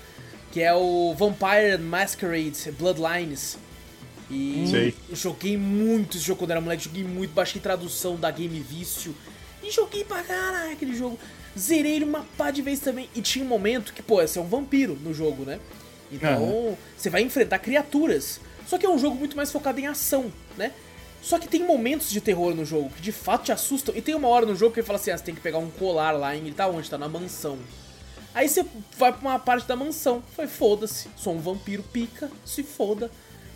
Que 0.52 0.62
é 0.62 0.74
o 0.74 1.14
Vampire 1.16 1.78
Masquerade 1.78 2.72
Bloodlines. 2.72 3.56
E 4.28 4.64
Sei. 4.70 4.94
eu 5.08 5.16
joguei 5.16 5.56
muito 5.56 6.16
esse 6.16 6.24
jogo 6.26 6.38
quando 6.40 6.52
era 6.52 6.60
moleque, 6.60 6.84
joguei 6.84 7.04
muito, 7.04 7.32
baixei 7.32 7.60
tradução 7.60 8.16
da 8.16 8.30
Game 8.30 8.58
Vício. 8.60 9.14
E 9.62 9.70
joguei 9.70 10.04
pra 10.04 10.22
caralho 10.22 10.72
aquele 10.72 10.94
jogo. 10.96 11.18
Zerei 11.58 11.96
ele 11.96 12.04
uma 12.04 12.24
pá 12.38 12.50
de 12.50 12.62
vez 12.62 12.80
também. 12.80 13.08
E 13.14 13.20
tinha 13.20 13.44
um 13.44 13.48
momento 13.48 13.92
que, 13.92 14.02
pô, 14.02 14.16
você 14.16 14.38
é 14.38 14.42
um 14.42 14.46
vampiro 14.46 14.96
no 15.02 15.12
jogo, 15.12 15.44
né? 15.44 15.58
Então, 16.12 16.76
você 16.96 17.10
vai 17.10 17.22
enfrentar 17.22 17.58
criaturas. 17.58 18.40
Só 18.66 18.78
que 18.78 18.86
é 18.86 18.88
um 18.88 18.98
jogo 18.98 19.16
muito 19.16 19.36
mais 19.36 19.50
focado 19.50 19.78
em 19.80 19.86
ação, 19.86 20.32
né? 20.56 20.72
Só 21.22 21.38
que 21.38 21.48
tem 21.48 21.64
momentos 21.64 22.10
de 22.10 22.20
terror 22.20 22.54
no 22.54 22.64
jogo 22.64 22.90
que 22.90 23.02
de 23.02 23.12
fato 23.12 23.44
te 23.44 23.52
assustam. 23.52 23.94
E 23.94 24.00
tem 24.00 24.14
uma 24.14 24.28
hora 24.28 24.46
no 24.46 24.56
jogo 24.56 24.72
que 24.72 24.80
ele 24.80 24.86
fala 24.86 24.98
assim: 24.98 25.10
ah, 25.10 25.18
você 25.18 25.24
tem 25.24 25.34
que 25.34 25.40
pegar 25.40 25.58
um 25.58 25.70
colar 25.70 26.12
lá, 26.12 26.34
e 26.34 26.38
ele 26.38 26.52
tá 26.52 26.66
onde? 26.66 26.88
Tá 26.88 26.98
na 26.98 27.08
mansão. 27.08 27.58
Aí 28.34 28.48
você 28.48 28.64
vai 28.96 29.12
pra 29.12 29.20
uma 29.20 29.38
parte 29.38 29.66
da 29.66 29.74
mansão. 29.74 30.22
Foi, 30.34 30.46
foda-se, 30.46 31.08
sou 31.16 31.34
um 31.34 31.40
vampiro 31.40 31.82
pica, 31.82 32.30
se 32.44 32.62
foda. 32.62 33.10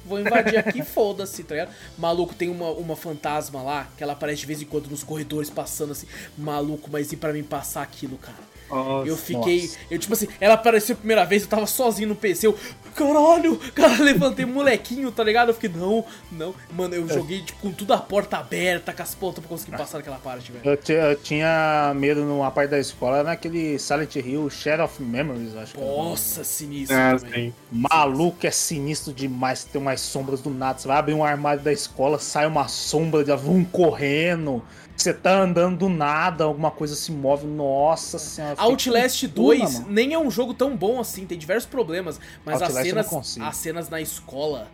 Vou 0.04 0.20
invadir 0.20 0.58
aqui, 0.58 0.82
foda-se, 0.84 1.42
tá 1.44 1.54
ligado? 1.54 1.74
Maluco, 1.96 2.34
tem 2.34 2.50
uma, 2.50 2.70
uma 2.70 2.96
fantasma 2.96 3.62
lá, 3.62 3.88
que 3.96 4.02
ela 4.02 4.12
aparece 4.12 4.40
de 4.40 4.46
vez 4.46 4.60
em 4.60 4.66
quando 4.66 4.88
nos 4.88 5.02
corredores 5.02 5.48
passando 5.48 5.92
assim. 5.92 6.06
Maluco, 6.36 6.90
mas 6.90 7.12
e 7.12 7.16
pra 7.16 7.32
mim 7.32 7.42
passar 7.42 7.82
aquilo, 7.82 8.18
cara? 8.18 8.53
Nossa. 8.70 9.08
Eu 9.08 9.16
fiquei. 9.16 9.62
nossa. 9.62 9.78
Eu, 9.90 9.98
tipo 9.98 10.12
assim, 10.12 10.28
ela 10.40 10.54
apareceu 10.54 10.94
a 10.94 10.98
primeira 10.98 11.24
vez, 11.24 11.42
eu 11.42 11.48
tava 11.48 11.66
sozinho 11.66 12.08
no 12.08 12.16
PC. 12.16 12.46
Eu, 12.46 12.58
caralho, 12.94 13.58
cara, 13.74 13.98
levantei 14.02 14.44
molequinho, 14.44 15.10
tá 15.12 15.22
ligado? 15.22 15.48
Eu 15.48 15.54
fiquei, 15.54 15.70
não, 15.70 16.04
não. 16.32 16.54
Mano, 16.72 16.94
eu 16.94 17.08
joguei, 17.08 17.42
tipo, 17.42 17.60
com 17.60 17.72
tudo 17.72 17.92
a 17.92 17.98
porta 17.98 18.38
aberta, 18.38 18.92
com 18.92 19.02
as 19.02 19.14
pontas 19.14 19.40
pra 19.40 19.48
conseguir 19.48 19.76
passar 19.76 19.98
naquela 19.98 20.16
parte, 20.18 20.50
velho. 20.52 20.64
Eu, 20.64 20.94
eu 20.94 21.16
tinha 21.16 21.92
medo 21.94 22.24
numa 22.24 22.50
parte 22.50 22.70
da 22.70 22.78
escola, 22.78 23.22
naquele 23.22 23.78
Silent 23.78 24.16
Hill 24.16 24.48
Shadow 24.50 24.86
of 24.86 25.02
Memories, 25.02 25.54
acho 25.56 25.74
que 25.74 25.80
era 25.80 25.88
o 25.88 25.96
nome. 25.96 26.08
Nossa, 26.10 26.44
sinistro 26.44 26.96
Ah, 26.96 27.16
também. 27.18 27.54
Maluco, 27.70 28.46
é 28.46 28.50
sinistro 28.50 29.12
demais. 29.12 29.64
Tem 29.64 29.80
umas 29.80 30.00
sombras 30.00 30.40
do 30.40 30.50
nada. 30.50 30.78
Você 30.78 30.88
vai 30.88 30.98
abrir 30.98 31.14
um 31.14 31.24
armário 31.24 31.62
da 31.62 31.72
escola, 31.72 32.18
sai 32.18 32.46
uma 32.46 32.68
sombra 32.68 33.24
de 33.24 33.32
um 33.32 33.64
correndo. 33.64 34.62
Você 34.96 35.12
tá 35.12 35.38
andando 35.40 35.76
do 35.78 35.88
nada, 35.88 36.44
alguma 36.44 36.70
coisa 36.70 36.94
se 36.94 37.10
move. 37.10 37.46
Nossa 37.46 38.18
senhora. 38.18 38.54
Outlast 38.58 39.26
com 39.28 39.34
2 39.34 39.60
puna, 39.60 39.70
mano. 39.80 39.86
nem 39.92 40.12
é 40.14 40.18
um 40.18 40.30
jogo 40.30 40.54
tão 40.54 40.76
bom 40.76 41.00
assim, 41.00 41.26
tem 41.26 41.36
diversos 41.36 41.68
problemas, 41.68 42.20
mas 42.44 42.56
as 42.62 42.68
Outlast 42.76 42.88
cenas, 42.88 43.38
as 43.40 43.56
cenas 43.56 43.88
na 43.88 44.00
escola. 44.00 44.68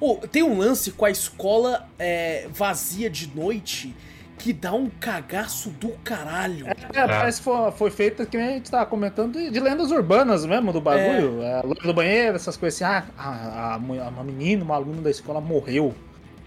Oh, 0.00 0.16
tem 0.16 0.42
um 0.42 0.56
lance 0.58 0.92
com 0.92 1.04
a 1.04 1.10
escola 1.10 1.88
é, 1.98 2.46
vazia 2.52 3.10
de 3.10 3.28
noite 3.34 3.94
que 4.38 4.52
dá 4.52 4.72
um 4.72 4.88
cagaço 4.88 5.70
do 5.70 5.90
caralho. 6.04 6.66
É, 6.92 7.06
parece 7.06 7.38
que 7.38 7.44
foi, 7.44 7.70
foi 7.72 7.90
feita, 7.90 8.26
que 8.26 8.36
a 8.36 8.40
gente 8.50 8.70
tava 8.70 8.86
comentando, 8.86 9.32
de, 9.32 9.50
de 9.50 9.60
lendas 9.60 9.90
urbanas 9.90 10.44
mesmo, 10.44 10.72
do 10.72 10.80
bagulho. 10.80 11.40
É. 11.42 11.62
loira 11.64 11.82
do 11.86 11.94
banheiro, 11.94 12.36
essas 12.36 12.56
coisas 12.56 12.80
assim. 12.82 13.04
Ah, 13.16 13.22
a, 13.22 13.74
a, 13.74 13.78
mu- 13.78 14.00
a 14.00 14.24
menina, 14.24 14.62
uma 14.64 14.74
aluna 14.74 15.02
da 15.02 15.10
escola 15.10 15.40
morreu. 15.40 15.94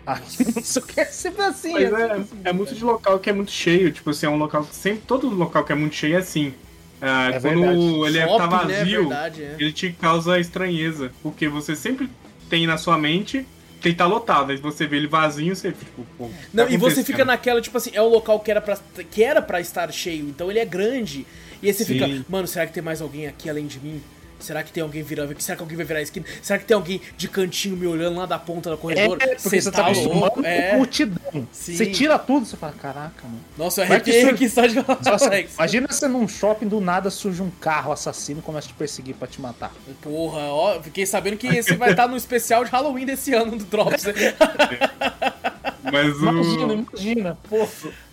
Ah, 0.08 0.22
isso 0.58 0.82
que 0.84 1.02
é 1.02 1.06
sempre 1.06 1.44
assim. 1.44 1.74
Mas 1.74 1.94
assim, 1.94 2.40
é, 2.46 2.50
é 2.50 2.54
muito 2.54 2.74
de 2.74 2.82
local 2.84 3.20
que 3.20 3.30
é 3.30 3.34
muito 3.34 3.52
cheio. 3.52 3.92
Tipo 3.92 4.12
assim, 4.12 4.26
é 4.26 4.30
um 4.30 4.38
local 4.38 4.64
que 4.64 4.74
sempre. 4.74 5.02
Todo 5.06 5.28
local 5.30 5.66
que 5.66 5.74
é 5.74 5.76
muito 5.76 5.96
cheio 5.96 6.16
é 6.16 6.20
assim. 6.20 6.54
Ah, 7.02 7.30
É 7.34 7.40
quando 7.42 7.62
verdade. 7.62 8.08
ele 8.08 8.18
é, 8.18 8.26
tá 8.26 8.38
Shopping, 8.38 8.68
né? 8.68 8.78
vazio, 8.80 9.00
Verdade, 9.02 9.44
é. 9.44 9.56
ele 9.60 9.72
te 9.74 9.92
causa 9.92 10.40
estranheza. 10.40 11.12
Porque 11.22 11.50
você 11.50 11.76
sempre 11.76 12.10
tem 12.50 12.66
na 12.66 12.78
sua 12.78 12.98
mente 12.98 13.46
que 13.82 13.90
ele 13.90 13.96
tá 13.96 14.06
lotado. 14.08 14.52
Aí 14.52 14.58
você 14.58 14.88
vê 14.88 14.96
ele 14.96 15.08
vazio, 15.08 15.54
você 15.56 15.72
fica, 15.72 15.86
tipo, 15.86 16.08
pô. 16.18 16.30
Não, 16.54 16.66
tá 16.66 16.72
e 16.72 16.78
você 16.78 17.04
fica 17.04 17.26
naquela, 17.26 17.62
tipo 17.62 17.78
assim, 17.78 17.92
é 17.94 18.02
um 18.02 18.08
local 18.08 18.40
que 18.40 18.50
era 18.50 18.62
pra, 18.62 18.78
que 19.12 19.24
era 19.24 19.42
pra 19.42 19.60
estar 19.60 19.92
cheio, 19.92 20.28
então 20.28 20.50
ele 20.50 20.60
é 20.60 20.66
grande. 20.66 21.28
E 21.62 21.68
aí 21.68 21.74
você 21.74 21.84
Sim. 21.84 21.94
fica, 22.00 22.26
mano, 22.30 22.48
será 22.48 22.66
que 22.66 22.74
tem 22.74 22.82
mais 22.82 23.02
alguém 23.02 23.28
aqui 23.28 23.50
além 23.50 23.68
de 23.68 23.80
mim? 23.80 24.02
Será 24.40 24.64
que 24.64 24.72
tem 24.72 24.84
alguém 24.84 25.02
virando? 25.04 25.36
Será 25.42 25.56
que 25.56 25.62
alguém 25.64 25.76
vai 25.78 25.86
virar 25.86 26.00
a 26.00 26.04
esquina? 26.04 26.26
Será 26.42 26.60
que 26.60 26.66
tem 26.66 26.76
alguém 26.76 27.02
de 27.18 27.28
cantinho 27.28 27.76
me 27.76 27.88
olhando 27.88 28.18
lá 28.18 28.26
da 28.26 28.38
ponta 28.38 28.70
do 28.70 28.78
corredor? 28.78 29.18
É, 29.20 29.36
porque 29.36 29.62
você 29.62 29.72
tá 29.72 29.86
acostumado 29.88 30.32
com 30.32 30.44
É. 30.46 30.76
multidão. 30.76 31.48
Sim. 31.52 31.76
Você 31.76 31.86
tira 31.88 32.18
tudo, 32.20 32.46
você 32.46 32.56
fala, 32.56 32.74
caraca, 32.74 33.24
mano. 33.24 33.40
Nossa, 33.58 33.82
eu 33.82 33.86
arrepiei 33.86 34.22
sur- 34.22 34.30
aqui 34.30 34.48
só 34.50 34.66
de. 34.66 34.76
Nossa, 34.76 35.40
imagina 35.40 35.88
você 35.90 36.08
num 36.08 36.28
shopping 36.28 36.68
do 36.68 36.80
nada 36.80 37.10
surge 37.10 37.42
um 37.42 37.50
carro 37.50 37.92
assassino 37.92 38.40
e 38.40 38.44
começa 38.44 38.68
a 38.68 38.70
te 38.70 38.76
perseguir 38.76 39.16
pra 39.16 39.28
te 39.28 39.42
matar. 39.42 39.72
Porra, 40.02 40.40
ó, 40.52 40.82
fiquei 40.82 41.06
sabendo 41.06 41.36
que 41.38 41.48
esse 41.48 41.76
vai 41.76 41.92
estar 41.92 42.08
no 42.08 42.16
especial 42.16 42.64
de 42.64 42.70
Halloween 42.72 43.06
desse 43.06 43.34
ano 43.34 43.58
do 43.58 43.66
Drops. 43.66 44.04
né? 44.06 44.14
Mas 45.92 46.16
o, 46.22 46.30
Imagina, 46.30 46.74
imagina. 46.74 47.38
Pô, 47.50 47.68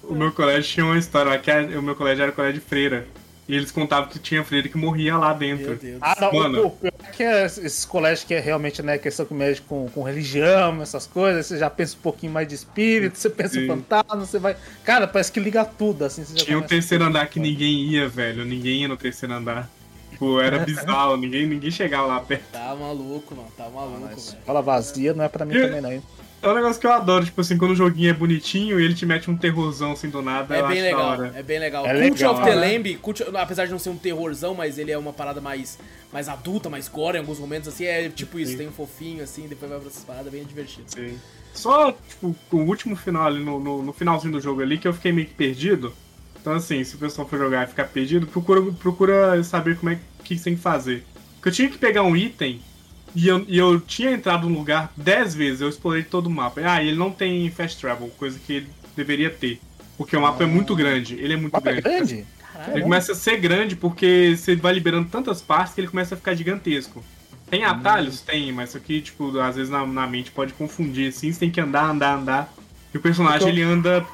o 0.04 0.14
meu 0.14 0.30
colégio 0.32 0.62
tinha 0.72 0.86
uma 0.86 0.96
história 0.98 1.30
lá, 1.32 1.38
que 1.38 1.50
era- 1.50 1.78
o 1.78 1.82
meu 1.82 1.96
colégio 1.96 2.22
era 2.22 2.32
colégio 2.32 2.60
de 2.60 2.66
freira. 2.66 3.06
E 3.46 3.54
eles 3.54 3.70
contavam 3.70 4.08
que 4.08 4.18
tinha 4.18 4.42
freira 4.42 4.68
que 4.68 4.78
morria 4.78 5.18
lá 5.18 5.32
dentro. 5.34 5.66
Meu 5.68 5.76
Deus. 5.76 5.98
Ah, 6.00 6.16
não, 6.18 6.32
Mano. 6.32 6.62
pô, 6.62 6.70
pior 6.70 6.92
que 7.12 7.22
é 7.22 7.44
esses 7.44 7.84
colégios 7.84 8.24
que 8.24 8.32
é 8.32 8.40
realmente, 8.40 8.82
né, 8.82 8.96
questão 8.96 9.26
que 9.26 9.34
mexe 9.34 9.60
com, 9.60 9.86
com 9.90 10.02
religião, 10.02 10.80
essas 10.80 11.06
coisas, 11.06 11.44
você 11.44 11.58
já 11.58 11.68
pensa 11.68 11.94
um 11.94 12.00
pouquinho 12.00 12.32
mais 12.32 12.48
de 12.48 12.54
espírito, 12.54 13.18
você 13.18 13.28
pensa 13.28 13.60
em 13.60 13.66
fantasma, 13.66 14.16
você 14.24 14.38
vai. 14.38 14.56
Cara, 14.82 15.06
parece 15.06 15.30
que 15.30 15.40
liga 15.40 15.62
tudo, 15.64 16.06
assim. 16.06 16.24
Você 16.24 16.38
já 16.38 16.44
Tinha 16.46 16.58
um 16.58 16.62
terceiro 16.62 17.04
andar 17.04 17.26
que 17.28 17.38
ninguém 17.38 17.84
ia, 17.84 18.08
velho. 18.08 18.46
Ninguém 18.46 18.80
ia 18.82 18.88
no 18.88 18.96
terceiro 18.96 19.34
andar. 19.34 19.68
Tipo, 20.10 20.40
era 20.40 20.60
bizarro, 20.60 21.16
ninguém, 21.18 21.46
ninguém 21.46 21.70
chegava 21.70 22.06
lá 22.06 22.20
perto. 22.20 22.44
Tá 22.50 22.74
maluco, 22.74 23.34
mano. 23.34 23.48
Tá 23.56 23.68
maluco, 23.68 24.00
Mas 24.00 24.30
velho. 24.30 24.42
Fala 24.46 24.62
vazia 24.62 25.12
não 25.12 25.22
é 25.22 25.28
pra 25.28 25.44
mim 25.44 25.54
Eu- 25.54 25.66
também, 25.66 25.80
não. 25.82 25.92
hein? 25.92 26.02
É 26.44 26.48
um 26.50 26.54
negócio 26.54 26.78
que 26.80 26.86
eu 26.86 26.92
adoro, 26.92 27.24
tipo 27.24 27.40
assim, 27.40 27.56
quando 27.56 27.70
o 27.70 27.74
joguinho 27.74 28.10
é 28.10 28.12
bonitinho 28.12 28.78
e 28.78 28.84
ele 28.84 28.94
te 28.94 29.06
mete 29.06 29.30
um 29.30 29.36
terrorzão 29.36 29.92
assim 29.92 30.10
do 30.10 30.20
nada, 30.20 30.54
É 30.54 30.60
eu 30.60 30.68
bem 30.68 30.76
acho 30.76 30.84
legal, 30.84 31.00
da 31.00 31.08
hora. 31.24 31.32
é 31.36 31.42
bem 31.42 31.58
legal. 31.58 31.86
É 31.86 31.92
Cult 31.94 32.10
legal, 32.18 32.34
of 32.34 32.42
the 32.44 32.54
né? 32.54 32.72
Lamb, 32.72 32.96
Cult- 32.98 33.22
apesar 33.34 33.64
de 33.64 33.72
não 33.72 33.78
ser 33.78 33.88
um 33.88 33.96
terrorzão, 33.96 34.54
mas 34.54 34.76
ele 34.78 34.92
é 34.92 34.98
uma 34.98 35.12
parada 35.12 35.40
mais, 35.40 35.78
mais 36.12 36.28
adulta, 36.28 36.68
mais 36.68 36.86
gore 36.86 37.16
em 37.16 37.20
alguns 37.20 37.38
momentos, 37.38 37.68
assim, 37.68 37.84
é 37.86 38.08
tipo 38.10 38.38
isso, 38.38 38.52
Sim. 38.52 38.58
tem 38.58 38.68
um 38.68 38.72
fofinho, 38.72 39.22
assim, 39.24 39.48
depois 39.48 39.70
vai 39.70 39.80
pra 39.80 39.88
essas 39.88 40.04
paradas 40.04 40.30
bem 40.30 40.44
divertido. 40.44 40.84
Sim. 40.88 41.18
Só, 41.54 41.92
tipo, 41.92 42.36
o 42.52 42.56
último 42.58 42.94
final 42.94 43.26
ali, 43.26 43.42
no, 43.42 43.58
no, 43.58 43.82
no 43.82 43.92
finalzinho 43.92 44.32
do 44.32 44.40
jogo 44.40 44.60
ali, 44.60 44.76
que 44.76 44.86
eu 44.86 44.92
fiquei 44.92 45.12
meio 45.12 45.26
que 45.28 45.34
perdido. 45.34 45.94
Então, 46.40 46.52
assim, 46.52 46.84
se 46.84 46.94
o 46.96 46.98
pessoal 46.98 47.26
for 47.26 47.38
jogar 47.38 47.64
e 47.64 47.70
ficar 47.70 47.84
perdido, 47.84 48.26
procura, 48.26 48.60
procura 48.72 49.42
saber 49.42 49.76
como 49.78 49.92
é 49.92 49.98
que 50.22 50.36
você 50.36 50.44
tem 50.44 50.56
que 50.56 50.60
fazer. 50.62 51.04
Porque 51.36 51.48
eu 51.48 51.52
tinha 51.52 51.70
que 51.70 51.78
pegar 51.78 52.02
um 52.02 52.14
item 52.14 52.60
e 53.14 53.28
eu, 53.28 53.44
e 53.46 53.56
eu 53.58 53.80
tinha 53.80 54.10
entrado 54.12 54.48
no 54.48 54.58
lugar 54.58 54.92
10 54.96 55.34
vezes, 55.34 55.60
eu 55.60 55.68
explorei 55.68 56.02
todo 56.02 56.26
o 56.26 56.30
mapa. 56.30 56.60
Ah, 56.64 56.82
e 56.82 56.88
ele 56.88 56.96
não 56.96 57.10
tem 57.10 57.48
fast 57.50 57.80
travel, 57.80 58.08
coisa 58.18 58.38
que 58.38 58.52
ele 58.54 58.66
deveria 58.96 59.30
ter. 59.30 59.60
Porque 59.96 60.16
o 60.16 60.20
mapa 60.20 60.42
é 60.42 60.46
muito 60.46 60.74
grande, 60.74 61.14
ele 61.14 61.34
é 61.34 61.36
muito 61.36 61.52
Mapa 61.52 61.70
é 61.70 61.80
grande. 61.80 61.88
grande? 61.88 62.14
Ele 62.14 62.26
Caralho. 62.52 62.82
começa 62.82 63.12
a 63.12 63.14
ser 63.14 63.36
grande 63.36 63.76
porque 63.76 64.34
você 64.36 64.56
vai 64.56 64.72
liberando 64.72 65.08
tantas 65.08 65.40
partes 65.42 65.74
que 65.74 65.80
ele 65.80 65.88
começa 65.88 66.14
a 66.14 66.18
ficar 66.18 66.34
gigantesco. 66.34 67.02
Tem 67.48 67.64
atalhos? 67.64 68.20
Tem, 68.20 68.50
mas 68.52 68.70
isso 68.70 68.78
aqui, 68.78 69.00
tipo, 69.00 69.38
às 69.38 69.54
vezes 69.56 69.70
na, 69.70 69.86
na 69.86 70.06
mente 70.06 70.30
pode 70.30 70.52
confundir, 70.54 71.08
assim, 71.10 71.32
você 71.32 71.38
tem 71.40 71.50
que 71.50 71.60
andar, 71.60 71.90
andar, 71.90 72.16
andar. 72.16 72.52
E 72.94 72.96
o 72.96 73.00
personagem, 73.00 73.38
Então- 73.38 73.48
ele 73.48 73.62
anda 73.62 74.06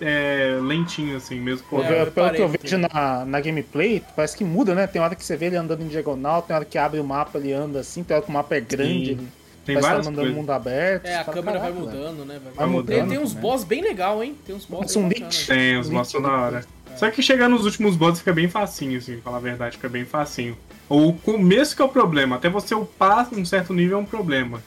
é, 0.00 0.58
lentinho, 0.62 1.16
assim, 1.18 1.38
mesmo. 1.38 1.66
Pô, 1.68 1.82
É, 1.82 2.00
eu 2.02 2.06
pelo 2.10 2.30
que 2.30 2.40
eu 2.40 2.48
que 2.48 2.58
vejo 2.62 2.78
na, 2.78 3.24
na 3.26 3.40
gameplay, 3.40 4.02
parece 4.16 4.34
que 4.34 4.42
muda, 4.42 4.74
né? 4.74 4.86
Tem 4.86 5.02
hora 5.02 5.14
que 5.14 5.22
você 5.22 5.36
vê 5.36 5.46
ele 5.46 5.56
andando 5.56 5.82
em 5.82 5.88
diagonal, 5.88 6.40
tem 6.40 6.56
hora 6.56 6.64
que 6.64 6.78
abre 6.78 6.98
o 6.98 7.04
mapa, 7.04 7.36
ele 7.38 7.52
anda 7.52 7.80
assim, 7.80 8.02
tem 8.02 8.16
hora 8.16 8.24
que 8.24 8.30
o 8.30 8.32
mapa 8.32 8.54
é 8.56 8.60
grande, 8.60 9.04
Sim. 9.04 9.10
ele 9.12 9.28
Tem 9.66 9.74
parece 9.74 9.82
tá 9.82 9.88
várias 9.88 10.06
andando 10.06 10.16
no 10.16 10.22
coisas. 10.22 10.36
mundo 10.36 10.50
aberto. 10.50 11.04
É, 11.06 11.16
a 11.16 11.24
fala, 11.24 11.36
câmera 11.36 11.58
vai 11.58 11.72
mudando, 11.72 12.24
né? 12.24 12.40
Vai 12.42 12.54
Tem, 12.66 12.66
mudando 12.74 13.08
tem 13.10 13.18
uns 13.18 13.34
também. 13.34 13.42
boss 13.50 13.64
bem 13.64 13.82
legal, 13.82 14.24
hein? 14.24 14.34
Tem 14.46 14.56
uns 14.56 14.64
boss 14.64 14.78
Parece 14.80 14.98
um 14.98 15.08
bacanas. 15.08 15.46
Tem, 15.46 15.78
os 15.78 15.88
do- 15.90 16.20
na 16.20 16.40
hora. 16.40 16.64
Só 16.96 17.10
que 17.10 17.22
chegar 17.22 17.48
nos 17.50 17.64
últimos 17.66 17.96
boss 17.96 18.18
fica 18.18 18.32
bem 18.32 18.48
facinho, 18.48 18.96
assim, 18.98 19.12
pra 19.14 19.22
falar 19.24 19.36
a 19.36 19.40
verdade, 19.40 19.76
fica 19.76 19.88
bem 19.90 20.04
facinho. 20.06 20.56
O 20.88 21.12
começo 21.12 21.76
que 21.76 21.82
é 21.82 21.84
o 21.84 21.88
problema, 21.88 22.36
até 22.36 22.48
você 22.48 22.74
upar 22.74 23.28
um 23.32 23.44
certo 23.44 23.72
nível 23.74 23.98
é 23.98 24.00
um 24.00 24.04
problema. 24.06 24.62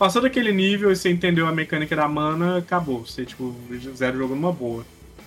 Passou 0.00 0.22
daquele 0.22 0.50
nível 0.50 0.90
e 0.90 0.96
você 0.96 1.10
entendeu 1.10 1.46
a 1.46 1.52
mecânica 1.52 1.94
da 1.94 2.08
mana, 2.08 2.56
acabou. 2.56 3.04
Você, 3.04 3.22
tipo, 3.26 3.54
zero 3.94 4.16
jogo 4.16 4.34
numa 4.34 4.50
boa. 4.50 4.82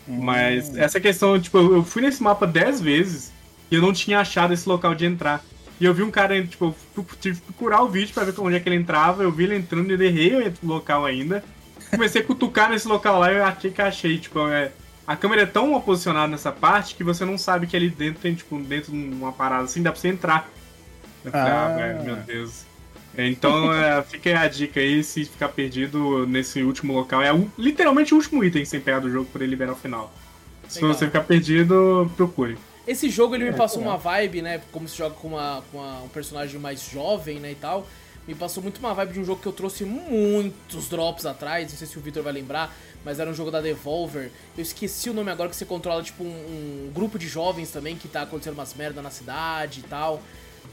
Hum. 0.09 0.19
Mas 0.19 0.75
essa 0.75 0.99
questão, 0.99 1.39
tipo, 1.39 1.59
eu 1.59 1.83
fui 1.83 2.01
nesse 2.01 2.23
mapa 2.23 2.47
10 2.47 2.81
vezes 2.81 3.31
e 3.69 3.75
eu 3.75 3.81
não 3.83 3.93
tinha 3.93 4.19
achado 4.19 4.51
esse 4.51 4.67
local 4.67 4.95
de 4.95 5.05
entrar. 5.05 5.43
E 5.79 5.85
eu 5.85 5.93
vi 5.93 6.01
um 6.01 6.09
cara, 6.09 6.43
tipo, 6.43 6.75
eu 6.97 7.05
tive 7.21 7.39
que 7.39 7.45
procurar 7.53 7.83
o 7.83 7.87
vídeo 7.87 8.15
pra 8.15 8.23
ver 8.23 8.33
onde 8.39 8.55
é 8.55 8.59
que 8.59 8.67
ele 8.67 8.75
entrava. 8.77 9.21
Eu 9.21 9.31
vi 9.31 9.43
ele 9.43 9.57
entrando 9.57 9.91
e 9.91 10.05
errei 10.07 10.35
o 10.35 10.53
local 10.63 11.05
ainda. 11.05 11.43
Comecei 11.91 12.23
a 12.23 12.25
cutucar 12.25 12.71
nesse 12.71 12.87
local 12.87 13.19
lá 13.19 13.31
e 13.31 13.35
eu 13.37 13.45
achei 13.45 13.69
que 13.69 13.79
achei. 13.79 14.17
Tipo, 14.17 14.47
é, 14.49 14.71
a 15.05 15.15
câmera 15.15 15.43
é 15.43 15.45
tão 15.45 15.69
mal 15.69 15.81
posicionada 15.81 16.29
nessa 16.29 16.51
parte 16.51 16.95
que 16.95 17.03
você 17.03 17.23
não 17.23 17.37
sabe 17.37 17.67
que 17.67 17.75
ali 17.77 17.91
dentro 17.91 18.23
tem, 18.23 18.33
tipo, 18.33 18.57
dentro 18.57 18.91
de 18.91 18.97
uma 18.97 19.31
parada 19.31 19.65
assim, 19.65 19.83
dá 19.83 19.91
pra 19.91 20.01
você 20.01 20.07
entrar. 20.07 20.49
Eu 21.23 21.31
falei, 21.31 21.51
ah, 21.51 21.67
Ah. 21.67 21.77
velho, 21.77 22.03
meu 22.03 22.15
Deus. 22.15 22.72
Então, 23.17 23.71
é, 23.73 24.01
fica 24.03 24.29
aí 24.29 24.35
a 24.35 24.47
dica 24.47 24.79
aí, 24.79 25.03
se 25.03 25.25
ficar 25.25 25.49
perdido 25.49 26.25
nesse 26.25 26.63
último 26.63 26.93
local. 26.93 27.21
É 27.21 27.31
o- 27.33 27.49
literalmente 27.57 28.13
o 28.13 28.17
último 28.17 28.43
item 28.43 28.63
que 28.63 28.69
você 28.69 28.79
pegar 28.79 28.99
do 28.99 29.09
jogo 29.11 29.29
pra 29.31 29.41
ele 29.43 29.51
liberar 29.51 29.73
o 29.73 29.75
final. 29.75 30.11
Se 30.67 30.79
Legal. 30.81 30.93
você 30.97 31.05
ficar 31.05 31.21
perdido, 31.21 32.09
procure. 32.17 32.57
Esse 32.87 33.09
jogo 33.09 33.35
ele 33.35 33.43
me 33.43 33.51
É, 33.51 33.53
passou 33.53 33.79
legal. 33.79 33.93
uma 33.93 33.99
vibe, 33.99 34.41
né? 34.41 34.61
Como 34.71 34.87
se 34.87 34.97
joga 34.97 35.15
com, 35.15 35.29
uma, 35.29 35.63
com 35.71 35.77
uma- 35.77 36.01
um 36.03 36.07
personagem 36.09 36.59
mais 36.59 36.81
jovem, 36.89 37.39
né? 37.39 37.51
E 37.51 37.55
tal. 37.55 37.87
Me 38.27 38.33
passou 38.33 38.63
muito 38.63 38.77
uma 38.79 38.93
vibe 38.93 39.13
de 39.13 39.19
um 39.19 39.25
jogo 39.25 39.41
que 39.41 39.47
eu 39.47 39.51
trouxe 39.51 39.83
muitos 39.83 40.87
drops 40.89 41.25
atrás. 41.25 41.69
Não 41.71 41.77
sei 41.77 41.85
se 41.87 41.97
o 41.97 42.01
Victor 42.01 42.23
vai 42.23 42.31
lembrar, 42.33 42.73
mas 43.03 43.19
era 43.19 43.29
um 43.29 43.33
jogo 43.33 43.51
da 43.51 43.61
Devolver. 43.61 44.31
Eu 44.57 44.61
esqueci 44.63 45.09
o 45.09 45.13
nome 45.13 45.29
agora 45.29 45.49
que 45.49 45.55
você 45.55 45.65
controla, 45.65 46.01
tipo, 46.01 46.23
um, 46.23 46.87
um 46.87 46.91
grupo 46.93 47.19
de 47.19 47.27
jovens 47.27 47.69
também 47.69 47.95
que 47.97 48.07
tá 48.07 48.21
acontecendo 48.23 48.53
umas 48.53 48.73
merda 48.73 49.01
na 49.01 49.09
cidade 49.09 49.81
e 49.81 49.83
tal. 49.83 50.21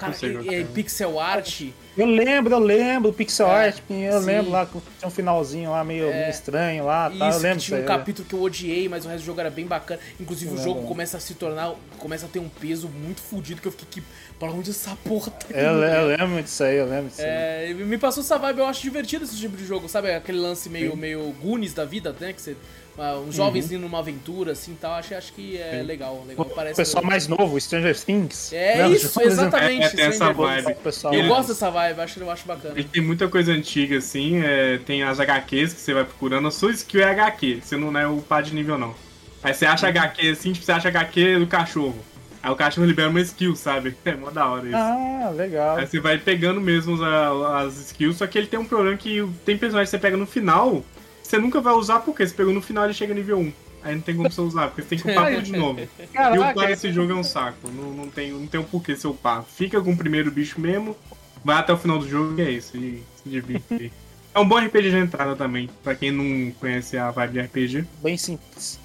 Cara, 0.00 0.14
qual 0.14 0.52
é, 0.52 0.54
é 0.56 0.60
é. 0.60 0.64
pixel 0.64 1.20
art. 1.20 1.62
Eu 1.96 2.06
lembro, 2.06 2.54
eu 2.54 2.58
lembro, 2.58 3.12
pixel 3.12 3.46
É, 3.48 3.66
art, 3.66 3.78
eu 3.90 4.20
sim. 4.20 4.26
lembro 4.26 4.50
lá 4.50 4.64
que 4.64 4.72
tinha 4.98 5.08
um 5.08 5.10
finalzinho 5.10 5.70
lá 5.70 5.84
meio, 5.84 6.08
meio 6.08 6.30
estranho 6.30 6.84
lá, 6.86 7.10
tá? 7.10 7.26
Eu 7.26 7.30
Isso, 7.30 7.38
lembro 7.40 7.58
que 7.58 7.64
tinha 7.66 7.76
um 7.76 7.80
aí, 7.80 7.86
capítulo 7.86 8.26
que 8.28 8.34
eu 8.34 8.40
odiei, 8.42 8.88
mas 8.88 9.04
o 9.04 9.08
resto 9.08 9.22
do 9.22 9.26
jogo 9.26 9.40
era 9.40 9.50
bem 9.50 9.66
bacana. 9.66 10.00
Inclusive, 10.18 10.52
Eu 10.52 10.54
o 10.54 10.56
jogo 10.56 10.74
lembro. 10.76 10.88
começa 10.88 11.16
a 11.16 11.20
se 11.20 11.34
tornar. 11.34 11.74
Começa 11.98 12.26
a 12.26 12.28
ter 12.28 12.38
um 12.38 12.48
peso 12.48 12.88
muito 12.88 13.20
fodido 13.20 13.60
que 13.60 13.68
eu 13.68 13.72
fiquei. 13.72 13.86
Que, 13.90 14.02
pra 14.38 14.50
onde 14.50 14.70
essa 14.70 14.96
porra 15.04 15.30
tá 15.32 15.46
Eu, 15.50 15.74
indo, 15.74 15.84
eu 15.84 16.08
né? 16.08 16.16
lembro 16.16 16.42
disso 16.42 16.62
aí, 16.64 16.76
eu 16.76 16.86
lembro 16.86 17.08
disso 17.10 17.20
aí. 17.22 17.28
É, 17.28 17.74
me 17.74 17.98
passou 17.98 18.22
essa 18.22 18.38
vibe, 18.38 18.60
eu 18.60 18.66
acho 18.66 18.80
divertido 18.80 19.24
esse 19.24 19.36
tipo 19.36 19.56
de 19.56 19.66
jogo, 19.66 19.88
sabe? 19.88 20.14
Aquele 20.14 20.38
lance 20.38 20.68
meio, 20.70 20.92
Sim. 20.92 20.96
meio 20.96 21.34
Goonies 21.42 21.74
da 21.74 21.84
vida, 21.84 22.14
né? 22.18 22.32
Que 22.32 22.40
você. 22.40 22.56
Ah, 23.00 23.18
uns 23.18 23.34
jovens 23.34 23.72
indo 23.72 23.80
numa 23.80 23.98
aventura, 24.00 24.52
assim 24.52 24.76
tal. 24.78 24.92
Acho, 24.92 25.14
acho 25.14 25.32
que 25.32 25.56
é 25.56 25.82
legal, 25.82 26.22
legal. 26.28 26.44
O 26.46 26.50
Parece. 26.50 26.76
pessoal 26.76 27.02
mais 27.02 27.26
novo, 27.26 27.58
Stranger 27.58 27.98
Things. 27.98 28.52
É 28.52 28.76
Lembra 28.82 28.96
isso, 28.96 29.20
exatamente. 29.22 29.84
É, 29.86 29.88
tem 29.88 30.04
essa 30.04 30.32
vibe. 30.32 30.74
Pessoal 30.74 31.14
Eu 31.14 31.20
Ele- 31.20 31.28
gosto 31.28 31.48
dessa 31.48 31.70
vibe, 31.70 32.00
acho, 32.00 32.20
eu 32.20 32.30
acho 32.30 32.46
bacana. 32.46 32.74
Ele 32.78 32.88
tem 32.88 33.02
muita 33.02 33.26
coisa 33.28 33.52
antiga, 33.52 33.96
assim, 33.96 34.42
é, 34.44 34.78
tem 34.84 35.02
as 35.02 35.18
HQs 35.18 35.72
que 35.72 35.80
você 35.80 35.94
vai 35.94 36.04
procurando, 36.04 36.46
a 36.46 36.50
sua 36.50 36.70
skill 36.72 37.00
é 37.00 37.04
HQ, 37.10 37.60
você 37.62 37.76
não 37.76 37.98
é 37.98 38.06
o 38.06 38.18
par 38.18 38.42
de 38.42 38.54
nível, 38.54 38.76
não. 38.76 38.94
Aí 39.42 39.54
você 39.54 39.64
acha 39.64 39.88
HQ 39.88 40.28
assim, 40.30 40.52
tipo, 40.52 40.64
você 40.66 40.72
acha 40.72 40.88
HQ 40.88 41.38
do 41.38 41.46
cachorro. 41.46 41.96
Aí 42.42 42.50
o 42.50 42.56
cachorro 42.56 42.86
libera 42.86 43.08
uma 43.08 43.20
skill, 43.20 43.56
sabe? 43.56 43.94
É 44.04 44.14
mó 44.14 44.30
da 44.30 44.46
hora 44.46 44.66
isso. 44.66 44.76
Ah, 44.76 45.30
legal. 45.34 45.76
Aí 45.78 45.86
você 45.86 46.00
vai 46.00 46.18
pegando 46.18 46.60
mesmo 46.60 46.94
as, 47.02 47.66
as 47.66 47.76
skills, 47.86 48.16
só 48.16 48.26
que 48.26 48.36
ele 48.36 48.46
tem 48.46 48.58
um 48.60 48.64
problema 48.64 48.96
que 48.96 49.26
tem 49.44 49.56
personagem 49.56 49.86
que 49.86 49.90
você 49.90 49.98
pega 49.98 50.16
no 50.16 50.26
final, 50.26 50.84
você 51.30 51.38
nunca 51.38 51.60
vai 51.60 51.72
usar 51.74 52.00
porque 52.00 52.26
você 52.26 52.34
pegou 52.34 52.52
no 52.52 52.60
final 52.60 52.88
e 52.90 52.94
chega 52.94 53.14
nível 53.14 53.38
1. 53.38 53.52
Aí 53.82 53.94
não 53.94 54.02
tem 54.02 54.14
como 54.14 54.30
você 54.30 54.40
usar, 54.42 54.66
porque 54.68 54.82
você 54.82 54.88
tem 54.90 54.98
que 54.98 55.10
upar 55.10 55.32
tudo 55.32 55.42
de 55.42 55.52
novo. 55.56 55.80
E 55.80 56.06
Caraca, 56.08 56.50
upar 56.50 56.70
esse 56.70 56.92
jogo 56.92 57.12
é 57.12 57.14
um 57.14 57.22
saco. 57.24 57.68
Não, 57.72 57.90
não, 57.92 58.08
tem, 58.10 58.30
não 58.32 58.46
tem 58.46 58.60
um 58.60 58.64
porquê 58.64 58.94
você 58.94 59.06
upar. 59.06 59.42
Fica 59.44 59.80
com 59.80 59.92
o 59.92 59.96
primeiro 59.96 60.30
bicho 60.30 60.60
mesmo, 60.60 60.94
vai 61.42 61.56
até 61.56 61.72
o 61.72 61.78
final 61.78 61.98
do 61.98 62.06
jogo 62.08 62.38
e 62.38 62.42
é 62.42 62.50
isso. 62.50 62.76
E 62.76 63.02
se 63.22 63.28
divirte. 63.28 63.90
É 64.32 64.38
um 64.38 64.46
bom 64.46 64.58
RPG 64.58 64.90
de 64.90 64.96
entrada 64.96 65.34
também, 65.34 65.68
pra 65.82 65.92
quem 65.92 66.12
não 66.12 66.52
conhece 66.52 66.96
a 66.96 67.10
vibe 67.10 67.32
de 67.32 67.40
RPG. 67.40 67.84
bem 68.00 68.16
simples. 68.16 68.78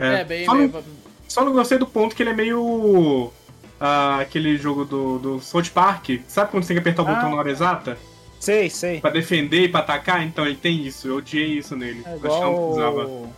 É, 0.00 0.24
bem. 0.24 0.44
só, 0.44 0.52
bem- 0.56 0.66
não, 0.66 0.82
só 1.28 1.44
não 1.44 1.52
gostei 1.52 1.78
do 1.78 1.86
ponto 1.86 2.16
que 2.16 2.24
ele 2.24 2.30
é 2.30 2.34
meio. 2.34 3.30
ah, 3.78 4.18
aquele 4.20 4.56
jogo 4.58 4.84
do, 4.84 5.18
do 5.20 5.40
South 5.40 5.70
Park. 5.72 6.08
Sabe 6.26 6.50
quando 6.50 6.64
você 6.64 6.74
tem 6.74 6.82
que 6.82 6.88
apertar 6.88 7.04
o 7.04 7.08
Ah. 7.08 7.14
botão 7.14 7.30
na 7.30 7.36
hora 7.36 7.50
exata? 7.52 7.96
Sei, 8.40 8.68
sei. 8.70 9.00
Pra 9.00 9.10
defender 9.10 9.64
e 9.64 9.68
pra 9.68 9.80
atacar? 9.80 10.22
Então 10.26 10.44
ele 10.46 10.56
tem 10.56 10.84
isso. 10.86 11.06
Eu 11.06 11.16
odiei 11.18 11.58
isso 11.58 11.76
nele. 11.76 12.02
É 12.04 12.10
Acho 12.12 12.20
que 12.20 12.26
eu 12.26 12.30
não 12.40 12.54
precisava. 12.66 13.02
igual 13.02 13.28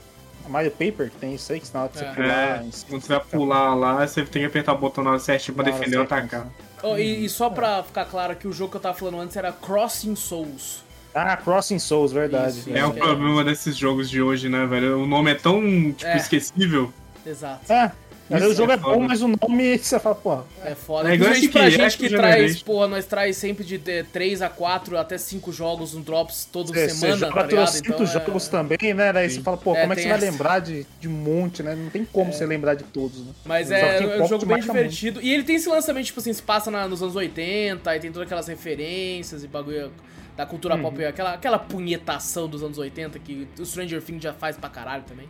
a 0.44 0.48
Mario 0.48 0.70
Paper, 0.72 1.10
tem 1.20 1.34
isso 1.34 1.52
aí, 1.52 1.60
que 1.60 1.68
na 1.74 1.82
hora 1.82 1.88
que 1.90 1.98
você 1.98 2.04
É. 2.04 2.12
pular... 2.14 2.28
É, 2.32 2.64
quando 2.88 3.02
você 3.02 3.08
vai 3.08 3.20
pular 3.20 3.74
lá, 3.74 4.06
você 4.06 4.22
tem 4.24 4.42
que 4.42 4.46
apertar 4.46 4.72
o 4.72 4.78
botão 4.78 5.04
na 5.04 5.10
hora 5.10 5.18
certinha 5.18 5.54
pra 5.54 5.64
defender 5.64 5.96
ou 5.98 6.02
atacar. 6.04 6.46
Oh, 6.82 6.96
e, 6.98 7.24
e 7.24 7.28
só 7.28 7.48
pra 7.50 7.82
ficar 7.84 8.04
claro 8.06 8.34
que 8.34 8.48
o 8.48 8.52
jogo 8.52 8.70
que 8.72 8.76
eu 8.76 8.80
tava 8.80 8.96
falando 8.98 9.20
antes 9.20 9.36
era 9.36 9.52
Crossing 9.52 10.16
Souls. 10.16 10.82
Ah, 11.14 11.36
Crossing 11.36 11.78
Souls, 11.78 12.10
verdade. 12.12 12.58
Isso, 12.58 12.74
É 12.76 12.84
o 12.84 12.92
que 12.92 12.98
problema 12.98 13.44
desses 13.44 13.76
jogos 13.76 14.08
de 14.10 14.20
hoje, 14.22 14.48
né, 14.48 14.66
velho? 14.66 15.00
O 15.00 15.06
nome 15.06 15.30
é 15.30 15.34
tão, 15.34 15.60
tipo, 15.92 16.06
É. 16.10 16.16
esquecível. 16.16 16.92
Exato. 17.24 17.70
É, 17.72 17.92
Isso 18.30 18.48
o 18.48 18.54
jogo 18.54 18.72
é 18.72 18.74
é, 18.74 18.78
bom, 18.78 19.00
mas 19.00 19.20
o 19.20 19.28
nome 19.28 19.76
você 19.78 19.98
fala, 20.00 20.14
pô, 20.14 20.40
É 20.64 20.74
foda. 20.74 21.10
É 21.10 21.14
igual 21.14 21.28
pra 21.30 21.36
aqui, 21.38 21.42
gente 21.42 21.52
que 21.98 22.06
Action 22.06 22.08
traz, 22.18 22.34
Generation. 22.36 22.64
porra, 22.64 22.88
nós 22.88 23.04
traz 23.04 23.36
sempre 23.36 23.64
de 23.64 23.78
3 23.78 24.40
a 24.42 24.48
4 24.48 24.96
até 24.96 25.18
5 25.18 25.52
jogos 25.52 25.92
no 25.94 26.00
Drops 26.02 26.48
toda 26.50 26.68
você, 26.72 26.88
você 26.88 26.94
semana, 26.94 27.16
joga 27.18 27.32
tá 27.34 27.46
ligado? 27.46 27.76
Então, 27.76 28.02
é- 28.02 28.06
jogos 28.06 28.48
também, 28.48 28.94
né? 28.94 29.12
Daí 29.12 29.28
Sim. 29.28 29.36
você 29.36 29.42
fala, 29.42 29.56
pô, 29.56 29.74
É, 29.76 29.80
como 29.82 29.92
é 29.92 29.96
que 29.96 30.02
você 30.02 30.08
vai 30.08 30.16
essa. 30.18 30.30
lembrar 30.30 30.58
de, 30.60 30.86
de 31.00 31.08
um 31.08 31.12
monte, 31.12 31.62
né? 31.62 31.74
Não 31.74 31.90
tem 31.90 32.04
como 32.04 32.32
você 32.32 32.46
lembrar 32.46 32.74
de 32.74 32.84
todos, 32.84 33.18
né? 33.18 33.32
Mas 33.44 33.68
Só 33.68 33.74
é, 33.74 33.98
que 33.98 34.04
é 34.04 34.22
um 34.22 34.28
jogo 34.28 34.46
que 34.46 34.46
bem 34.46 34.60
divertido. 34.62 35.20
E 35.20 35.32
ele 35.32 35.42
tem 35.42 35.56
esse 35.56 35.68
também, 35.86 36.02
tipo 36.04 36.18
assim, 36.20 36.32
se 36.32 36.42
passa 36.42 36.70
na- 36.70 36.88
nos 36.88 37.02
anos 37.02 37.16
80, 37.16 37.90
aí 37.90 38.00
tem 38.00 38.10
todas 38.10 38.26
aquelas 38.26 38.46
referências 38.46 39.44
e 39.44 39.46
bagulho 39.48 39.92
da 40.36 40.46
cultura 40.46 40.74
Uhum. 40.76 40.82
pop, 40.82 41.04
aquela, 41.04 41.34
aquela 41.34 41.58
punhetação 41.58 42.48
dos 42.48 42.62
anos 42.62 42.78
80 42.78 43.18
que 43.18 43.46
o 43.58 43.66
Stranger 43.66 44.00
Things 44.00 44.22
já 44.22 44.32
faz 44.32 44.56
pra 44.56 44.70
caralho 44.70 45.02
também. 45.06 45.28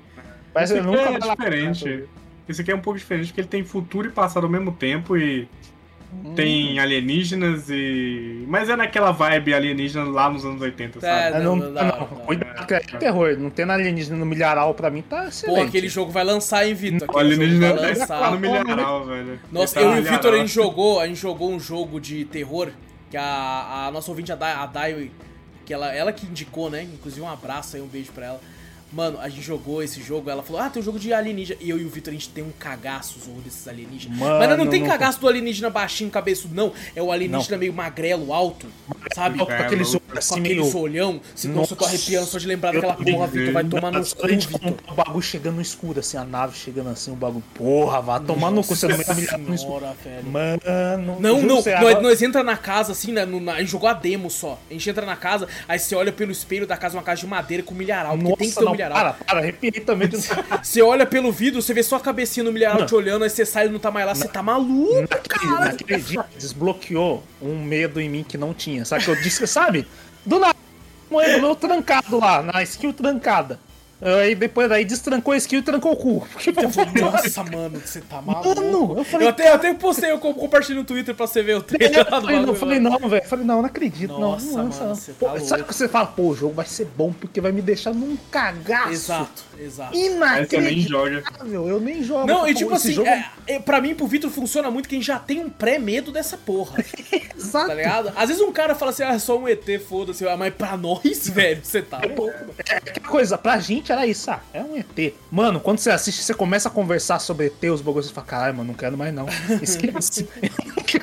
Mas 0.55 0.71
eu 0.71 0.83
nunca 0.85 1.01
é 1.01 1.19
vai 1.19 1.29
lá- 1.29 1.35
diferente. 1.35 2.05
Esse 2.53 2.63
aqui 2.63 2.71
é 2.71 2.75
um 2.75 2.81
pouco 2.81 2.99
diferente 2.99 3.29
porque 3.29 3.41
ele 3.41 3.49
tem 3.49 3.65
futuro 3.65 4.07
e 4.07 4.11
passado 4.11 4.45
ao 4.45 4.51
mesmo 4.51 4.73
tempo 4.73 5.17
e 5.17 5.49
tem 6.37 6.79
alienígenas 6.79 7.69
e. 7.71 8.45
Mas 8.47 8.69
é 8.69 8.77
naquela 8.77 9.13
vibe 9.13 9.55
alienígena 9.55 10.05
lá 10.05 10.29
nos 10.31 10.45
anos 10.45 10.61
80, 10.61 10.99
É, 10.99 11.01
sabe? 11.01 11.37
Ah, 11.37 11.41
não, 11.41 11.57
não, 11.57 11.71
não, 11.71 11.73
não, 11.73 11.89
não, 11.89 11.99
não. 11.99 12.07
cuidado, 12.27 12.67
que 12.67 12.75
é 12.75 12.81
terror. 12.81 13.37
Não 13.39 13.51
tendo 13.51 13.73
alienígena 13.73 14.17
no 14.19 14.27
milharal 14.27 14.75
pra 14.75 14.91
mim 14.91 15.03
tá 15.03 15.29
excelente. 15.29 15.57
Pô, 15.59 15.67
aquele 15.67 15.89
jogo 15.89 16.13
vai 16.13 16.23
lançar, 16.25 16.67
hein, 16.67 16.75
Vitor? 16.75 17.09
O 17.11 17.19
alienígena 17.19 17.73
vai 17.73 17.95
lançar. 17.95 18.31
no 18.31 18.39
milharal, 18.39 19.07
velho. 19.07 19.41
Nossa, 19.51 19.81
Ele 19.81 19.89
eu 19.89 19.93
tá 19.93 19.97
e 19.97 20.01
o 20.01 20.05
Vitor, 20.13 20.35
a 20.35 20.39
gente 20.39 20.53
jogou, 20.53 21.01
a 21.01 21.07
gente 21.07 21.21
jogou 21.21 21.51
um 21.51 21.59
jogo 21.59 21.99
de 21.99 22.25
terror, 22.27 22.71
que 23.11 23.17
a, 23.17 23.87
a 23.87 23.91
nossa 23.91 24.11
ouvinte, 24.11 24.31
a 24.33 24.37
Dai, 24.37 24.53
a 24.53 24.67
Dai, 24.67 25.11
que 25.65 25.73
ela, 25.73 25.93
ela 25.95 26.13
que 26.13 26.27
indicou, 26.27 26.69
né? 26.69 26.83
Inclusive 26.83 27.23
um 27.23 27.29
abraço 27.31 27.77
aí, 27.77 27.83
um 27.83 27.87
beijo 27.87 28.13
pra 28.13 28.27
ela. 28.27 28.41
Mano, 28.93 29.19
a 29.21 29.29
gente 29.29 29.43
jogou 29.43 29.83
esse 29.83 30.03
jogo, 30.03 30.29
ela 30.29 30.43
falou, 30.43 30.61
ah, 30.61 30.69
tem 30.69 30.81
um 30.81 30.85
jogo 30.85 30.99
de 30.99 31.13
alienígena. 31.13 31.59
E 31.63 31.71
eu 31.71 31.79
e 31.79 31.85
o 31.85 31.89
Vitor, 31.89 32.11
a 32.11 32.15
gente 32.15 32.29
tem 32.29 32.45
um 32.45 32.51
cagaço 32.59 33.19
zorro 33.25 33.41
desses 33.41 33.67
alienígenas. 33.67 34.19
Mano, 34.19 34.39
Mas 34.39 34.59
não 34.59 34.67
tem 34.67 34.81
não- 34.83 34.89
cagaço 34.89 35.19
do 35.21 35.27
alienígena 35.29 35.71
baixinho, 35.71 36.11
cabeçudo, 36.11 36.55
não. 36.55 36.73
É 36.95 37.03
o 37.03 37.11
alienígena 37.11 37.57
meio 37.57 37.73
magrelo, 37.73 38.33
alto, 38.33 38.67
sabe? 39.15 39.39
Com 39.39 39.45
aqueles 39.51 39.97
assim, 40.17 40.41
aquele 40.41 40.61
olhão. 40.61 41.21
Se 41.35 41.49
nossa, 41.49 41.73
eu 41.73 41.77
tô 41.79 41.85
arrepiando 41.87 42.27
só 42.27 42.39
de 42.39 42.47
lembrar 42.47 42.73
daquela 42.73 42.95
porra, 42.95 43.27
Vitor. 43.27 43.53
Vai 43.55 43.65
tomar 43.65 43.91
no 43.93 44.05
cu, 44.05 44.27
Vitor. 44.29 44.75
o 44.89 44.95
bagulho 44.95 45.23
chegando 45.23 45.57
no 45.57 45.63
escuro, 45.63 46.01
assim, 46.01 46.17
a 46.19 46.25
nave 46.25 46.57
chegando 46.59 46.91
assim, 46.91 47.11
o 47.11 47.17
bagulho. 47.17 47.45
Porra, 47.55 48.01
vá 48.03 48.21
tomar 48.21 48.51
no 48.51 48.63
cu, 48.63 48.77
você 48.77 48.87
não 48.89 48.97
vai. 48.97 49.57
Senhora, 49.57 49.95
velho. 50.05 50.27
Mano. 50.31 51.17
Não, 51.19 51.41
não, 51.43 51.63
nós, 51.81 52.03
nós 52.03 52.23
entra 52.23 52.43
na 52.43 52.57
casa 52.57 52.93
assim, 52.93 53.13
né? 53.13 53.25
no- 53.25 53.41
na- 53.41 53.55
a 53.55 53.61
gente 53.61 53.71
jogou 53.71 53.89
a 53.89 53.93
demo 53.95 54.31
só. 54.31 54.59
A 54.71 54.73
gente 54.73 54.89
entra 54.91 55.07
na 55.07 55.17
casa, 55.17 55.49
aí 55.67 55.79
você 55.79 55.95
olha 55.95 56.13
pelo 56.13 56.31
espelho 56.31 56.67
da 56.67 56.77
casa, 56.77 56.97
uma 56.97 57.03
casa 57.03 57.21
de 57.23 57.27
madeira 57.27 57.63
com 57.63 57.75
milharal, 57.75 58.17
Nossa, 58.17 58.37
tem 58.37 58.49
que 58.49 58.55
ter 58.55 58.61
um 58.63 58.65
não, 58.67 58.73
milharal. 58.89 59.15
para, 59.15 59.25
para, 59.25 59.39
arrepiei 59.41 59.73
também. 59.73 60.09
Você 60.63 60.83
olha 60.83 61.07
pelo 61.07 61.33
vidro, 61.33 61.61
você 61.61 61.75
vê 61.75 61.83
só 61.83 61.97
a 61.97 62.01
cabecinha 62.01 62.45
no 62.45 62.53
milharal 62.53 62.87
te 62.87 62.95
olhando, 62.95 63.25
aí 63.25 63.31
você 63.31 63.45
sai 63.45 63.67
e 63.67 63.69
não 63.69 63.79
tá 63.79 63.91
mais 63.91 64.07
lá, 64.07 64.15
você 64.15 64.29
tá 64.29 64.43
maluco, 64.43 65.01
naquele, 65.03 65.53
cara. 65.53 65.65
naquele 65.67 66.01
dia 66.01 66.25
desbloqueou 66.37 67.23
um 67.41 67.63
medo 67.63 68.01
em 68.01 68.09
mim 68.09 68.25
que 68.25 68.37
não 68.37 68.53
tinha. 68.55 68.85
Sabe 68.85 69.05
que 69.05 69.11
eu 69.11 69.17
disse, 69.17 69.47
sabe? 69.47 69.87
Do 70.25 70.39
nada, 70.39 70.57
meu 71.11 71.55
trancado 71.55 72.19
lá, 72.19 72.43
na 72.43 72.63
skill 72.63 72.93
trancada. 72.93 73.59
Aí 74.05 74.35
depois 74.35 74.69
daí 74.69 74.85
destrancou 74.85 75.33
a 75.33 75.37
skill 75.37 75.61
e 75.61 75.63
trancou 75.63 75.93
o 75.93 75.97
cu. 75.97 76.27
Eu 76.57 76.71
falei, 76.71 76.93
Nossa, 77.01 77.45
mano, 77.45 77.81
você 77.85 78.01
tá 78.01 78.21
maluco. 78.21 78.49
Mano, 78.61 78.99
eu 78.99 79.05
falei, 79.05 79.27
eu 79.27 79.31
até, 79.31 79.51
eu 79.51 79.55
até 79.55 79.73
postei, 79.75 80.11
eu 80.11 80.19
co- 80.19 80.35
compartilhei 80.35 80.79
no 80.81 80.85
Twitter 80.85 81.15
pra 81.15 81.27
você 81.27 81.41
ver 81.43 81.55
o 81.55 81.57
Eu 81.59 81.63
trailer 81.63 82.11
lá 82.11 82.19
do 82.19 82.27
falei, 82.27 82.41
não, 82.41 82.49
eu 82.49 82.55
falei, 82.55 82.81
não, 82.81 82.99
velho. 83.09 83.23
Eu 83.23 83.29
Falei, 83.29 83.45
não, 83.45 83.59
não 83.59 83.67
acredito. 83.67 84.19
Nossa, 84.19 84.45
não, 84.47 84.53
não, 84.53 84.65
mano, 84.69 84.87
não. 84.89 84.95
você 84.97 85.13
tá 85.13 85.31
Pô, 85.31 85.41
sabe 85.41 85.63
que 85.65 85.73
você 85.75 85.89
fala, 85.89 86.07
pô, 86.07 86.23
o 86.31 86.35
jogo 86.35 86.55
vai 86.55 86.67
ser 86.67 86.87
bom 86.97 87.13
porque 87.13 87.41
vai 87.41 87.53
me 87.53 87.63
deixar 87.63 87.95
num 87.95 88.17
cagaço. 88.31 88.91
Exato, 88.93 89.45
exato. 89.65 89.93
Mas 90.19 90.49
você 90.49 90.59
nem 90.61 90.79
Inacreditável. 90.81 91.23
joga. 91.23 91.47
Eu 91.71 91.81
nem 91.81 92.03
jogo. 92.03 92.27
Não, 92.27 92.47
e 92.49 92.55
tipo 92.55 92.73
assim, 92.75 92.93
jogo 92.93 93.09
é, 93.09 93.31
é, 93.47 93.59
pra 93.59 93.81
mim, 93.81 93.95
pro 93.95 94.07
Vitor 94.07 94.31
funciona 94.31 94.71
muito 94.71 94.89
quem 94.89 95.01
já 95.03 95.19
tem 95.19 95.41
um 95.41 95.49
pré-medo 95.51 96.11
dessa 96.13 96.37
porra. 96.37 96.85
exato. 97.37 97.69
Tá 97.69 97.75
ligado? 97.75 98.13
Às 98.17 98.29
vezes 98.29 98.43
um 98.43 98.53
cara 98.53 98.75
fala 98.75 98.91
assim, 98.91 99.03
ah, 99.03 99.13
é 99.15 99.19
só 99.19 99.39
um 99.39 99.49
ET, 99.49 99.65
foda-se. 99.89 100.27
Ah, 100.27 100.37
Mas 100.37 100.55
pra 100.55 100.77
nós, 100.77 101.29
velho, 101.31 101.61
você 101.63 101.83
tá 101.83 101.99
louco. 101.99 102.23
mano. 102.39 102.55
É 102.69 102.77
aquela 102.77 103.09
coisa, 103.09 103.39
pra 103.39 103.59
gente 103.59 103.91
era 103.93 104.07
isso, 104.07 104.31
ah, 104.31 104.41
é 104.53 104.61
um 104.63 104.77
ET. 104.77 105.15
Mano, 105.31 105.61
quando 105.61 105.79
você 105.79 105.91
assiste, 105.91 106.23
você 106.23 106.35
começa 106.35 106.69
a 106.69 106.73
conversar 106.73 107.19
sobre 107.19 107.47
ET, 107.47 107.63
os 107.73 107.81
bagulhos, 107.81 108.07
você 108.09 108.13
fala, 108.15 108.27
caralho, 108.27 108.55
mano, 108.57 108.69
não 108.69 108.75
quero 108.75 108.97
mais 108.97 109.13
não. 109.15 109.27
Esquece. 109.63 110.29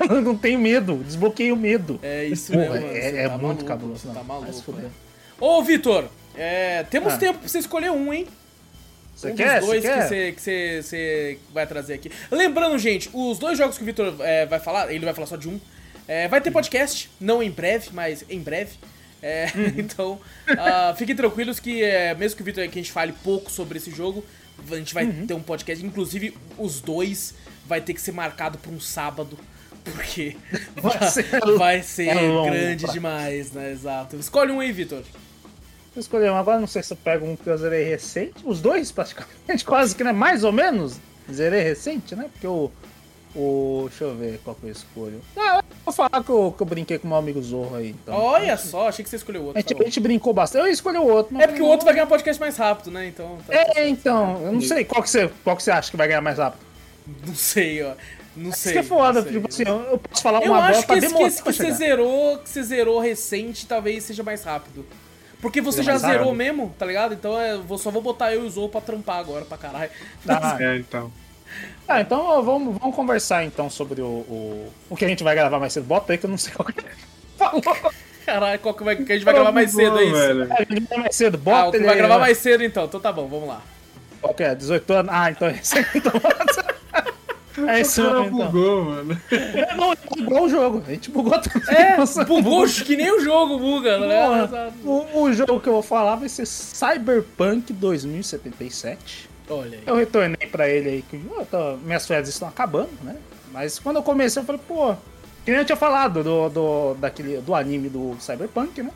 eu 0.09 0.21
não 0.21 0.35
tenho 0.37 0.59
medo, 0.59 0.97
desbloqueei 1.05 1.51
o 1.51 1.55
medo. 1.55 1.99
É 2.01 2.25
isso 2.25 2.51
Porra, 2.51 2.69
mesmo, 2.79 2.87
é- 2.89 3.23
é 3.23 3.23
tá 3.23 3.29
muito 3.37 3.41
maluco, 3.43 3.63
cabuloso, 3.65 3.99
Você 4.01 4.07
não. 4.07 4.13
tá 4.15 4.23
maluco. 4.23 4.73
Ô, 5.39 5.63
Vitor, 5.63 6.05
é, 6.35 6.83
temos 6.83 7.13
Ah. 7.13 7.17
tempo 7.17 7.39
pra 7.39 7.47
você 7.47 7.59
escolher 7.59 7.91
um, 7.91 8.11
hein? 8.13 8.27
Você 9.19 9.31
um 9.31 9.35
quer? 9.35 9.59
dos 9.59 9.67
dois 9.69 9.83
que 9.83 10.01
você 10.01 10.31
que 10.31 10.41
você- 10.41 10.81
você 10.83 11.39
vai 11.53 11.67
trazer 11.67 11.93
aqui. 11.95 12.11
Lembrando, 12.31 12.77
gente, 12.77 13.09
os 13.13 13.37
dois 13.37 13.57
jogos 13.57 13.77
que 13.77 13.83
o 13.83 13.85
Vitor 13.85 14.15
é, 14.21 14.45
vai 14.45 14.59
falar, 14.59 14.91
ele 14.93 15.03
vai 15.05 15.13
falar 15.13 15.27
só 15.27 15.35
de 15.35 15.49
um. 15.49 15.59
É, 16.07 16.27
vai 16.27 16.41
ter 16.41 16.51
podcast, 16.51 17.09
não 17.19 17.43
em 17.43 17.51
breve, 17.51 17.89
mas 17.93 18.23
em 18.29 18.39
breve. 18.39 18.71
É, 19.21 19.47
então, 19.77 20.19
ah, 20.57 20.95
fiquem 20.97 21.15
tranquilos 21.15 21.59
que, 21.59 21.83
é, 21.83 22.15
mesmo 22.15 22.37
que 22.37 22.41
o 22.41 22.45
Vitor 22.45 22.63
que 22.63 22.79
a 22.79 22.81
gente 22.81 22.91
fale 22.91 23.13
pouco 23.23 23.51
sobre 23.51 23.77
esse 23.77 23.91
jogo, 23.91 24.23
a 24.71 24.75
gente 24.75 24.93
vai 24.93 25.03
Uhum. 25.05 25.27
ter 25.27 25.33
um 25.33 25.41
podcast. 25.43 25.85
Inclusive, 25.85 26.35
os 26.57 26.79
dois 26.81 27.33
vai 27.67 27.81
ter 27.81 27.93
que 27.93 28.01
ser 28.01 28.13
marcado 28.13 28.57
pra 28.57 28.71
um 28.71 28.79
sábado. 28.79 29.37
Porque 29.83 30.35
Vai 30.75 30.99
ser- 31.09 31.57
vai 31.57 31.81
ser 31.83 32.09
é 32.09 32.13
grande 32.49 32.83
pra- 32.85 32.93
demais, 32.93 33.51
né? 33.51 33.71
Exato. 33.71 34.15
Escolhe 34.17 34.51
um 34.51 34.59
aí, 34.59 34.71
Vitor. 34.71 35.03
Eu 35.99 36.01
escolhi 36.01 36.29
um 36.29 36.35
agora, 36.37 36.57
não 36.57 36.65
sei 36.67 36.81
se 36.81 36.93
eu 36.93 36.97
pego 36.97 37.25
um 37.25 37.35
que 37.35 37.45
eu 37.45 37.57
zerei 37.57 37.83
recente. 37.83 38.35
Os 38.45 38.61
dois, 38.61 38.89
praticamente, 38.89 39.65
quase 39.67 39.93
que, 39.93 40.01
né? 40.01 40.13
Mais 40.13 40.45
ou 40.45 40.51
menos. 40.53 40.95
Zerei 41.29 41.61
recente, 41.61 42.15
né? 42.15 42.29
Porque 42.31 42.47
o. 42.47 42.71
O. 43.35 43.87
Deixa 43.89 44.05
eu 44.05 44.15
ver 44.15 44.39
qual 44.41 44.55
que 44.55 44.65
eu 44.65 44.71
escolho. 44.71 45.21
Ah, 45.35 45.57
eu 45.57 45.63
vou 45.83 45.93
falar 45.93 46.23
que 46.23 46.29
eu, 46.29 46.53
que 46.55 46.63
eu 46.63 46.65
brinquei 46.65 46.97
com 46.97 47.05
meu 47.09 47.17
amigo 47.17 47.41
Zorro 47.41 47.75
aí. 47.75 47.89
Então. 47.89 48.15
Olha 48.15 48.55
só, 48.55 48.87
achei 48.87 49.03
que 49.03 49.09
você 49.09 49.17
escolheu 49.17 49.41
a, 49.41 49.45
outro. 49.47 49.59
gente, 49.61 49.75
tá 49.75 49.81
a 49.81 49.85
gente 49.85 49.99
brincou 49.99 50.33
bastante. 50.33 50.65
Eu 50.65 50.71
escolhi 50.71 50.97
o 50.97 51.03
outro. 51.05 51.33
mas 51.33 51.43
É 51.43 51.47
porque 51.47 51.61
o 51.61 51.65
outro 51.65 51.83
vai 51.83 51.93
ganhar 51.93 52.07
podcast 52.07 52.39
mais 52.39 52.55
rápido, 52.55 52.91
né? 52.91 53.05
Então. 53.07 53.37
tá- 53.45 53.53
É, 53.53 53.89
então. 53.89 54.41
Eu 54.41 54.53
não 54.53 54.61
sei 54.61 54.85
qual 54.85 55.03
que 55.03 55.09
você, 55.09 55.29
qual 55.43 55.57
que 55.57 55.63
você 55.63 55.71
acha 55.71 55.91
que 55.91 55.97
vai 55.97 56.07
ganhar 56.07 56.21
mais 56.21 56.37
rápido. 56.37 56.61
Não 57.27 57.35
sei, 57.35 57.83
ó. 57.83 57.91
Não 58.37 58.51
Isso 58.51 58.59
sei. 58.59 58.71
que 58.73 58.79
é 58.79 58.83
foda, 58.83 59.21
tipo 59.21 59.49
assim, 59.49 59.63
eu 59.67 59.81
eu 59.91 59.97
posso 59.97 60.23
falar 60.23 60.41
Eu 60.41 60.51
uma 60.51 60.59
agora 60.59 60.71
acho 60.71 60.81
que 60.81 60.87
pra 60.87 60.97
esse, 60.97 61.07
que, 61.07 61.11
demorar 61.11 61.27
esse 61.27 61.37
que 61.37 61.43
pra 61.43 61.51
você 61.53 61.71
zerou, 61.73 62.37
que 62.37 62.49
você 62.49 62.63
zerou 62.63 62.99
recente, 62.99 63.65
talvez 63.67 64.03
seja 64.05 64.23
mais 64.23 64.43
rápido. 64.43 64.85
Porque 65.41 65.61
você 65.61 65.81
já 65.81 65.97
zerou 65.97 66.33
mesmo, 66.33 66.73
tá 66.77 66.85
ligado? 66.85 67.13
Então 67.13 67.39
é, 67.39 67.53
eu 67.53 67.63
vou, 67.63 67.77
só 67.77 67.89
vou 67.89 68.01
botar 68.01 68.33
eu 68.33 68.43
e 68.43 68.47
o 68.47 68.49
Zou 68.49 68.67
pra 68.67 68.81
trampar 68.81 69.19
agora 69.19 69.45
pra 69.45 69.57
caralho. 69.57 69.91
Tá. 70.25 70.57
É, 70.59 70.77
então. 70.77 71.11
Ah, 71.87 72.01
então 72.01 72.19
ó, 72.19 72.41
vamos, 72.41 72.77
vamos 72.77 72.95
conversar 72.95 73.43
então 73.43 73.69
sobre 73.69 74.01
o, 74.01 74.05
o, 74.05 74.71
o 74.89 74.95
que 74.95 75.03
a 75.03 75.07
gente 75.07 75.23
vai 75.23 75.33
gravar 75.33 75.59
mais 75.59 75.73
cedo. 75.73 75.85
Bota 75.85 76.13
aí 76.13 76.17
que 76.17 76.25
eu 76.25 76.29
não 76.29 76.37
sei 76.37 76.53
qual 76.53 76.67
que 76.67 76.79
é. 76.79 76.91
Falou. 77.37 77.61
Caralho, 78.25 78.59
qual 78.59 78.75
que, 78.75 78.83
vai, 78.83 78.95
que 78.95 79.11
a 79.11 79.15
gente 79.15 79.25
vai 79.25 79.33
gravar 79.33 79.51
mais 79.51 79.71
cedo, 79.71 79.97
é 79.97 80.03
isso? 80.03 80.13
Velho. 80.13 80.43
É, 80.43 80.55
a 80.69 80.73
gente 80.73 80.87
vai 80.87 80.99
mais 80.99 81.15
cedo, 81.15 81.35
Ah, 81.35 81.39
bota 81.39 81.67
o 81.67 81.71
que 81.71 81.77
ele 81.77 81.85
vai 81.85 81.93
aí, 81.95 81.99
gravar 81.99 82.19
mais 82.19 82.37
cedo 82.37 82.63
então. 82.63 82.85
Então 82.85 82.99
tá 82.99 83.11
bom, 83.11 83.27
vamos 83.27 83.47
lá. 83.47 83.61
Qual 84.21 84.33
que 84.33 84.43
é? 84.43 84.53
18 84.53 84.93
anos? 84.93 85.11
Ah, 85.11 85.31
então 85.31 85.47
é 85.47 85.53
esse 85.53 85.79
aí. 85.79 85.85
Então. 85.95 86.11
É 87.67 87.79
esse 87.81 87.99
O 87.99 88.05
cara 88.05 88.21
mesmo, 88.21 88.37
então. 88.37 88.51
bugou, 88.51 88.85
mano. 88.85 89.21
É, 89.31 89.75
não, 89.75 89.95
bugou 90.17 90.43
o 90.45 90.49
jogo. 90.49 90.83
A 90.87 90.91
gente 90.91 91.09
bugou 91.09 91.39
também. 91.39 91.75
É, 91.75 91.97
Nossa, 91.97 92.23
bugou 92.23 92.65
que 92.67 92.95
nem 92.95 93.11
o 93.11 93.19
jogo 93.21 93.57
buga, 93.57 93.97
tá 93.99 94.05
ligado? 94.05 94.49
Porra, 94.83 95.09
o, 95.13 95.21
o 95.23 95.33
jogo 95.33 95.59
que 95.59 95.67
eu 95.67 95.73
vou 95.73 95.81
falar 95.81 96.15
vai 96.15 96.29
ser 96.29 96.45
Cyberpunk 96.45 97.73
2077. 97.73 99.29
Olha 99.49 99.77
aí. 99.77 99.83
Eu 99.85 99.95
retornei 99.95 100.47
pra 100.51 100.69
ele 100.69 100.89
aí, 100.89 101.01
que 101.01 101.19
tô- 101.49 101.77
minhas 101.77 102.05
férias 102.05 102.29
estão 102.29 102.47
acabando, 102.47 102.89
né? 103.03 103.15
Mas 103.51 103.79
quando 103.79 103.95
eu 103.95 104.03
comecei, 104.03 104.41
eu 104.41 104.45
falei, 104.45 104.61
pô, 104.67 104.93
que 105.43 105.49
nem 105.51 105.59
eu 105.61 105.65
tinha 105.65 105.75
falado 105.75 106.23
do, 106.23 106.49
do, 106.49 106.93
daquele, 106.95 107.37
do 107.37 107.55
anime 107.55 107.89
do 107.89 108.15
Cyberpunk, 108.19 108.83
né? 108.83 108.91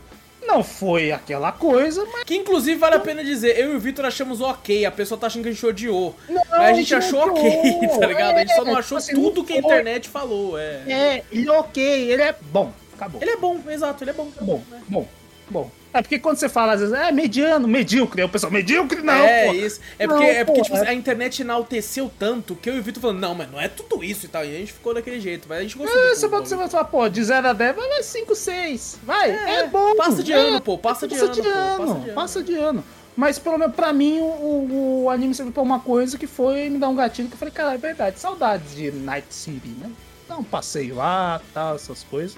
Não 0.47 0.63
foi 0.63 1.11
aquela 1.11 1.51
coisa, 1.51 2.05
mas. 2.11 2.23
Que 2.23 2.35
inclusive 2.35 2.77
vale 2.77 2.95
a 2.95 2.99
pena 2.99 3.23
dizer, 3.23 3.57
eu 3.57 3.73
e 3.73 3.75
o 3.75 3.79
Vitor 3.79 4.05
achamos 4.05 4.41
ok, 4.41 4.85
a 4.85 4.91
pessoa 4.91 5.19
tá 5.19 5.27
achando 5.27 5.43
que 5.43 5.49
a 5.49 5.51
gente 5.51 5.65
odiou. 5.65 6.15
Não, 6.29 6.41
Mas 6.49 6.61
a 6.61 6.73
gente 6.73 6.93
achou 6.95 7.19
ok, 7.19 7.43
tá 7.99 8.05
ligado? 8.07 8.35
A 8.35 8.39
gente 8.39 8.55
só 8.55 8.63
não 8.63 8.75
É, 8.75 8.79
achou 8.79 8.97
tipo 8.99 9.11
assim, 9.11 9.15
tudo 9.15 9.43
que 9.43 9.53
a 9.53 9.57
internet 9.57 10.09
falou, 10.09 10.57
é. 10.57 10.81
É, 10.87 11.23
ele 11.31 11.47
é 11.47 11.51
ok, 11.51 12.11
ele 12.11 12.21
é 12.21 12.35
bom. 12.51 12.71
Acabou. 12.93 13.21
Ele 13.21 13.31
é 13.31 13.37
bom, 13.37 13.59
exato, 13.69 14.03
ele 14.03 14.11
é 14.11 14.13
bom. 14.13 14.27
Bom, 14.41 14.61
bom, 14.87 15.07
bom. 15.49 15.71
É 15.93 16.01
porque 16.01 16.17
quando 16.17 16.37
você 16.37 16.49
fala, 16.49 16.73
às 16.73 16.79
vezes, 16.79 16.95
é 16.95 17.11
mediano, 17.11 17.67
medíocre. 17.67 18.21
Aí 18.21 18.25
o 18.25 18.29
pessoal, 18.29 18.51
medíocre 18.51 19.01
não, 19.01 19.13
é 19.13 19.47
pô. 19.47 19.53
isso. 19.53 19.79
É 19.99 20.07
Não, 20.07 20.15
porque, 20.15 20.29
é 20.31 20.43
porque 20.43 20.61
tipo, 20.63 20.77
é- 20.77 20.89
a 20.89 20.93
internet 20.93 21.41
enalteceu 21.41 22.11
tanto 22.17 22.55
que 22.55 22.69
eu 22.69 22.75
e 22.75 22.79
o 22.79 22.83
Vitor 22.83 23.01
falando, 23.01 23.19
não, 23.19 23.35
mas 23.35 23.51
não 23.51 23.61
é 23.61 23.67
tudo 23.67 24.03
isso 24.03 24.25
e 24.25 24.29
tal. 24.29 24.43
E 24.43 24.55
a 24.55 24.59
gente 24.59 24.73
ficou 24.73 24.93
daquele 24.93 25.19
jeito, 25.19 25.45
mas 25.47 25.59
a 25.59 25.61
gente 25.61 25.77
gostou. 25.77 26.01
É, 26.01 26.15
você, 26.15 26.27
pode, 26.27 26.49
você 26.49 26.55
vai 26.55 26.67
falar, 26.67 26.85
pô, 26.85 27.07
de 27.07 27.23
0 27.23 27.47
a 27.47 27.53
10, 27.53 27.75
vai 27.75 27.87
vai 27.87 28.03
5, 28.03 28.35
6. 28.35 28.99
Vai, 29.03 29.29
é, 29.31 29.67
bom. 29.67 29.95
passa 29.95 30.23
de 30.23 30.33
é, 30.33 30.35
ano, 30.35 30.61
pô, 30.61 30.77
passa 30.77 31.07
de 31.07 31.15
ano, 31.15 31.27
pô, 31.27 31.35
passa 31.37 31.41
de 31.41 31.47
ano. 31.47 32.13
passa 32.13 32.43
de 32.43 32.55
ano. 32.55 32.83
Mas 33.15 33.37
pelo 33.37 33.59
menos 33.59 33.75
pra 33.75 33.93
mim, 33.93 34.19
o, 34.19 35.03
o, 35.03 35.09
anime 35.09 35.35
serviu 35.35 35.53
pra 35.53 35.61
uma 35.61 35.79
coisa 35.79 36.17
que 36.17 36.25
foi 36.25 36.69
me 36.69 36.79
dar 36.79 36.89
um 36.89 36.95
gatilho 36.95 37.27
que 37.27 37.35
eu 37.35 37.37
falei, 37.37 37.53
cara, 37.53 37.75
é 37.75 37.77
verdade, 37.77 38.19
saudades 38.19 38.75
de 38.75 38.91
Night 38.91 39.27
City, 39.29 39.69
né? 39.79 39.91
Dar 40.27 40.37
um 40.37 40.43
passeio 40.43 40.95
lá, 40.95 41.39
tal, 41.53 41.75
essas 41.75 42.03
coisas. 42.03 42.35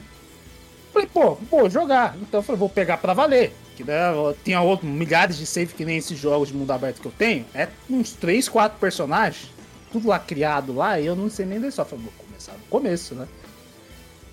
Falei, 0.95 1.09
pô, 1.13 1.37
vou 1.51 1.69
jogar. 1.69 2.15
Então 2.21 2.39
eu 2.39 2.41
falei, 2.41 2.57
vou 2.57 2.69
pegar 2.69 2.95
pra 2.95 3.13
valer. 3.13 3.53
Que, 3.75 3.83
né, 3.83 4.13
tinha 4.45 4.61
outro, 4.61 4.87
milhares 4.87 5.37
de 5.37 5.45
save 5.45 5.73
que 5.73 5.83
nem 5.83 5.97
esses 5.97 6.17
jogos 6.17 6.47
de 6.47 6.53
mundo 6.55 6.71
aberto 6.71 7.01
que 7.01 7.05
eu 7.05 7.11
tenho. 7.11 7.45
É 7.53 7.67
uns 7.89 8.13
3, 8.13 8.47
4 8.47 8.79
personagens. 8.79 9.51
Tudo 9.91 10.07
lá 10.07 10.17
criado 10.17 10.73
lá, 10.73 10.97
e 10.97 11.05
eu 11.05 11.13
não 11.13 11.29
sei 11.29 11.45
nem 11.45 11.57
história. 11.67 11.91
Eu 11.91 11.97
Falei, 11.97 12.05
vou 12.05 12.25
começar 12.25 12.53
do 12.53 12.63
começo, 12.69 13.13
né? 13.13 13.27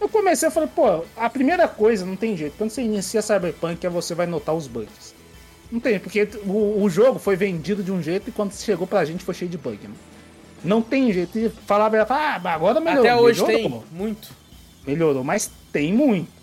Eu 0.00 0.08
comecei, 0.08 0.46
eu 0.46 0.52
falei, 0.52 0.68
pô, 0.72 1.04
a 1.16 1.28
primeira 1.28 1.66
coisa, 1.66 2.06
não 2.06 2.14
tem 2.14 2.36
jeito. 2.36 2.54
Quando 2.56 2.70
você 2.70 2.82
inicia 2.82 3.20
Cyberpunk, 3.20 3.84
é 3.84 3.90
você 3.90 4.14
vai 4.14 4.26
notar 4.26 4.54
os 4.54 4.68
bugs. 4.68 5.16
Não 5.68 5.80
tem, 5.80 5.98
porque 5.98 6.28
o, 6.44 6.80
o 6.80 6.88
jogo 6.88 7.18
foi 7.18 7.34
vendido 7.34 7.82
de 7.82 7.90
um 7.90 8.00
jeito 8.00 8.28
e 8.28 8.32
quando 8.32 8.52
chegou 8.52 8.86
pra 8.86 9.04
gente 9.04 9.24
foi 9.24 9.34
cheio 9.34 9.50
de 9.50 9.58
bug, 9.58 9.78
né? 9.88 9.94
Não 10.62 10.80
tem 10.80 11.12
jeito. 11.12 11.36
E 11.36 11.48
falar, 11.66 11.90
ah, 12.08 12.40
agora 12.44 12.80
melhorou. 12.80 13.04
Até 13.04 13.16
hoje 13.16 13.44
melhorou, 13.44 13.80
tem, 13.80 13.98
muito. 13.98 14.28
Melhorou, 14.86 15.24
mas 15.24 15.50
tem 15.72 15.92
muito. 15.92 16.41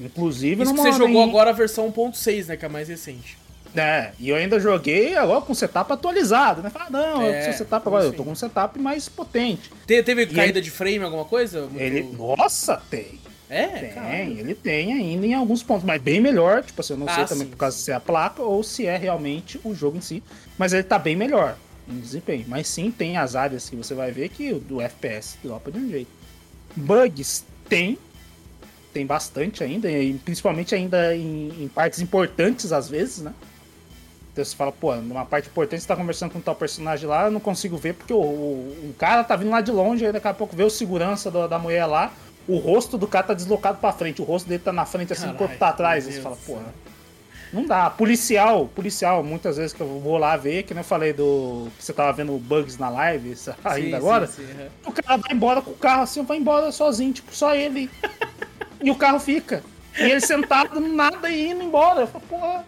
Inclusive 0.00 0.62
Isso 0.62 0.74
que 0.74 0.80
você 0.80 0.92
jogou 0.92 1.22
em- 1.24 1.28
agora 1.28 1.50
a 1.50 1.52
versão 1.52 1.88
1.6, 1.90 2.46
né, 2.48 2.56
que 2.56 2.64
é 2.64 2.68
a 2.68 2.70
mais 2.72 2.88
recente. 2.88 3.38
É, 3.74 4.10
e 4.20 4.28
eu 4.28 4.36
ainda 4.36 4.60
joguei 4.60 5.16
agora 5.16 5.40
com 5.40 5.54
setup 5.54 5.90
atualizado, 5.92 6.60
né? 6.62 6.68
Fala, 6.68 6.90
não, 6.90 7.22
É, 7.22 7.42
seu 7.44 7.54
setup 7.54 7.86
agora, 7.88 8.04
eu 8.04 8.12
tô 8.12 8.22
com 8.22 8.32
um 8.32 8.34
setup 8.34 8.78
mais 8.78 9.08
potente. 9.08 9.70
Te- 9.86 10.02
teve 10.02 10.22
E 10.24 10.26
caída 10.26 10.60
de 10.60 10.70
frame, 10.70 11.02
alguma 11.04 11.24
coisa? 11.24 11.62
Muito- 11.62 11.80
Ele. 11.80 12.02
Nossa, 12.02 12.82
tem. 12.90 13.18
É? 13.48 13.66
Tem, 13.66 13.90
Caralho. 13.92 14.38
ele 14.38 14.54
tem 14.54 14.92
ainda 14.92 15.26
em 15.26 15.32
alguns 15.34 15.62
pontos, 15.62 15.84
mas 15.84 16.00
bem 16.02 16.20
melhor. 16.20 16.62
Tipo 16.62 16.80
assim, 16.82 16.92
eu 16.94 16.98
não 16.98 17.08
Ah, 17.08 17.14
sei 17.14 17.24
também 17.24 17.44
sim, 17.44 17.50
por 17.50 17.56
causa 17.56 17.76
se 17.78 17.90
é 17.90 17.94
a 17.94 18.00
placa 18.00 18.42
ou 18.42 18.62
se 18.62 18.86
é 18.86 18.96
realmente 18.96 19.58
o 19.64 19.74
jogo 19.74 19.96
em 19.98 20.00
si. 20.02 20.22
Mas 20.58 20.72
ele 20.74 20.82
tá 20.82 20.98
bem 20.98 21.14
melhor 21.16 21.56
em 21.88 21.98
desempenho. 21.98 22.44
Mas 22.48 22.66
sim, 22.68 22.90
tem 22.90 23.16
as 23.18 23.34
áreas 23.36 23.68
que 23.70 23.76
você 23.76 23.94
vai 23.94 24.10
ver 24.10 24.28
que 24.30 24.52
o 24.52 24.58
do 24.58 24.80
FPS 24.82 25.36
dropa 25.42 25.70
de 25.70 25.78
um 25.78 25.88
jeito. 25.90 26.10
Bugs 26.76 27.44
tem. 27.68 27.98
Tem 28.92 29.06
bastante 29.06 29.64
ainda, 29.64 29.90
e 29.90 30.14
principalmente 30.14 30.74
ainda 30.74 31.16
em, 31.16 31.64
em 31.64 31.68
partes 31.68 32.00
importantes 32.00 32.72
às 32.72 32.88
vezes, 32.88 33.18
né? 33.22 33.32
Então 34.32 34.44
você 34.44 34.56
fala, 34.56 34.72
pô, 34.72 34.94
numa 34.96 35.24
parte 35.24 35.48
importante 35.48 35.82
você 35.82 35.88
tá 35.88 35.96
conversando 35.96 36.30
com 36.32 36.40
tal 36.40 36.54
personagem 36.54 37.06
lá, 37.08 37.26
eu 37.26 37.30
não 37.30 37.40
consigo 37.40 37.76
ver 37.76 37.94
porque 37.94 38.12
o, 38.12 38.16
o, 38.18 38.90
o 38.90 38.94
cara 38.98 39.22
tá 39.24 39.36
vindo 39.36 39.50
lá 39.50 39.60
de 39.60 39.70
longe, 39.70 40.04
aí 40.06 40.12
daqui 40.12 40.28
a 40.28 40.34
pouco 40.34 40.56
vê 40.56 40.64
o 40.64 40.70
segurança 40.70 41.30
do- 41.30 41.46
da 41.48 41.58
mulher 41.58 41.84
lá, 41.86 42.12
o 42.48 42.56
rosto 42.56 42.96
do 42.98 43.06
cara 43.06 43.26
tá 43.28 43.34
deslocado 43.34 43.78
pra 43.78 43.92
frente, 43.92 44.20
o 44.20 44.24
rosto 44.24 44.48
dele 44.48 44.62
tá 44.62 44.72
na 44.72 44.84
frente 44.84 45.12
assim, 45.12 45.30
o 45.30 45.34
corpo 45.34 45.56
tá 45.58 45.68
atrás. 45.68 46.06
Aí 46.06 46.12
você 46.12 46.20
fala, 46.20 46.36
pô, 46.46 46.58
não 47.52 47.66
dá. 47.66 47.90
Policial, 47.90 48.66
policial, 48.74 49.22
muitas 49.22 49.58
vezes 49.58 49.72
que 49.74 49.80
eu 49.82 50.00
vou 50.00 50.16
lá 50.16 50.36
ver, 50.36 50.62
que 50.62 50.72
nem 50.72 50.80
eu 50.80 50.84
falei 50.84 51.12
do. 51.12 51.68
que 51.78 51.84
você 51.84 51.92
tava 51.92 52.12
vendo 52.12 52.32
bugs 52.38 52.78
na 52.78 52.88
live 52.88 53.30
isso 53.32 53.54
ainda 53.62 53.76
Sim, 53.90 53.94
agora. 53.94 54.26
sim, 54.26 54.46
sim, 54.46 54.52
aham. 54.52 54.68
O 54.86 54.92
cara 54.92 55.16
vai 55.18 55.36
embora 55.36 55.60
com 55.62 55.70
o 55.70 55.76
carro 55.76 56.02
assim, 56.02 56.22
vai 56.24 56.38
embora 56.38 56.72
sozinho, 56.72 57.12
tipo, 57.12 57.34
só 57.34 57.54
ele. 57.54 57.90
e 58.82 58.90
o 58.90 58.94
carro 58.94 59.18
fica. 59.20 59.62
E 59.98 60.04
ele 60.04 60.20
sentado 60.20 60.80
nada 60.80 61.28
e 61.30 61.50
indo 61.50 61.62
embora. 61.62 62.00
Eu 62.00 62.06
falo, 62.06 62.24
porra. 62.28 62.64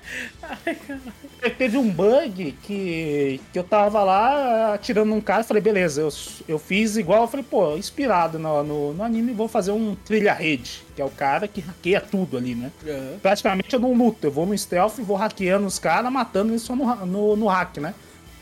Teve 1.56 1.76
um 1.76 1.90
bug 1.90 2.52
que, 2.62 3.40
que 3.52 3.58
eu 3.58 3.64
tava 3.64 4.02
lá 4.02 4.74
atirando 4.74 5.10
num 5.10 5.20
cara 5.20 5.42
e 5.42 5.44
falei, 5.44 5.62
beleza, 5.62 6.00
eu, 6.00 6.08
eu 6.48 6.58
fiz 6.58 6.96
igual, 6.96 7.22
eu 7.22 7.28
falei, 7.28 7.44
pô, 7.48 7.76
inspirado 7.76 8.38
no, 8.38 8.62
no, 8.62 8.94
no 8.94 9.02
anime, 9.02 9.32
vou 9.32 9.48
fazer 9.48 9.70
um 9.70 9.94
trilha-rede, 9.94 10.82
que 10.94 11.02
é 11.02 11.04
o 11.04 11.10
cara 11.10 11.46
que 11.46 11.60
hackeia 11.60 12.00
tudo 12.00 12.36
ali, 12.36 12.54
né? 12.54 12.70
Aham. 12.86 13.18
Praticamente 13.20 13.74
eu 13.74 13.80
não 13.80 13.94
luto, 13.94 14.26
eu 14.26 14.30
vou 14.30 14.46
no 14.46 14.56
stealth 14.56 14.98
e 14.98 15.02
vou 15.02 15.16
hackeando 15.16 15.66
os 15.66 15.78
caras, 15.78 16.10
matando 16.10 16.52
eles 16.52 16.62
só 16.62 16.74
no, 16.74 17.06
no, 17.06 17.36
no 17.36 17.46
hack, 17.46 17.78
né? 17.78 17.94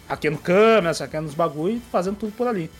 Hackeando 0.08 0.38
câmeras, 0.38 1.00
hackeando 1.00 1.28
os 1.28 1.34
bagulho 1.34 1.76
e 1.76 1.82
fazendo 1.90 2.16
tudo 2.16 2.32
por 2.32 2.46
ali. 2.46 2.70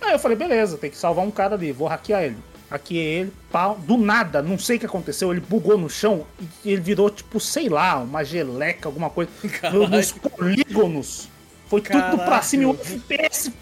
Aí 0.00 0.12
eu 0.12 0.18
falei, 0.18 0.36
beleza, 0.36 0.78
tem 0.78 0.90
que 0.90 0.96
salvar 0.96 1.24
um 1.24 1.30
cara 1.30 1.54
ali, 1.54 1.72
vou 1.72 1.88
hackear 1.88 2.22
ele. 2.22 2.36
Hackeei 2.70 2.98
ele, 3.20 3.32
pau, 3.50 3.76
do 3.78 3.96
nada, 3.96 4.42
não 4.42 4.58
sei 4.58 4.76
o 4.76 4.80
que 4.80 4.86
aconteceu, 4.86 5.30
ele 5.32 5.40
bugou 5.40 5.78
no 5.78 5.88
chão 5.88 6.26
e 6.64 6.70
ele 6.72 6.82
virou, 6.82 7.08
tipo, 7.08 7.40
sei 7.40 7.68
lá, 7.68 7.96
uma 7.98 8.22
geleca, 8.24 8.88
alguma 8.88 9.08
coisa. 9.08 9.30
Caralho. 9.60 9.88
Nos 9.88 10.12
polígonos. 10.12 11.28
Foi 11.68 11.80
tudo 11.80 11.98
pra 11.98 12.16
Caralho. 12.18 12.42
cima 12.44 12.62
e 12.62 12.66
o 12.66 12.70
FPS. 12.72 13.52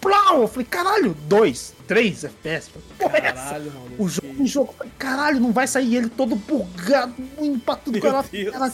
Plau! 0.00 0.42
Eu 0.42 0.48
falei, 0.48 0.66
caralho, 0.66 1.14
dois, 1.26 1.72
três 1.88 2.24
FPS. 2.24 2.70
Porra, 2.98 3.16
é 3.18 3.26
essa? 3.26 3.34
Caralho, 3.34 3.72
maluco. 3.72 4.02
O 4.02 4.08
jogo, 4.08 4.42
o 4.42 4.46
jogo, 4.46 4.74
falei, 4.76 4.92
caralho, 4.98 5.40
não 5.40 5.50
vai 5.52 5.66
sair 5.66 5.96
ele 5.96 6.08
todo 6.10 6.36
bugado, 6.36 7.14
indo 7.40 7.58
pra 7.60 7.76
tudo. 7.76 7.92
Meu 7.92 8.00
que 8.02 8.06
era- 8.06 8.22
Deus. 8.22 8.54
era- 8.54 8.72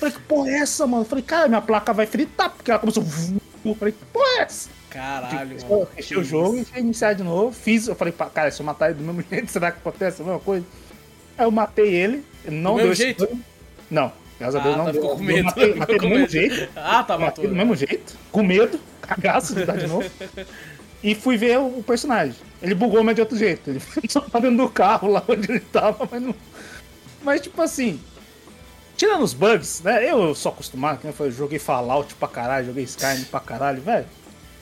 Falei, 0.00 0.14
que 0.14 0.20
porra 0.22 0.48
é 0.50 0.54
essa, 0.58 0.86
mano? 0.86 1.02
Eu 1.04 1.06
Falei, 1.08 1.22
cara, 1.24 1.46
minha 1.48 1.60
placa 1.60 1.92
vai 1.92 2.06
fritar, 2.06 2.50
porque 2.50 2.70
ela 2.72 2.80
começou. 2.80 3.04
Eu 3.64 3.74
falei, 3.76 3.92
que 3.92 4.04
porra 4.12 4.26
é 4.38 4.42
essa? 4.42 4.68
Caralho, 4.94 5.56
Eu 5.60 5.68
mano. 5.68 5.86
fechei 5.94 6.16
o 6.16 6.24
jogo 6.24 6.56
e 6.56 6.64
fui 6.64 6.80
iniciar 6.80 7.12
de 7.14 7.22
novo. 7.24 7.52
Fiz, 7.52 7.88
eu 7.88 7.94
falei, 7.96 8.14
cara, 8.32 8.50
se 8.50 8.60
eu 8.60 8.66
matar 8.66 8.90
ele 8.90 8.98
do 8.98 9.04
mesmo 9.04 9.22
jeito, 9.28 9.50
será 9.50 9.70
que 9.72 9.78
acontece 9.78 10.22
a 10.22 10.24
mesma 10.24 10.40
coisa? 10.40 10.64
Aí 11.36 11.44
eu 11.44 11.50
matei 11.50 11.92
ele, 11.92 12.24
não 12.48 12.76
Do 12.76 12.82
deu 12.84 12.94
jeito? 12.94 13.26
dano. 13.26 13.40
Não, 13.90 14.12
graças 14.38 14.54
a 14.54 14.60
Ah, 14.60 14.62
Deus 14.62 14.76
não 14.76 14.84
tá, 14.86 14.90
deu. 14.92 15.02
ficou 15.02 15.16
com 15.16 15.22
Eu 15.22 15.26
medo. 15.26 15.44
Matei, 15.46 15.64
Ficou 15.74 15.78
matei 15.80 15.98
com 15.98 16.08
do 16.08 16.10
mesmo 16.10 16.28
jeito. 16.28 16.68
Ah, 16.76 17.02
tá, 17.02 17.18
matou. 17.18 17.26
Matei 17.44 17.48
do 17.48 17.54
mesmo 17.56 17.76
jeito, 17.76 18.16
com 18.30 18.42
medo, 18.42 18.80
cagaço 19.02 19.54
de 19.54 19.64
dar 19.64 19.76
de 19.76 19.86
novo. 19.88 20.08
E 21.02 21.14
fui 21.14 21.36
ver 21.36 21.58
o, 21.58 21.82
personagem. 21.82 22.34
Ele 22.62 22.74
bugou, 22.74 23.02
mas 23.04 23.14
de 23.16 23.20
outro 23.20 23.36
jeito. 23.36 23.68
Ele 23.68 23.80
só 24.08 24.20
tá 24.20 24.38
dentro 24.38 24.56
do 24.56 24.68
carro 24.70 25.08
lá 25.08 25.22
onde 25.28 25.50
ele 25.50 25.60
tava, 25.60 26.08
mas 26.10 26.22
não. 26.22 26.34
Mas 27.22 27.40
tipo 27.40 27.60
assim. 27.60 28.00
Tirando 28.96 29.22
os 29.22 29.34
bugs, 29.34 29.82
né? 29.82 30.08
Eu 30.08 30.34
sou 30.36 30.52
acostumado, 30.52 31.00
que 31.00 31.20
eu 31.20 31.30
joguei 31.32 31.58
Fallout 31.58 32.14
pra 32.14 32.28
caralho, 32.28 32.66
joguei 32.66 32.84
Skyrim 32.84 33.24
pra 33.24 33.40
caralho, 33.40 33.82
velho. 33.82 34.06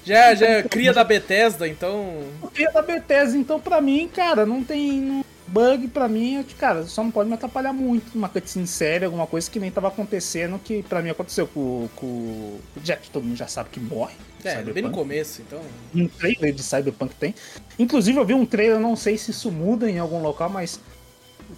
Já, 0.05 0.35
já 0.35 0.47
é 0.47 0.62
cria 0.62 0.93
da 0.93 1.05
Bethesda, 1.05 1.66
então. 1.69 2.23
É 2.59 2.70
da 2.73 2.83
Bethesda, 2.83 3.37
então, 3.39 3.61
pra 3.61 3.81
mim, 3.81 4.09
cara, 4.12 4.45
não 4.47 4.62
tem. 4.65 5.01
não- 5.01 5.24
Bug 5.47 5.89
pra 5.89 6.09
mim, 6.09 6.39
é 6.39 6.43
que, 6.45 6.55
cara, 6.55 6.85
só 6.85 7.05
não 7.05 7.11
pode 7.11 7.29
me 7.29 7.35
atrapalhar 7.35 7.74
muito 7.74 8.12
numa 8.15 8.27
cutscene 8.29 8.66
séria, 8.66 9.07
alguma 9.07 9.27
coisa 9.27 9.51
que 9.51 9.61
nem 9.61 9.70
tava 9.70 9.89
acontecendo, 9.89 10.59
que 10.59 10.83
pra 10.85 11.03
mim 11.03 11.11
aconteceu 11.11 11.47
com, 11.47 11.91
com 11.95 12.07
o 12.07 12.61
Jack, 12.83 13.11
todo 13.11 13.24
mundo 13.24 13.37
já 13.37 13.47
sabe 13.47 13.69
que 13.69 13.79
morre. 13.79 14.15
É, 14.43 14.49
Cyberpunk. 14.51 14.73
bem 14.73 14.83
no 14.85 14.91
começo, 14.91 15.43
então. 15.43 15.61
um 15.95 16.09
trailer 16.09 16.55
de 16.55 16.62
Cyberpunk 16.62 17.15
tem. 17.16 17.35
Inclusive 17.79 18.19
eu 18.19 18.24
vi 18.24 18.33
um 18.33 18.47
trailer, 18.47 18.81
não 18.81 18.97
sei 18.97 19.19
se 19.19 19.31
isso 19.31 19.53
muda 19.53 19.91
em 19.91 19.99
algum 19.99 20.23
local, 20.23 20.49
mas 20.49 20.81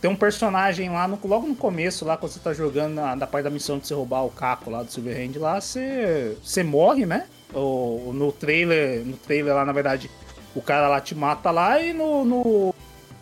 tem 0.00 0.10
um 0.10 0.16
personagem 0.16 0.90
lá, 0.90 1.06
no- 1.06 1.20
logo 1.22 1.46
no 1.46 1.54
começo, 1.54 2.04
lá 2.04 2.16
quando 2.16 2.32
você 2.32 2.40
tá 2.40 2.52
jogando 2.52 2.94
na, 2.94 3.14
na 3.14 3.26
parte 3.28 3.44
da 3.44 3.50
missão 3.50 3.78
de 3.78 3.86
você 3.86 3.94
roubar 3.94 4.24
o 4.24 4.30
caco 4.30 4.70
lá 4.70 4.82
do 4.82 4.90
Silverhand, 4.90 5.38
lá 5.38 5.60
você, 5.60 6.36
você 6.42 6.64
morre, 6.64 7.06
né? 7.06 7.26
O, 7.54 8.10
no 8.12 8.32
trailer, 8.32 9.04
no 9.04 9.16
trailer 9.16 9.54
lá, 9.54 9.64
na 9.64 9.72
verdade, 9.72 10.10
o 10.54 10.60
cara 10.60 10.88
lá 10.88 11.00
te 11.00 11.14
mata 11.14 11.50
lá 11.50 11.80
e 11.80 11.92
no, 11.92 12.24
no- 12.24 12.74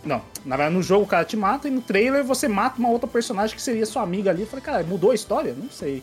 Não, 0.04 0.22
na 0.44 0.56
verdade 0.56 0.74
no 0.74 0.82
jogo 0.82 1.04
o 1.04 1.06
cara 1.08 1.24
te 1.24 1.36
mata 1.36 1.68
e 1.68 1.70
no 1.70 1.80
trailer 1.82 2.24
você 2.24 2.48
mata 2.48 2.78
uma 2.78 2.88
outra 2.88 3.06
personagem 3.08 3.54
que 3.54 3.62
seria 3.62 3.84
sua 3.86 4.02
amiga 4.02 4.30
ali. 4.30 4.42
Eu 4.42 4.46
falei, 4.46 4.64
cara, 4.64 4.82
mudou 4.82 5.10
a 5.10 5.14
história? 5.14 5.54
Não 5.56 5.70
sei. 5.70 6.02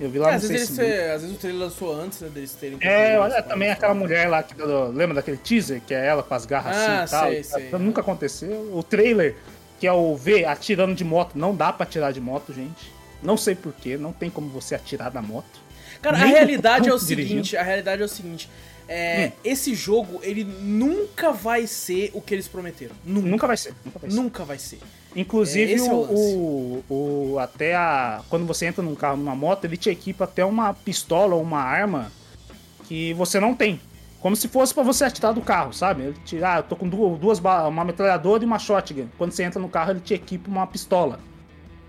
Eu 0.00 0.08
vi 0.08 0.18
lá 0.18 0.28
É, 0.28 0.30
no 0.32 0.36
às, 0.38 0.48
vezes 0.48 0.78
eles, 0.78 1.10
às 1.14 1.20
vezes 1.22 1.36
o 1.36 1.38
trailer 1.38 1.60
lançou 1.62 1.94
antes 1.94 2.20
né, 2.20 2.28
deles 2.28 2.52
terem. 2.54 2.78
É, 2.80 3.18
olha 3.18 3.42
também 3.42 3.70
aquela 3.70 3.94
mulher 3.94 4.28
lá 4.28 4.42
que 4.42 4.54
lembra 4.92 5.14
daquele 5.16 5.36
teaser 5.36 5.80
que 5.86 5.92
é 5.94 6.06
ela 6.06 6.22
com 6.22 6.34
as 6.34 6.46
garras 6.46 6.76
Ah, 6.76 7.02
assim 7.02 7.06
e 7.06 7.18
tal. 7.18 7.28
sei, 7.30 7.42
sei. 7.44 7.66
Então, 7.68 7.78
Nunca 7.78 8.00
aconteceu. 8.00 8.70
O 8.74 8.82
trailer 8.82 9.36
que 9.78 9.86
é 9.86 9.92
o 9.92 10.16
V 10.16 10.44
atirando 10.44 10.94
de 10.94 11.04
moto, 11.04 11.32
não 11.36 11.54
dá 11.54 11.72
pra 11.72 11.82
atirar 11.84 12.12
de 12.12 12.20
moto, 12.20 12.52
gente. 12.52 12.92
Não 13.22 13.36
sei 13.36 13.54
porquê, 13.54 13.96
não 13.96 14.12
tem 14.12 14.30
como 14.30 14.48
você 14.48 14.74
atirar 14.74 15.10
da 15.10 15.20
moto. 15.20 15.60
Cara, 16.02 16.16
a 16.18 16.24
Nem 16.24 16.32
realidade 16.32 16.88
é 16.88 16.92
o 16.92 16.98
seguinte, 16.98 17.56
a 17.56 17.62
realidade 17.62 18.02
é 18.02 18.04
o 18.04 18.08
seguinte. 18.08 18.50
É, 18.88 19.28
Hum. 19.28 19.32
Esse 19.44 19.74
jogo, 19.74 20.20
ele 20.22 20.44
nunca 20.44 21.32
vai 21.32 21.66
ser 21.66 22.10
o 22.12 22.20
que 22.20 22.34
eles 22.34 22.48
prometeram. 22.48 22.94
Nunca. 23.04 23.28
Nunca 23.28 23.46
vai 23.46 23.56
ser, 23.56 23.74
nunca 23.84 23.98
vai 23.98 24.10
ser. 24.10 24.16
Nunca 24.16 24.44
vai 24.44 24.58
ser. 24.58 24.78
Inclusive, 25.14 25.72
É, 25.72 25.76
é 25.76 25.82
o 25.82 25.94
o, 25.94 26.84
o, 26.90 27.38
até 27.38 27.74
a. 27.76 28.22
Quando 28.28 28.44
você 28.44 28.66
entra 28.66 28.82
num 28.82 28.94
carro, 28.94 29.16
numa 29.16 29.36
moto, 29.36 29.64
ele 29.64 29.76
te 29.76 29.88
equipa 29.88 30.24
até 30.24 30.44
uma 30.44 30.74
pistola 30.74 31.34
ou 31.34 31.42
uma 31.42 31.60
arma 31.60 32.10
que 32.88 33.14
você 33.14 33.38
não 33.38 33.54
tem. 33.54 33.80
Como 34.20 34.36
se 34.36 34.46
fosse 34.48 34.72
pra 34.72 34.82
você 34.82 35.04
atirar 35.04 35.32
do 35.32 35.40
carro, 35.40 35.72
sabe? 35.72 36.02
Ele 36.02 36.16
te, 36.24 36.42
ah, 36.44 36.58
eu 36.58 36.62
tô 36.62 36.76
com 36.76 36.88
duas, 36.88 37.18
duas 37.18 37.38
uma 37.40 37.84
metralhadora 37.84 38.44
e 38.44 38.46
uma 38.46 38.58
shotgun. 38.58 39.08
Quando 39.18 39.32
você 39.32 39.42
entra 39.42 39.60
no 39.60 39.68
carro, 39.68 39.90
ele 39.92 40.00
te 40.00 40.14
equipa 40.14 40.48
uma 40.48 40.66
pistola. 40.66 41.18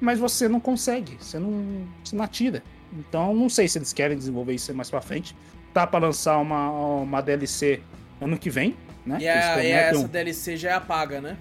Mas 0.02 0.20
você 0.20 0.48
não 0.48 0.60
consegue, 0.60 1.16
você 1.20 1.38
não, 1.38 1.88
você 2.04 2.16
não 2.16 2.24
atira. 2.24 2.64
Então, 2.98 3.34
não 3.34 3.50
sei 3.50 3.68
se 3.68 3.78
eles 3.78 3.92
querem 3.94 4.18
desenvolver 4.18 4.54
isso 4.54 4.74
mais 4.74 4.90
pra 4.90 5.02
frente. 5.02 5.36
Tá 5.74 5.88
pra 5.88 6.00
lançar 6.00 6.38
uma, 6.38 6.70
uma 6.70 7.22
DLC 7.22 7.82
ano 8.22 8.38
que 8.38 8.50
vem, 8.50 8.76
né? 9.06 9.18
E, 9.20 9.26
Eles 9.28 9.44
a, 9.46 9.64
e 9.64 9.72
essa 9.72 10.08
DLC 10.08 10.56
já 10.58 10.70
é 10.70 10.74
apaga, 10.74 11.20
né? 11.20 11.36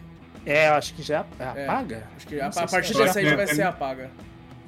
É, 0.47 0.69
eu 0.69 0.75
acho 0.75 0.95
que 0.95 1.03
já 1.03 1.25
é 1.39 1.45
É. 1.61 1.65
apaga. 1.67 2.05
Acho 2.17 2.27
que 2.27 2.37
sei 2.37 2.63
a 2.63 2.67
partir 2.67 2.95
é. 2.95 3.05
dessa 3.05 3.19
aí 3.19 3.27
já 3.29 3.37
vai 3.37 3.45
É, 3.45 3.49
ser 3.49 3.61
é- 3.61 3.65
apaga. 3.65 4.11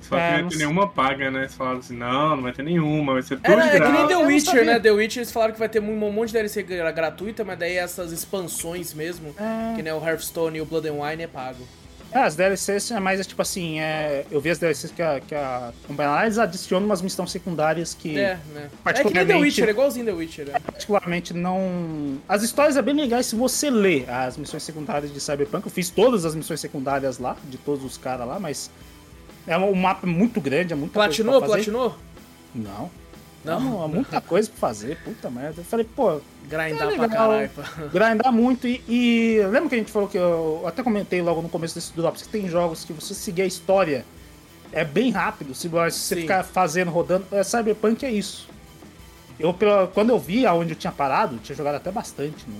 Só 0.02 0.16
que 0.16 0.20
É, 0.20 0.32
não 0.32 0.40
vai 0.43 0.48
ter 0.51 0.56
nenhuma 0.59 0.86
paga, 0.89 1.31
né? 1.31 1.48
Você 1.48 1.56
falaram 1.56 1.78
assim, 1.78 1.97
não, 1.97 2.36
não 2.36 2.43
vai 2.43 2.52
ter 2.52 2.62
nenhuma, 2.62 3.15
vai 3.15 3.23
ser 3.23 3.36
tudo 3.40 3.56
de 3.56 3.69
é 3.69 3.81
que 3.81 3.89
nem. 3.89 4.06
The 4.06 4.16
Witcher, 4.19 4.65
né? 4.66 4.78
The 4.78 4.90
Witcher 4.90 5.20
eles 5.23 5.32
falaram 5.32 5.55
que 5.55 5.59
vai 5.59 5.69
ter 5.69 5.81
um 5.81 6.11
monte 6.12 6.27
de 6.28 6.35
DLC 6.35 6.62
gra- 6.62 6.93
gratuita, 6.93 7.43
mas 7.43 7.59
daí 7.59 7.77
essas 7.78 8.12
expansões 8.12 8.93
mesmo, 8.93 9.35
É. 9.39 9.74
que 9.77 9.82
nem 9.82 9.93
o 9.94 10.06
Hearthstone 10.06 10.59
e 10.59 10.61
o 10.61 10.66
Blood 10.66 10.89
and 10.90 10.93
Wine 11.02 11.23
é 11.23 11.27
pago. 11.27 11.66
É, 12.15 12.19
as 12.20 12.36
DLCs 12.36 12.93
é 12.93 13.01
mais 13.01 13.19
é, 13.19 13.24
tipo 13.24 13.43
assim, 13.43 13.81
é, 13.81 14.24
eu 14.31 14.41
vi 14.41 14.49
as 14.49 14.59
DLCs 14.59 14.93
que 14.93 15.03
a, 15.03 15.19
que 15.20 15.35
a 15.35 15.73
eles 16.24 16.39
adicionam 16.39 16.86
umas 16.86 17.03
missões 17.03 17.32
secundárias 17.32 17.93
que 17.93 18.16
É, 18.16 18.36
né? 18.36 18.39
É 18.55 18.55
que 18.55 18.55
nem 18.55 18.69
The 18.69 18.70
particularmente- 18.85 19.43
Witcher, 19.43 19.66
é 19.66 19.70
igualzinho 19.70 20.07
The 20.07 20.12
Witcher. 20.12 20.49
É. 20.55 20.59
particularmente 20.61 21.35
não. 21.35 22.19
As 22.28 22.45
histórias 22.45 22.77
é 22.77 22.82
bem 22.82 22.95
legais 22.95 23.27
se 23.27 23.35
você 23.35 23.69
ler 23.69 24.09
as 24.09 24.36
missões 24.36 24.62
secundárias 24.62 25.12
de 25.12 25.19
Cyberpunk. 25.20 25.66
Eu 25.66 25.73
fiz 25.73 25.91
todas 25.91 26.24
as 26.24 26.36
missões 26.36 26.61
secundárias 26.61 27.19
lá, 27.19 27.36
de 27.51 27.59
todos 27.59 27.85
os 27.85 27.99
caras 27.99 28.28
lá, 28.28 28.39
mas 28.39 28.70
é 29.45 29.59
um 29.59 29.74
mapa 29.74 30.07
muito 30.07 30.41
grande, 30.41 30.73
é 30.73 30.77
muita 30.77 30.93
Platinou? 30.95 31.43
Platinou? 31.43 31.97
Não. 32.55 32.89
Não? 33.44 33.84
É 33.84 33.88
muita 33.88 34.20
coisa 34.20 34.48
pra 34.48 34.58
fazer, 34.58 34.96
puta 35.04 35.30
merda. 35.30 35.60
Eu 35.60 35.64
falei, 35.64 35.84
pô, 35.84 36.20
Grindar 36.48 36.88
É 36.88 36.96
pra 36.96 37.08
caralho. 37.08 37.50
grindar 37.92 38.32
muito 38.32 38.66
e, 38.66 38.82
e 38.88 39.40
lembra 39.50 39.68
que 39.68 39.74
a 39.74 39.78
gente 39.78 39.90
falou 39.92 40.08
que 40.08 40.18
eu 40.18 40.62
até 40.66 40.82
comentei 40.82 41.22
logo 41.22 41.40
no 41.40 41.48
começo 41.48 41.74
desse 41.74 41.92
Drops 41.94 42.22
que 42.22 42.28
tem 42.28 42.48
jogos 42.48 42.84
que 42.84 42.92
você 42.92 43.14
seguir 43.14 43.42
a 43.42 43.46
história 43.46 44.04
é 44.72 44.84
bem 44.84 45.10
rápido, 45.10 45.54
se 45.54 45.68
você 45.68 45.90
Sim. 46.16 46.20
ficar 46.22 46.42
fazendo, 46.42 46.90
rodando, 46.90 47.26
é, 47.30 47.42
Cyberpunk 47.44 48.04
é 48.04 48.10
isso. 48.10 48.48
Eu, 49.38 49.54
quando 49.92 50.10
eu 50.10 50.18
vi 50.18 50.44
aonde 50.46 50.72
eu 50.72 50.76
tinha 50.76 50.92
parado, 50.92 51.36
eu 51.36 51.38
tinha 51.38 51.56
jogado 51.56 51.76
até 51.76 51.90
bastante 51.90 52.44
no, 52.48 52.56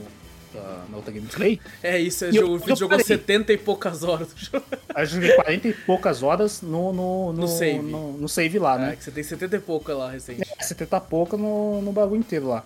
outra, 0.59 0.79
na 0.91 0.97
outra 0.97 1.13
gameplay. 1.13 1.61
É 1.83 1.99
isso, 1.99 2.25
é 2.25 2.31
E 2.31 2.37
eu- 2.37 2.43
jogo, 2.43 2.53
o 2.53 2.57
eu 2.57 2.59
vídeo 2.61 2.77
jogou 2.77 2.91
parei. 2.99 3.05
70 3.05 3.53
e 3.53 3.59
poucas 3.59 4.03
horas 4.03 4.29
do 4.33 4.39
jogo. 4.41 4.65
Aí 4.95 5.03
eu 5.03 5.07
joguei 5.07 5.33
40 5.35 5.69
e 5.69 5.73
poucas 5.73 6.23
horas 6.23 6.63
no, 6.63 6.93
no, 6.93 7.33
no, 7.33 7.43
No 7.43 7.49
save. 7.49 7.79
No, 7.79 8.13
no 8.13 8.29
save 8.29 8.59
lá, 8.59 8.75
É, 8.77 8.79
né? 8.79 8.97
que 8.97 9.05
você 9.05 9.11
tem 9.11 9.23
70 9.25 9.57
e 9.57 9.61
pouca 9.61 9.95
lá 9.95 10.11
recente. 10.11 10.41
70 10.61 11.01
pouca 11.01 11.37
no, 11.37 11.81
no 11.83 11.93
bagulho 11.93 12.21
inteiro 12.21 12.49
lá. 12.49 12.65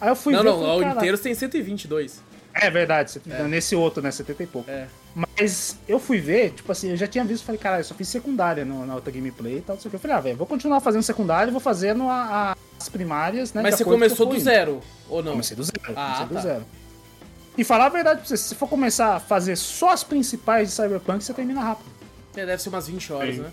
Aí 0.00 0.08
eu 0.08 0.16
fui 0.16 0.32
não, 0.32 0.42
ver, 0.42 0.48
não, 0.50 0.58
falei, 0.60 0.78
"Caralho". 0.80 0.96
inteiro 0.98 1.16
você 1.16 1.22
tem 1.24 1.34
122. 1.34 2.22
É 2.52 2.68
verdade, 2.70 3.12
você- 3.12 3.20
nesse 3.48 3.76
outro, 3.76 4.02
né? 4.02 4.10
70 4.10 4.42
e 4.42 4.46
pouco. 4.46 4.68
É. 4.70 4.86
Mas 5.14 5.76
eu 5.88 5.98
fui 6.00 6.18
ver, 6.18 6.50
tipo 6.52 6.70
assim, 6.72 6.90
eu 6.90 6.96
já 6.96 7.06
tinha 7.06 7.24
visto, 7.24 7.44
falei, 7.44 7.60
cara, 7.60 7.78
eu 7.80 7.84
só 7.84 7.94
fiz 7.94 8.08
secundária 8.08 8.64
no- 8.64 8.84
na 8.86 8.94
outra 8.94 9.12
gameplay 9.12 9.58
e 9.58 9.60
tal, 9.60 9.76
não 9.76 9.80
sei 9.82 9.88
o 9.88 9.90
que. 9.90 9.96
Eu 9.96 10.00
falei, 10.00 10.16
ah, 10.16 10.20
velho, 10.20 10.36
vou 10.36 10.46
continuar 10.46 10.80
fazendo 10.80 11.02
secundária 11.02 11.50
e 11.50 11.52
vou 11.52 11.60
fazendo 11.60 12.04
a- 12.04 12.52
a- 12.52 12.56
as 12.78 12.88
primárias, 12.88 13.52
né? 13.52 13.62
Mas 13.62 13.72
de 13.76 13.78
você 13.78 13.82
o 13.84 13.92
começou 13.92 14.26
do 14.26 14.34
indo. 14.34 14.42
zero, 14.44 14.80
ou 15.08 15.22
não? 15.22 15.32
Comecei 15.32 15.56
do 15.56 15.62
zero, 15.62 15.80
Ah, 15.96 16.04
comecei 16.06 16.26
do 16.26 16.34
tá. 16.34 16.40
zero. 16.40 16.64
E 17.58 17.64
falar 17.64 17.86
a 17.86 17.88
verdade 17.88 18.20
pra 18.20 18.28
você, 18.28 18.36
se 18.36 18.44
você 18.48 18.54
for 18.54 18.68
começar 18.68 19.16
a 19.16 19.20
fazer 19.20 19.56
só 19.56 19.90
as 19.90 20.02
principais 20.04 20.68
de 20.68 20.74
Cyberpunk, 20.74 21.22
você 21.22 21.34
termina 21.34 21.60
rápido. 21.60 21.88
É, 22.36 22.46
deve 22.46 22.62
ser 22.62 22.68
umas 22.68 22.86
20 22.86 23.12
horas, 23.12 23.34
Sim. 23.34 23.40
né? 23.42 23.50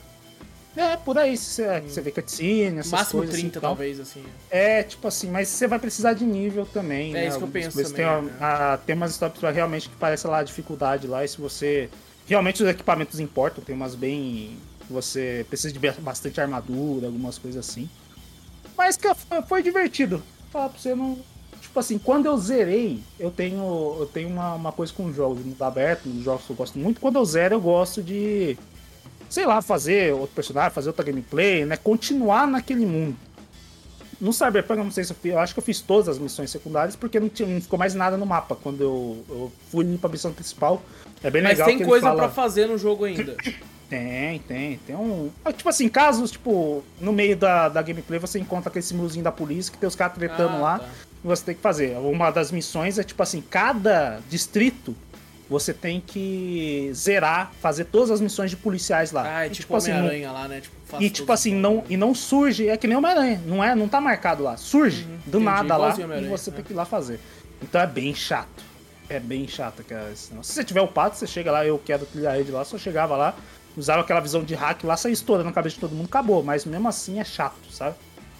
É, 0.76 0.96
por 0.96 1.18
aí, 1.18 1.36
você, 1.36 1.82
você 1.82 2.00
vê 2.02 2.12
cutscene, 2.12 2.78
essas 2.80 2.92
Máximo 2.92 3.22
coisas 3.22 3.34
30, 3.36 3.48
assim, 3.58 3.60
tal. 3.62 3.70
talvez, 3.72 4.00
assim. 4.00 4.24
É, 4.52 4.84
tipo 4.84 5.08
assim, 5.08 5.28
mas 5.32 5.48
você 5.48 5.66
vai 5.66 5.80
precisar 5.80 6.14
de 6.14 6.24
nível 6.24 6.68
também, 6.68 7.10
É 7.10 7.14
né? 7.22 7.28
isso 7.28 7.40
que 7.40 7.44
eu 7.44 7.48
penso 7.48 7.76
também, 7.82 7.94
Tem, 7.94 8.06
né? 8.06 8.16
uma- 8.40 8.74
a- 8.74 8.78
tem 8.78 8.96
umas 8.96 9.12
stops 9.14 9.42
lá 9.42 9.50
realmente 9.50 9.90
que 9.90 9.96
parece 9.96 10.28
lá 10.28 10.38
a 10.38 10.44
dificuldade 10.44 11.08
lá, 11.08 11.26
e 11.26 11.28
se 11.28 11.42
você... 11.42 11.90
Realmente 12.28 12.62
os 12.62 12.70
equipamentos 12.70 13.20
importam, 13.20 13.64
tem 13.64 13.74
umas 13.76 13.96
bem... 13.96 14.58
Você 14.90 15.46
precisa 15.50 15.74
de 15.74 15.80
bastante 16.00 16.40
armadura, 16.40 17.08
algumas 17.08 17.38
coisas 17.40 17.68
assim. 17.68 17.90
Mas 18.78 18.96
que 18.96 19.12
foi, 19.16 19.42
foi 19.42 19.64
divertido. 19.64 20.22
Falar 20.52 20.70
pra 20.70 20.78
você, 20.80 20.94
não... 20.94 21.18
Tipo 21.78 21.86
assim, 21.86 22.00
quando 22.00 22.26
eu 22.26 22.36
zerei, 22.40 23.00
eu 23.20 23.30
tenho, 23.30 23.98
eu 24.00 24.10
tenho 24.12 24.30
uma, 24.30 24.56
uma 24.56 24.72
coisa 24.72 24.92
com 24.92 25.14
jogos, 25.14 25.46
mundo 25.46 25.62
aberto, 25.62 26.10
uns 26.10 26.24
jogos 26.24 26.44
que 26.44 26.50
eu 26.50 26.56
gosto 26.56 26.80
muito. 26.80 27.00
Quando 27.00 27.18
eu 27.18 27.26
zero, 27.26 27.54
eu 27.54 27.62
gosto 27.62 28.02
de 28.02 28.58
sei 29.30 29.46
lá, 29.46 29.62
fazer 29.62 30.12
outro 30.12 30.34
personagem, 30.34 30.72
fazer 30.72 30.90
outra 30.90 31.06
gameplay, 31.06 31.66
né? 31.66 31.78
Continuar 31.78 32.48
naquele 32.48 32.84
mundo. 32.84 33.16
No 34.20 34.34
Cyberpunk, 34.34 34.80
eu 34.80 34.86
não 34.86 34.92
sei 34.92 35.04
se 35.04 35.12
eu 35.12 35.18
fiz, 35.22 35.32
eu 35.34 35.38
acho 35.38 35.54
que 35.54 35.60
eu 35.60 35.64
fiz 35.64 35.80
todas 35.80 36.10
as 36.10 36.18
missões 36.18 36.50
secundárias, 36.50 36.96
porque 36.96 37.20
não, 37.20 37.30
tinha, 37.30 37.48
não 37.48 37.62
ficou 37.62 37.78
mais 37.78 37.94
nada 37.94 38.18
no 38.18 38.26
mapa 38.26 38.56
quando 38.56 38.82
eu, 38.82 39.24
eu 39.30 39.52
fui 39.70 39.86
pra 40.00 40.10
missão 40.10 40.34
principal. 40.34 40.82
É 41.22 41.30
bem 41.30 41.44
Mas 41.44 41.52
legal 41.52 41.68
tem 41.68 41.78
que 41.78 41.84
ele 41.84 41.90
coisa 41.92 42.08
fala... 42.08 42.24
pra 42.24 42.30
fazer 42.30 42.66
no 42.66 42.80
jogo 42.80 43.06
ainda. 43.06 43.36
Tem, 43.90 44.40
tem, 44.40 44.78
tem 44.86 44.96
um... 44.98 45.32
ah, 45.46 45.54
Tipo 45.54 45.70
assim, 45.70 45.88
casos, 45.88 46.32
tipo, 46.32 46.84
no 47.00 47.14
meio 47.14 47.38
da, 47.38 47.70
da 47.70 47.82
gameplay 47.82 48.20
você 48.20 48.38
encontra 48.38 48.68
aquele 48.68 48.84
símbolozinho 48.84 49.24
da 49.24 49.32
polícia 49.32 49.72
que 49.72 49.78
tem 49.78 49.88
os 49.88 49.96
caras 49.96 50.18
tretando 50.18 50.58
Ah, 50.58 50.60
lá 50.60 50.80
tá. 50.80 50.90
Você 51.28 51.44
tem 51.46 51.56
que 51.56 51.62
fazer. 51.62 51.98
Uma 51.98 52.32
das 52.32 52.52
missões 52.52 52.98
é, 52.98 53.04
tipo 53.04 53.22
assim, 53.22 53.42
cada 53.42 54.20
distrito 54.30 54.96
você 55.50 55.74
tem 55.74 56.02
que 56.06 56.92
zerar, 56.94 57.52
fazer 57.62 57.86
todas 57.86 58.12
as 58.12 58.20
missões 58.20 58.50
de 58.50 58.58
policiais 58.58 59.12
lá. 59.14 59.24
Ah, 59.38 59.44
é 59.46 59.48
E, 59.48 59.52
tipo 59.52 59.76
assim, 59.76 59.92
não- 59.92 60.00
Homem-Aranha 60.00 60.32
lá, 60.32 60.48
né? 60.48 60.60
Tipo, 60.62 60.76
e 61.02 61.10
tipo 61.10 61.32
assim, 61.32 61.54
não, 61.56 61.84
e 61.90 61.96
não 61.96 62.14
surge, 62.14 62.68
é 62.68 62.76
que 62.76 62.86
nem 62.88 62.98
Homem-Aranha, 62.98 63.42
não 63.46 63.64
é, 63.64 63.74
não 63.74 63.88
tá 63.88 64.02
marcado 64.02 64.44
lá, 64.44 64.58
surge 64.58 65.04
do 65.04 65.10
Uhum, 65.38 65.44
entendi, 65.44 65.44
nada 65.46 65.78
lá 65.78 65.96
e 66.22 66.28
você 66.28 66.50
é. 66.50 66.54
tem 66.54 66.64
que 66.66 66.74
ir 66.74 66.76
lá 66.76 66.84
fazer. 66.86 67.20
Então 67.62 67.80
é 67.80 67.88
bem 67.88 68.14
chato. 68.14 68.64
É 69.10 69.20
bem 69.22 69.48
chato. 69.48 69.84
Senão, 70.16 70.44
Se 70.44 70.52
você 70.54 70.64
tiver 70.66 70.82
o 70.82 70.88
pato, 70.88 71.16
você 71.16 71.26
chega 71.26 71.50
lá, 71.50 71.66
eu 71.66 71.80
quero 71.80 72.06
trilhar 72.06 72.36
rede 72.36 72.52
lá, 72.52 72.66
só 72.66 72.78
chegava 72.78 73.16
lá, 73.16 73.34
usava 73.78 74.02
aquela 74.02 74.20
visão 74.20 74.44
de 74.44 74.54
hack 74.54 74.84
lá, 74.84 74.98
saía 74.98 75.14
estourando 75.14 75.48
a 75.48 75.54
cabeça 75.54 75.76
de 75.76 75.80
todo 75.82 75.96
mundo, 75.96 76.08
acabou. 76.08 76.44
Mas 76.44 76.66
mesmo 76.66 76.88
assim 76.90 77.20
é 77.20 77.24
chato, 77.24 77.56
sabe? 77.72 77.96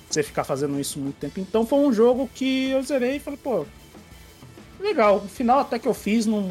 Você 0.10 0.24
ficar 0.24 0.44
fazendo 0.44 0.80
isso 0.80 1.00
muito 1.00 1.16
tempo. 1.18 1.40
Então 1.40 1.66
foi 1.66 1.80
um 1.80 1.92
jogo 1.94 2.30
que 2.34 2.70
eu 2.72 2.82
zerei 2.82 3.18
e 3.18 3.20
falei, 3.20 3.40
pô. 3.42 3.66
Legal, 4.80 5.18
o 5.18 5.28
final 5.28 5.60
até 5.60 5.78
que 5.80 5.88
eu 5.88 5.94
fiz 5.94 6.26
não, 6.26 6.50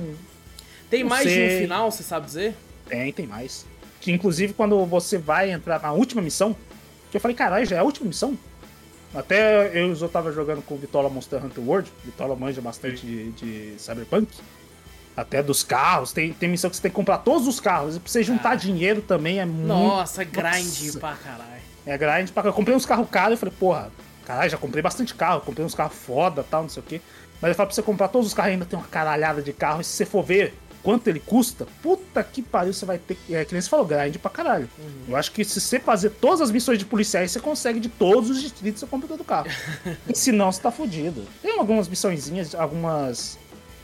Tem 0.90 1.02
não 1.02 1.10
mais 1.10 1.22
de 1.24 1.30
um 1.30 1.48
sei. 1.48 1.60
final, 1.60 1.90
você 1.90 2.02
sabe 2.02 2.26
dizer? 2.26 2.54
tem, 2.88 3.12
tem 3.12 3.26
mais. 3.26 3.64
Que, 4.00 4.12
inclusive, 4.12 4.52
quando 4.52 4.84
você 4.86 5.16
vai 5.18 5.50
entrar 5.50 5.80
na 5.80 5.92
última 5.92 6.20
missão, 6.22 6.54
que 7.10 7.16
eu 7.16 7.20
falei, 7.20 7.36
caralho, 7.36 7.64
já 7.66 7.76
é 7.76 7.78
a 7.80 7.82
última 7.82 8.06
missão? 8.06 8.36
Até 9.14 9.68
eu 9.82 9.94
eu 9.94 10.08
tava 10.08 10.30
jogando 10.32 10.60
com 10.62 10.74
o 10.74 10.78
Vitola 10.78 11.08
Monster 11.08 11.44
Hunter 11.44 11.64
World. 11.66 11.90
Vitola 12.04 12.36
manja 12.36 12.60
bastante 12.60 13.06
de, 13.06 13.30
de 13.32 13.74
Cyberpunk. 13.78 14.28
Até 15.16 15.42
dos 15.42 15.62
carros. 15.64 16.12
Tem, 16.12 16.32
tem 16.32 16.48
missão 16.48 16.68
que 16.68 16.76
você 16.76 16.82
tem 16.82 16.90
que 16.90 16.94
comprar 16.94 17.18
todos 17.18 17.48
os 17.48 17.58
carros. 17.58 17.96
E 17.96 18.00
pra 18.00 18.10
você 18.12 18.22
juntar 18.22 18.50
Ah. 18.50 18.54
dinheiro 18.56 19.00
também 19.00 19.40
é 19.40 19.46
muito. 19.46 19.66
Nossa, 19.66 20.22
grind 20.22 20.82
Nossa. 20.84 21.00
pra 21.00 21.14
caralho. 21.14 21.62
É 21.86 21.96
grind. 21.96 22.30
pra- 22.30 22.44
Eu 22.44 22.52
comprei 22.52 22.76
uns 22.76 22.84
carros 22.84 23.08
caros 23.08 23.36
e 23.36 23.40
falei, 23.40 23.54
porra, 23.58 23.90
caralho, 24.24 24.50
já 24.50 24.58
comprei 24.58 24.82
bastante 24.82 25.14
carro. 25.14 25.40
Comprei 25.40 25.64
uns 25.64 25.74
carros 25.74 25.96
foda 25.96 26.44
tal, 26.48 26.62
não 26.62 26.68
sei 26.68 26.82
o 26.82 26.86
quê. 26.86 27.00
Mas 27.40 27.50
eu 27.50 27.54
falo 27.54 27.68
pra 27.68 27.74
você 27.74 27.82
comprar 27.82 28.08
todos 28.08 28.26
os 28.28 28.34
carros 28.34 28.52
ainda 28.52 28.64
tem 28.64 28.78
uma 28.78 28.88
caralhada 28.88 29.40
de 29.42 29.52
carro. 29.52 29.80
E 29.80 29.84
se 29.84 29.90
você 29.90 30.04
for 30.06 30.22
ver 30.24 30.54
quanto 30.82 31.08
ele 31.08 31.20
custa, 31.20 31.66
puta 31.82 32.22
que 32.24 32.40
pariu, 32.42 32.72
você 32.72 32.84
vai 32.86 32.98
ter. 32.98 33.16
É 33.30 33.44
que 33.44 33.52
nem 33.52 33.60
você 33.60 33.68
falou, 33.68 33.84
grind 33.86 34.16
pra 34.16 34.30
caralho. 34.30 34.68
Eu 35.08 35.16
acho 35.16 35.30
que 35.32 35.44
se 35.44 35.60
você 35.60 35.78
fazer 35.78 36.10
todas 36.10 36.40
as 36.40 36.50
missões 36.50 36.78
de 36.78 36.84
policiais, 36.84 37.30
você 37.30 37.40
consegue 37.40 37.78
de 37.78 37.88
todos 37.88 38.30
os 38.30 38.40
distritos, 38.42 38.80
você 38.80 38.86
compra 38.86 39.06
todo 39.08 39.20
o 39.20 39.24
carro. 39.24 39.46
e 40.08 40.16
se 40.16 40.32
não, 40.32 40.50
você 40.50 40.60
tá 40.60 40.70
fudido. 40.70 41.24
Tem 41.42 41.58
algumas 41.58 41.86
missõezinhas, 41.88 42.54
algumas. 42.54 43.38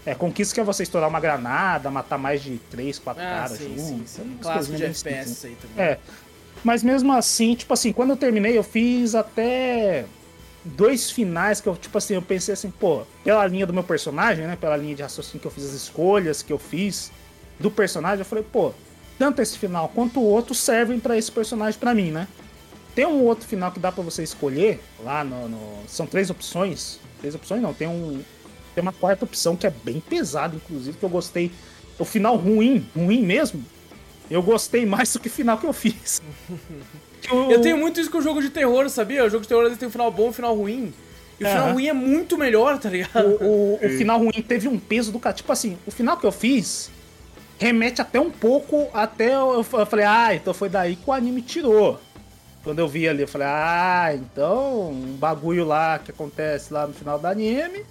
É, 0.05 0.17
conquistas 0.17 0.53
que 0.53 0.59
é 0.59 0.65
você 0.65 0.83
estourar 0.83 1.09
uma 1.09 1.21
granada, 1.21 1.89
matar 1.89 2.19
mais 2.19 2.43
de 2.43 2.59
3, 2.71 2.99
4 2.99 3.23
Ah, 3.23 3.27
caras 3.27 3.59
sim, 3.59 3.77
juntos. 3.79 4.11
sim, 4.11 4.37
Clássico 4.43 4.77
de 4.77 4.85
FPS 4.87 5.47
aí 5.47 5.55
também. 5.55 5.85
É. 5.87 5.99
Mas 6.65 6.83
mesmo 6.83 7.13
assim, 7.13 7.55
tipo 7.55 7.73
assim, 7.75 7.93
quando 7.93 8.11
eu 8.11 8.17
terminei, 8.17 8.57
eu 8.57 8.63
fiz 8.63 9.15
até 9.15 10.05
dois 10.65 11.11
finais 11.11 11.61
que 11.61 11.69
eu, 11.69 11.75
tipo 11.77 11.99
assim, 11.99 12.15
eu 12.15 12.23
pensei 12.23 12.55
assim, 12.55 12.71
pô, 12.71 13.03
pela 13.25 13.45
linha 13.47 13.67
do 13.67 13.73
meu 13.73 13.83
personagem, 13.83 14.47
né? 14.47 14.57
Pela 14.61 14.77
linha 14.77 14.95
de 14.95 15.03
raciocínio 15.03 15.41
que 15.41 15.47
eu 15.47 15.51
fiz, 15.51 15.65
as 15.65 15.73
escolhas 15.73 16.41
que 16.43 16.53
eu 16.53 16.59
fiz 16.59 17.11
do 17.59 17.71
personagem, 17.71 18.21
eu 18.21 18.25
falei, 18.25 18.45
pô, 18.45 18.73
tanto 19.19 19.43
esse 19.43 19.59
final 19.59 19.89
quanto 19.89 20.21
o 20.21 20.25
outro 20.25 20.55
servem 20.55 21.01
pra 21.01 21.17
esse 21.17 21.31
personagem 21.33 21.79
pra 21.79 21.95
mim, 21.95 22.11
né? 22.11 22.29
Tem 22.95 23.07
um 23.07 23.23
outro 23.25 23.47
final 23.47 23.73
que 23.73 23.81
dá 23.81 23.91
pra 23.91 24.03
você 24.05 24.23
escolher 24.23 24.81
lá 25.03 25.25
no, 25.25 25.49
no- 25.49 25.79
São 25.89 26.07
três 26.07 26.29
opções. 26.31 26.99
Três 27.21 27.35
opções 27.35 27.63
não, 27.63 27.73
tem 27.73 27.89
um. 27.89 28.23
Tem 28.75 28.83
uma 28.83 28.93
quarta 28.93 29.25
opção 29.25 29.57
que 29.57 29.67
é 29.67 29.71
bem 29.71 30.01
pesada, 30.01 30.55
inclusive, 30.57 30.97
que 30.99 31.05
eu 31.05 31.09
gostei. 31.09 31.51
O 31.99 32.05
final 32.05 32.37
ruim, 32.37 32.87
ruim 32.97 33.23
mesmo, 33.23 33.65
eu 34.33 34.43
gostei 34.43 34.85
mais 34.87 35.13
do 35.13 35.21
que 35.21 35.29
o 35.29 35.31
final 35.31 35.59
que 35.59 35.67
eu 35.67 35.73
fiz. 35.73 36.21
O- 37.31 37.53
Eu 37.53 37.61
tenho 37.61 37.77
muito 37.79 38.01
isso 38.01 38.11
com 38.11 38.19
o 38.19 38.23
jogo 38.23 38.43
de 38.43 38.51
terror, 38.51 38.89
sabia? 38.91 39.25
O 39.25 39.31
jogo 39.31 39.43
de 39.43 39.49
terror 39.49 39.71
tem 39.77 39.87
um 39.87 39.91
final 39.93 40.11
bom 40.11 40.27
e 40.27 40.29
um 40.31 40.33
final 40.33 40.57
ruim. 40.57 40.93
E 41.39 41.45
o 41.45 41.49
final 41.49 41.73
ruim 41.73 41.87
é 41.87 41.93
muito 41.93 42.37
melhor, 42.37 42.79
tá 42.81 42.91
ligado? 42.91 43.39
o, 43.41 43.45
o- 43.45 43.87
o 43.87 43.89
final 43.91 44.19
ruim 44.19 44.33
teve 44.47 44.67
um 44.67 44.77
peso 44.77 45.13
do 45.13 45.21
cara. 45.21 45.33
Tipo 45.33 45.53
assim, 45.53 45.79
o 45.87 45.91
final 45.93 46.17
que 46.17 46.27
eu 46.27 46.33
fiz 46.33 46.91
remete 47.61 48.03
até 48.03 48.19
um 48.21 48.29
pouco 48.31 48.89
até 48.93 49.35
eu, 49.35 49.65
eu 49.73 49.87
falei, 49.87 50.05
ah, 50.05 50.35
então 50.35 50.53
foi 50.53 50.69
daí 50.69 50.97
que 50.97 51.09
o 51.09 51.13
anime 51.13 51.43
tirou. 51.43 52.01
Quando 52.65 52.81
eu 52.81 52.89
vi 52.89 53.09
ali, 53.09 53.23
eu 53.23 53.29
falei, 53.29 53.47
ah, 53.49 54.11
então 54.15 54.91
um 54.91 55.17
bagulho 55.17 55.65
lá 55.65 56.01
que 56.01 56.11
acontece 56.11 56.73
lá 56.75 56.89
no 56.89 56.93
final 56.93 57.21
do 57.21 57.27
anime 57.29 57.85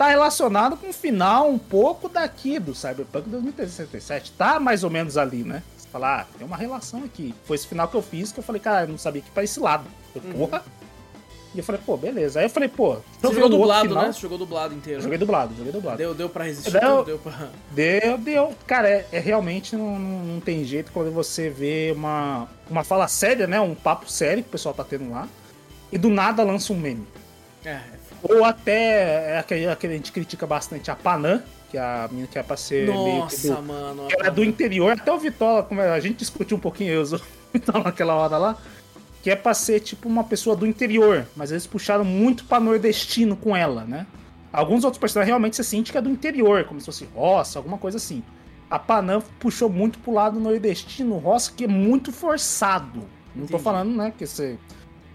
tá 0.00 0.08
relacionado 0.08 0.78
com 0.78 0.88
o 0.88 0.92
final 0.94 1.50
um 1.50 1.58
pouco 1.58 2.08
daqui 2.08 2.58
do 2.58 2.74
Cyberpunk 2.74 3.28
2077. 3.28 4.32
Tá 4.32 4.58
mais 4.58 4.82
ou 4.82 4.88
menos 4.88 5.18
ali, 5.18 5.44
né? 5.44 5.62
Você 5.76 5.88
fala, 5.88 6.20
ah, 6.20 6.26
tem 6.38 6.46
uma 6.46 6.56
relação 6.56 7.04
aqui. 7.04 7.34
Foi 7.44 7.54
esse 7.54 7.66
final 7.66 7.86
que 7.86 7.94
eu 7.94 8.00
fiz 8.00 8.32
que 8.32 8.40
eu 8.40 8.42
falei, 8.42 8.62
cara, 8.62 8.84
eu 8.84 8.88
não 8.88 8.96
sabia 8.96 9.20
que 9.20 9.28
ia 9.28 9.34
pra 9.34 9.44
esse 9.44 9.60
lado. 9.60 9.84
Eu, 10.14 10.22
porra. 10.22 10.64
E 11.54 11.58
eu 11.58 11.64
falei, 11.64 11.82
pô, 11.84 11.98
beleza. 11.98 12.40
Aí 12.40 12.46
eu 12.46 12.50
falei, 12.50 12.70
pô, 12.70 12.94
Você 12.94 13.26
eu 13.26 13.34
jogou 13.34 13.50
dublado, 13.50 13.88
final. 13.90 14.04
né? 14.04 14.12
Você 14.14 14.20
jogou 14.20 14.38
dublado 14.38 14.74
inteiro. 14.74 15.02
Joguei 15.02 15.18
dublado, 15.18 15.54
joguei 15.54 15.72
dublado. 15.72 15.98
Deu, 15.98 16.14
deu 16.14 16.30
pra 16.30 16.44
resistir 16.44 16.70
Deu. 16.70 17.04
Deu 17.04 17.18
pra... 17.18 17.50
Deu, 17.70 18.16
deu. 18.16 18.54
Cara, 18.66 18.88
é, 18.88 19.06
é 19.12 19.18
realmente 19.18 19.76
não, 19.76 19.98
não, 19.98 20.24
não 20.24 20.40
tem 20.40 20.64
jeito 20.64 20.92
quando 20.92 21.12
você 21.12 21.50
vê 21.50 21.92
uma, 21.94 22.48
uma 22.70 22.84
fala 22.84 23.06
séria, 23.06 23.46
né? 23.46 23.60
Um 23.60 23.74
papo 23.74 24.10
sério 24.10 24.42
que 24.42 24.48
o 24.48 24.52
pessoal 24.52 24.74
tá 24.74 24.82
tendo 24.82 25.10
lá. 25.10 25.28
E 25.92 25.98
do 25.98 26.08
nada 26.08 26.42
lança 26.42 26.72
um 26.72 26.76
meme. 26.78 27.06
É, 27.66 27.72
é 27.72 27.99
Ou 28.22 28.44
até 28.44 29.32
é 29.34 29.38
aquele, 29.38 29.66
aquele 29.66 29.94
a 29.94 29.96
gente 29.96 30.12
critica 30.12 30.46
bastante 30.46 30.90
a 30.90 30.96
Panam, 30.96 31.42
que 31.70 31.78
é 31.78 31.80
a 31.80 32.08
menina 32.10 32.28
que 32.30 32.38
é 32.38 32.42
pra 32.42 32.56
ser 32.56 32.86
meio 32.86 33.18
Nossa, 33.18 33.54
do, 33.54 33.62
mano. 33.62 34.06
que 34.08 34.14
ela 34.14 34.26
é 34.26 34.30
do 34.30 34.44
interior. 34.44 34.92
Até 34.92 35.12
o 35.12 35.18
Vitola, 35.18 35.62
como 35.62 35.80
é, 35.80 35.90
a 35.90 36.00
gente 36.00 36.18
discutiu 36.18 36.56
um 36.56 36.60
pouquinho, 36.60 36.92
eu 36.92 37.02
o 37.14 37.20
Vitola 37.52 37.84
naquela 37.84 38.14
hora 38.14 38.36
lá. 38.36 38.56
Que 39.22 39.30
é 39.30 39.36
pra 39.36 39.52
ser 39.52 39.80
tipo 39.80 40.08
uma 40.08 40.24
pessoa 40.24 40.56
do 40.56 40.66
interior. 40.66 41.26
Mas 41.36 41.50
eles 41.50 41.66
puxaram 41.66 42.04
muito 42.04 42.44
pra 42.44 42.58
nordestino 42.58 43.36
com 43.36 43.54
ela, 43.54 43.84
né? 43.84 44.06
Alguns 44.52 44.82
outros 44.82 45.00
personagens 45.00 45.28
realmente 45.28 45.56
você 45.56 45.62
sente 45.62 45.92
que 45.92 45.98
é 45.98 46.00
do 46.00 46.10
interior, 46.10 46.64
como 46.64 46.80
se 46.80 46.86
fosse 46.86 47.08
roça, 47.14 47.58
alguma 47.58 47.78
coisa 47.78 47.98
assim. 47.98 48.22
A 48.68 48.78
Panam 48.78 49.22
puxou 49.38 49.68
muito 49.68 49.98
pro 49.98 50.12
lado 50.12 50.40
nordestino, 50.40 51.18
roça, 51.18 51.52
que 51.54 51.64
é 51.64 51.68
muito 51.68 52.10
forçado. 52.12 53.00
Não 53.34 53.42
tô 53.46 53.54
Entendi. 53.54 53.62
falando, 53.62 53.96
né, 53.96 54.12
que 54.16 54.26
você. 54.26 54.58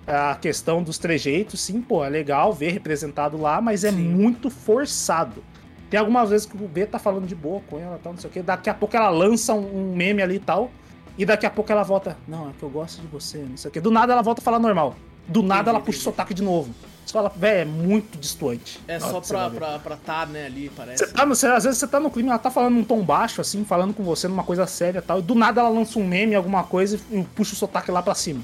A 0.07 0.35
questão 0.35 0.83
dos 0.83 0.97
trejeitos, 0.99 1.59
sim, 1.59 1.81
pô, 1.81 2.03
é 2.05 2.09
legal 2.09 2.53
ver 2.53 2.71
representado 2.71 3.37
lá, 3.41 3.59
mas 3.59 3.83
é 3.83 3.91
Sim. 3.91 3.97
muito 3.97 4.49
forçado. 4.51 5.43
Tem 5.89 5.99
algumas 5.99 6.29
vezes 6.29 6.45
que 6.45 6.55
o 6.55 6.67
B 6.67 6.85
tá 6.85 6.99
falando 6.99 7.25
de 7.25 7.33
boa 7.35 7.61
com 7.67 7.79
ela 7.79 7.99
tal, 8.03 8.13
não 8.13 8.19
sei 8.19 8.29
o 8.29 8.33
quê. 8.33 8.41
Daqui 8.43 8.69
a 8.69 8.73
pouco 8.73 8.95
ela 8.95 9.09
lança 9.09 9.53
um, 9.53 9.93
meme 9.95 10.21
ali 10.21 10.35
e 10.35 10.39
tal. 10.39 10.69
E 11.17 11.25
daqui 11.25 11.45
a 11.45 11.49
pouco 11.49 11.71
ela 11.71 11.81
volta. 11.83 12.17
Não, 12.27 12.49
é 12.49 12.51
que 12.57 12.61
eu 12.61 12.69
gosto 12.69 13.01
de 13.01 13.07
você, 13.07 13.37
não 13.37 13.55
sei 13.57 13.69
o 13.69 13.71
quê. 13.71 13.79
Do 13.81 13.89
nada 13.89 14.13
ela 14.13 14.21
volta 14.21 14.41
a 14.41 14.43
falar 14.43 14.59
normal. 14.59 14.95
Do 15.27 15.41
nada 15.41 15.71
ela 15.71 15.79
puxa 15.79 15.97
o 15.99 16.01
sotaque 16.01 16.33
de 16.33 16.43
novo. 16.43 16.73
Você 17.05 17.13
fala, 17.13 17.31
velho, 17.35 17.61
é 17.61 17.65
muito 17.65 18.17
distante. 18.17 18.79
É 18.87 18.99
só 18.99 19.21
pra, 19.21 19.49
pra, 19.49 19.79
pra 19.79 19.95
tá, 19.95 20.25
né, 20.25 20.45
ali, 20.47 20.69
parece. 20.75 21.05
Você 21.05 21.13
tá 21.13 21.25
no- 21.25 21.35
você- 21.35 21.47
às 21.47 21.63
vezes 21.63 21.79
você 21.79 21.87
tá 21.87 21.99
no 21.99 22.09
clima, 22.11 22.29
ela 22.31 22.39
tá 22.39 22.51
falando 22.51 22.73
num 22.75 22.83
tom 22.83 23.01
baixo, 23.03 23.41
assim, 23.41 23.63
falando 23.63 23.93
com 23.93 24.03
você 24.03 24.27
numa 24.27 24.43
coisa 24.43 24.65
séria 24.67 24.99
e 24.99 25.01
tal, 25.01 25.19
e 25.19 25.21
do 25.21 25.33
nada 25.35 25.61
ela 25.61 25.69
lança 25.69 25.97
um 25.99 26.03
meme, 26.05 26.35
alguma 26.35 26.63
coisa, 26.63 26.99
e 27.11 27.23
puxa 27.35 27.53
o 27.53 27.55
sotaque 27.55 27.91
lá 27.91 28.01
pra 28.01 28.13
cima. 28.15 28.41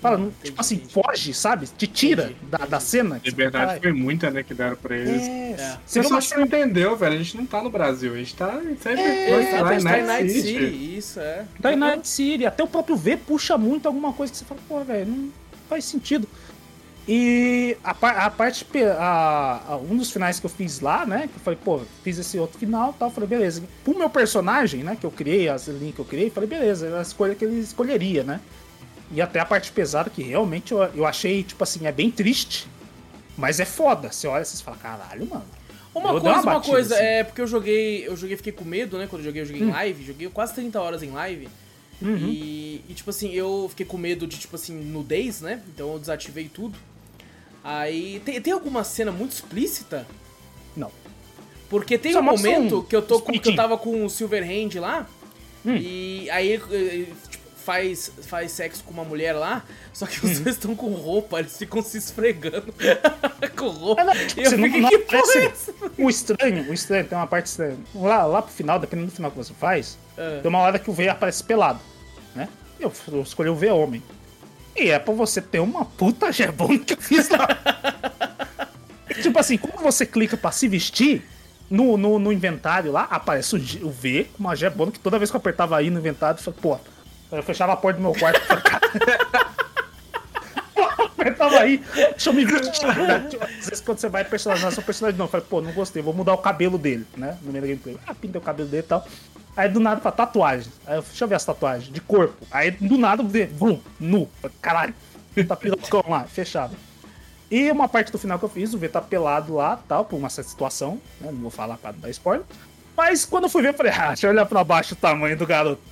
Fala, 0.00 0.16
não- 0.16 0.26
Entendi, 0.28 0.44
tipo 0.44 0.60
assim, 0.60 0.74
entendi. 0.76 0.92
foge, 0.94 1.34
sabe? 1.34 1.66
Te 1.76 1.86
tira 1.86 2.24
Entendi, 2.24 2.38
da, 2.50 2.58
da 2.58 2.80
cena. 2.80 3.10
fala, 3.16 3.20
Liberdade 3.24 3.80
foi 3.80 3.92
muita, 3.92 4.30
né, 4.30 4.42
que 4.42 4.54
deram 4.54 4.76
pra 4.76 4.96
eles. 4.96 5.22
É, 5.22 5.50
É. 5.58 5.76
você 5.86 6.02
só 6.02 6.18
não 6.36 6.44
entendeu, 6.46 6.96
velho. 6.96 7.14
A 7.14 7.18
gente 7.18 7.36
não 7.36 7.44
tá 7.44 7.62
no 7.62 7.68
Brasil, 7.70 8.14
a 8.14 8.16
gente 8.16 8.34
tá 8.34 8.60
em 8.64 8.72
É, 8.72 9.50
Tá, 9.50 9.60
lá 9.62 9.76
em 9.76 9.82
tá 9.82 9.98
em 9.98 10.02
Night 10.04 10.32
City. 10.32 10.96
isso, 10.96 11.20
é. 11.20 11.44
Da 11.58 11.76
Night 11.76 12.08
City, 12.08 12.46
até 12.46 12.62
o 12.64 12.66
próprio 12.66 12.96
V 12.96 13.16
puxa 13.18 13.58
muito 13.58 13.86
alguma 13.86 14.12
coisa 14.12 14.32
que 14.32 14.38
você 14.38 14.44
fala, 14.44 14.60
pô, 14.68 14.80
velho, 14.82 15.06
não 15.06 15.28
faz 15.68 15.84
sentido. 15.84 16.26
E 17.08 17.76
a, 17.82 17.90
a 17.90 18.30
parte, 18.30 18.64
a, 18.98 19.60
a- 19.68 19.76
um 19.76 19.96
dos 19.96 20.10
finais 20.10 20.38
que 20.38 20.46
eu 20.46 20.50
fiz 20.50 20.80
lá, 20.80 21.04
né, 21.04 21.28
que 21.30 21.36
eu 21.38 21.40
falei, 21.42 21.58
pô, 21.62 21.80
fiz 22.04 22.18
esse 22.18 22.38
outro 22.38 22.58
final 22.58 22.90
e 22.94 22.98
tal, 22.98 23.08
eu 23.08 23.14
falei, 23.14 23.28
beleza. 23.28 23.62
Pro 23.82 23.98
meu 23.98 24.08
personagem, 24.08 24.84
né, 24.84 24.96
que 24.98 25.04
eu 25.04 25.10
criei, 25.10 25.48
as 25.48 25.66
linhas 25.66 25.94
que 25.94 26.00
eu 26.00 26.04
criei, 26.04 26.28
eu 26.28 26.30
falei, 26.30 26.48
beleza, 26.48 26.86
é 26.86 26.98
a 26.98 27.02
escolha 27.02 27.34
que 27.34 27.44
ele 27.44 27.58
escolheria, 27.60 28.22
né. 28.22 28.40
E 29.12 29.20
até 29.20 29.40
a 29.40 29.44
parte 29.44 29.72
pesada, 29.72 30.08
que 30.10 30.22
realmente 30.22 30.72
eu, 30.72 30.78
eu 30.94 31.06
achei, 31.06 31.42
tipo 31.42 31.62
assim, 31.64 31.86
é 31.86 31.92
bem 31.92 32.10
triste, 32.10 32.68
mas 33.36 33.58
é 33.60 33.64
foda. 33.64 34.12
Você 34.12 34.26
olha 34.28 34.42
e 34.42 34.46
você 34.46 34.62
fala, 34.62 34.76
caralho, 34.76 35.26
mano. 35.28 35.44
Uma 35.92 36.10
Eu 36.12 36.20
coisa, 36.20 36.40
uma 36.40 36.52
uma 36.52 36.60
coisa, 36.60 36.94
assim. 36.94 37.04
é 37.04 37.24
porque 37.24 37.40
eu 37.40 37.46
joguei, 37.48 38.06
eu 38.06 38.16
joguei, 38.16 38.36
fiquei 38.36 38.52
com 38.52 38.64
medo, 38.64 38.96
né, 38.96 39.08
quando 39.10 39.20
eu 39.22 39.26
joguei, 39.26 39.42
eu 39.42 39.46
joguei 39.46 39.62
Hum. 39.62 39.68
em 39.70 39.72
live, 39.72 40.04
joguei 40.04 40.28
quase 40.28 40.54
30 40.54 40.80
horas 40.80 41.02
em 41.02 41.10
live. 41.10 41.48
Uhum. 42.00 42.16
E, 42.28 42.84
e, 42.88 42.94
tipo 42.94 43.10
assim, 43.10 43.32
eu 43.32 43.66
fiquei 43.70 43.84
com 43.84 43.98
medo 43.98 44.26
de, 44.26 44.38
tipo 44.38 44.54
assim, 44.56 44.72
nudez, 44.74 45.40
né? 45.40 45.60
Então 45.74 45.92
eu 45.92 45.98
desativei 45.98 46.48
tudo. 46.48 46.78
Aí, 47.62 48.22
tem, 48.24 48.40
tem 48.40 48.52
alguma 48.52 48.84
cena 48.84 49.10
muito 49.12 49.32
explícita? 49.32 50.06
Não. 50.76 50.90
Porque 51.68 51.98
tem 51.98 52.12
Só 52.12 52.20
um 52.20 52.22
momento 52.22 52.82
que 52.88 52.96
eu, 52.96 53.02
tô 53.02 53.20
com, 53.20 53.32
que 53.32 53.48
eu 53.50 53.54
tava 53.56 53.76
com 53.76 54.04
o 54.04 54.08
Silverhand 54.10 54.70
lá, 54.80 55.06
Hum. 55.66 55.76
e 55.76 56.30
aí 56.30 56.58
faz, 57.64 58.10
faz 58.22 58.52
sexo 58.52 58.82
com 58.84 58.92
uma 58.92 59.04
mulher 59.04 59.32
lá, 59.34 59.62
só 59.92 60.06
que 60.06 60.24
os 60.24 60.38
Uhum. 60.38 60.42
dois 60.44 60.56
estão 60.56 60.74
com 60.76 60.92
roupa, 60.94 61.38
eles 61.38 61.56
ficam 61.56 61.82
se 61.82 61.98
esfregando 61.98 62.72
com 63.56 63.68
roupa. 63.68 64.00
É, 64.00 64.04
não, 64.04 64.14
eu 64.14 64.28
você 64.50 64.56
não- 64.56 64.64
fiquei, 64.64 64.80
não 64.80 64.88
que 64.88 64.98
porra 64.98 65.22
é 65.36 65.44
essa? 65.46 65.74
O 65.98 66.08
estranho, 66.10 66.70
o 66.70 66.74
estranho, 66.74 67.04
tem 67.04 67.16
uma 67.18 67.26
parte 67.26 67.46
estranha. 67.46 67.76
Lá, 67.94 68.24
lá 68.24 68.42
pro 68.42 68.52
final, 68.52 68.78
dependendo 68.78 69.08
do 69.10 69.14
final 69.14 69.30
que 69.30 69.36
você 69.36 69.52
faz, 69.54 69.96
Ah. 70.18 70.40
tem 70.42 70.48
uma 70.48 70.58
hora 70.60 70.78
que 70.78 70.88
o 70.90 70.92
V 70.92 71.08
aparece 71.08 71.42
pelado, 71.44 71.80
né? 72.34 72.48
Eu, 72.78 72.92
eu 73.08 73.22
escolhi 73.22 73.48
o 73.50 73.54
V 73.54 73.70
homem. 73.70 74.02
E 74.76 74.88
é 74.90 74.98
pra 74.98 75.12
você 75.12 75.40
ter 75.42 75.60
uma 75.60 75.84
puta 75.84 76.30
gebona 76.32 76.78
que 76.78 76.94
eu 76.94 77.00
fiz 77.00 77.28
lá. 77.28 77.46
tipo 79.22 79.38
assim, 79.38 79.56
quando 79.58 79.82
você 79.82 80.06
clica 80.06 80.36
pra 80.36 80.50
se 80.50 80.68
vestir, 80.68 81.22
no, 81.68 81.96
no, 81.96 82.18
no 82.18 82.32
inventário 82.32 82.90
lá, 82.90 83.06
aparece 83.10 83.54
o, 83.54 83.58
G- 83.58 83.84
o 83.84 83.90
V 83.90 84.26
com 84.32 84.40
uma 84.40 84.56
gebona 84.56 84.90
que 84.90 84.98
toda 84.98 85.18
vez 85.18 85.30
que 85.30 85.36
eu 85.36 85.38
apertava 85.38 85.76
aí 85.76 85.90
no 85.90 85.98
inventário, 86.00 86.38
eu 86.38 86.42
falei, 86.42 86.58
pô, 86.60 86.78
eu 87.38 87.42
fechava 87.42 87.72
a 87.72 87.76
porta 87.76 87.98
do 87.98 88.02
meu 88.02 88.14
quarto. 88.18 88.40
Eu 90.76 91.06
apertava 91.06 91.58
aí, 91.58 91.84
deixa 91.94 92.30
eu 92.30 92.32
me 92.32 92.44
vestir. 92.44 92.86
Às 92.88 93.66
vezes 93.66 93.80
quando 93.84 93.98
você 93.98 94.08
vai 94.08 94.24
personalizar 94.24 94.72
seu 94.72 94.82
personagem, 94.82 95.18
não, 95.18 95.26
eu 95.26 95.30
falei, 95.30 95.46
pô, 95.48 95.60
não 95.60 95.72
gostei, 95.72 96.02
vou 96.02 96.14
mudar 96.14 96.32
o 96.32 96.38
cabelo 96.38 96.78
dele, 96.78 97.06
né? 97.16 97.36
No 97.42 97.52
meio 97.52 97.62
da 97.62 97.68
gameplay. 97.68 97.98
Ah, 98.06 98.14
pintei 98.14 98.40
o 98.40 98.44
cabelo 98.44 98.68
dele 98.68 98.82
e 98.82 98.86
tal. 98.86 99.06
Aí 99.54 99.68
do 99.68 99.80
nada 99.80 100.00
pra 100.00 100.10
tatuagem. 100.10 100.72
Aí 100.86 100.96
eu, 100.96 101.02
deixa 101.02 101.24
eu 101.24 101.28
ver 101.28 101.34
as 101.34 101.44
tatuagens, 101.44 101.92
de 101.92 102.00
corpo. 102.00 102.34
Aí 102.50 102.70
do 102.70 102.96
nada, 102.96 103.22
vum, 103.22 103.78
nu. 103.98 104.28
Caralho, 104.62 104.94
tá 105.46 105.56
pirocão 105.56 106.02
lá, 106.08 106.24
fechado. 106.24 106.74
E 107.50 107.70
uma 107.70 107.88
parte 107.88 108.12
do 108.12 108.18
final 108.18 108.38
que 108.38 108.44
eu 108.44 108.48
fiz, 108.48 108.72
o 108.72 108.78
V 108.78 108.88
tá 108.88 109.00
pelado 109.00 109.56
lá, 109.56 109.78
tal, 109.88 110.04
por 110.04 110.16
uma 110.16 110.30
certa 110.30 110.48
situação, 110.48 111.00
né? 111.20 111.30
Não 111.32 111.40
vou 111.40 111.50
falar 111.50 111.76
pra 111.76 111.90
dar 111.92 112.08
spoiler. 112.08 112.46
Mas 112.96 113.24
quando 113.24 113.44
eu 113.44 113.50
fui 113.50 113.60
ver, 113.60 113.70
eu 113.70 113.74
falei, 113.74 113.92
ah, 113.92 114.08
deixa 114.08 114.26
eu 114.26 114.30
olhar 114.30 114.46
pra 114.46 114.62
baixo 114.62 114.94
o 114.94 114.96
tamanho 114.96 115.36
do 115.36 115.46
garoto. 115.46 115.82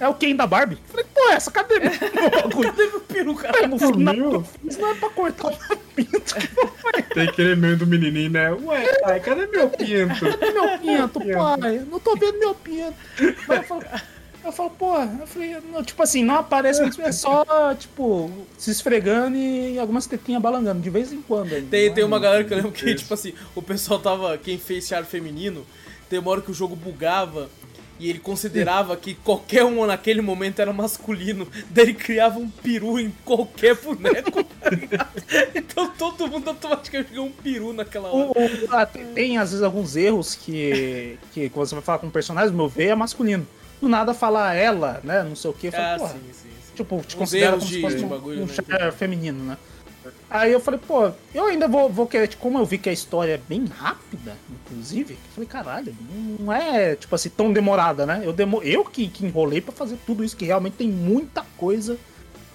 É 0.00 0.08
o 0.08 0.14
Ken 0.14 0.34
da 0.34 0.46
Barbie. 0.46 0.76
Eu 0.76 0.90
falei, 0.90 1.06
pô, 1.14 1.28
essa 1.30 1.50
cadê 1.50 1.78
meu 1.78 1.90
bagulho? 2.30 2.72
Cadê 2.72 2.86
meu 2.86 3.00
peru, 3.00 3.34
cara? 3.34 3.52
Que 3.52 3.64
eu 3.64 4.42
fiz 4.44 4.78
não 4.78 4.90
é 4.90 4.94
pra 4.94 5.10
cortar 5.10 5.48
o 5.48 5.76
pinto. 5.94 6.34
Tem 7.14 7.28
aquele 7.28 7.54
meio 7.54 7.76
do 7.76 7.86
menininho, 7.86 8.30
né? 8.30 8.50
Ué, 8.50 8.98
pai, 9.00 9.20
cadê 9.20 9.46
meu 9.46 9.68
pinto? 9.68 10.20
Cadê 10.20 10.50
meu 10.52 10.78
pinto, 10.78 11.20
pai? 11.20 11.86
Não 11.90 12.00
tô 12.00 12.16
vendo 12.16 12.38
meu 12.38 12.54
pinto. 12.54 12.94
Aí 13.48 13.58
eu 13.58 13.62
falo, 13.64 13.82
eu 14.42 14.52
falo, 14.52 14.70
pô, 14.70 14.96
eu 14.98 15.26
falei, 15.26 15.56
não, 15.70 15.84
tipo 15.84 16.02
assim, 16.02 16.24
não 16.24 16.36
aparece 16.36 16.80
muito, 16.80 17.00
é 17.02 17.12
só, 17.12 17.74
tipo, 17.78 18.30
se 18.56 18.70
esfregando 18.70 19.36
e 19.36 19.78
algumas 19.78 20.06
tetinhas 20.06 20.40
balangando, 20.40 20.80
de 20.80 20.88
vez 20.88 21.12
em 21.12 21.20
quando. 21.20 21.52
ainda. 21.54 21.66
Tem, 21.70 21.88
Não 21.88 21.94
tem 21.94 22.02
é 22.02 22.06
uma 22.06 22.18
galera 22.18 22.42
que 22.42 22.52
eu 22.54 22.56
lembro 22.56 22.72
que, 22.72 22.86
Isso. 22.86 23.02
tipo 23.02 23.12
assim, 23.12 23.34
o 23.54 23.60
pessoal 23.60 24.00
tava. 24.00 24.38
Quem 24.38 24.56
fez 24.58 24.86
char 24.86 25.04
feminino, 25.04 25.66
tem 26.08 26.18
uma 26.18 26.30
hora 26.30 26.40
que 26.40 26.50
o 26.50 26.54
jogo 26.54 26.74
bugava 26.74 27.50
e 28.00 28.08
ele 28.10 28.18
considerava 28.18 28.96
que 28.96 29.14
qualquer 29.14 29.64
um 29.64 29.84
naquele 29.86 30.22
momento 30.22 30.58
era 30.60 30.72
masculino. 30.72 31.46
Daí 31.68 31.84
ele 31.84 31.94
criava 31.94 32.38
um 32.38 32.48
peru 32.48 32.98
em 32.98 33.12
qualquer 33.24 33.76
boneco, 33.76 34.42
tá 34.42 34.70
ligado? 34.74 35.10
Então 35.54 35.90
todo 35.90 36.26
mundo 36.26 36.48
automaticamente 36.48 37.10
ganhou 37.10 37.26
um 37.26 37.30
peru 37.32 37.72
naquela 37.74 38.08
hora. 38.08 38.28
O- 38.28 38.32
o- 38.32 38.68
ah, 38.70 38.86
tem, 38.86 39.36
às 39.38 39.50
vezes 39.50 39.62
alguns 39.62 39.94
erros 39.96 40.34
que, 40.34 41.18
que 41.32 41.48
quando 41.50 41.66
você 41.68 41.74
vai 41.74 41.84
falar 41.84 41.98
com 41.98 42.06
um 42.06 42.10
personagem, 42.10 42.54
meu 42.54 42.68
V 42.68 42.84
é 42.86 42.94
masculino. 42.94 43.46
Do 43.80 43.88
nada 43.88 44.12
fala 44.14 44.52
ela, 44.54 45.00
né? 45.04 45.22
Não 45.22 45.36
sei 45.36 45.50
o 45.50 45.54
que. 45.54 45.68
Ah, 45.68 45.70
Fala, 45.72 45.98
porra, 45.98 46.12
sim, 46.12 46.18
sim, 46.32 46.48
sim. 46.66 46.72
tipo, 46.76 46.96
te 47.00 47.14
Uns 47.14 47.14
considera 47.14 47.52
como 47.52 47.64
de- 47.66 47.74
se 47.74 47.80
fosse 47.80 47.96
um, 48.04 48.08
bagulho, 48.08 48.42
um 48.42 48.46
né? 48.46 48.90
feminino, 48.92 49.44
né? 49.44 49.56
Aí 50.30 50.52
eu 50.52 50.60
falei, 50.60 50.78
pô, 50.78 51.10
eu 51.34 51.46
ainda 51.46 51.66
vou, 51.66 51.90
vou 51.90 52.06
querer, 52.06 52.28
tipo, 52.28 52.40
como 52.40 52.56
eu 52.56 52.64
vi 52.64 52.78
que 52.78 52.88
a 52.88 52.92
história 52.92 53.32
é 53.32 53.36
bem 53.36 53.64
rápida, 53.64 54.36
inclusive, 54.48 55.14
eu 55.14 55.32
falei, 55.34 55.48
caralho, 55.48 55.96
não 56.38 56.52
é, 56.52 56.94
tipo 56.94 57.12
assim, 57.12 57.28
tão 57.28 57.52
demorada, 57.52 58.06
né? 58.06 58.22
Eu, 58.24 58.32
demo, 58.32 58.62
eu 58.62 58.84
que, 58.84 59.08
que 59.08 59.26
enrolei 59.26 59.60
pra 59.60 59.72
fazer 59.72 59.98
tudo 60.06 60.22
isso, 60.22 60.36
que 60.36 60.44
realmente 60.44 60.74
tem 60.74 60.88
muita 60.88 61.44
coisa 61.56 61.98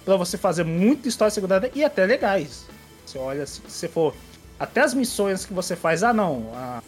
pra 0.06 0.16
você 0.16 0.38
fazer, 0.38 0.64
muita 0.64 1.06
história 1.06 1.30
secundária 1.30 1.70
e 1.74 1.84
até 1.84 2.06
legais. 2.06 2.64
Você 3.04 3.18
olha, 3.18 3.44
se 3.46 3.60
você 3.60 3.86
for, 3.86 4.14
até 4.58 4.80
as 4.80 4.94
missões 4.94 5.44
que 5.44 5.52
você 5.52 5.76
faz, 5.76 6.02
ah 6.02 6.14
não, 6.14 6.38
o 6.38 6.82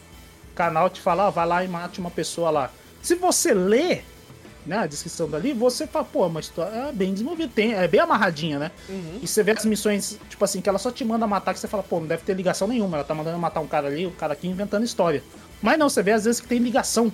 canal 0.55 0.89
te 0.89 1.02
fala, 1.02 1.27
ah, 1.27 1.31
vai 1.31 1.47
lá 1.47 1.62
e 1.62 1.69
mate 1.69 2.01
uma 2.01 2.10
pessoa 2.10 2.48
lá. 2.48 2.70
Se 3.02 3.15
você 3.15 3.52
lê, 3.52 4.01
né, 4.69 4.78
a 4.78 4.86
descrição 4.86 5.28
dali, 5.28 5.53
você 5.53 5.86
fala, 5.86 6.05
pô, 6.05 6.27
uma 6.27 6.40
história 6.40 6.93
bem 6.93 7.12
desenvolvida, 7.12 7.51
tem, 7.55 7.73
é 7.74 7.89
bem 7.89 8.01
amarradinha, 8.01 8.59
né? 8.59 8.70
Uhum. 8.89 9.19
E 9.23 9.27
você 9.27 9.43
vê 9.43 9.53
as 9.53 9.65
missões, 9.65 10.19
tipo 10.28 10.45
assim, 10.45 10.61
que 10.61 10.69
ela 10.69 10.78
só 10.78 10.90
te 10.93 11.05
manda 11.05 11.27
matar, 11.27 11.55
que 11.55 11.59
você 11.61 11.66
fala, 11.66 11.82
pô, 11.82 11.99
não 12.01 12.07
deve 12.07 12.23
ter 12.23 12.35
ligação 12.35 12.69
nenhuma, 12.69 12.99
ela 12.99 13.05
tá 13.05 13.15
mandando 13.15 13.39
matar 13.39 13.61
um 13.61 13.66
cara 13.66 13.89
ali, 13.89 14.07
o 14.07 14.11
cara 14.12 14.35
aqui 14.35 14.47
inventando 14.47 14.85
história. 14.85 15.23
Mas 15.62 15.78
não, 15.78 15.89
você 15.89 16.03
vê 16.03 16.12
às 16.12 16.24
vezes 16.24 16.40
que 16.40 16.47
tem 16.47 16.59
ligação, 16.59 17.11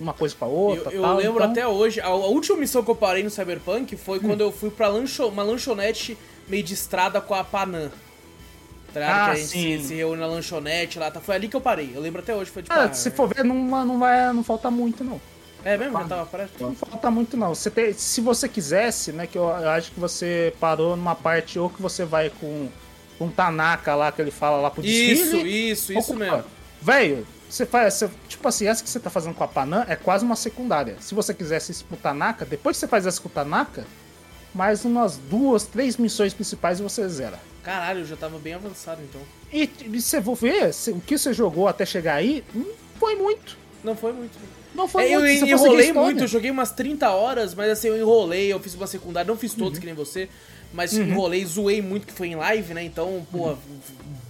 uma 0.00 0.14
coisa 0.14 0.34
com 0.38 0.44
a 0.44 0.48
Eu, 0.48 0.54
outra, 0.54 0.92
eu 0.92 1.02
tal, 1.02 1.16
lembro 1.16 1.38
então- 1.40 1.50
até 1.50 1.66
hoje, 1.68 2.00
a, 2.00 2.06
a 2.06 2.14
última 2.14 2.56
missão 2.56 2.82
que 2.84 2.90
eu 2.90 2.96
parei 2.96 3.22
no 3.22 3.30
Cyberpunk 3.30 3.96
foi 3.96 4.18
Hum. 4.18 4.22
quando 4.22 4.40
eu 4.40 4.52
fui 4.52 4.70
pra 4.70 4.88
lancho, 4.88 5.26
uma 5.26 5.42
lanchonete 5.42 6.16
meio 6.48 6.62
de 6.62 6.74
estrada 6.74 7.20
com 7.20 7.34
a 7.34 7.42
Panam. 7.44 7.90
Tá? 8.92 9.00
Ah, 9.00 9.24
que 9.26 9.30
a 9.30 9.34
gente 9.36 9.48
sim. 9.48 9.78
se, 9.80 9.88
se 9.88 9.94
reúne 9.94 10.20
na 10.20 10.26
lanchonete 10.26 10.98
lá, 10.98 11.10
tá? 11.10 11.18
Foi 11.18 11.34
ali 11.34 11.48
que 11.48 11.56
eu 11.56 11.60
parei. 11.62 11.92
Eu 11.94 12.00
lembro 12.00 12.20
até 12.20 12.34
hoje, 12.36 12.50
foi. 12.50 12.62
Ah, 12.68 12.84
ah, 12.84 12.92
se 12.92 13.10
for 13.10 13.26
ver, 13.26 13.42
não, 13.42 13.54
não, 13.86 13.98
vai, 13.98 14.30
não 14.34 14.44
falta 14.44 14.70
muito, 14.70 15.02
não. 15.02 15.18
É 15.64 15.76
mesmo? 15.76 15.92
Já 15.98 16.04
tava? 16.08 16.26
Não 16.60 16.74
falta 16.74 17.10
muito, 17.10 17.36
não. 17.36 17.54
Você 17.54 17.70
tem, 17.70 17.92
se 17.92 18.20
você 18.20 18.48
quisesse, 18.48 19.12
né, 19.12 19.26
que 19.26 19.38
eu, 19.38 19.44
eu 19.44 19.68
acho 19.70 19.92
que 19.92 20.00
você 20.00 20.52
parou 20.58 20.96
numa 20.96 21.14
parte 21.14 21.58
ou 21.58 21.68
que 21.70 21.80
você 21.80 22.04
vai 22.04 22.30
com 22.30 22.68
com 23.18 23.28
Tanaka 23.28 23.94
lá, 23.94 24.10
que 24.10 24.20
ele 24.20 24.32
fala 24.32 24.56
lá 24.60 24.68
pro 24.70 24.82
desfile. 24.82 25.12
Isso, 25.12 25.36
isso, 25.46 25.92
isso 25.92 26.14
mesmo. 26.16 26.42
Velho, 26.80 27.24
você 27.48 27.64
faz. 27.64 27.94
você- 27.94 28.10
tipo 28.26 28.48
assim, 28.48 28.66
essa 28.66 28.82
que 28.82 28.90
você 28.90 28.98
tá 28.98 29.10
fazendo 29.10 29.34
com 29.34 29.44
a 29.44 29.48
Panam 29.48 29.84
é 29.86 29.94
quase 29.94 30.24
uma 30.24 30.34
secundária. 30.34 30.96
Se 30.98 31.14
você 31.14 31.32
quisesse 31.32 31.70
isso 31.70 31.84
pro 31.84 31.96
Tanaka, 31.96 32.44
depois 32.44 32.76
que 32.76 32.80
você 32.80 32.88
faz 32.88 33.06
essa 33.06 33.20
com 33.20 33.28
o 33.28 33.30
Tanaka, 33.30 33.84
mais 34.52 34.84
umas 34.84 35.16
duas, 35.18 35.62
três 35.64 35.96
missões 35.98 36.34
principais 36.34 36.80
e 36.80 36.82
você 36.82 37.08
zera. 37.08 37.38
Caralho, 37.62 38.00
eu 38.00 38.06
já 38.06 38.16
tava 38.16 38.38
bem 38.40 38.54
avançado 38.54 39.00
então. 39.02 39.20
E, 39.52 39.70
e 39.84 40.00
você 40.00 40.20
for 40.20 40.34
ver, 40.34 40.70
o 40.88 41.00
que 41.00 41.16
você 41.16 41.32
jogou 41.32 41.68
até 41.68 41.86
chegar 41.86 42.14
aí, 42.14 42.42
não 42.52 42.66
foi 42.98 43.14
muito. 43.14 43.56
Não 43.84 43.94
foi 43.94 44.12
muito. 44.12 44.36
Não 44.74 44.88
foi 44.88 45.04
É, 45.04 45.14
eu 45.16 45.20
muito. 45.20 45.44
a 45.44 45.48
enrolei 45.48 45.92
muito, 45.92 46.24
eu 46.24 46.28
joguei 46.28 46.50
umas 46.50 46.70
30 46.72 47.10
horas, 47.10 47.54
mas 47.54 47.70
assim, 47.70 47.88
eu 47.88 47.98
enrolei, 47.98 48.52
eu 48.52 48.58
fiz 48.60 48.74
uma 48.74 48.86
secundária, 48.86 49.28
não 49.28 49.36
fiz 49.38 49.52
Uhum. 49.52 49.58
todos 49.58 49.78
que 49.78 49.84
nem 49.86 49.94
você, 49.94 50.28
mas 50.72 50.92
enrolei, 50.96 51.44
zoei 51.44 51.82
muito 51.82 52.06
que 52.06 52.12
foi 52.12 52.28
em 52.28 52.34
live, 52.36 52.72
né? 52.72 52.82
Então, 52.82 53.26
pô, 53.30 53.54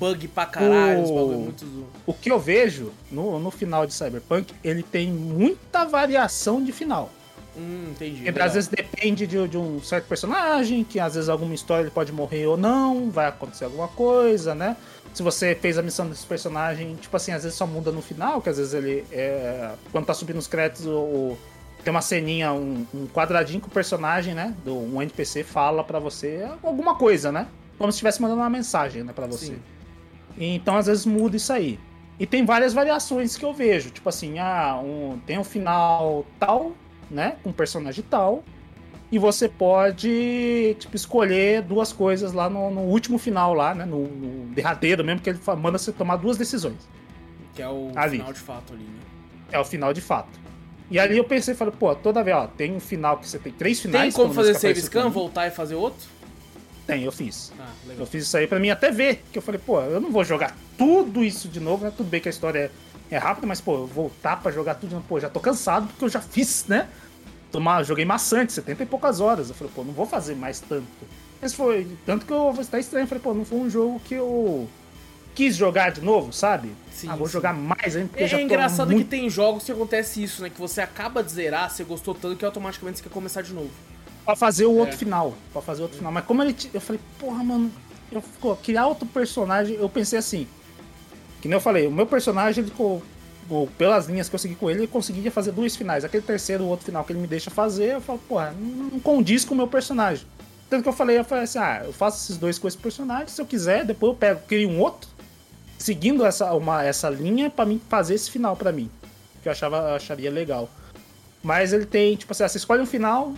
bug 0.00 0.26
pra 0.28 0.44
caralho, 0.46 1.04
O- 1.04 1.14
bagulho 1.14 1.38
muito 1.38 1.64
zo- 1.64 1.86
O 2.06 2.12
que 2.12 2.30
eu 2.30 2.40
vejo 2.40 2.92
no, 3.10 3.38
no 3.38 3.50
final 3.52 3.86
de 3.86 3.94
Cyberpunk, 3.94 4.52
ele 4.64 4.82
tem 4.82 5.10
muita 5.12 5.84
variação 5.84 6.62
de 6.62 6.72
final. 6.72 7.10
Hum, 7.56 7.88
entendi. 7.90 8.24
Porque 8.24 8.40
às 8.40 8.54
vezes 8.54 8.68
depende 8.68 9.26
de, 9.26 9.48
de 9.48 9.58
um 9.58 9.82
certo 9.82 10.06
personagem, 10.06 10.84
que 10.84 10.98
às 10.98 11.14
vezes 11.14 11.28
alguma 11.28 11.54
história 11.54 11.82
ele 11.82 11.90
pode 11.90 12.12
morrer 12.12 12.46
ou 12.46 12.56
não, 12.56 13.10
vai 13.10 13.26
acontecer 13.26 13.64
alguma 13.64 13.88
coisa, 13.88 14.54
né? 14.54 14.76
Se 15.12 15.22
você 15.22 15.54
fez 15.54 15.76
a 15.76 15.82
missão 15.82 16.08
desse 16.08 16.24
personagem, 16.24 16.96
tipo 16.96 17.14
assim, 17.14 17.32
às 17.32 17.42
vezes 17.42 17.58
só 17.58 17.66
muda 17.66 17.92
no 17.92 18.00
final, 18.00 18.40
que 18.40 18.48
às 18.48 18.56
vezes 18.56 18.72
ele 18.72 19.04
é. 19.12 19.72
Quando 19.90 20.06
tá 20.06 20.14
subindo 20.14 20.38
os 20.38 20.46
créditos, 20.46 20.86
o, 20.86 21.36
tem 21.84 21.90
uma 21.90 22.00
ceninha, 22.00 22.52
um, 22.52 22.86
um 22.94 23.06
quadradinho 23.06 23.60
que 23.60 23.68
o 23.68 23.70
personagem, 23.70 24.34
né? 24.34 24.54
Do, 24.64 24.74
um 24.74 25.02
NPC 25.02 25.44
fala 25.44 25.84
pra 25.84 25.98
você 25.98 26.48
alguma 26.62 26.94
coisa, 26.94 27.30
né? 27.30 27.48
Como 27.76 27.90
se 27.90 27.96
estivesse 27.96 28.22
mandando 28.22 28.40
uma 28.40 28.50
mensagem, 28.50 29.02
né, 29.02 29.12
pra 29.12 29.26
você. 29.26 29.46
Sim. 29.46 29.58
Então, 30.38 30.76
às 30.76 30.86
vezes, 30.86 31.04
muda 31.04 31.36
isso 31.36 31.52
aí. 31.52 31.78
E 32.18 32.26
tem 32.26 32.44
várias 32.44 32.72
variações 32.72 33.36
que 33.36 33.44
eu 33.44 33.52
vejo. 33.52 33.90
Tipo 33.90 34.08
assim, 34.08 34.38
ah, 34.38 34.80
um, 34.82 35.18
tem 35.26 35.38
um 35.38 35.44
final 35.44 36.24
tal, 36.38 36.72
né? 37.12 37.36
Com 37.42 37.50
um 37.50 37.52
personagem 37.52 38.04
tal. 38.08 38.42
E 39.10 39.18
você 39.18 39.46
pode, 39.46 40.74
tipo, 40.78 40.96
escolher 40.96 41.60
duas 41.62 41.92
coisas 41.92 42.32
lá 42.32 42.48
no, 42.48 42.70
no 42.70 42.80
último 42.80 43.18
final, 43.18 43.52
lá, 43.52 43.74
né? 43.74 43.84
No, 43.84 44.08
no, 44.08 44.46
derradeiro 44.54 45.04
mesmo, 45.04 45.20
que 45.20 45.28
ele 45.28 45.38
manda 45.58 45.76
você 45.76 45.92
tomar 45.92 46.16
duas 46.16 46.38
decisões. 46.38 46.88
Que 47.54 47.60
é 47.60 47.68
o 47.68 47.92
ali. 47.94 48.16
final 48.16 48.32
de 48.32 48.40
fato 48.40 48.72
ali, 48.72 48.84
né? 48.84 49.00
É 49.52 49.58
o 49.58 49.64
final 49.64 49.92
de 49.92 50.00
fato. 50.00 50.40
E 50.90 50.98
ali 50.98 51.18
eu 51.18 51.24
pensei, 51.24 51.54
falei, 51.54 51.74
pô, 51.78 51.94
toda 51.94 52.22
vez, 52.22 52.36
ó, 52.36 52.46
tem 52.46 52.74
um 52.74 52.80
final 52.80 53.18
que 53.18 53.28
você 53.28 53.38
tem 53.38 53.52
três 53.52 53.80
finais. 53.80 54.14
Tem 54.14 54.22
como 54.22 54.34
fazer 54.34 54.54
save 54.54 54.80
scan, 54.80 55.10
voltar 55.10 55.46
e 55.46 55.50
fazer 55.50 55.74
outro? 55.74 56.08
Tem, 56.86 57.04
eu 57.04 57.12
fiz. 57.12 57.52
Ah, 57.58 57.70
eu 57.98 58.06
fiz 58.06 58.24
isso 58.24 58.36
aí 58.36 58.46
pra 58.46 58.58
mim 58.58 58.70
até 58.70 58.90
ver. 58.90 59.22
Que 59.30 59.38
eu 59.38 59.42
falei, 59.42 59.60
pô, 59.64 59.80
eu 59.80 60.00
não 60.00 60.10
vou 60.10 60.24
jogar 60.24 60.56
tudo 60.76 61.22
isso 61.22 61.48
de 61.48 61.60
novo, 61.60 61.84
né? 61.84 61.92
Tudo 61.96 62.08
bem 62.08 62.20
que 62.20 62.28
a 62.28 62.30
história 62.30 62.58
é, 62.58 62.70
é 63.14 63.18
rápida, 63.18 63.46
mas, 63.46 63.60
pô, 63.60 63.86
voltar 63.86 64.40
pra 64.40 64.50
jogar 64.50 64.74
tudo 64.76 65.02
pô, 65.06 65.20
já 65.20 65.28
tô 65.28 65.38
cansado 65.38 65.86
porque 65.86 66.04
eu 66.04 66.08
já 66.08 66.20
fiz, 66.20 66.64
né? 66.66 66.88
Tomar, 67.50 67.82
joguei 67.82 68.04
maçante, 68.04 68.52
70 68.54 68.82
e 68.82 68.86
poucas 68.86 69.20
horas. 69.20 69.50
Eu 69.50 69.54
falei, 69.54 69.72
pô, 69.74 69.84
não 69.84 69.92
vou 69.92 70.06
fazer 70.06 70.34
mais 70.34 70.60
tanto. 70.60 70.86
Mas 71.40 71.52
foi. 71.52 71.86
Tanto 72.06 72.24
que 72.24 72.32
eu 72.32 72.54
estar 72.58 72.78
estranho. 72.78 73.04
Eu 73.04 73.08
falei, 73.08 73.22
pô, 73.22 73.34
não 73.34 73.44
foi 73.44 73.58
um 73.58 73.68
jogo 73.68 74.00
que 74.00 74.14
eu 74.14 74.66
quis 75.34 75.54
jogar 75.56 75.90
de 75.90 76.00
novo, 76.00 76.32
sabe? 76.32 76.70
Sim, 76.90 77.08
ah, 77.10 77.16
vou 77.16 77.26
sim. 77.26 77.34
jogar 77.34 77.52
mais 77.52 77.96
ainda 77.96 78.08
porque 78.08 78.24
é, 78.24 78.28
já 78.28 78.38
É 78.38 78.42
engraçado 78.42 78.90
muito... 78.90 79.04
que 79.04 79.10
tem 79.10 79.28
jogos 79.28 79.64
que 79.64 79.72
acontece 79.72 80.22
isso, 80.22 80.40
né? 80.40 80.48
Que 80.48 80.58
você 80.58 80.80
acaba 80.80 81.22
de 81.22 81.32
zerar, 81.32 81.70
você 81.70 81.84
gostou 81.84 82.14
tanto 82.14 82.36
que 82.36 82.44
automaticamente 82.44 82.98
você 82.98 83.02
quer 83.02 83.10
começar 83.10 83.42
de 83.42 83.52
novo. 83.52 83.70
Pra 84.24 84.36
fazer 84.36 84.64
o 84.64 84.78
é. 84.78 84.80
outro 84.80 84.96
final. 84.96 85.34
Pra 85.52 85.60
fazer 85.60 85.80
o 85.80 85.84
outro 85.84 85.98
final. 85.98 86.12
Mas 86.12 86.24
como 86.24 86.42
ele. 86.42 86.56
Eu 86.72 86.80
falei, 86.80 87.00
porra, 87.18 87.44
mano. 87.44 87.70
Eu 88.10 88.22
pô, 88.40 88.54
criar 88.56 88.86
outro 88.86 89.06
personagem, 89.06 89.76
eu 89.76 89.88
pensei 89.88 90.18
assim. 90.18 90.46
Que 91.42 91.48
nem 91.48 91.56
eu 91.56 91.60
falei, 91.60 91.88
o 91.88 91.90
meu 91.90 92.06
personagem, 92.06 92.64
ele, 92.64 92.72
pelas 93.76 94.06
linhas 94.06 94.28
que 94.28 94.34
eu 94.34 94.38
segui 94.38 94.54
com 94.54 94.70
ele, 94.70 94.80
ele 94.80 94.86
conseguia 94.86 95.30
fazer 95.30 95.50
dois 95.50 95.74
finais. 95.74 96.04
Aquele 96.04 96.22
terceiro, 96.22 96.62
o 96.62 96.68
outro 96.68 96.86
final 96.86 97.04
que 97.04 97.12
ele 97.12 97.18
me 97.18 97.26
deixa 97.26 97.50
fazer, 97.50 97.94
eu 97.94 98.00
falo, 98.00 98.20
porra, 98.20 98.54
não 98.56 99.00
condiz 99.00 99.44
com 99.44 99.52
o 99.52 99.56
meu 99.56 99.66
personagem. 99.66 100.24
Tanto 100.70 100.84
que 100.84 100.88
eu 100.88 100.92
falei, 100.92 101.18
eu 101.18 101.24
falei 101.24 101.44
assim, 101.44 101.58
ah, 101.58 101.82
eu 101.84 101.92
faço 101.92 102.24
esses 102.24 102.38
dois 102.38 102.58
com 102.58 102.68
esse 102.68 102.78
personagem, 102.78 103.26
se 103.26 103.42
eu 103.42 103.44
quiser, 103.44 103.84
depois 103.84 104.12
eu 104.12 104.16
pego, 104.16 104.40
crio 104.46 104.70
um 104.70 104.80
outro, 104.80 105.10
seguindo 105.76 106.24
essa, 106.24 106.54
uma, 106.54 106.82
essa 106.82 107.10
linha 107.10 107.50
para 107.50 107.66
mim 107.66 107.80
fazer 107.88 108.14
esse 108.14 108.30
final 108.30 108.56
para 108.56 108.70
mim. 108.70 108.88
Que 109.42 109.48
eu 109.48 109.52
achava, 109.52 109.96
acharia 109.96 110.30
legal. 110.30 110.70
Mas 111.42 111.72
ele 111.72 111.84
tem, 111.84 112.14
tipo 112.14 112.32
assim, 112.32 112.46
você 112.46 112.56
escolhe 112.56 112.80
um 112.80 112.86
final, 112.86 113.34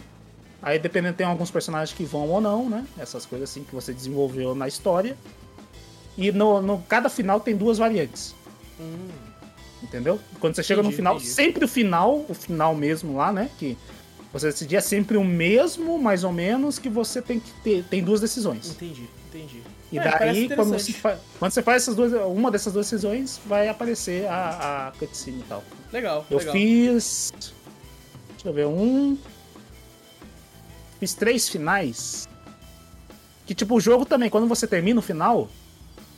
Aí 0.64 0.78
dependendo, 0.78 1.14
tem 1.14 1.26
alguns 1.26 1.50
personagens 1.50 1.94
que 1.94 2.04
vão 2.04 2.26
ou 2.30 2.40
não, 2.40 2.70
né? 2.70 2.86
Essas 2.98 3.26
coisas 3.26 3.50
assim 3.50 3.62
que 3.62 3.74
você 3.74 3.92
desenvolveu 3.92 4.54
na 4.54 4.66
história. 4.66 5.14
E 6.16 6.30
no, 6.32 6.62
no 6.62 6.78
cada 6.82 7.08
final 7.08 7.40
tem 7.40 7.56
duas 7.56 7.78
variantes. 7.78 8.34
Hum. 8.80 9.08
Entendeu? 9.82 10.18
Quando 10.40 10.56
você 10.56 10.62
chega 10.62 10.80
entendi, 10.80 10.92
no 10.92 10.96
final, 10.96 11.16
entendi. 11.16 11.30
sempre 11.30 11.64
o 11.64 11.68
final, 11.68 12.24
o 12.28 12.34
final 12.34 12.74
mesmo 12.74 13.16
lá, 13.16 13.32
né? 13.32 13.50
Que 13.58 13.76
você 14.32 14.46
decidir 14.46 14.76
é 14.76 14.80
sempre 14.80 15.16
o 15.16 15.24
mesmo, 15.24 15.98
mais 15.98 16.24
ou 16.24 16.32
menos, 16.32 16.78
que 16.78 16.88
você 16.88 17.20
tem 17.20 17.38
que 17.38 17.50
ter. 17.62 17.84
Tem 17.84 18.02
duas 18.02 18.20
decisões. 18.20 18.70
Entendi, 18.70 19.08
entendi. 19.28 19.62
E 19.92 19.98
é, 19.98 20.18
daí, 20.18 20.48
quando 20.48 20.70
você, 20.70 20.92
faz, 20.92 21.20
quando 21.38 21.52
você 21.52 21.62
faz 21.62 21.82
essas 21.82 21.94
duas, 21.94 22.12
uma 22.12 22.50
dessas 22.50 22.72
duas 22.72 22.86
decisões, 22.86 23.40
vai 23.46 23.68
aparecer 23.68 24.26
a, 24.26 24.88
a 24.88 24.92
cutscene 24.98 25.40
e 25.40 25.44
tal. 25.44 25.62
Legal. 25.92 26.26
Eu 26.30 26.38
legal. 26.38 26.52
fiz. 26.52 27.32
Deixa 28.32 28.48
eu 28.48 28.52
ver, 28.52 28.66
um, 28.66 29.16
Fiz 31.04 31.12
três 31.12 31.48
finais. 31.48 32.26
Que 33.46 33.54
tipo, 33.54 33.74
o 33.74 33.80
jogo 33.80 34.06
também, 34.06 34.30
quando 34.30 34.48
você 34.48 34.66
termina 34.66 34.98
o 34.98 35.02
final, 35.02 35.50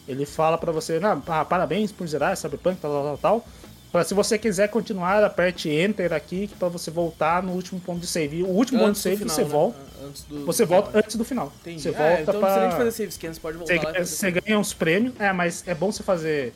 ele 0.08 0.24
fala 0.24 0.56
para 0.56 0.72
você, 0.72 1.00
ah, 1.02 1.44
parabéns 1.44 1.92
por 1.92 2.06
zerar 2.06 2.36
Cyberpunk, 2.36 2.80
tal, 2.80 3.02
tal, 3.02 3.18
tal. 3.18 3.46
Pra, 3.90 4.04
se 4.04 4.14
você 4.14 4.36
quiser 4.38 4.68
continuar, 4.68 5.22
aperte 5.24 5.70
Enter 5.70 6.12
aqui 6.12 6.50
para 6.58 6.68
você 6.68 6.90
voltar 6.90 7.42
no 7.42 7.52
último 7.52 7.80
ponto 7.80 8.00
de 8.00 8.06
save. 8.06 8.42
O 8.42 8.48
último 8.48 8.84
antes 8.84 9.02
ponto 9.02 9.16
de 9.16 9.16
save 9.16 9.16
final, 9.16 9.34
você 9.34 9.42
né? 9.42 9.48
volta. 9.48 9.78
Antes 10.04 10.22
do, 10.24 10.46
você 10.46 10.64
do 10.64 10.68
volta 10.68 10.88
final. 10.88 11.02
antes 11.02 11.16
do 11.16 11.24
final. 11.24 11.52
Entendi. 11.60 11.82
Você 11.82 11.88
é, 11.88 11.92
volta 11.92 12.22
então 12.22 12.40
pra... 12.40 12.70
você 12.70 12.76
fazer 12.76 12.90
save 12.90 13.12
scan, 13.12 13.32
você 13.32 13.40
pode 13.40 13.58
voltar 13.58 13.74
você, 13.74 13.86
lá. 13.86 14.04
Você 14.04 14.30
ganha 14.30 14.58
uns 14.58 14.72
prêmios. 14.72 15.14
É, 15.18 15.32
mas 15.32 15.66
é 15.66 15.74
bom 15.74 15.90
você 15.90 16.02
fazer. 16.02 16.52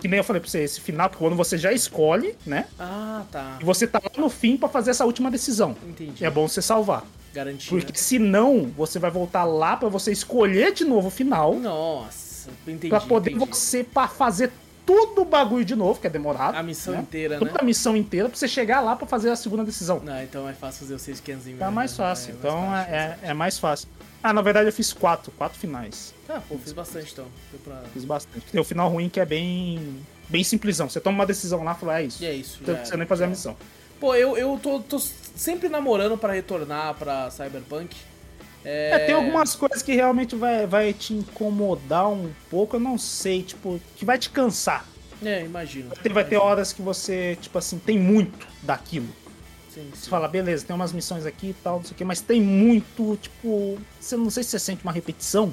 Que 0.00 0.06
nem 0.06 0.18
eu 0.18 0.24
falei 0.24 0.40
pra 0.40 0.48
você, 0.48 0.62
esse 0.62 0.80
final, 0.80 1.10
porque 1.10 1.24
quando 1.24 1.36
você 1.36 1.58
já 1.58 1.72
escolhe, 1.72 2.36
né? 2.46 2.66
Ah, 2.78 3.24
tá. 3.32 3.58
E 3.60 3.64
você 3.64 3.84
tá 3.84 4.00
lá 4.02 4.22
no 4.22 4.30
fim 4.30 4.56
para 4.56 4.68
fazer 4.68 4.92
essa 4.92 5.04
última 5.04 5.28
decisão. 5.28 5.76
Entendi. 5.86 6.24
É 6.24 6.30
bom 6.30 6.46
você 6.46 6.62
salvar. 6.62 7.04
Garantia. 7.34 7.68
Porque 7.68 7.98
senão 7.98 8.72
você 8.76 8.98
vai 8.98 9.10
voltar 9.10 9.44
lá 9.44 9.76
para 9.76 9.88
você 9.88 10.12
escolher 10.12 10.72
de 10.72 10.84
novo 10.84 11.08
o 11.08 11.10
final. 11.10 11.54
Nossa, 11.56 12.27
entendi. 12.66 12.88
Pra 12.88 13.00
poder 13.00 13.30
entendi. 13.30 13.46
você 13.50 13.84
pra 13.84 14.08
fazer 14.08 14.50
tudo 14.88 15.20
o 15.20 15.24
bagulho 15.26 15.66
de 15.66 15.76
novo, 15.76 16.00
que 16.00 16.06
é 16.06 16.10
demorado. 16.10 16.56
A 16.56 16.62
missão 16.62 16.94
né? 16.94 17.00
inteira, 17.00 17.38
Toda 17.38 17.52
né? 17.52 17.58
a 17.60 17.64
missão 17.64 17.94
inteira 17.94 18.26
pra 18.26 18.38
você 18.38 18.48
chegar 18.48 18.80
lá 18.80 18.96
para 18.96 19.06
fazer 19.06 19.28
a 19.28 19.36
segunda 19.36 19.62
decisão. 19.62 20.00
Não, 20.00 20.22
então 20.22 20.48
é 20.48 20.54
fácil 20.54 20.80
fazer 20.80 20.94
o 20.94 20.98
6 20.98 21.20
500 21.20 21.46
É 21.60 21.70
mais 21.70 21.94
fácil. 21.94 22.30
É, 22.30 22.34
então 22.34 22.60
mais 22.62 22.86
fácil, 22.86 22.94
é, 22.94 23.18
é, 23.22 23.30
é, 23.30 23.34
mais 23.34 23.58
fácil. 23.58 23.88
Ah, 24.22 24.32
na 24.32 24.40
verdade 24.40 24.66
eu 24.66 24.72
fiz 24.72 24.92
quatro, 24.92 25.30
quatro 25.32 25.58
finais. 25.58 26.14
Ah, 26.26 26.40
pô, 26.48 26.56
fiz 26.56 26.72
bastante 26.72 27.12
então. 27.12 27.26
Pra... 27.62 27.82
Fiz 27.92 28.04
bastante. 28.04 28.46
Tem 28.50 28.58
o 28.58 28.64
final 28.64 28.88
ruim 28.88 29.10
que 29.10 29.20
é 29.20 29.26
bem. 29.26 30.02
bem 30.26 30.42
simplesão. 30.42 30.88
Você 30.88 31.00
toma 31.00 31.18
uma 31.18 31.26
decisão 31.26 31.62
lá 31.62 31.72
e 31.72 31.80
fala, 31.80 32.00
é 32.00 32.04
isso. 32.04 32.22
E 32.22 32.26
é 32.26 32.32
isso. 32.32 32.58
Então, 32.62 32.76
você 32.82 32.96
nem 32.96 33.06
fazer 33.06 33.24
a 33.24 33.28
missão. 33.28 33.54
Pô, 34.00 34.14
eu, 34.14 34.38
eu 34.38 34.58
tô, 34.62 34.80
tô 34.80 34.98
sempre 34.98 35.68
namorando 35.68 36.16
para 36.16 36.32
retornar 36.32 36.94
pra 36.94 37.30
Cyberpunk. 37.30 37.94
É... 38.64 38.90
é... 38.92 38.98
tem 39.00 39.14
algumas 39.14 39.54
coisas 39.54 39.82
que 39.82 39.94
realmente 39.94 40.36
vai, 40.36 40.66
vai 40.66 40.92
te 40.92 41.14
incomodar 41.14 42.08
um 42.08 42.30
pouco, 42.50 42.76
eu 42.76 42.80
não 42.80 42.98
sei, 42.98 43.42
tipo, 43.42 43.80
que 43.96 44.04
vai 44.04 44.18
te 44.18 44.30
cansar. 44.30 44.86
É, 45.22 45.44
imagino. 45.44 45.88
Vai 45.88 45.98
ter, 45.98 46.12
vai 46.12 46.24
ter 46.24 46.36
horas 46.36 46.72
que 46.72 46.80
você, 46.80 47.36
tipo 47.40 47.58
assim, 47.58 47.78
tem 47.78 47.98
muito 47.98 48.46
daquilo. 48.62 49.08
Sim, 49.68 49.82
sim. 49.82 49.90
Você 49.94 50.10
fala, 50.10 50.28
beleza, 50.28 50.64
tem 50.64 50.74
umas 50.74 50.92
missões 50.92 51.26
aqui 51.26 51.48
e 51.48 51.54
tal, 51.54 51.78
não 51.78 51.84
sei 51.84 51.92
o 51.92 51.94
que, 51.94 52.04
mas 52.04 52.20
tem 52.20 52.40
muito, 52.40 53.18
tipo, 53.20 53.78
você 54.00 54.16
não 54.16 54.30
sei 54.30 54.42
se 54.42 54.50
você 54.50 54.58
sente 54.58 54.82
uma 54.84 54.92
repetição, 54.92 55.52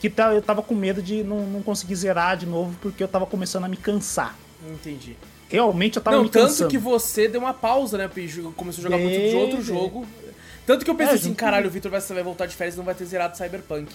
que 0.00 0.10
tá, 0.10 0.34
eu 0.34 0.42
tava 0.42 0.62
com 0.62 0.74
medo 0.74 1.02
de 1.02 1.22
não, 1.22 1.46
não 1.46 1.62
conseguir 1.62 1.94
zerar 1.96 2.36
de 2.36 2.46
novo 2.46 2.76
porque 2.80 3.02
eu 3.02 3.08
tava 3.08 3.26
começando 3.26 3.64
a 3.64 3.68
me 3.68 3.76
cansar. 3.76 4.36
Entendi. 4.70 5.16
Realmente 5.48 5.96
eu 5.96 6.02
tava 6.02 6.16
não, 6.16 6.24
me 6.24 6.30
cansando. 6.30 6.58
Tanto 6.58 6.70
que 6.70 6.78
você 6.78 7.28
deu 7.28 7.40
uma 7.40 7.54
pausa, 7.54 7.96
né? 7.96 8.10
Começou 8.56 8.80
a 8.80 8.82
jogar 8.82 8.98
muito 8.98 9.30
de 9.30 9.36
outro 9.36 9.62
jogo. 9.62 10.06
Tanto 10.66 10.84
que 10.84 10.90
eu 10.90 10.94
pensei 10.96 11.14
é, 11.14 11.16
assim, 11.16 11.32
caralho, 11.32 11.68
o 11.68 11.70
Victor 11.70 11.90
vai, 11.90 12.00
vai 12.00 12.22
voltar 12.22 12.46
de 12.46 12.56
férias 12.56 12.74
e 12.74 12.78
não 12.78 12.84
vai 12.84 12.94
ter 12.94 13.04
zerado 13.04 13.36
Cyberpunk. 13.36 13.94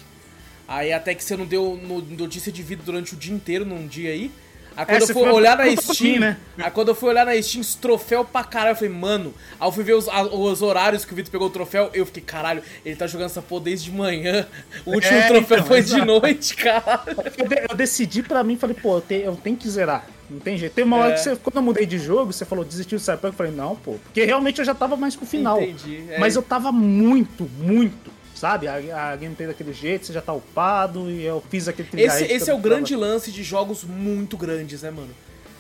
Aí 0.68 0.93
até 0.93 1.14
que 1.14 1.23
você 1.23 1.35
não 1.35 1.45
deu 1.45 1.77
notícia 2.18 2.49
de 2.52 2.64
vida 2.64 2.81
durante 2.85 3.14
o 3.14 3.18
dia 3.18 3.34
inteiro, 3.34 3.65
num 3.65 3.85
dia 3.85 4.11
aí. 4.11 4.31
Aí 4.76 4.85
quando 4.85 5.02
eu 5.02 5.07
fui 5.07 5.30
olhar 5.30 5.57
na 5.57 5.76
Steam, 5.76 6.19
né? 6.19 6.38
Aí 6.57 6.72
quando 6.72 6.89
eu 6.89 6.95
fui 6.95 7.10
olhar 7.10 7.26
na 7.26 7.41
Steam, 7.41 7.64
troféu 7.80 8.23
pra 8.23 8.43
caralho, 8.43 8.72
eu 8.72 8.76
falei, 8.76 8.93
mano. 8.93 9.34
Aí 9.60 9.68
eu 9.68 9.72
fui 9.72 9.84
ver 9.84 9.93
os, 9.93 10.07
os 10.07 10.61
horários 10.61 11.03
que 11.03 11.14
o 11.14 11.15
Vitor 11.15 11.31
pegou 11.31 11.48
o 11.48 11.52
troféu, 11.52 11.89
eu 11.93 12.06
fiquei, 12.06 12.23
caralho, 12.23 12.64
ele 12.85 12.95
tá 12.95 13.07
jogando 13.07 13.27
essa 13.27 13.41
porra 13.41 13.65
desde 13.65 13.91
de 13.91 13.98
manhã. 13.98 14.48
O 14.85 14.93
último 14.93 15.18
é, 15.18 15.27
troféu 15.27 15.57
então, 15.57 15.68
foi 15.68 15.80
exato. 15.80 16.02
de 16.02 16.07
noite, 16.07 16.56
cara. 16.56 17.03
Eu, 17.38 17.68
eu, 17.69 17.76
decidi 17.76 18.23
pra 18.23 18.43
mim, 18.43 18.57
falei, 18.57 18.76
pô, 18.76 18.98
eu, 18.98 19.02
te, 19.02 19.15
eu 19.15 19.35
tenho 19.35 19.57
que 19.57 19.69
zerar. 19.69 20.06
Não 20.30 20.39
tem 20.39 20.57
jeito. 20.57 20.73
Tem 20.73 20.85
uma 20.85 20.98
hora 20.98 21.11
é. 21.11 21.14
que 21.14 21.19
você, 21.19 21.35
quando 21.35 21.57
eu 21.57 21.61
mudei 21.61 21.85
de 21.85 21.99
jogo, 21.99 22.31
você 22.31 22.45
falou, 22.45 22.64
desistiu 22.64 22.98
do 22.98 23.02
Cyberpunk, 23.02 23.34
eu 23.34 23.38
falei, 23.38 23.52
não, 23.52 23.76
pô. 23.76 23.93
Porque 24.03 24.23
realmente 24.23 24.60
eu 24.60 24.65
já 24.65 24.73
tava 24.73 24.95
mais 24.95 25.15
pro 25.15 25.26
final. 25.26 25.61
Entendi. 25.61 26.03
É. 26.10 26.18
Mas 26.18 26.35
eu 26.35 26.41
tava 26.41 26.72
muito, 26.72 27.49
muito 27.60 28.20
sabe? 28.41 28.68
A, 28.68 29.11
a 29.11 29.15
gameplay 29.15 29.47
daquele 29.47 29.72
jeito, 29.72 30.07
você 30.07 30.13
já 30.13 30.22
tá 30.22 30.34
upado 30.34 31.11
e 31.11 31.23
eu 31.23 31.43
fiz 31.49 31.68
aquele 31.68 31.88
Esse, 32.01 32.23
esse 32.23 32.49
é 32.49 32.53
o 32.53 32.57
grande 32.57 32.95
lance 32.95 33.31
de 33.31 33.43
jogos 33.43 33.84
muito 33.84 34.35
grandes, 34.35 34.81
né, 34.81 34.89
mano? 34.89 35.11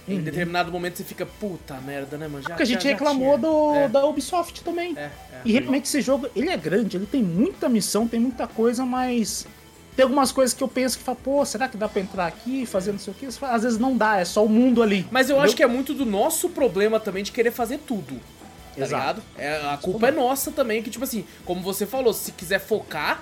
Em 0.07 0.15
uhum. 0.15 0.23
determinado 0.23 0.71
momento 0.71 0.97
você 0.97 1.03
fica, 1.03 1.23
puta 1.23 1.75
merda, 1.75 2.17
né, 2.17 2.27
mano? 2.27 2.41
Já, 2.41 2.49
Porque 2.49 2.63
a 2.63 2.65
gente 2.65 2.83
já, 2.83 2.89
reclamou 2.89 3.37
do, 3.37 3.75
é. 3.75 3.87
da 3.87 4.03
Ubisoft 4.07 4.63
também. 4.63 4.97
É, 4.97 5.01
é, 5.01 5.11
e 5.45 5.51
realmente 5.51 5.85
esse 5.85 6.01
jogo, 6.01 6.27
ele 6.35 6.49
é 6.49 6.57
grande, 6.57 6.97
ele 6.97 7.05
tem 7.05 7.21
muita 7.21 7.69
missão, 7.69 8.07
tem 8.07 8.19
muita 8.19 8.47
coisa, 8.47 8.83
mas 8.83 9.45
tem 9.95 10.01
algumas 10.01 10.31
coisas 10.31 10.51
que 10.51 10.63
eu 10.63 10.67
penso 10.67 10.97
que 10.97 11.03
fala, 11.03 11.19
pô, 11.23 11.45
será 11.45 11.67
que 11.67 11.77
dá 11.77 11.87
pra 11.87 12.01
entrar 12.01 12.25
aqui, 12.25 12.65
fazer 12.65 12.91
não 12.91 12.99
sei 12.99 13.13
o 13.13 13.15
que? 13.15 13.27
Às 13.27 13.61
vezes 13.61 13.77
não 13.77 13.95
dá, 13.95 14.17
é 14.17 14.25
só 14.25 14.43
o 14.43 14.49
mundo 14.49 14.81
ali. 14.81 15.05
Mas 15.11 15.29
eu 15.29 15.35
entendeu? 15.35 15.45
acho 15.45 15.55
que 15.55 15.61
é 15.61 15.67
muito 15.67 15.93
do 15.93 16.03
nosso 16.03 16.49
problema 16.49 16.99
também 16.99 17.23
de 17.23 17.31
querer 17.31 17.51
fazer 17.51 17.77
tudo. 17.77 18.19
Tá 18.75 18.81
Exato. 18.81 19.21
ligado? 19.21 19.23
É, 19.37 19.73
a 19.73 19.77
culpa 19.77 20.07
é 20.07 20.11
nossa 20.11 20.51
também, 20.51 20.81
que 20.81 20.89
tipo 20.89 21.03
assim, 21.03 21.25
como 21.45 21.61
você 21.61 21.85
falou, 21.85 22.13
se 22.13 22.31
quiser 22.31 22.59
focar, 22.59 23.21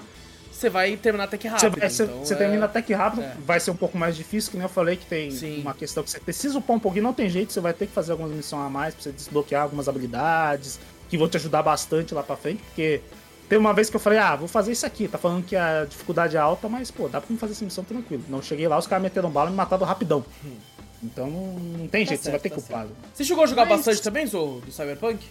você 0.52 0.70
vai 0.70 0.98
terminar 0.98 1.24
até 1.24 1.38
que 1.38 1.48
rápido. 1.48 1.74
Você, 1.74 1.80
vai, 1.80 1.90
você, 1.90 2.04
então, 2.04 2.20
você 2.20 2.34
é... 2.34 2.38
termina 2.38 2.66
até 2.66 2.82
que 2.82 2.94
rápido, 2.94 3.24
é. 3.24 3.34
vai 3.46 3.60
ser 3.60 3.72
um 3.72 3.76
pouco 3.76 3.98
mais 3.98 4.16
difícil, 4.16 4.52
que 4.52 4.58
nem 4.58 4.66
eu 4.66 4.70
falei 4.70 4.98
que 4.98 5.06
tem 5.06 5.32
Sim. 5.32 5.62
uma 5.62 5.74
questão 5.74 6.04
que 6.04 6.10
você 6.10 6.20
precisa 6.20 6.58
upar 6.58 6.76
um 6.76 6.80
pouquinho, 6.80 7.04
não 7.04 7.14
tem 7.14 7.30
jeito, 7.30 7.54
você 7.54 7.60
vai 7.60 7.74
ter 7.74 7.88
que 7.88 7.94
fazer 7.94 8.12
algumas 8.12 8.32
missões 8.32 8.66
a 8.66 8.70
mais 8.70 8.94
pra 8.94 9.04
você 9.04 9.12
desbloquear 9.12 9.64
algumas 9.64 9.88
habilidades, 9.88 10.80
que 11.10 11.18
vão 11.18 11.28
te 11.28 11.38
ajudar 11.38 11.64
bastante 11.64 12.14
lá 12.14 12.22
pra 12.22 12.36
frente, 12.36 12.62
porque 12.64 13.02
tem 13.48 13.58
uma 13.58 13.74
vez 13.74 13.90
que 13.90 13.96
eu 13.96 14.00
falei, 14.00 14.20
ah, 14.20 14.36
vou 14.36 14.48
fazer 14.48 14.72
isso 14.72 14.86
aqui, 14.86 15.08
tá 15.08 15.18
falando 15.18 15.44
que 15.44 15.56
a 15.56 15.86
dificuldade 15.86 16.38
é 16.38 16.40
alta, 16.40 16.70
mas 16.70 16.92
pô, 16.92 17.08
dá 17.08 17.20
pra 17.20 17.32
me 17.32 17.38
fazer 17.38 17.54
essa 17.54 17.66
missão 17.66 17.84
tranquilo. 17.84 18.24
Não 18.30 18.44
cheguei 18.44 18.68
lá, 18.68 18.78
os 18.78 18.86
caras 18.86 19.02
meteram 19.02 19.32
bala 19.32 19.50
e 19.50 19.52
me 19.52 19.58
mataram 19.58 19.86
rapidão. 19.88 20.24
Hum. 20.46 20.58
Então 21.04 21.30
não, 21.30 21.54
não 21.54 21.88
tem 21.88 22.04
tá 22.06 22.10
jeito, 22.10 22.24
certo, 22.24 22.24
você 22.24 22.32
vai 22.32 22.40
ter 22.40 22.50
tá 22.50 22.56
que 22.56 22.62
upar. 22.62 22.88
Você 23.14 23.24
chegou 23.24 23.44
a 23.44 23.48
jogar 23.48 23.66
mas... 23.66 23.78
bastante 23.78 24.02
também, 24.02 24.28
Zorro, 24.28 24.62
do 24.62 24.72
Cyberpunk? 24.72 25.26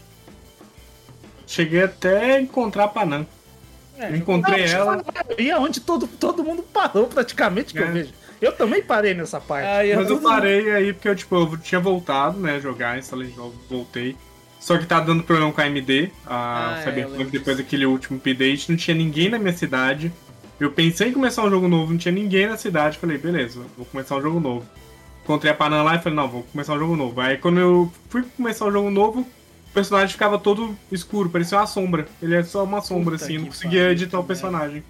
Cheguei 1.46 1.82
até 1.82 2.36
a 2.36 2.40
encontrar 2.40 2.88
Panam. 2.88 3.26
É, 3.98 4.10
Eu 4.10 4.16
encontrei 4.16 4.66
Não, 4.66 4.72
ela. 4.74 5.04
E 5.38 5.50
é 5.50 5.58
onde 5.58 5.80
todo, 5.80 6.06
todo 6.06 6.44
mundo 6.44 6.62
parou 6.62 7.06
praticamente, 7.06 7.72
que 7.72 7.80
É. 7.80 7.82
eu 7.82 7.92
vejo. 7.92 8.12
Eu 8.40 8.52
também 8.52 8.80
parei 8.80 9.14
nessa 9.14 9.40
parte. 9.40 9.66
Aí 9.66 9.96
Mas 9.96 10.08
eu 10.08 10.20
parei 10.20 10.70
aí 10.70 10.92
porque 10.92 11.08
eu, 11.08 11.16
tipo, 11.16 11.34
eu 11.34 11.56
tinha 11.58 11.80
voltado, 11.80 12.38
né, 12.38 12.60
jogar, 12.60 12.96
instalei 12.96 13.28
de 13.28 13.36
novo, 13.36 13.58
voltei. 13.68 14.16
Só 14.60 14.76
que 14.78 14.86
tá 14.86 15.00
dando 15.00 15.22
problema 15.22 15.52
com 15.52 15.60
a 15.60 15.64
AMD, 15.64 16.12
Ah, 16.26 16.74
a 16.74 16.76
é, 16.76 16.80
eu 16.80 16.84
Cyberpunk, 16.84 17.16
lembro 17.18 17.32
depois 17.32 17.56
daquele 17.56 17.86
último 17.86 18.18
update, 18.18 18.70
não 18.70 18.76
tinha 18.76 18.96
ninguém 18.96 19.28
na 19.28 19.38
minha 19.38 19.52
cidade. 19.56 20.12
Eu 20.60 20.70
pensei 20.72 21.08
em 21.08 21.12
começar 21.12 21.44
um 21.44 21.50
jogo 21.50 21.68
novo, 21.68 21.92
não 21.92 21.98
tinha 21.98 22.12
ninguém 22.12 22.46
na 22.46 22.56
cidade. 22.56 22.98
Falei, 22.98 23.18
beleza, 23.18 23.60
vou 23.76 23.86
começar 23.86 24.16
um 24.16 24.22
jogo 24.22 24.40
novo. 24.40 24.66
Encontrei 25.28 25.52
a 25.52 25.54
Panam 25.54 25.84
lá 25.84 25.94
e 25.94 25.98
falei, 25.98 26.16
não, 26.16 26.26
vou 26.26 26.42
começar 26.44 26.72
um 26.72 26.78
jogo 26.78 26.96
novo. 26.96 27.20
Aí 27.20 27.36
quando 27.36 27.60
eu 27.60 27.92
fui 28.08 28.22
começar 28.34 28.64
o 28.64 28.72
jogo 28.72 28.88
novo, 28.88 29.20
o 29.20 29.72
personagem 29.74 30.08
ficava 30.08 30.38
todo 30.38 30.74
escuro, 30.90 31.28
parecia 31.28 31.58
uma 31.58 31.66
sombra. 31.66 32.08
Ele 32.22 32.34
é 32.34 32.42
só 32.42 32.64
uma 32.64 32.80
sombra, 32.80 33.12
Puta 33.12 33.24
assim, 33.26 33.34
eu 33.34 33.40
não 33.40 33.48
que 33.48 33.52
conseguia 33.54 33.80
pariu, 33.80 33.92
editar 33.92 34.18
o 34.18 34.22
que 34.22 34.26
personagem. 34.28 34.82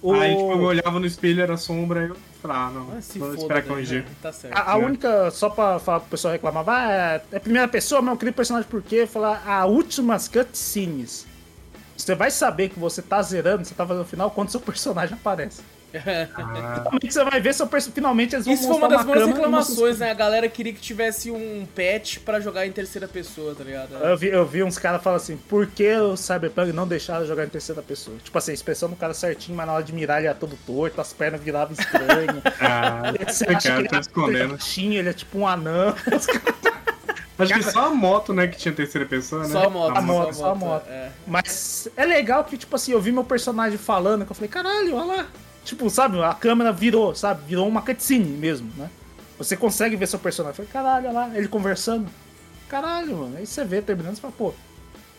O- 0.00 0.14
Aí, 0.14 0.34
tipo, 0.34 0.50
eu 0.52 0.62
olhava 0.62 0.98
no 0.98 1.04
espelho, 1.04 1.42
era 1.42 1.58
sombra, 1.58 2.00
aí 2.00 2.08
eu 2.08 2.16
falei, 2.40 2.56
ah, 2.56 2.70
não, 2.72 2.86
Ah, 2.96 3.02
se 3.02 3.18
vou 3.18 3.28
foda, 3.34 3.58
esperar 3.58 3.76
né? 3.76 4.04
Tá 4.22 4.32
certo. 4.32 4.56
A, 4.56 4.72
a 4.72 4.78
né? 4.78 4.86
única, 4.86 5.30
só 5.30 5.50
pra 5.50 5.78
falar 5.78 6.00
pro 6.00 6.08
pessoal 6.08 6.32
reclamar, 6.32 6.64
ah, 6.66 6.90
é- 6.90 7.22
é 7.32 7.38
primeira 7.38 7.68
pessoa, 7.68 8.00
mas 8.00 8.12
eu 8.14 8.16
criei 8.18 8.32
personagem 8.32 8.66
por 8.66 8.80
quê? 8.80 9.06
Falar, 9.06 9.42
a 9.46 9.66
últimas 9.66 10.26
cutscenes. 10.26 11.26
Você 11.94 12.14
vai 12.14 12.30
saber 12.30 12.70
que 12.70 12.78
você 12.78 13.02
tá 13.02 13.20
zerando, 13.20 13.62
você 13.62 13.74
tá 13.74 13.86
fazendo 13.86 14.04
o 14.04 14.08
final, 14.08 14.30
quando 14.30 14.48
seu 14.48 14.58
personagem 14.62 15.14
aparece. 15.20 15.60
Ah, 15.94 16.82
Finalmente 16.82 17.12
você 17.12 17.24
vai 17.24 17.40
ver 17.40 17.54
seu 17.54 17.66
personagem. 17.66 17.94
Finalmente 17.94 18.34
eles 18.34 18.44
vão 18.44 18.54
Isso 18.54 18.66
foi 18.66 18.76
uma 18.76 18.88
das 18.88 19.04
boas 19.04 19.26
reclamações, 19.26 19.98
né? 19.98 20.10
A 20.10 20.14
galera 20.14 20.48
queria 20.48 20.72
que 20.72 20.80
tivesse 20.80 21.30
um 21.30 21.66
patch 21.74 22.18
pra 22.18 22.40
jogar 22.40 22.66
em 22.66 22.72
terceira 22.72 23.08
pessoa, 23.08 23.54
tá 23.54 23.64
ligado? 23.64 23.94
Eu 23.94 24.16
vi, 24.16 24.28
eu 24.28 24.46
vi 24.46 24.62
uns 24.62 24.78
caras 24.78 25.02
falando 25.02 25.20
assim, 25.20 25.36
por 25.36 25.66
que 25.66 25.92
o 25.94 26.16
Cyberpunk 26.16 26.72
não 26.72 26.86
deixaram 26.86 27.26
jogar 27.26 27.44
em 27.44 27.48
terceira 27.48 27.82
pessoa? 27.82 28.16
Tipo 28.22 28.36
assim, 28.38 28.52
a 28.52 28.54
expressão 28.54 28.88
do 28.88 28.96
cara 28.96 29.14
certinho, 29.14 29.56
mas 29.56 29.66
na 29.66 29.72
hora 29.72 29.84
de 29.84 29.92
mirar 29.92 30.18
ele 30.18 30.28
é 30.28 30.34
todo 30.34 30.56
torto, 30.66 31.00
as 31.00 31.12
pernas 31.12 31.40
viravam 31.40 31.72
estranhas. 31.72 32.36
ah, 32.60 33.12
Você 33.26 33.46
que 33.46 33.54
cara 33.54 33.80
ele 33.80 33.88
tá 33.88 33.96
é 33.96 34.00
escondendo. 34.00 34.50
baixinho, 34.50 34.94
ele 34.94 35.08
é 35.08 35.12
tipo 35.12 35.38
um 35.38 35.46
anão. 35.46 35.94
Acho 37.38 37.54
que 37.54 37.62
só 37.62 37.86
a 37.86 37.90
moto, 37.90 38.34
né, 38.34 38.46
que 38.46 38.58
tinha 38.58 38.72
terceira 38.74 39.06
pessoa, 39.06 39.42
né? 39.42 39.48
Só 39.48 39.64
a 39.64 39.70
moto, 39.70 39.96
A 39.96 40.02
moto, 40.02 40.34
só 40.34 40.40
só 40.40 40.50
a 40.50 40.54
moto. 40.54 40.86
É. 40.88 41.08
Mas 41.26 41.88
é 41.96 42.04
legal 42.04 42.44
que, 42.44 42.56
tipo 42.58 42.76
assim, 42.76 42.92
eu 42.92 43.00
vi 43.00 43.10
meu 43.10 43.24
personagem 43.24 43.78
falando, 43.78 44.26
que 44.26 44.30
eu 44.30 44.36
falei, 44.36 44.48
caralho, 44.50 44.94
olha 44.94 45.04
lá. 45.04 45.26
Tipo, 45.64 45.88
sabe, 45.90 46.22
a 46.22 46.34
câmera 46.34 46.72
virou, 46.72 47.14
sabe? 47.14 47.42
Virou 47.46 47.68
uma 47.68 47.82
cutscene 47.82 48.24
mesmo, 48.36 48.70
né? 48.76 48.88
Você 49.38 49.56
consegue 49.56 49.96
ver 49.96 50.06
seu 50.06 50.18
personagem. 50.18 50.60
Eu 50.62 50.66
falei, 50.66 50.70
caralho, 50.72 51.08
olha 51.08 51.26
lá, 51.28 51.38
ele 51.38 51.48
conversando. 51.48 52.08
Caralho, 52.68 53.16
mano. 53.16 53.36
Aí 53.36 53.46
você 53.46 53.64
vê 53.64 53.80
terminando 53.82 54.16
e 54.16 54.20
fala, 54.20 54.32
pô, 54.36 54.52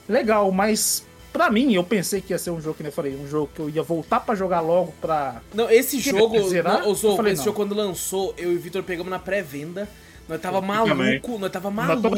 legal, 0.08 0.52
mas 0.52 1.06
pra 1.32 1.50
mim, 1.50 1.74
eu 1.74 1.84
pensei 1.84 2.22
que 2.22 2.34
ia 2.34 2.38
ser 2.38 2.52
um 2.52 2.62
jogo, 2.62 2.76
que 2.78 2.84
nem 2.84 2.90
eu 2.90 2.94
falei, 2.96 3.16
um 3.16 3.28
jogo 3.28 3.50
que 3.54 3.60
eu 3.62 3.70
ia 3.70 3.82
voltar 3.84 4.20
pra 4.20 4.36
jogar 4.36 4.60
logo 4.62 4.94
pra. 5.02 5.42
Não, 5.54 5.70
esse 5.70 5.98
Que 5.98 6.12
jogo, 6.12 6.36
não, 6.38 6.94
Zou, 6.96 7.12
Eu 7.12 7.18
falei, 7.18 7.34
esse 7.34 7.40
não. 7.40 7.46
jogo 7.46 7.56
quando 7.58 7.76
lançou, 7.76 8.34
eu 8.38 8.52
e 8.52 8.56
o 8.56 8.60
Vitor 8.60 8.84
pegamos 8.84 9.10
na 9.10 9.20
pré-venda. 9.20 9.88
Nós 10.30 10.40
tava 10.40 10.58
Eu 10.58 10.62
também. 10.62 11.20
maluco, 11.20 11.40
nós 11.40 11.52
tava 11.52 11.72
maluco. 11.72 12.10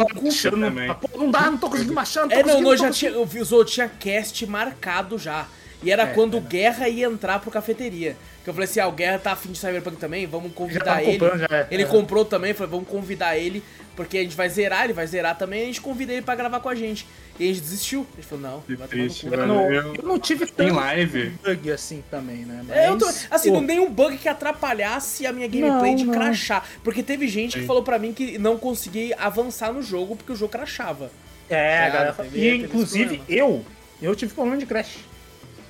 também. 0.52 0.90
ah, 0.90 0.94
pô, 0.96 1.18
não 1.18 1.32
dá, 1.32 1.50
não 1.50 1.58
tô 1.58 1.70
conseguindo 1.70 1.94
baixar, 1.94 2.22
não 2.22 2.30
tô 2.30 2.36
É, 2.36 2.44
não, 2.44 2.64
tô 2.64 2.76
já 2.78 2.92
tinha, 2.92 3.12
eu 3.12 3.26
vi, 3.26 3.40
o 3.40 3.46
Zou 3.46 3.64
tinha 3.66 3.88
cast 3.88 4.46
marcado 4.46 5.18
já. 5.18 5.48
E 5.84 5.92
era 5.92 6.04
É, 6.04 6.08
quando 6.08 6.36
é, 6.36 6.40
o 6.40 6.42
Guerra 6.42 6.88
ia 6.88 7.06
entrar 7.08 7.40
pro 7.40 7.52
cafeteria. 7.52 8.16
Que 8.44 8.50
eu 8.50 8.54
falei 8.54 8.68
assim, 8.70 8.80
ah, 8.80 8.88
o 8.88 8.92
Guerra 8.92 9.20
tá 9.20 9.32
afim 9.34 9.52
de 9.52 9.58
Cyberpunk 9.58 9.98
também, 9.98 10.26
vamos 10.26 10.52
convidar 10.54 11.02
ele. 11.04 11.14
comprando, 11.14 11.40
já 11.40 11.48
é. 11.58 11.68
Ele 11.72 11.84
É. 11.84 11.86
comprou 11.86 12.26
também, 12.26 12.54
falei, 12.54 12.72
vamos 12.72 12.88
convidar 12.90 13.38
ele, 13.38 13.64
porque 13.96 14.18
a 14.18 14.22
gente 14.22 14.36
vai 14.36 14.50
zerar, 14.50 14.84
ele 14.84 14.92
vai 14.94 15.08
zerar 15.08 15.38
também, 15.38 15.64
a 15.64 15.66
gente 15.66 15.80
convida 15.80 16.12
ele 16.12 16.22
pra 16.22 16.36
gravar 16.36 16.60
com 16.60 16.68
a 16.70 16.76
gente. 16.76 17.08
E 17.40 17.44
a 17.46 17.48
gente 17.48 17.62
desistiu. 17.62 18.06
A 18.14 18.16
gente 18.18 18.28
falou, 18.30 18.44
não, 18.44 18.62
Que 18.62 18.76
vai 18.76 18.88
tomar 18.88 19.04
no 19.06 19.14
cu. 19.14 19.28
Eu 19.34 19.48
não, 19.48 19.72
Eu- 19.72 19.94
não 20.04 20.20
tive 20.20 20.46
tanto 20.46 20.74
live. 20.76 21.30
bug 21.44 21.72
assim 21.72 22.04
também, 22.12 22.38
né? 22.46 22.64
É, 22.70 22.90
eu 22.90 22.98
tô, 22.98 23.06
Mas, 23.06 23.28
assim, 23.32 23.50
pô, 23.50 23.60
não 23.62 23.68
tem 23.68 23.80
um 23.80 23.90
bug 23.90 24.18
que 24.18 24.28
atrapalhasse 24.30 25.26
a 25.26 25.32
minha 25.34 25.48
gameplay 25.48 25.92
Não, 25.92 25.96
de 25.96 26.04
não. 26.06 26.14
crachar. 26.14 26.66
Porque 26.84 27.02
teve 27.02 27.28
gente 27.28 27.54
que 27.56 27.62
Sim. 27.62 27.68
falou 27.68 27.82
pra 27.84 27.98
mim 27.98 28.14
que 28.14 28.38
não 28.38 28.58
conseguia 28.58 29.16
avançar 29.20 29.72
no 29.74 29.82
jogo 29.82 30.16
porque 30.16 30.32
o 30.32 30.36
jogo 30.36 30.52
crachava. 30.52 31.10
É, 31.50 31.80
Tá 31.80 31.86
a 31.86 31.90
galera 31.90 32.16
E 32.34 32.56
inclusive 32.56 33.22
eu, 33.28 33.66
eu 34.02 34.16
tive 34.16 34.34
problema 34.34 34.58
de 34.58 34.66
crash. 34.66 34.98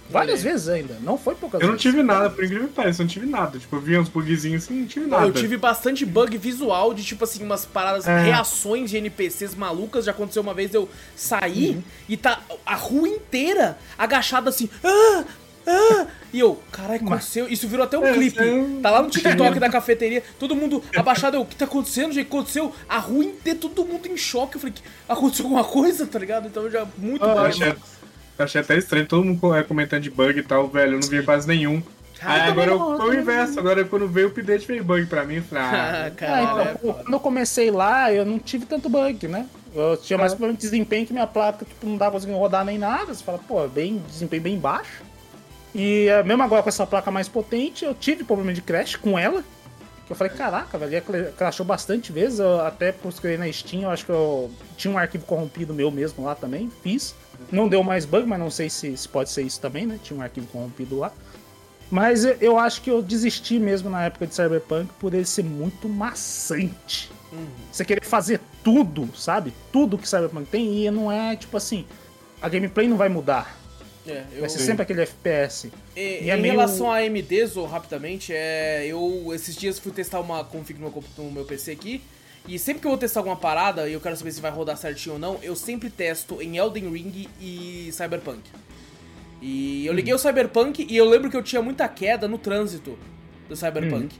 Várias 0.09 0.43
vezes 0.43 0.67
ainda, 0.69 0.97
não 1.01 1.17
foi 1.17 1.33
poucas 1.33 1.59
Eu 1.61 1.67
não 1.67 1.73
vezes. 1.73 1.81
tive 1.81 2.03
nada, 2.03 2.29
por 2.29 2.43
incrível 2.43 2.67
que 2.67 2.73
pareça, 2.73 3.01
eu 3.01 3.05
não 3.05 3.09
tive 3.11 3.25
nada. 3.25 3.57
Tipo, 3.57 3.77
eu 3.77 3.81
vi 3.81 3.97
uns 3.97 4.09
bugzinhos 4.09 4.63
assim, 4.63 4.81
não 4.81 4.87
tive 4.87 5.07
nada. 5.07 5.25
Eu 5.25 5.31
tive 5.33 5.57
bastante 5.57 6.05
bug 6.05 6.37
visual 6.37 6.93
de, 6.93 7.03
tipo 7.03 7.23
assim, 7.23 7.43
umas 7.43 7.65
paradas, 7.65 8.07
É. 8.07 8.21
reações 8.23 8.89
de 8.91 8.97
NPCs 8.97 9.55
malucas. 9.55 10.05
Já 10.05 10.11
aconteceu 10.11 10.41
uma 10.43 10.53
vez 10.53 10.73
eu 10.73 10.87
sair 11.15 11.83
e 12.07 12.15
tá 12.17 12.39
a 12.65 12.75
rua 12.75 13.07
inteira 13.07 13.77
agachada 13.97 14.49
assim. 14.49 14.69
Ah! 14.83 15.23
Ah! 15.65 16.07
E 16.33 16.39
eu, 16.39 16.61
caralho, 16.71 17.05
aconteceu. 17.05 17.47
Isso 17.47 17.67
virou 17.69 17.85
até 17.85 17.97
um 17.97 18.05
É, 18.05 18.13
clipe. 18.13 18.37
é. 18.39 18.81
Tá 18.81 18.91
lá 18.91 19.01
no 19.01 19.09
TikTok 19.09 19.59
da 19.59 19.69
cafeteria, 19.69 20.21
todo 20.37 20.53
mundo 20.55 20.83
abaixado. 20.95 21.37
Eu, 21.37 21.41
o 21.41 21.45
que 21.45 21.55
tá 21.55 21.63
acontecendo, 21.65 22.11
gente? 22.11 22.27
Aconteceu 22.27 22.73
a 22.89 22.97
rua 22.99 23.23
inteira, 23.23 23.57
todo 23.57 23.85
mundo 23.85 24.05
em 24.07 24.17
choque. 24.17 24.55
Eu 24.57 24.59
falei, 24.59 24.73
"Que- 24.75 24.81
aconteceu 25.07 25.45
alguma 25.45 25.63
coisa, 25.63 26.05
tá 26.05 26.19
ligado? 26.19 26.47
Então 26.47 26.69
já 26.69 26.85
muito 26.97 27.23
Ah, 27.23 27.43
achei, 27.43 27.73
eu 28.37 28.45
achei 28.45 28.61
até 28.61 28.77
estranho, 28.77 29.05
todo 29.05 29.23
mundo 29.23 29.53
é, 29.55 29.63
comentando 29.63 30.01
de 30.01 30.09
bug 30.09 30.39
e 30.39 30.43
tal, 30.43 30.67
velho. 30.67 30.93
Eu 30.93 30.99
não 30.99 31.07
vi 31.07 31.23
quase 31.23 31.47
nenhum. 31.47 31.81
Aí 32.21 32.39
eu 32.47 32.51
agora 32.53 32.71
não, 32.71 32.73
eu 32.73 32.85
foi 32.85 32.95
o 32.95 32.97
também 32.99 33.19
inverso. 33.21 33.59
Agora 33.59 33.83
quando 33.85 34.07
veio 34.07 34.27
o 34.27 34.29
update 34.31 34.65
veio 34.65 34.83
bug 34.83 35.05
pra 35.07 35.25
mim. 35.25 35.35
Eu 35.35 35.43
falei, 35.43 35.63
Ah, 35.63 35.71
ah, 35.73 36.05
Ah, 36.07 36.11
caralho, 36.11 36.43
então, 36.43 36.61
é 36.61 36.73
pô, 36.75 36.79
foda. 36.93 37.03
quando 37.03 37.13
eu 37.13 37.19
comecei 37.19 37.69
lá, 37.71 38.13
eu 38.13 38.25
não 38.25 38.39
tive 38.39 38.65
tanto 38.65 38.89
bug, 38.89 39.27
né? 39.27 39.45
Eu 39.75 39.97
tinha 39.97 40.17
mais 40.17 40.33
problema 40.33 40.53
de 40.53 40.61
desempenho 40.61 41.05
que 41.05 41.11
minha 41.13 41.27
placa 41.27 41.65
tipo, 41.65 41.85
não 41.85 41.97
tava 41.97 42.11
conseguindo 42.11 42.37
rodar 42.37 42.63
nem 42.63 42.77
nada. 42.77 43.13
Você 43.13 43.23
fala, 43.23 43.39
pô, 43.39 43.67
bem, 43.67 44.01
desempenho 44.07 44.41
bem 44.43 44.57
baixo. 44.57 45.01
E 45.75 46.07
eh, 46.07 46.23
mesmo 46.23 46.43
agora 46.43 46.61
com 46.61 46.69
essa 46.69 46.85
placa 46.85 47.09
mais 47.09 47.27
potente, 47.27 47.83
eu 47.83 47.93
tive 47.95 48.23
problema 48.23 48.53
de 48.53 48.61
crash 48.61 48.95
com 48.95 49.17
ela. 49.17 49.43
Que 50.05 50.11
eu 50.11 50.15
falei, 50.15 50.31
caraca, 50.33 50.77
velho, 50.77 51.03
ela 51.09 51.31
crashou 51.31 51.65
bastante 51.65 52.11
vezes. 52.11 52.39
Eu 52.39 52.61
até 52.61 52.91
procurei 52.91 53.37
na 53.37 53.51
Steam, 53.51 53.83
eu 53.83 53.89
acho 53.89 54.05
que 54.05 54.11
eu 54.11 54.51
tinha 54.77 54.93
um 54.93 54.97
arquivo 54.97 55.25
corrompido 55.25 55.73
meu 55.73 55.89
mesmo 55.89 56.23
lá 56.23 56.35
também, 56.35 56.71
fiz. 56.83 57.15
Não 57.51 57.67
deu 57.67 57.83
mais 57.83 58.05
bug, 58.05 58.27
mas 58.27 58.39
não 58.39 58.49
sei 58.51 58.69
se, 58.69 58.95
se 58.97 59.07
pode 59.07 59.29
ser 59.29 59.43
isso 59.43 59.59
também, 59.59 59.85
né? 59.85 59.99
Tinha 60.03 60.17
um 60.17 60.21
arquivo 60.21 60.47
corrompido 60.47 60.97
lá. 60.99 61.11
Mas 61.91 62.25
eu, 62.25 62.35
eu 62.41 62.57
acho 62.59 62.81
que 62.81 62.89
eu 62.89 63.01
desisti 63.01 63.59
mesmo 63.59 63.89
na 63.89 64.05
época 64.05 64.25
de 64.25 64.33
Cyberpunk 64.33 64.89
por 64.99 65.13
ele 65.13 65.25
ser 65.25 65.43
muito 65.43 65.87
maçante. 65.87 67.11
Você 67.71 67.83
querer 67.83 68.05
fazer 68.05 68.39
tudo, 68.63 69.09
sabe? 69.15 69.51
Tudo 69.71 69.97
que 69.97 70.07
Cyberpunk 70.07 70.47
tem 70.49 70.85
e 70.85 70.91
não 70.91 71.11
é 71.11 71.35
tipo 71.35 71.57
assim. 71.57 71.85
A 72.41 72.47
gameplay 72.49 72.87
não 72.87 72.97
vai 72.97 73.09
mudar. 73.09 73.57
É, 74.05 74.23
eu- 74.33 74.41
Vai 74.41 74.49
ser 74.49 74.59
sempre 74.59 74.83
aquele 74.83 75.01
FPS. 75.01 75.71
E, 75.95 75.99
E 75.99 76.19
em 76.25 76.29
é 76.29 76.35
meio- 76.37 76.53
relação 76.53 76.91
a 76.91 76.97
AMD, 76.97 77.45
Zo, 77.47 77.63
rapidamente, 77.65 78.33
é, 78.35 78.85
eu 78.85 79.31
esses 79.33 79.55
dias 79.55 79.79
fui 79.79 79.91
testar 79.91 80.19
uma 80.19 80.43
config 80.43 80.75
no 80.77 80.81
meu, 80.85 80.91
comp- 80.91 81.05
no 81.17 81.31
meu 81.31 81.45
PC 81.45 81.71
aqui. 81.71 82.01
E 82.47 82.59
sempre 82.59 82.81
que 82.81 82.87
eu 82.87 82.91
vou 82.91 82.97
testar 82.97 83.21
alguma 83.21 83.37
parada 83.37 83.87
e 83.87 83.93
eu 83.93 84.01
quero 84.01 84.15
saber 84.17 84.31
se 84.31 84.41
vai 84.41 84.51
rodar 84.51 84.75
certinho 84.77 85.13
ou 85.13 85.19
não, 85.19 85.39
eu 85.41 85.55
sempre 85.55 85.89
testo 85.89 86.41
em 86.41 86.57
Elden 86.57 86.89
Ring 86.89 87.29
e 87.39 87.89
Cyberpunk. 87.93 88.41
E 89.41 89.85
eu 89.85 89.93
liguei 89.93 90.13
o 90.13 90.17
Cyberpunk 90.17 90.85
e 90.89 90.95
eu 90.95 91.05
lembro 91.05 91.29
que 91.29 91.37
eu 91.37 91.43
tinha 91.43 91.61
muita 91.61 91.87
queda 91.87 92.27
no 92.27 92.37
trânsito 92.37 92.97
do 93.47 93.55
Cyberpunk. 93.55 94.15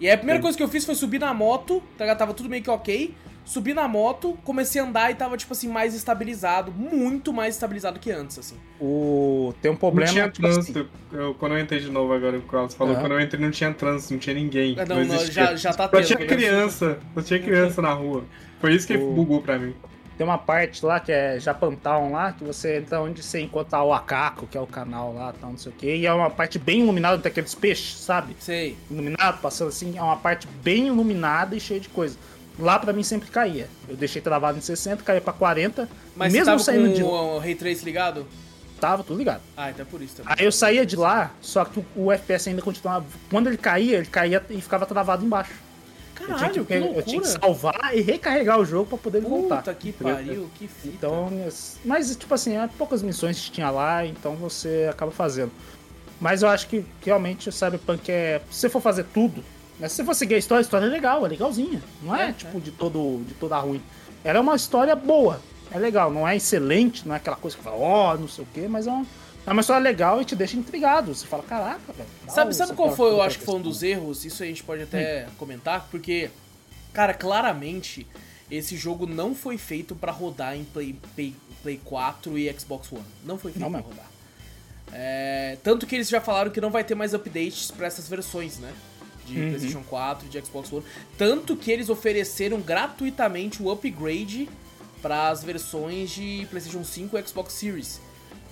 E 0.00 0.06
aí 0.06 0.12
a 0.12 0.18
primeira 0.18 0.40
coisa 0.40 0.56
que 0.56 0.62
eu 0.62 0.68
fiz 0.68 0.84
foi 0.84 0.94
subir 0.94 1.20
na 1.20 1.32
moto, 1.32 1.82
tá 1.96 2.14
tava 2.14 2.34
tudo 2.34 2.48
meio 2.48 2.62
que 2.62 2.70
ok. 2.70 3.14
Subi 3.44 3.74
na 3.74 3.88
moto, 3.88 4.38
comecei 4.44 4.80
a 4.80 4.84
andar 4.84 5.10
e 5.10 5.14
tava, 5.14 5.36
tipo 5.36 5.52
assim, 5.52 5.68
mais 5.68 5.94
estabilizado. 5.94 6.70
Muito 6.72 7.32
mais 7.32 7.54
estabilizado 7.56 7.98
que 7.98 8.10
antes, 8.10 8.38
assim. 8.38 8.56
O... 8.80 9.52
Tem 9.60 9.70
um 9.70 9.74
não 9.74 9.78
problema. 9.80 10.12
tinha 10.12 10.28
tipo 10.30 10.46
assim, 10.46 10.72
trânsito. 10.72 10.88
Eu- 11.12 11.34
quando 11.34 11.52
eu 11.52 11.58
entrei 11.60 11.80
de 11.80 11.90
novo 11.90 12.12
agora, 12.12 12.38
o 12.38 12.42
Carlos 12.42 12.74
falou, 12.74 12.92
Aham. 12.94 13.02
quando 13.02 13.12
eu 13.12 13.20
entrei 13.20 13.40
não 13.40 13.50
tinha 13.50 13.72
trânsito, 13.74 14.12
não 14.12 14.20
tinha 14.20 14.34
ninguém. 14.34 14.76
Ah, 14.78 14.84
não, 14.86 14.96
não, 14.96 15.02
existia. 15.16 15.32
já- 15.32 15.56
já 15.56 15.72
tá 15.72 15.84
Só 15.84 15.88
tendo, 15.90 16.06
tinha 16.06 16.18
né? 16.20 16.26
criança, 16.26 16.98
só 17.14 17.22
tinha 17.22 17.40
criança 17.40 17.82
na 17.82 17.92
rua. 17.92 18.24
Foi 18.60 18.72
isso 18.74 18.86
que 18.86 18.96
O- 18.96 19.12
bugou 19.12 19.42
pra 19.42 19.58
mim. 19.58 19.74
Tem 20.16 20.26
uma 20.26 20.38
parte 20.38 20.84
lá 20.84 21.00
que 21.00 21.10
é 21.10 21.40
Japantown 21.40 22.12
lá, 22.12 22.32
que 22.32 22.44
você 22.44 22.76
entra 22.76 23.00
onde 23.00 23.22
você 23.22 23.40
encontra 23.40 23.82
o 23.82 23.92
Akako, 23.92 24.46
que 24.46 24.56
é 24.56 24.60
o 24.60 24.66
canal 24.66 25.12
lá, 25.12 25.32
tal, 25.40 25.50
não 25.50 25.58
sei 25.58 25.72
o 25.72 25.74
que. 25.74 25.96
E 25.96 26.06
é 26.06 26.12
uma 26.12 26.30
parte 26.30 26.58
bem 26.58 26.80
iluminada, 26.80 27.18
tem 27.18 27.30
aqueles 27.32 27.54
peixes, 27.54 27.98
sabe? 27.98 28.36
Sei. 28.38 28.76
Iluminado, 28.90 29.40
passando 29.40 29.68
assim, 29.68 29.96
é 29.98 30.02
uma 30.02 30.16
parte 30.16 30.46
bem 30.62 30.86
iluminada 30.88 31.56
e 31.56 31.60
cheia 31.60 31.80
de 31.80 31.88
coisa. 31.88 32.16
Lá 32.58 32.78
pra 32.78 32.92
mim 32.92 33.02
sempre 33.02 33.30
caía. 33.30 33.68
Eu 33.88 33.96
deixei 33.96 34.20
travado 34.20 34.58
em 34.58 34.60
60, 34.60 35.02
caía 35.02 35.20
pra 35.20 35.32
40. 35.32 35.88
Mas 36.14 36.32
mesmo 36.32 36.46
tava 36.46 36.58
saindo 36.58 36.88
com 36.88 36.94
de 36.94 37.02
o 37.02 37.38
Ray 37.38 37.54
Trace 37.54 37.84
ligado? 37.84 38.26
tava 38.82 39.04
tudo 39.04 39.16
ligado. 39.16 39.40
Ah, 39.56 39.70
então 39.70 39.86
é 39.86 39.88
por 39.88 40.02
isso 40.02 40.16
também. 40.16 40.34
Aí 40.36 40.44
eu 40.44 40.50
saía 40.50 40.84
de 40.84 40.96
lá, 40.96 41.30
só 41.40 41.64
que 41.64 41.84
o, 41.94 42.10
FPS 42.10 42.48
ainda 42.48 42.60
continuava. 42.60 43.06
Quando 43.30 43.46
ele 43.46 43.56
caía, 43.56 43.98
ele 43.98 44.06
caía 44.06 44.44
e 44.50 44.60
ficava 44.60 44.84
travado 44.84 45.24
embaixo. 45.24 45.52
Eu 46.20 46.26
tinha, 46.26 46.38
Caralho, 46.38 46.64
que, 46.64 46.78
que 46.78 46.98
eu 46.98 47.02
tinha 47.02 47.20
que 47.20 47.28
salvar 47.28 47.96
e 47.96 48.00
recarregar 48.00 48.58
o 48.58 48.64
jogo 48.64 48.90
pra 48.90 48.98
poder 48.98 49.18
ele 49.18 49.28
voltar. 49.28 49.58
Puta 49.58 49.74
que 49.74 49.92
pariu, 49.92 50.50
que 50.56 50.68
fita. 50.68 50.94
Então, 50.94 51.30
mas 51.84 52.14
tipo 52.14 52.32
assim, 52.34 52.56
é 52.56 52.68
poucas 52.76 53.02
missões 53.02 53.40
que 53.40 53.50
tinha 53.50 53.70
lá, 53.70 54.04
então 54.04 54.36
você 54.36 54.88
acaba 54.90 55.10
fazendo. 55.10 55.52
Mas 56.20 56.42
eu 56.42 56.48
acho 56.48 56.68
que 56.68 56.84
que 57.00 57.06
realmente 57.06 57.48
o 57.48 57.52
Cyberpunk 57.52 58.10
é. 58.10 58.40
Se 58.50 58.60
você 58.60 58.68
for 58.68 58.80
fazer 58.80 59.04
tudo, 59.12 59.42
né? 59.78 59.88
Se 59.88 59.96
você 59.96 60.04
for 60.04 60.14
seguir 60.14 60.34
a 60.34 60.38
história, 60.38 60.60
a 60.60 60.62
história 60.62 60.86
é 60.86 60.88
legal, 60.88 61.24
é 61.24 61.28
legalzinha. 61.28 61.82
Não 62.02 62.14
é, 62.14 62.30
É, 62.30 62.32
tipo 62.32 62.60
de 62.60 62.70
todo 62.70 63.24
de 63.26 63.34
toda 63.34 63.58
ruim. 63.58 63.82
Ela 64.24 64.38
é 64.38 64.40
uma 64.40 64.54
história 64.54 64.94
boa, 64.94 65.40
é 65.70 65.78
legal, 65.78 66.12
não 66.12 66.26
é 66.26 66.36
excelente, 66.36 67.06
não 67.06 67.14
é 67.14 67.18
aquela 67.18 67.36
coisa 67.36 67.56
que 67.56 67.62
fala, 67.62 67.76
ó, 67.76 68.16
não 68.16 68.28
sei 68.28 68.44
o 68.44 68.48
quê, 68.52 68.68
mas 68.68 68.86
é 68.86 68.90
uma, 68.90 69.06
É 69.44 69.50
uma 69.50 69.60
história 69.60 69.82
legal 69.82 70.22
e 70.22 70.24
te 70.24 70.36
deixa 70.36 70.56
intrigado. 70.56 71.12
Você 71.14 71.26
fala, 71.26 71.42
caraca, 71.42 71.92
velho. 71.92 72.08
Sabe, 72.28 72.54
sabe 72.54 72.74
qual 72.74 72.94
foi, 72.94 73.10
eu 73.10 73.20
acho 73.20 73.38
que 73.38 73.44
foi 73.44 73.56
um 73.56 73.60
dos 73.62 73.82
erros? 73.82 74.24
Isso 74.24 74.42
a 74.42 74.46
gente 74.46 74.62
pode 74.62 74.82
até 74.82 75.26
hum. 75.26 75.34
comentar, 75.36 75.88
porque, 75.90 76.30
cara, 76.92 77.12
claramente 77.12 78.06
esse 78.50 78.76
jogo 78.76 79.06
não 79.06 79.34
foi 79.34 79.58
feito 79.58 79.96
para 79.96 80.12
rodar 80.12 80.54
em 80.54 80.62
Play, 80.62 80.94
Play, 81.14 81.34
Play 81.62 81.80
4 81.84 82.38
e 82.38 82.52
Xbox 82.52 82.92
One. 82.92 83.04
Não 83.24 83.38
foi 83.38 83.50
feito 83.50 83.64
não, 83.64 83.72
pra 83.72 83.80
rodar. 83.80 84.12
É, 84.92 85.56
tanto 85.62 85.86
que 85.86 85.94
eles 85.94 86.08
já 86.08 86.20
falaram 86.20 86.50
que 86.50 86.60
não 86.60 86.70
vai 86.70 86.84
ter 86.84 86.94
mais 86.94 87.14
updates 87.14 87.70
para 87.70 87.86
essas 87.86 88.06
versões, 88.06 88.58
né? 88.58 88.72
De 89.26 89.38
uhum. 89.38 89.48
PlayStation 89.48 89.82
4 89.88 90.26
e 90.26 90.28
de 90.28 90.44
Xbox 90.44 90.72
One. 90.72 90.84
Tanto 91.16 91.56
que 91.56 91.70
eles 91.70 91.88
ofereceram 91.88 92.60
gratuitamente 92.60 93.62
o 93.62 93.70
upgrade 93.70 94.48
para 95.00 95.30
as 95.30 95.42
versões 95.42 96.10
de 96.10 96.46
PlayStation 96.50 96.84
5 96.84 97.18
e 97.18 97.26
Xbox 97.26 97.52
Series. 97.54 98.00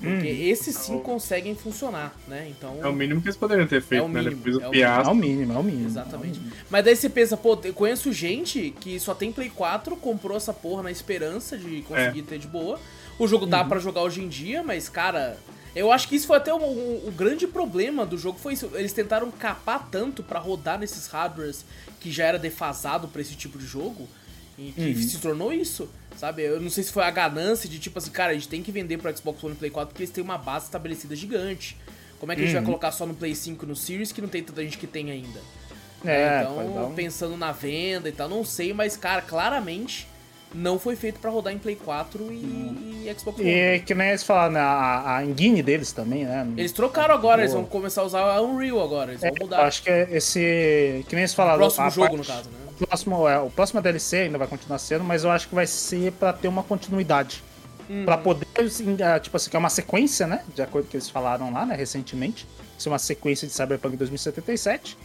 Porque 0.01 0.33
hum. 0.33 0.49
esses 0.49 0.75
sim 0.77 0.99
conseguem 0.99 1.55
funcionar, 1.55 2.17
né? 2.27 2.49
Então. 2.49 2.79
É 2.83 2.89
o 2.89 2.93
mínimo 2.93 3.21
que 3.21 3.29
eles 3.29 3.37
poderiam 3.37 3.67
ter 3.67 3.83
feito, 3.83 4.01
é 4.01 4.05
o 4.05 4.09
né? 4.09 4.23
mínimo, 4.23 4.43
Depois 4.43 4.71
do 4.71 4.75
é, 4.75 4.81
é 4.81 5.01
o 5.03 5.15
mínimo, 5.15 5.53
é 5.53 5.59
o 5.59 5.63
mínimo. 5.63 5.87
Exatamente. 5.87 6.39
É 6.39 6.41
o 6.41 6.43
mínimo. 6.43 6.53
Mas 6.71 6.85
daí 6.87 6.97
você 6.97 7.11
pensa, 7.11 7.37
pô, 7.37 7.59
eu 7.63 7.75
conheço 7.75 8.11
gente 8.11 8.75
que 8.81 8.99
só 8.99 9.15
tem 9.15 9.31
Play 9.31 9.51
4, 9.51 9.95
comprou 9.97 10.39
essa 10.39 10.55
porra 10.55 10.85
na 10.85 10.91
esperança 10.91 11.59
de 11.59 11.83
conseguir 11.83 12.21
é. 12.21 12.23
ter 12.23 12.39
de 12.39 12.49
boa. 12.49 12.81
O 13.19 13.29
jogo 13.29 13.45
dá 13.45 13.61
uhum. 13.61 13.69
para 13.69 13.79
jogar 13.79 14.03
hoje 14.03 14.23
em 14.23 14.29
dia, 14.29 14.63
mas, 14.63 14.89
cara. 14.89 15.37
Eu 15.75 15.93
acho 15.93 16.09
que 16.09 16.17
isso 16.17 16.27
foi 16.27 16.37
até 16.37 16.53
o, 16.53 16.59
o, 16.59 17.09
o 17.09 17.13
grande 17.13 17.47
problema 17.47 18.05
do 18.05 18.19
jogo, 18.19 18.39
foi 18.39 18.55
isso. 18.55 18.71
Eles 18.75 18.93
tentaram 18.93 19.31
capar 19.31 19.89
tanto 19.91 20.23
para 20.23 20.39
rodar 20.39 20.79
nesses 20.79 21.07
hardwares 21.07 21.65
que 22.01 22.11
já 22.11 22.25
era 22.25 22.39
defasado 22.39 23.09
para 23.09 23.21
esse 23.21 23.35
tipo 23.35 23.59
de 23.59 23.67
jogo, 23.67 24.09
e 24.59 24.73
que 24.73 24.81
uhum. 24.81 25.03
se 25.03 25.19
tornou 25.19 25.53
isso. 25.53 25.89
Sabe? 26.17 26.43
Eu 26.43 26.61
não 26.61 26.69
sei 26.69 26.85
se 26.85 26.93
foi 26.93 27.05
a 27.05 27.11
ganância 27.11 27.69
de 27.69 27.79
tipo 27.79 27.99
assim, 27.99 28.11
cara, 28.11 28.33
a 28.33 28.35
gente 28.35 28.49
tem 28.49 28.63
que 28.63 28.73
vender 28.73 28.99
pro 28.99 29.17
Xbox 29.17 29.43
One 29.43 29.55
e 29.55 29.57
Play 29.57 29.71
4 29.71 29.89
porque 29.89 30.03
eles 30.03 30.13
têm 30.13 30.23
uma 30.23 30.37
base 30.37 30.67
estabelecida 30.67 31.17
gigante. 31.17 31.77
Como 32.19 32.31
é 32.31 32.35
que 32.35 32.43
uhum. 32.43 32.45
a 32.45 32.47
gente 32.47 32.55
vai 32.55 32.63
uhum. 32.63 32.67
colocar 32.67 32.93
só 32.93 33.07
no 33.07 33.15
Play 33.15 33.35
5 33.35 33.65
no 33.65 33.77
Series 33.77 34.13
que 34.13 34.21
não 34.21 34.29
tem 34.29 34.43
tanta 34.43 34.63
gente 34.63 34.77
que 34.77 34.87
tem 34.87 35.11
ainda? 35.11 35.41
É, 36.05 36.41
então, 36.43 36.89
um... 36.89 36.95
pensando 36.95 37.37
na 37.37 37.53
venda 37.53 38.09
e 38.09 38.13
tal, 38.13 38.29
não 38.29 38.45
sei, 38.45 38.73
mas, 38.73 38.97
cara, 38.97 39.21
claramente 39.21 40.07
não 40.55 40.79
foi 40.79 40.97
feito 40.97 41.21
para 41.21 41.31
rodar 41.31 41.53
em 41.53 41.59
Play 41.59 41.77
4 41.77 42.25
e, 42.33 43.07
e 43.07 43.15
Xbox 43.19 43.39
One. 43.39 43.49
E 43.49 43.81
que 43.81 43.95
nem 43.95 44.09
eles 44.09 44.23
falaram, 44.23 44.55
né, 44.55 44.61
a, 44.61 45.17
a 45.17 45.25
engine 45.25 45.63
deles 45.63 45.93
também, 45.93 46.25
né? 46.25 46.47
Eles 46.57 46.73
trocaram 46.73 47.15
agora, 47.15 47.37
Boa. 47.37 47.43
eles 47.43 47.53
vão 47.53 47.65
começar 47.65 48.03
a 48.03 48.05
usar 48.05 48.21
a 48.21 48.43
Unreal 48.43 48.83
agora, 48.83 49.13
eles 49.13 49.23
é, 49.23 49.29
vão 49.29 49.37
mudar. 49.41 49.67
Acho 49.67 49.83
que 49.83 49.91
é 49.91 50.09
esse. 50.11 51.05
Que 51.09 51.15
nem 51.15 51.23
eles 51.23 51.35
falaram. 51.35 51.57
O 51.57 51.61
próximo 51.61 51.91
jogo, 51.91 52.17
parte... 52.17 52.19
no 52.19 52.25
caso, 52.25 52.51
né? 52.51 52.87
próximo, 52.87 53.29
é, 53.29 53.39
o 53.39 53.51
próximo 53.51 53.81
DLC 53.81 54.17
ainda 54.17 54.39
vai 54.39 54.49
continuar 54.49 54.79
sendo, 54.79 55.05
mas 55.05 55.23
eu 55.25 55.31
acho 55.31 55.49
que 55.49 55.55
vai 55.55 55.67
ser 55.67 56.13
para 56.13 56.33
ter 56.33 56.49
uma 56.49 56.63
continuidade. 56.63 57.43
Uhum. 57.89 58.05
para 58.05 58.17
poder, 58.17 58.47
assim, 58.57 58.97
é, 59.01 59.19
tipo 59.19 59.37
assim, 59.37 59.51
que 59.51 59.57
é 59.57 59.59
uma 59.59 59.69
sequência, 59.69 60.25
né? 60.25 60.45
De 60.55 60.63
acordo 60.63 60.85
com 60.85 60.89
o 60.89 60.91
que 60.93 60.97
eles 60.97 61.11
falaram 61.11 61.53
lá, 61.53 61.67
né, 61.67 61.75
recentemente. 61.75 62.47
Ser 62.79 62.89
uma 62.89 63.01
sequência 63.01 63.49
de 63.49 63.53
Cyberpunk 63.53 63.97
2077. 63.97 64.97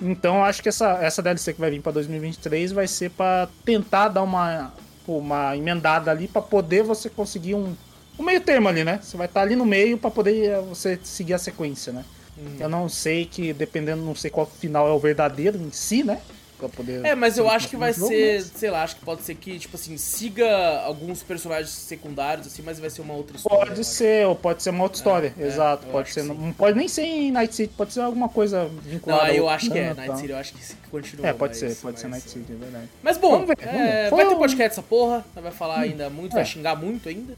Então 0.00 0.36
eu 0.36 0.44
acho 0.44 0.62
que 0.62 0.70
essa, 0.70 0.92
essa 1.02 1.22
DLC 1.22 1.52
que 1.52 1.60
vai 1.60 1.70
vir 1.70 1.82
para 1.82 1.92
2023 1.92 2.72
vai 2.72 2.86
ser 2.86 3.10
para 3.10 3.46
tentar 3.62 4.08
dar 4.08 4.22
uma, 4.22 4.72
uma 5.18 5.56
emendada 5.56 6.10
ali 6.10 6.28
para 6.28 6.42
poder 6.42 6.82
você 6.82 7.08
conseguir 7.08 7.54
um, 7.54 7.74
um 8.18 8.22
meio 8.22 8.40
termo 8.40 8.68
ali, 8.68 8.84
né? 8.84 9.00
Você 9.02 9.16
vai 9.16 9.26
estar 9.26 9.40
tá 9.40 9.46
ali 9.46 9.56
no 9.56 9.66
meio 9.66 9.98
para 9.98 10.10
poder 10.10 10.50
é, 10.50 10.60
você 10.60 10.98
seguir 11.02 11.34
a 11.34 11.38
sequência, 11.38 11.92
né? 11.92 12.04
Uhum. 12.36 12.56
Eu 12.58 12.68
não 12.68 12.88
sei 12.88 13.26
que, 13.26 13.52
dependendo, 13.52 14.02
não 14.02 14.14
sei 14.14 14.30
qual 14.30 14.46
final 14.46 14.88
é 14.88 14.92
o 14.92 14.98
verdadeiro 14.98 15.58
em 15.58 15.70
si, 15.70 16.02
né? 16.02 16.20
Pra 16.60 16.68
poder. 16.68 17.04
É, 17.04 17.14
mas 17.14 17.36
eu 17.38 17.48
acho 17.48 17.68
que 17.68 17.76
vai 17.76 17.92
ser, 17.92 18.42
sei 18.42 18.70
lá, 18.70 18.82
acho 18.82 18.96
que 18.96 19.04
pode 19.04 19.22
ser 19.22 19.34
que, 19.34 19.58
tipo 19.58 19.76
assim, 19.76 19.96
siga 19.96 20.80
alguns 20.84 21.22
personagens 21.22 21.70
secundários, 21.70 22.46
assim, 22.46 22.62
mas 22.62 22.78
vai 22.78 22.90
ser 22.90 23.00
uma 23.00 23.14
outra 23.14 23.36
história. 23.36 23.66
Pode 23.66 23.84
ser, 23.84 24.26
ou 24.26 24.36
pode 24.36 24.62
ser 24.62 24.70
uma 24.70 24.84
outra 24.84 24.96
história, 24.96 25.34
é, 25.38 25.46
exato. 25.46 25.86
É, 25.88 25.90
pode 25.90 26.12
ser. 26.12 26.22
Não 26.22 26.52
pode 26.52 26.76
nem 26.76 26.86
ser 26.86 27.02
em 27.02 27.30
Night 27.30 27.54
City, 27.54 27.72
pode 27.76 27.92
ser 27.92 28.00
alguma 28.00 28.28
coisa 28.28 28.70
vinculada. 28.84 29.28
Não, 29.28 29.34
eu 29.34 29.48
acho 29.48 29.70
que 29.70 29.78
é, 29.78 29.94
Night 29.94 30.16
City, 30.16 30.30
eu 30.30 30.38
acho 30.38 30.54
que 30.54 30.60
continua. 30.90 31.26
É, 31.26 31.32
pode 31.32 31.56
ser, 31.56 31.74
pode 31.76 31.98
ser 31.98 32.08
Night 32.08 32.28
City, 32.28 32.52
é 32.52 32.56
verdade. 32.56 32.88
Mas 33.02 33.16
bom, 33.16 33.30
vamos 33.30 33.48
ver, 33.48 33.56
vamos 33.58 33.80
ver. 33.80 33.88
É, 33.88 34.10
vai 34.10 34.28
ter 34.28 34.36
podcast 34.36 34.72
essa 34.78 34.82
porra, 34.82 35.24
vai 35.34 35.52
falar 35.52 35.78
hum, 35.78 35.82
ainda 35.82 36.10
muito, 36.10 36.32
vai 36.32 36.42
é. 36.42 36.44
xingar 36.44 36.76
muito 36.76 37.08
ainda. 37.08 37.32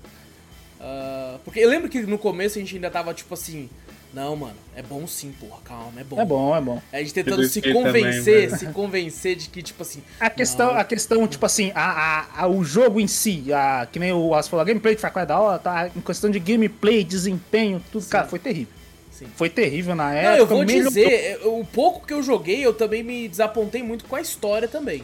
Uh, 0.83 1.39
porque 1.45 1.61
eu 1.61 1.69
lembro 1.69 1.89
que 1.89 2.03
no 2.03 2.19
começo 2.19 2.59
a 2.59 2.61
gente 2.61 2.75
ainda 2.75 2.91
tava, 2.91 3.15
tipo 3.15 3.33
assim. 3.35 3.71
Não, 4.13 4.37
mano, 4.37 4.57
é 4.77 4.83
bom 4.83 5.07
sim, 5.07 5.35
porra, 5.41 5.59
calma, 5.65 6.01
é 6.01 6.05
bom. 6.05 6.21
É 6.21 6.25
bom, 6.25 6.57
é 6.57 6.61
bom. 6.61 6.83
A 6.93 6.99
gente 6.99 7.15
tentando 7.15 7.45
se 7.45 7.63
convencer, 7.63 8.51
também, 8.51 8.59
se 8.59 8.67
convencer 8.67 9.37
de 9.37 9.49
que, 9.49 9.63
tipo 9.63 9.83
assim. 9.83 10.03
A 10.21 10.29
questão, 10.29 10.71
a 10.71 10.85
questão 10.85 11.27
tipo 11.27 11.47
assim, 11.47 11.73
a, 11.75 11.83
a, 11.83 12.43
a, 12.43 12.47
o 12.47 12.63
jogo 12.63 13.01
em 13.01 13.07
si, 13.07 13.51
a, 13.53 13.87
que 13.91 13.99
nem 13.99 14.13
o 14.13 14.35
As 14.35 14.49
falou, 14.49 14.61
a 14.61 14.67
gameplay 14.67 14.95
de 14.95 15.01
Far 15.01 15.13
Cry 15.13 15.23
é 15.23 15.27
da 15.27 15.41
hora, 15.41 15.59
tá? 15.59 15.91
Em 15.97 16.01
questão 16.03 16.31
de 16.31 16.39
gameplay, 16.39 17.03
desempenho, 17.03 17.83
tudo, 17.91 18.03
sim. 18.03 18.11
cara, 18.11 18.27
foi 18.27 18.39
terrível. 18.39 18.75
Sim. 19.11 19.27
Foi 19.35 19.49
terrível 19.49 19.95
na 19.95 20.13
época. 20.13 20.31
Não, 20.31 20.37
eu 20.37 20.47
vou 20.47 20.65
dizer, 20.65 21.41
o 21.47 21.65
pouco 21.65 22.07
que 22.07 22.13
eu 22.13 22.23
joguei, 22.23 22.65
eu 22.65 22.75
também 22.75 23.03
me 23.03 23.27
desapontei 23.29 23.83
muito 23.83 24.05
com 24.05 24.17
a 24.17 24.21
história 24.21 24.69
também. 24.69 25.03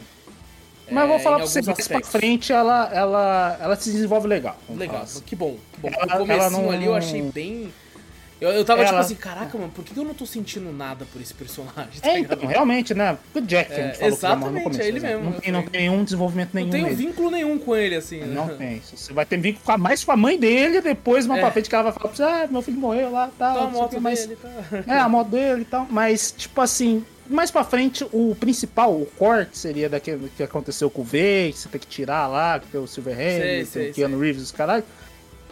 Mas 0.91 1.01
é, 1.01 1.03
eu 1.03 1.07
vou 1.07 1.17
é, 1.17 1.19
falar 1.19 1.37
pra 1.37 1.47
você, 1.47 1.61
mais 1.61 1.87
pra 1.87 2.01
frente 2.01 2.51
ela, 2.51 2.89
ela, 2.93 3.57
ela 3.59 3.75
se 3.75 3.91
desenvolve 3.91 4.27
legal. 4.27 4.57
Legal, 4.69 5.05
que 5.25 5.35
bom. 5.35 5.57
Que 5.73 5.81
bom. 5.81 5.89
Ela, 5.91 6.15
o 6.15 6.19
comecinho 6.19 6.61
não... 6.63 6.71
ali 6.71 6.85
eu 6.85 6.95
achei 6.95 7.21
bem 7.21 7.71
eu, 8.39 8.49
eu 8.51 8.63
tava 8.63 8.83
tipo 8.83 8.93
ela... 8.95 9.03
tipo 9.03 9.13
assim, 9.13 9.15
caraca, 9.15 9.57
mano, 9.57 9.71
por 9.71 9.83
que 9.83 9.97
eu 9.97 10.03
não 10.03 10.13
tô 10.13 10.25
sentindo 10.25 10.71
nada 10.71 11.05
por 11.11 11.21
esse 11.21 11.33
personagem? 11.33 11.99
Tá 11.99 12.09
é, 12.09 12.19
então, 12.19 12.37
realmente, 12.47 12.93
né? 12.93 13.17
O 13.35 13.41
Jack, 13.41 13.71
é, 13.71 13.93
falou 13.93 14.13
Exatamente, 14.13 14.63
começo, 14.63 14.81
é 14.81 14.87
ele 14.87 14.99
mesmo. 14.99 15.23
Não 15.25 15.33
tem, 15.33 15.51
não 15.51 15.63
tem 15.63 15.81
nenhum 15.81 16.03
desenvolvimento 16.03 16.53
nenhum. 16.53 16.67
Não 16.67 16.71
tem 16.71 16.85
um 16.85 16.95
vínculo 16.95 17.29
nenhum 17.29 17.59
com 17.59 17.75
ele, 17.75 17.95
assim. 17.95 18.21
Não 18.21 18.47
né? 18.47 18.55
tem. 18.57 18.81
Você 18.95 19.11
vai 19.11 19.25
ter 19.25 19.37
vínculo 19.37 19.65
com 19.65 19.71
a, 19.71 19.77
mais 19.77 20.03
com 20.03 20.11
a 20.11 20.17
mãe 20.17 20.39
dele, 20.39 20.81
depois 20.81 21.25
uma 21.25 21.37
é. 21.37 21.41
pra 21.41 21.51
frente 21.51 21.69
que 21.69 21.75
ela 21.75 21.85
vai 21.85 21.93
falar 21.93 22.07
pra 22.07 22.15
você, 22.15 22.23
ah, 22.23 22.47
meu 22.49 22.61
filho 22.61 22.79
morreu 22.79 23.11
lá, 23.11 23.29
tal. 23.37 23.55
Tá, 23.55 23.63
a 23.63 23.67
moto 23.67 24.01
mas... 24.01 24.25
dele, 24.25 24.39
tá. 24.41 24.83
É, 24.87 24.99
a 24.99 25.09
moto 25.09 25.29
dele 25.29 25.61
e 25.61 25.65
tal. 25.65 25.87
Mas, 25.89 26.31
tipo 26.31 26.61
assim, 26.61 27.03
mais 27.29 27.51
pra 27.51 27.63
frente, 27.63 28.05
o 28.11 28.35
principal, 28.39 28.93
o 28.93 29.05
corte 29.05 29.57
seria 29.57 29.87
daquele 29.87 30.31
que 30.35 30.41
aconteceu 30.41 30.89
com 30.89 31.01
o 31.01 31.05
V, 31.05 31.51
que 31.53 31.59
você 31.59 31.69
tem 31.69 31.79
que 31.79 31.87
tirar 31.87 32.27
lá, 32.27 32.59
que 32.59 32.67
tem 32.67 32.81
o 32.81 32.87
Silverhand, 32.87 33.65
tem 33.71 33.89
o 33.89 33.93
Keanu 33.93 34.19
Reeves, 34.19 34.41
os 34.41 34.51
caralho. 34.51 34.83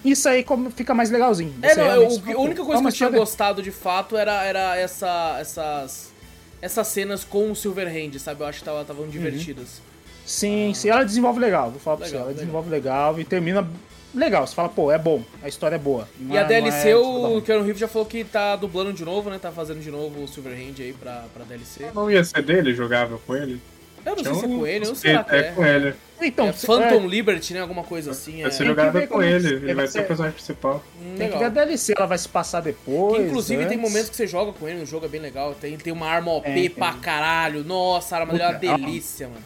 Isso 0.04 0.28
aí 0.30 0.44
como 0.44 0.70
fica 0.72 0.94
mais 0.94 1.10
legalzinho. 1.10 1.54
É, 1.62 1.76
não, 1.76 1.86
eu, 1.86 2.38
a 2.38 2.42
única 2.42 2.64
coisa 2.64 2.82
que 2.82 2.88
eu 2.88 2.92
tinha 2.92 3.10
gostado 3.10 3.62
de 3.62 3.72
fato 3.72 4.16
era, 4.16 4.44
era 4.44 4.78
essa, 4.78 5.38
essas, 5.40 6.12
essas 6.62 6.88
cenas 6.88 7.24
com 7.24 7.52
o 7.52 7.56
Silverhand, 7.56 8.18
sabe? 8.20 8.42
Eu 8.42 8.48
acho 8.48 8.64
que 8.64 8.70
estavam 8.70 9.04
uhum. 9.04 9.10
divertidas. 9.10 9.82
Sim, 10.26 10.72
ah. 10.72 10.76
sim, 10.76 10.90
ela 10.90 11.04
desenvolve 11.04 11.40
legal, 11.40 11.72
vou 11.72 11.80
falar 11.80 11.98
legal, 11.98 12.10
pra 12.10 12.10
você. 12.10 12.16
Ela 12.16 12.26
legal. 12.28 12.40
desenvolve 12.40 12.70
legal 12.70 13.20
e 13.20 13.24
termina 13.24 13.68
legal. 14.14 14.46
Você 14.46 14.54
fala, 14.54 14.70
pô, 14.70 14.92
é 14.92 14.98
bom, 14.98 15.24
a 15.42 15.48
história 15.48 15.76
é 15.76 15.80
boa. 15.80 16.08
Não 16.20 16.36
e 16.36 16.38
é, 16.38 16.42
a 16.42 16.44
DLC, 16.44 16.90
é, 16.90 16.96
o 16.96 17.42
Keanu 17.42 17.64
Reeves 17.64 17.80
já 17.80 17.88
falou 17.88 18.06
que 18.06 18.24
tá 18.24 18.56
dublando 18.56 18.94
de 18.94 19.06
novo, 19.06 19.30
né? 19.30 19.40
Tá 19.40 19.52
fazendo 19.52 19.80
de 19.80 19.90
novo 19.90 20.24
o 20.24 20.28
Silverhand 20.28 20.76
aí 20.80 20.94
pra, 20.94 21.26
pra 21.34 21.46
DLC. 21.46 21.92
Não 21.94 22.12
ia 22.12 22.24
ser 22.24 22.42
dele, 22.42 22.74
jogável 22.74 23.22
com 23.26 23.36
ele? 23.36 23.62
Eu 24.06 24.16
não 24.16 24.24
sei 24.24 24.34
se 24.34 24.46
é 24.46 24.48
com 24.48 24.68
ele, 24.68 24.86
eu 24.86 24.90
não 24.90 24.96
sei 24.96 25.14
lá 25.14 25.26
é. 25.30 25.38
É 25.38 25.44
com 25.52 25.66
ele. 25.66 25.94
Então, 26.22 26.48
é 26.48 26.54
Phantom 26.54 27.04
é... 27.04 27.08
Liberty, 27.08 27.54
né? 27.54 27.62
Alguma 27.62 27.84
coisa 27.84 28.12
assim. 28.12 28.42
Vai 28.42 28.52
ser 28.52 28.66
jogável 28.66 29.08
com 29.08 29.22
ele, 29.22 29.48
ele 29.48 29.74
vai 29.74 29.88
ser 29.88 30.02
o 30.02 30.06
personagem 30.06 30.36
principal. 30.36 30.84
Hum, 31.02 31.16
tem 31.18 31.30
que 31.30 31.38
ver 31.38 31.46
a 31.46 31.50
DLC, 31.50 31.94
ela 31.96 32.08
vai 32.08 32.18
se 32.18 32.28
passar 32.28 32.62
depois. 32.62 33.18
Que, 33.18 33.28
inclusive 33.28 33.62
antes. 33.62 33.70
tem 33.70 33.78
momentos 33.78 34.10
que 34.10 34.16
você 34.16 34.26
joga 34.26 34.52
com 34.54 34.68
ele, 34.68 34.82
o 34.82 34.86
jogo 34.86 35.06
é 35.06 35.10
bem 35.10 35.22
legal. 35.22 35.54
Tem, 35.54 35.78
tem 35.78 35.94
uma 35.94 36.08
arma 36.08 36.32
OP 36.32 36.48
é, 36.48 36.70
pra 36.70 36.94
caralho. 36.94 37.64
Nossa, 37.64 38.16
a 38.16 38.20
arma 38.22 38.34
dele 38.34 38.44
é 38.44 38.48
uma 38.48 38.78
delícia, 38.78 39.28
mano. 39.28 39.44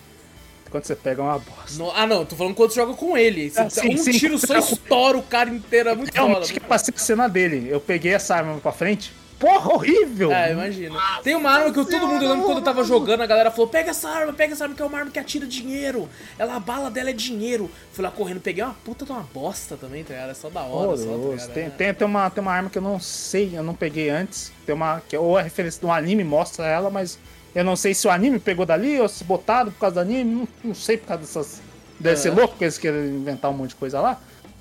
Quando 0.69 0.85
você 0.85 0.95
pega 0.95 1.21
uma 1.21 1.37
bosta. 1.37 1.77
No, 1.77 1.91
ah, 1.91 2.07
não, 2.07 2.25
tô 2.25 2.33
falando 2.33 2.55
quando 2.55 2.71
você 2.71 2.79
joga 2.79 2.93
com 2.93 3.17
ele. 3.17 3.49
Você, 3.49 3.59
ah, 3.59 3.69
sim, 3.69 3.93
um 3.93 3.97
sim, 3.97 4.11
tiro 4.11 4.37
só 4.37 4.57
estoura 4.57 5.17
o 5.17 5.23
cara 5.23 5.49
inteiro, 5.49 5.89
é 5.89 5.95
muito 5.95 6.15
foda. 6.15 6.31
Eu 6.33 6.41
que 6.43 6.61
passei 6.61 6.93
a 6.95 6.97
cena 6.97 7.27
dele. 7.27 7.67
Eu 7.69 7.81
peguei 7.81 8.13
essa 8.13 8.35
arma 8.35 8.57
pra 8.57 8.71
frente, 8.71 9.11
porra, 9.41 9.73
horrível! 9.73 10.31
É, 10.31 10.51
imagina. 10.51 10.97
Tem 11.23 11.35
uma 11.35 11.49
arma 11.49 11.73
que 11.73 11.91
todo 11.91 12.07
mundo, 12.07 12.23
eu 12.23 12.29
lembro 12.29 12.45
quando 12.45 12.57
eu 12.59 12.63
tava 12.63 12.83
jogando, 12.83 13.21
a 13.21 13.25
galera 13.25 13.49
falou: 13.49 13.67
pega 13.67 13.89
essa 13.89 14.07
arma, 14.07 14.31
pega 14.31 14.53
essa 14.53 14.63
arma, 14.63 14.75
que 14.75 14.81
é 14.81 14.85
uma 14.85 14.97
arma 14.97 15.09
que 15.09 15.19
atira 15.19 15.47
dinheiro. 15.47 16.07
Ela, 16.37 16.55
a 16.55 16.59
bala 16.59 16.91
dela 16.91 17.09
é 17.09 17.13
dinheiro. 17.13 17.69
Fui 17.91 18.03
lá 18.03 18.11
correndo, 18.11 18.39
peguei 18.39 18.63
uma 18.63 18.75
puta 18.85 19.03
de 19.03 19.11
uma 19.11 19.27
bosta 19.33 19.75
também, 19.75 20.03
tá 20.03 20.13
ligado? 20.13 20.29
É 20.29 20.33
só 20.35 20.49
da 20.49 20.61
hora, 20.61 20.95
só, 20.95 21.47
tá 21.47 21.53
tem, 21.53 21.69
tem, 21.71 21.93
tem, 21.93 22.07
uma, 22.07 22.29
tem 22.29 22.41
uma 22.41 22.53
arma 22.53 22.69
que 22.69 22.77
eu 22.77 22.81
não 22.81 22.99
sei, 22.99 23.51
eu 23.57 23.63
não 23.63 23.73
peguei 23.73 24.09
antes. 24.09 24.53
Tem 24.65 24.75
uma. 24.75 25.01
Que, 25.01 25.17
ou 25.17 25.37
a 25.37 25.41
referência 25.41 25.81
do 25.81 25.91
anime 25.91 26.23
mostra 26.23 26.67
ela, 26.67 26.91
mas 26.91 27.17
eu 27.55 27.63
não 27.63 27.75
sei 27.75 27.95
se 27.95 28.07
o 28.07 28.11
anime 28.11 28.39
pegou 28.39 28.65
dali 28.65 29.01
ou 29.01 29.09
se 29.09 29.23
botaram 29.23 29.71
por 29.71 29.79
causa 29.79 29.95
do 29.95 30.01
anime. 30.01 30.35
Não, 30.35 30.47
não 30.63 30.75
sei 30.75 30.97
por 30.97 31.07
causa 31.07 31.23
dessas. 31.23 31.61
Deve 31.99 32.15
é. 32.15 32.17
ser 32.17 32.29
louco 32.29 32.49
porque 32.49 32.65
eles 32.65 32.77
querem 32.77 33.07
inventar 33.09 33.49
um 33.49 33.53
monte 33.55 33.69
de 33.69 33.75
coisa 33.75 33.99
lá. 33.99 34.19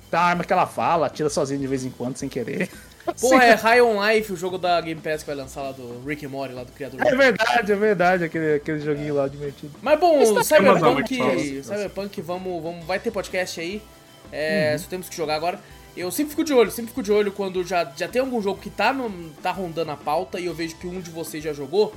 Tem 0.09 0.19
uma 0.19 0.25
arma 0.25 0.43
que 0.43 0.51
ela 0.51 0.67
fala, 0.67 1.07
atira 1.07 1.29
sozinha 1.29 1.59
de 1.59 1.67
vez 1.67 1.85
em 1.85 1.89
quando, 1.89 2.17
sem 2.17 2.27
querer. 2.27 2.69
Pô, 3.19 3.33
é 3.35 3.53
High 3.53 3.81
on 3.81 4.05
Life, 4.07 4.31
o 4.33 4.35
jogo 4.35 4.57
da 4.57 4.79
Game 4.81 4.99
Pass 5.01 5.21
que 5.23 5.27
vai 5.27 5.35
lançar 5.35 5.61
lá 5.63 5.71
do 5.71 6.03
Rick 6.05 6.25
and 6.25 6.29
Morty, 6.29 6.53
lá 6.53 6.63
do 6.63 6.71
criador. 6.71 6.99
É 7.05 7.15
verdade, 7.15 7.71
é 7.71 7.75
verdade, 7.75 8.23
aquele, 8.23 8.55
aquele 8.55 8.79
joguinho 8.79 9.15
lá 9.15 9.27
divertido. 9.27 9.73
Mas 9.81 9.99
bom, 9.99 10.35
tá 10.35 10.43
Cyberpunk, 10.43 11.63
Cyberpunk, 11.63 12.21
vamos, 12.21 12.61
vamos, 12.63 12.85
vai 12.85 12.99
ter 12.99 13.11
podcast 13.11 13.59
aí. 13.59 13.81
É, 14.31 14.71
uhum. 14.73 14.79
Só 14.79 14.87
temos 14.89 15.09
que 15.09 15.15
jogar 15.15 15.35
agora. 15.35 15.59
Eu 15.95 16.09
sempre 16.09 16.29
fico 16.31 16.43
de 16.43 16.53
olho, 16.53 16.71
sempre 16.71 16.89
fico 16.89 17.03
de 17.03 17.11
olho 17.11 17.31
quando 17.33 17.65
já, 17.65 17.83
já 17.97 18.07
tem 18.07 18.21
algum 18.21 18.41
jogo 18.41 18.61
que 18.61 18.69
tá, 18.69 18.93
no, 18.93 19.29
tá 19.43 19.51
rondando 19.51 19.91
a 19.91 19.97
pauta 19.97 20.39
e 20.39 20.45
eu 20.45 20.53
vejo 20.53 20.75
que 20.77 20.87
um 20.87 21.01
de 21.01 21.09
vocês 21.09 21.43
já 21.43 21.51
jogou, 21.51 21.93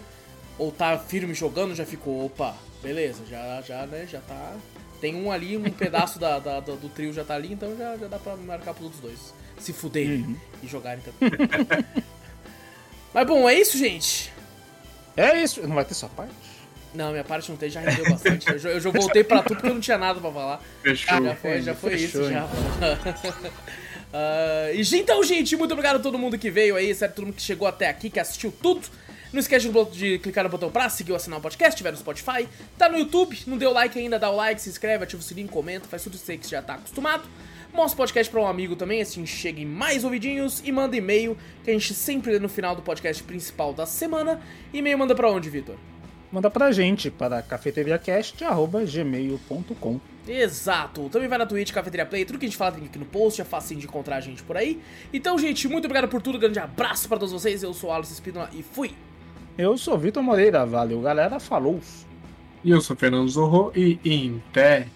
ou 0.59 0.73
tá 0.73 0.99
firme 0.99 1.33
jogando, 1.33 1.77
já 1.77 1.87
ficou, 1.87 2.27
opa, 2.27 2.57
beleza, 2.83 3.23
já, 3.31 3.63
já, 3.63 3.87
né, 3.87 4.05
já 4.11 4.19
tá 4.21 4.53
Tem 5.01 5.15
um 5.15 5.31
ali, 5.31 5.57
um 5.57 5.63
pedaço 5.71 6.19
da, 6.19 6.41
da- 6.41 6.59
do, 6.59 6.75
do 6.75 6.89
trio 6.89 7.13
já 7.13 7.23
tá 7.25 7.35
ali, 7.35 7.53
então 7.53 7.77
já, 7.77 7.97
já 7.97 8.09
dá 8.09 8.19
pra 8.19 8.35
marcar 8.37 8.75
pros 8.75 8.87
outros 8.87 9.01
dois. 9.01 9.33
Se 9.59 9.73
fuderem 9.73 10.23
Uhum. 10.23 10.37
e 10.63 10.67
jogarem 10.67 11.03
também. 11.03 11.31
Mas 13.15 13.27
bom, 13.27 13.49
é 13.49 13.55
isso, 13.55 13.79
gente. 13.79 14.33
É 15.17 15.41
isso, 15.41 15.63
não 15.67 15.75
vai 15.77 15.85
ter 15.85 15.95
sua 15.95 16.09
parte? 16.09 16.33
Não, 16.93 17.11
minha 17.11 17.25
parte 17.25 17.51
não 17.51 17.57
tem, 17.57 17.69
já 17.71 17.81
rendeu 17.81 18.05
bastante. 18.09 18.49
Eu 18.51 18.59
já, 18.59 18.69
eu 18.71 18.81
já 18.81 18.91
voltei 18.91 19.25
pra 19.25 19.43
tu 19.43 19.55
porque 19.55 19.67
eu 19.69 19.75
não 19.75 19.81
tinha 19.81 19.99
nada 19.99 20.21
pra 20.21 20.31
falar. 20.31 20.63
Fechou. 20.83 21.25
Já 21.25 21.37
foi, 21.37 21.63
já 21.63 21.75
foi 21.75 21.91
Fechou, 21.99 22.23
isso, 22.23 22.31
já. 22.33 22.49
Ah, 24.17 24.71
e 24.73 24.81
então, 24.97 25.21
gente, 25.25 25.57
muito 25.57 25.73
obrigado 25.73 25.97
a 25.97 25.99
todo 25.99 26.17
mundo 26.17 26.39
que 26.39 26.49
veio 26.49 26.77
aí, 26.77 26.95
certo? 26.95 27.15
Todo 27.17 27.25
mundo 27.27 27.35
que 27.35 27.43
chegou 27.43 27.67
até 27.67 27.89
aqui, 27.89 28.09
que 28.09 28.21
assistiu 28.21 28.53
tudo. 28.63 28.87
Não 29.33 29.41
esquece 29.41 29.69
de, 29.69 29.85
de 29.91 30.19
clicar 30.21 30.45
no 30.45 30.51
botão 30.51 30.71
pra 30.71 30.89
seguir 30.89 31.11
ou 31.11 31.17
assinar 31.17 31.41
o 31.41 31.43
podcast, 31.43 31.77
tiver 31.77 31.91
no 31.91 31.97
Spotify. 31.99 32.49
Tá 32.79 32.89
no 32.89 32.97
YouTube, 32.97 33.37
não 33.49 33.59
deu 33.59 33.73
like 33.73 33.99
ainda, 33.99 34.17
dá 34.17 34.31
o 34.31 34.37
like, 34.37 34.63
se 34.63 34.69
inscreve, 34.71 35.03
ativa 35.03 35.21
o 35.21 35.25
sininho, 35.25 35.49
comenta, 35.49 35.89
faz 35.89 36.05
tudo 36.05 36.15
isso 36.15 36.31
aí 36.31 36.39
que 36.39 36.47
você 36.47 36.51
já 36.55 36.63
tá 36.63 36.75
acostumado. 36.75 37.25
Mostra 37.75 37.95
o 37.95 37.97
podcast 37.97 38.31
pra 38.31 38.41
um 38.41 38.47
amigo 38.47 38.77
também, 38.77 39.03
assim 39.03 39.27
cheguem 39.27 39.67
mais 39.67 40.05
ouvidinhos 40.05 40.63
e 40.65 40.71
manda 40.71 40.97
e-mail, 40.97 41.37
que 41.65 41.71
a 41.71 41.73
gente 41.73 41.93
sempre 41.93 42.31
lê 42.31 42.39
no 42.39 42.49
final 42.49 42.77
do 42.77 42.83
podcast 42.83 43.21
principal 43.25 43.75
da 43.75 43.85
semana. 43.85 44.41
E-mail 44.73 44.97
manda 44.97 45.13
pra 45.13 45.29
onde, 45.29 45.51
Vitor? 45.51 45.75
Manda 46.31 46.49
pra 46.49 46.71
gente 46.71 47.11
para 47.11 47.43
cafeteriacast.gmail.com. 47.43 50.01
Exato. 50.29 51.09
Também 51.09 51.27
vai 51.27 51.37
na 51.37 51.47
Twitch, 51.47 51.73
Cafeteria 51.73 52.07
Play, 52.07 52.25
tudo 52.25 52.39
que 52.39 52.47
a 52.47 52.49
gente 52.49 52.57
fala 52.57 52.71
tem 52.73 52.85
aqui 52.85 52.97
no 52.97 53.07
post, 53.07 53.41
é 53.41 53.45
fácil 53.45 53.77
de 53.77 53.87
encontrar 53.87 54.19
a 54.19 54.21
gente 54.21 54.41
por 54.45 54.57
aí. 54.57 54.81
Então, 55.13 55.37
gente, 55.37 55.67
muito 55.67 55.87
obrigado 55.87 56.09
por 56.09 56.23
tudo, 56.23 56.39
grande 56.39 56.61
abraço 56.61 57.09
pra 57.09 57.19
todos 57.19 57.33
vocês. 57.33 57.65
Eu 57.65 57.75
sou 57.75 57.91
o 57.91 57.93
Alisson 57.93 58.13
Espínola 58.13 58.49
e 58.53 58.63
fui. 58.63 58.93
Eu 59.59 59.77
sou 59.77 59.99
Vitor 59.99 60.23
Moreira, 60.23 60.65
valeu 60.65 61.01
galera, 61.01 61.41
falou! 61.41 61.81
E 62.63 62.71
eu 62.71 62.81
sou 62.81 62.95
Fernando 62.95 63.29
Zorro 63.29 63.73
e 63.75 63.99
em 64.05 64.41
pé. 64.53 64.87